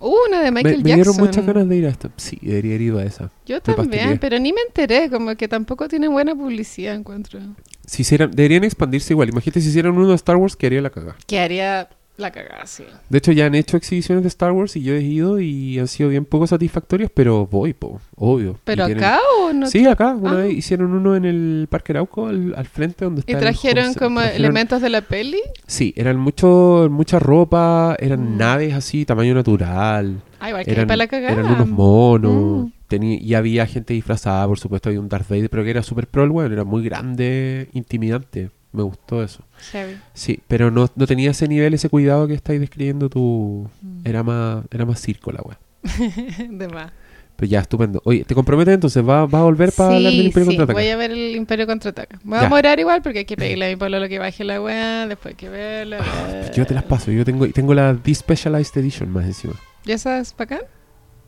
Uh, 0.00 0.12
una 0.26 0.40
de 0.42 0.50
Me, 0.50 0.64
Michael 0.64 0.78
me 0.78 0.82
dieron 0.82 1.04
Jackson. 1.14 1.24
muchas 1.24 1.46
ganas 1.46 1.68
de 1.68 1.76
ir 1.76 1.86
a 1.86 1.90
esta. 1.90 2.10
Sí, 2.16 2.40
debería 2.42 2.72
haber 2.72 2.82
ido 2.82 2.98
a 2.98 3.04
esa. 3.04 3.30
Yo 3.46 3.62
también, 3.62 4.18
pero 4.18 4.40
ni 4.40 4.52
me 4.52 4.62
enteré, 4.66 5.08
como 5.08 5.36
que 5.36 5.46
tampoco 5.46 5.86
tiene 5.86 6.08
buena 6.08 6.34
publicidad, 6.34 6.96
encuentro. 6.96 7.38
Si 7.86 8.02
hicieran, 8.02 8.32
deberían 8.32 8.64
expandirse 8.64 9.12
igual. 9.12 9.28
Imagínate 9.28 9.60
si 9.60 9.68
hicieran 9.68 9.96
uno 9.96 10.08
de 10.08 10.16
Star 10.16 10.34
Wars, 10.34 10.56
que 10.56 10.66
haría 10.66 10.82
la 10.82 10.90
cagada. 10.90 11.14
Que 11.28 11.38
haría 11.38 11.88
la 12.18 12.30
cagada, 12.30 12.66
sí. 12.66 12.84
De 13.08 13.18
hecho, 13.18 13.32
ya 13.32 13.46
han 13.46 13.54
hecho 13.54 13.76
exhibiciones 13.76 14.22
de 14.24 14.28
Star 14.28 14.52
Wars 14.52 14.76
y 14.76 14.82
yo 14.82 14.94
he 14.94 15.00
ido 15.02 15.40
y 15.40 15.78
han 15.78 15.88
sido 15.88 16.08
bien 16.10 16.24
poco 16.24 16.46
satisfactorias, 16.46 17.10
pero 17.14 17.46
voy, 17.46 17.72
po, 17.74 18.00
obvio. 18.16 18.58
¿Pero 18.64 18.82
Y 18.84 18.86
tienen- 18.86 19.04
acá 19.04 19.18
o 19.40 19.52
no? 19.52 19.66
Sí, 19.68 19.86
acá. 19.86 20.14
Una 20.14 20.32
Ah. 20.32 20.34
vez 20.34 20.52
hicieron 20.54 20.92
uno 20.92 21.14
en 21.16 21.24
el 21.24 21.66
Parque 21.70 21.92
Arauco, 21.92 22.26
al, 22.26 22.54
al 22.56 22.66
frente 22.66 23.04
donde 23.04 23.20
está 23.20 23.32
¿Y 23.32 23.36
trajeron 23.36 23.94
como 23.94 24.20
Trajeron- 24.20 24.36
elementos 24.36 24.82
de 24.82 24.90
la 24.90 25.00
peli? 25.02 25.38
Sí, 25.66 25.94
eran 25.96 26.18
mucho, 26.18 26.88
mucha 26.90 27.18
ropa, 27.18 27.96
eran 27.98 28.34
Mm. 28.34 28.36
naves 28.38 28.74
así, 28.74 29.04
tamaño 29.04 29.34
natural. 29.34 30.20
Ah, 30.40 30.48
igual 30.50 30.64
que 30.64 30.70
Eran, 30.72 30.86
para 30.86 30.96
la 30.96 31.06
cagada. 31.06 31.32
eran 31.32 31.46
unos 31.52 31.68
monos. 31.68 32.66
Mm. 32.66 32.72
Tení- 32.88 33.20
y 33.20 33.34
había 33.34 33.66
gente 33.66 33.92
disfrazada, 33.94 34.46
por 34.46 34.58
supuesto, 34.58 34.88
había 34.88 35.00
un 35.00 35.08
Darth 35.10 35.28
Vader, 35.28 35.50
pero 35.50 35.62
que 35.62 35.70
era 35.70 35.82
súper 35.82 36.06
pro 36.06 36.24
el 36.24 36.30
weón, 36.30 36.52
era 36.52 36.64
muy 36.64 36.82
grande, 36.82 37.68
intimidante. 37.74 38.50
Me 38.72 38.82
gustó 38.82 39.22
eso. 39.22 39.42
Heavy. 39.72 39.96
Sí, 40.12 40.40
pero 40.46 40.70
no, 40.70 40.88
no 40.94 41.06
tenía 41.06 41.30
ese 41.30 41.48
nivel, 41.48 41.74
ese 41.74 41.88
cuidado 41.88 42.26
que 42.26 42.34
estáis 42.34 42.60
describiendo 42.60 43.08
tú. 43.08 43.68
Mm. 43.82 44.00
Era 44.06 44.22
más, 44.22 44.64
era 44.70 44.84
más 44.84 45.00
circo 45.00 45.32
la 45.32 45.40
weá. 45.42 45.58
de 46.50 46.68
más. 46.68 46.92
Pero 47.36 47.48
ya, 47.50 47.60
estupendo. 47.60 48.02
Oye, 48.04 48.24
¿te 48.24 48.34
comprometes 48.34 48.74
entonces? 48.74 49.02
¿Va, 49.08 49.24
va 49.26 49.38
a 49.38 49.42
volver 49.44 49.70
para 49.72 49.94
hablar 49.94 50.10
del 50.12 50.20
Sí, 50.22 50.26
Imperio 50.26 50.50
sí, 50.50 50.56
Contraataca? 50.56 50.78
voy 50.80 50.88
a 50.90 50.96
ver 50.96 51.10
el 51.12 51.36
Imperio 51.36 51.66
Contraataca. 51.68 52.18
Me 52.24 52.30
voy 52.30 52.40
Ya. 52.40 52.46
a 52.46 52.50
morar 52.50 52.80
igual 52.80 53.00
porque 53.00 53.20
hay 53.20 53.24
que 53.24 53.36
pedirle 53.36 53.66
a 53.66 53.68
mi 53.68 53.76
pueblo 53.76 54.00
lo 54.00 54.08
que 54.08 54.18
baje 54.18 54.42
la 54.44 54.60
weá, 54.60 55.06
después 55.06 55.32
hay 55.32 55.36
que 55.36 55.48
verla. 55.48 55.98
Ah, 56.00 56.50
Yo 56.54 56.66
te 56.66 56.74
las 56.74 56.82
paso, 56.82 57.10
yo 57.12 57.24
tengo, 57.24 57.48
tengo 57.50 57.74
la 57.74 57.94
Despecialized 57.94 58.76
Edition 58.76 59.10
más 59.10 59.24
encima. 59.24 59.54
¿Y 59.86 59.92
esa 59.92 60.18
es 60.18 60.34
bacán? 60.36 60.60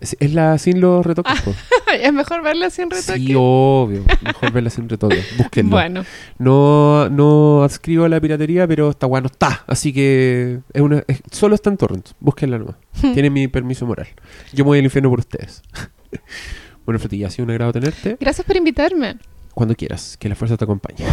Es, 0.00 0.16
es 0.18 0.34
la 0.34 0.58
sin 0.58 0.80
los 0.80 1.06
retoques, 1.06 1.40
po. 1.42 1.54
es 2.06 2.12
mejor 2.12 2.42
verla 2.42 2.70
sin 2.70 2.90
retoque. 2.90 3.18
Sí, 3.18 3.34
obvio. 3.36 4.04
Mejor 4.22 4.52
verla 4.52 4.70
sin 4.70 4.88
retoques. 4.88 5.36
Búsquenlo. 5.36 5.70
bueno, 5.70 6.04
No, 6.38 7.08
no 7.10 7.62
adscribo 7.62 8.04
a 8.04 8.08
la 8.08 8.20
piratería, 8.20 8.66
pero 8.66 8.90
esta 8.90 9.06
weá 9.06 9.20
no 9.20 9.26
está. 9.28 9.64
Así 9.66 9.92
que 9.92 10.60
es 10.72 10.82
una, 10.82 11.02
es- 11.06 11.20
solo 11.30 11.54
está 11.54 11.70
en 11.70 11.76
torrents. 11.76 12.14
Búsquenla 12.20 12.58
nomás. 12.58 12.76
Tiene 13.00 13.30
mi 13.30 13.48
permiso 13.48 13.86
moral. 13.86 14.08
Yo 14.52 14.64
me 14.64 14.68
voy 14.68 14.78
al 14.78 14.84
infierno 14.84 15.10
por 15.10 15.18
ustedes. 15.20 15.62
bueno, 16.86 16.98
Frutilla, 16.98 17.28
ha 17.28 17.30
sido 17.30 17.44
un 17.44 17.50
agrado 17.52 17.72
tenerte. 17.72 18.16
gracias 18.20 18.46
por 18.46 18.56
invitarme. 18.56 19.18
Cuando 19.54 19.74
quieras. 19.74 20.16
Que 20.18 20.28
la 20.28 20.34
fuerza 20.34 20.56
te 20.56 20.64
acompañe. 20.64 21.04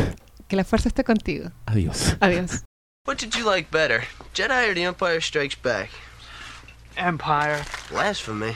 Que 0.47 0.55
la 0.55 0.63
fuerza 0.63 0.87
esté 0.89 1.03
contigo. 1.03 1.49
Adiós. 1.65 2.15
Adiós. 2.19 2.63
What 3.05 3.17
did 3.19 3.31
you 3.37 3.45
like 3.49 3.69
better, 3.71 4.01
Jedi 4.33 4.69
or 4.69 4.73
The 4.73 4.83
Empire 4.83 5.21
Strikes 5.21 5.55
Back? 5.63 5.89
Empire. 6.97 7.59
Blasphemy. 7.91 8.51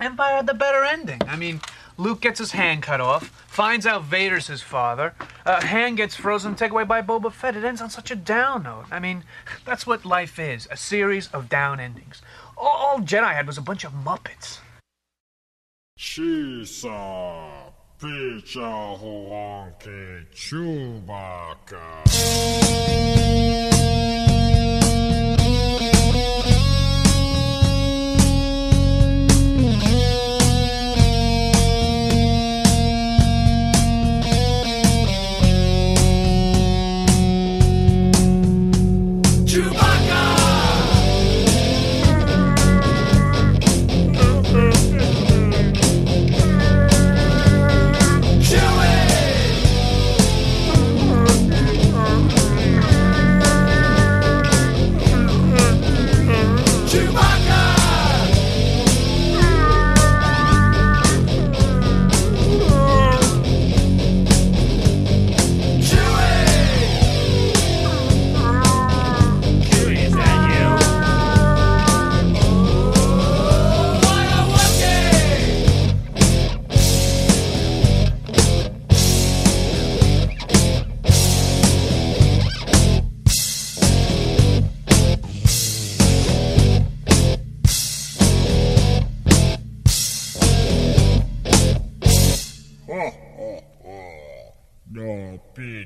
Empire 0.00 0.36
had 0.36 0.46
the 0.46 0.54
better 0.54 0.84
ending. 0.84 1.20
I 1.26 1.36
mean, 1.36 1.60
Luke 1.96 2.20
gets 2.20 2.38
his 2.38 2.52
hand 2.52 2.82
cut 2.82 3.00
off, 3.00 3.28
finds 3.46 3.86
out 3.86 4.04
Vader's 4.04 4.46
his 4.48 4.62
father, 4.62 5.14
uh, 5.44 5.60
hand 5.60 5.96
gets 5.96 6.16
frozen, 6.16 6.54
taken 6.54 6.72
away 6.72 6.84
by 6.84 7.02
Boba 7.02 7.30
Fett. 7.32 7.56
It 7.56 7.64
ends 7.64 7.80
on 7.80 7.90
such 7.90 8.10
a 8.10 8.16
down 8.16 8.64
note. 8.64 8.86
I 8.90 8.98
mean, 8.98 9.24
that's 9.64 9.86
what 9.86 10.04
life 10.04 10.38
is 10.38 10.66
a 10.70 10.76
series 10.76 11.28
of 11.28 11.48
down 11.48 11.80
endings. 11.80 12.22
All, 12.56 12.68
all 12.68 12.98
Jedi 13.00 13.32
had 13.32 13.46
was 13.46 13.58
a 13.58 13.62
bunch 13.62 13.84
of 13.84 13.92
Muppets. 13.92 14.58
Shisa, 15.98 17.72
Picha, 18.00 18.98
Chewbacca. 20.34 22.02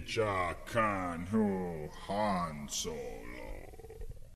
Picha 0.06 0.54
Kan 0.66 1.26
Hu 1.26 1.88
Han 2.06 2.68
Solo. 2.68 3.25